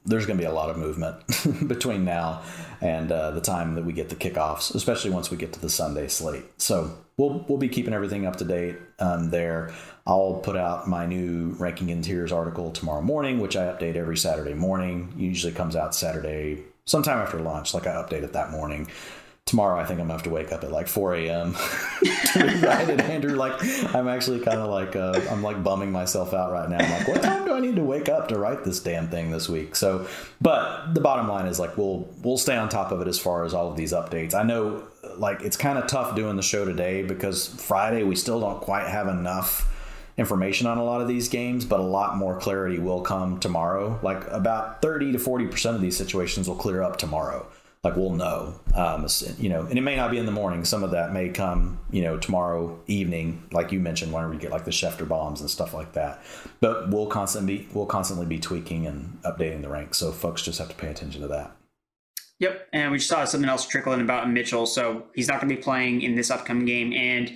there's 0.05 0.27
going 0.27 0.39
to 0.39 0.43
be 0.43 0.49
a 0.49 0.53
lot 0.53 0.71
of 0.71 0.77
movement 0.77 1.17
between 1.69 2.05
now 2.05 2.43
and 2.81 3.13
uh, 3.13 3.31
the 3.31 3.41
time 3.41 3.75
that 3.75 3.85
we 3.85 3.93
get 3.93 4.09
the 4.09 4.17
kickoffs, 4.17 4.75
especially 4.75 5.11
once 5.11 5.31
we 5.31 5.37
get 5.37 5.53
to 5.53 5.61
the 5.61 5.71
Sunday 5.71 6.09
slate. 6.09 6.45
So 6.59 6.97
we'll 7.17 7.45
we'll 7.49 7.59
be 7.59 7.69
keeping 7.69 7.95
everything 7.95 8.27
up 8.27 8.37
to 8.37 8.45
date 8.45 8.77
um, 8.99 9.31
there. 9.31 9.73
I'll 10.07 10.35
put 10.35 10.57
out 10.57 10.89
my 10.89 11.07
new 11.07 11.55
ranking 11.59 11.89
in 11.89 12.03
tiers 12.03 12.33
article 12.33 12.71
tomorrow 12.71 13.03
morning, 13.03 13.41
which 13.41 13.57
I 13.57 13.67
update 13.67 13.97
every 13.97 14.17
Saturday 14.17 14.55
morning. 14.55 15.13
Usually 15.17 15.53
comes 15.53 15.77
out 15.77 15.95
Saturday 15.95 16.63
sometime 16.85 17.19
after 17.19 17.39
lunch, 17.39 17.75
like 17.75 17.87
I 17.87 17.95
update 17.95 18.23
it 18.23 18.33
that 18.33 18.51
morning. 18.51 18.89
Tomorrow 19.47 19.81
I 19.81 19.85
think 19.85 20.01
I'm 20.01 20.09
gonna 20.09 20.15
have 20.15 20.25
to 20.25 20.31
wake 20.31 20.51
up 20.53 20.65
at 20.65 20.73
like 20.73 20.89
4 20.89 21.15
a.m. 21.15 21.55
to 22.35 22.45
rewrite 22.45 22.91
it, 22.91 23.01
Andrew. 23.01 23.37
Like 23.37 23.55
I'm 23.95 24.09
actually 24.09 24.41
kind 24.41 24.59
of 24.59 24.69
like 24.69 24.97
uh, 24.97 25.21
I'm 25.31 25.43
like 25.43 25.63
bumming 25.63 25.93
myself 25.93 26.35
out 26.35 26.53
right 26.53 26.69
now. 26.69 26.79
I'm 26.79 26.91
like, 26.91 27.09
what 27.09 27.23
time 27.23 27.45
do 27.45 27.55
I 27.55 27.61
need 27.61 27.77
to 27.77 27.85
wake 27.85 28.09
up 28.09 28.29
to 28.29 28.39
write 28.39 28.65
this 28.65 28.81
damn 28.81 29.09
thing 29.09 29.31
this 29.31 29.49
week? 29.49 29.77
So, 29.77 30.07
but 30.41 30.93
the 30.95 31.01
bottom 31.01 31.29
line 31.29 31.47
is 31.47 31.61
like 31.61 31.79
we'll 31.79 32.09
we'll 32.23 32.39
stay 32.39 32.57
on 32.57 32.69
top 32.69 32.91
of 32.91 33.01
it 33.01 33.09
as 33.09 33.19
far 33.19 33.45
as 33.45 33.55
all 33.55 33.71
of 33.71 33.77
these 33.77 33.93
updates. 33.93 34.35
I 34.35 34.43
know 34.43 34.83
like 35.17 35.41
it's 35.43 35.57
kind 35.57 35.79
of 35.79 35.87
tough 35.87 36.17
doing 36.17 36.37
the 36.37 36.43
show 36.43 36.65
today 36.65 37.03
because 37.03 37.47
Friday 37.47 38.03
we 38.03 38.17
still 38.17 38.41
don't 38.41 38.61
quite 38.61 38.89
have 38.89 39.07
enough 39.07 39.73
information 40.19 40.67
on 40.67 40.79
a 40.79 40.85
lot 40.85 41.01
of 41.03 41.09
these 41.09 41.29
games, 41.29 41.65
but 41.65 41.79
a 41.79 41.85
lot 41.85 42.17
more 42.17 42.41
clarity 42.41 42.79
will 42.79 43.03
come 43.03 43.39
tomorrow. 43.39 43.99
Like 44.03 44.27
about 44.29 44.83
30 44.83 45.13
to 45.13 45.19
40% 45.19 45.75
of 45.75 45.81
these 45.81 45.97
situations 45.97 46.49
will 46.49 46.57
clear 46.57 46.83
up 46.83 46.97
tomorrow 46.97 47.47
like 47.87 47.97
we'll 47.97 48.15
know 48.15 48.59
um, 48.75 49.07
you 49.39 49.49
know 49.49 49.61
and 49.61 49.79
it 49.79 49.83
may 49.83 49.95
not 49.95 50.11
be 50.11 50.19
in 50.19 50.27
the 50.27 50.33
morning. 50.33 50.65
Some 50.65 50.83
of 50.83 50.91
that 50.91 51.13
may 51.13 51.29
come 51.29 51.79
you 51.91 52.03
know 52.03 52.19
tomorrow 52.19 52.79
evening 52.89 53.45
like 53.53 53.71
you 53.71 53.79
mentioned 53.79 54.13
whenever 54.13 54.35
you 54.35 54.41
get 54.41 54.51
like 54.51 54.65
the 54.65 54.73
schefter 54.73 55.07
bombs 55.07 55.41
and 55.41 55.49
stuff 55.49 55.73
like 55.73 55.93
that. 55.93 56.21
But 56.61 56.91
we'll 56.91 57.07
constantly 57.07 57.59
be 57.59 57.69
we'll 57.73 57.87
constantly 57.87 58.27
be 58.27 58.41
tweaking 58.41 58.87
and 58.87 59.23
updating 59.23 59.63
the 59.63 59.69
ranks 59.69 59.99
so 59.99 60.11
folks 60.11 60.43
just 60.43 60.59
have 60.59 60.69
to 60.69 60.75
pay 60.75 60.89
attention 60.89 61.21
to 61.23 61.29
that. 61.29 61.57
Yep 62.41 62.69
and 62.73 62.91
we 62.91 62.99
just 62.99 63.09
saw 63.09 63.25
something 63.25 63.49
else 63.49 63.67
trickling 63.67 64.01
about 64.01 64.29
mitchell 64.29 64.67
so 64.67 65.05
he's 65.15 65.29
not 65.29 65.41
going 65.41 65.49
to 65.49 65.57
be 65.57 65.63
playing 65.63 66.03
in 66.03 66.17
this 66.17 66.31
upcoming 66.31 66.67
game 66.67 66.93
and 66.93 67.33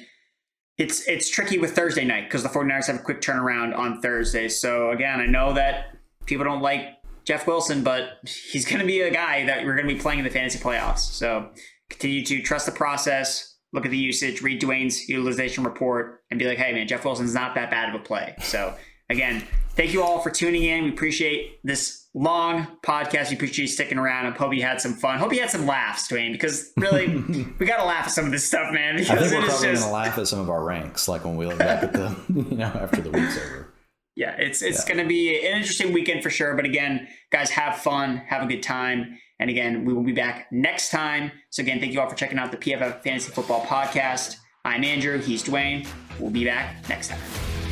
it's 0.76 1.06
it's 1.08 1.30
tricky 1.30 1.58
with 1.58 1.74
thursday 1.74 2.04
night 2.04 2.24
because 2.24 2.42
the 2.42 2.50
49ers 2.50 2.88
have 2.88 2.96
a 2.96 2.98
quick 2.98 3.22
turnaround 3.22 3.74
on 3.74 4.02
thursday. 4.02 4.48
So 4.48 4.90
again 4.90 5.20
i 5.20 5.26
know 5.26 5.54
that 5.54 5.96
people 6.26 6.44
don't 6.44 6.60
like 6.60 6.99
Jeff 7.30 7.46
Wilson, 7.46 7.84
but 7.84 8.18
he's 8.26 8.64
going 8.64 8.80
to 8.80 8.84
be 8.84 9.02
a 9.02 9.10
guy 9.12 9.46
that 9.46 9.64
we're 9.64 9.76
going 9.76 9.86
to 9.86 9.94
be 9.94 10.00
playing 10.00 10.18
in 10.18 10.24
the 10.24 10.32
fantasy 10.32 10.58
playoffs. 10.58 10.98
So 10.98 11.50
continue 11.88 12.24
to 12.24 12.42
trust 12.42 12.66
the 12.66 12.72
process, 12.72 13.54
look 13.72 13.84
at 13.84 13.92
the 13.92 13.96
usage, 13.96 14.42
read 14.42 14.60
Dwain's 14.60 15.08
utilization 15.08 15.62
report, 15.62 16.24
and 16.32 16.40
be 16.40 16.48
like, 16.48 16.58
hey, 16.58 16.72
man, 16.72 16.88
Jeff 16.88 17.04
Wilson's 17.04 17.32
not 17.32 17.54
that 17.54 17.70
bad 17.70 17.94
of 17.94 18.00
a 18.00 18.02
play. 18.02 18.34
So 18.40 18.74
again, 19.10 19.44
thank 19.76 19.92
you 19.92 20.02
all 20.02 20.18
for 20.18 20.30
tuning 20.30 20.64
in. 20.64 20.82
We 20.82 20.90
appreciate 20.90 21.60
this 21.62 22.08
long 22.14 22.66
podcast. 22.84 23.30
We 23.30 23.36
appreciate 23.36 23.58
you 23.58 23.68
sticking 23.68 23.98
around. 23.98 24.26
I 24.26 24.36
hope 24.36 24.52
you 24.52 24.64
had 24.64 24.80
some 24.80 24.94
fun. 24.94 25.20
Hope 25.20 25.32
you 25.32 25.38
had 25.38 25.50
some 25.50 25.66
laughs, 25.66 26.10
Dwayne, 26.10 26.32
because 26.32 26.72
really, 26.78 27.06
we 27.60 27.64
got 27.64 27.76
to 27.76 27.84
laugh 27.84 28.06
at 28.06 28.10
some 28.10 28.24
of 28.24 28.32
this 28.32 28.44
stuff, 28.44 28.72
man. 28.72 28.96
I 28.96 29.04
think 29.04 29.20
we're 29.20 29.28
probably 29.28 29.46
just... 29.46 29.62
going 29.62 29.76
to 29.76 29.86
laugh 29.86 30.18
at 30.18 30.26
some 30.26 30.40
of 30.40 30.50
our 30.50 30.64
ranks, 30.64 31.06
like 31.06 31.24
when 31.24 31.36
we 31.36 31.46
look 31.46 31.58
back 31.58 31.84
at 31.84 31.92
the, 31.92 32.16
you 32.28 32.56
know, 32.56 32.64
after 32.64 33.00
the 33.00 33.10
week's 33.12 33.36
over 33.36 33.72
yeah, 34.16 34.36
it's 34.38 34.62
it's 34.62 34.80
yeah. 34.80 34.94
going 34.94 35.04
to 35.04 35.08
be 35.08 35.36
an 35.46 35.56
interesting 35.56 35.92
weekend 35.92 36.22
for 36.22 36.30
sure. 36.30 36.54
But 36.54 36.64
again, 36.64 37.08
guys, 37.30 37.50
have 37.50 37.76
fun, 37.78 38.18
have 38.18 38.42
a 38.42 38.46
good 38.46 38.62
time, 38.62 39.18
and 39.38 39.50
again, 39.50 39.84
we 39.84 39.92
will 39.92 40.02
be 40.02 40.12
back 40.12 40.50
next 40.50 40.90
time. 40.90 41.32
So 41.50 41.62
again, 41.62 41.80
thank 41.80 41.92
you 41.92 42.00
all 42.00 42.08
for 42.08 42.16
checking 42.16 42.38
out 42.38 42.50
the 42.50 42.58
PFF 42.58 43.02
Fantasy 43.02 43.30
Football 43.30 43.62
Podcast. 43.62 44.36
I'm 44.64 44.84
Andrew. 44.84 45.18
He's 45.18 45.42
Dwain. 45.42 45.88
We'll 46.18 46.30
be 46.30 46.44
back 46.44 46.88
next 46.88 47.08
time. 47.08 47.69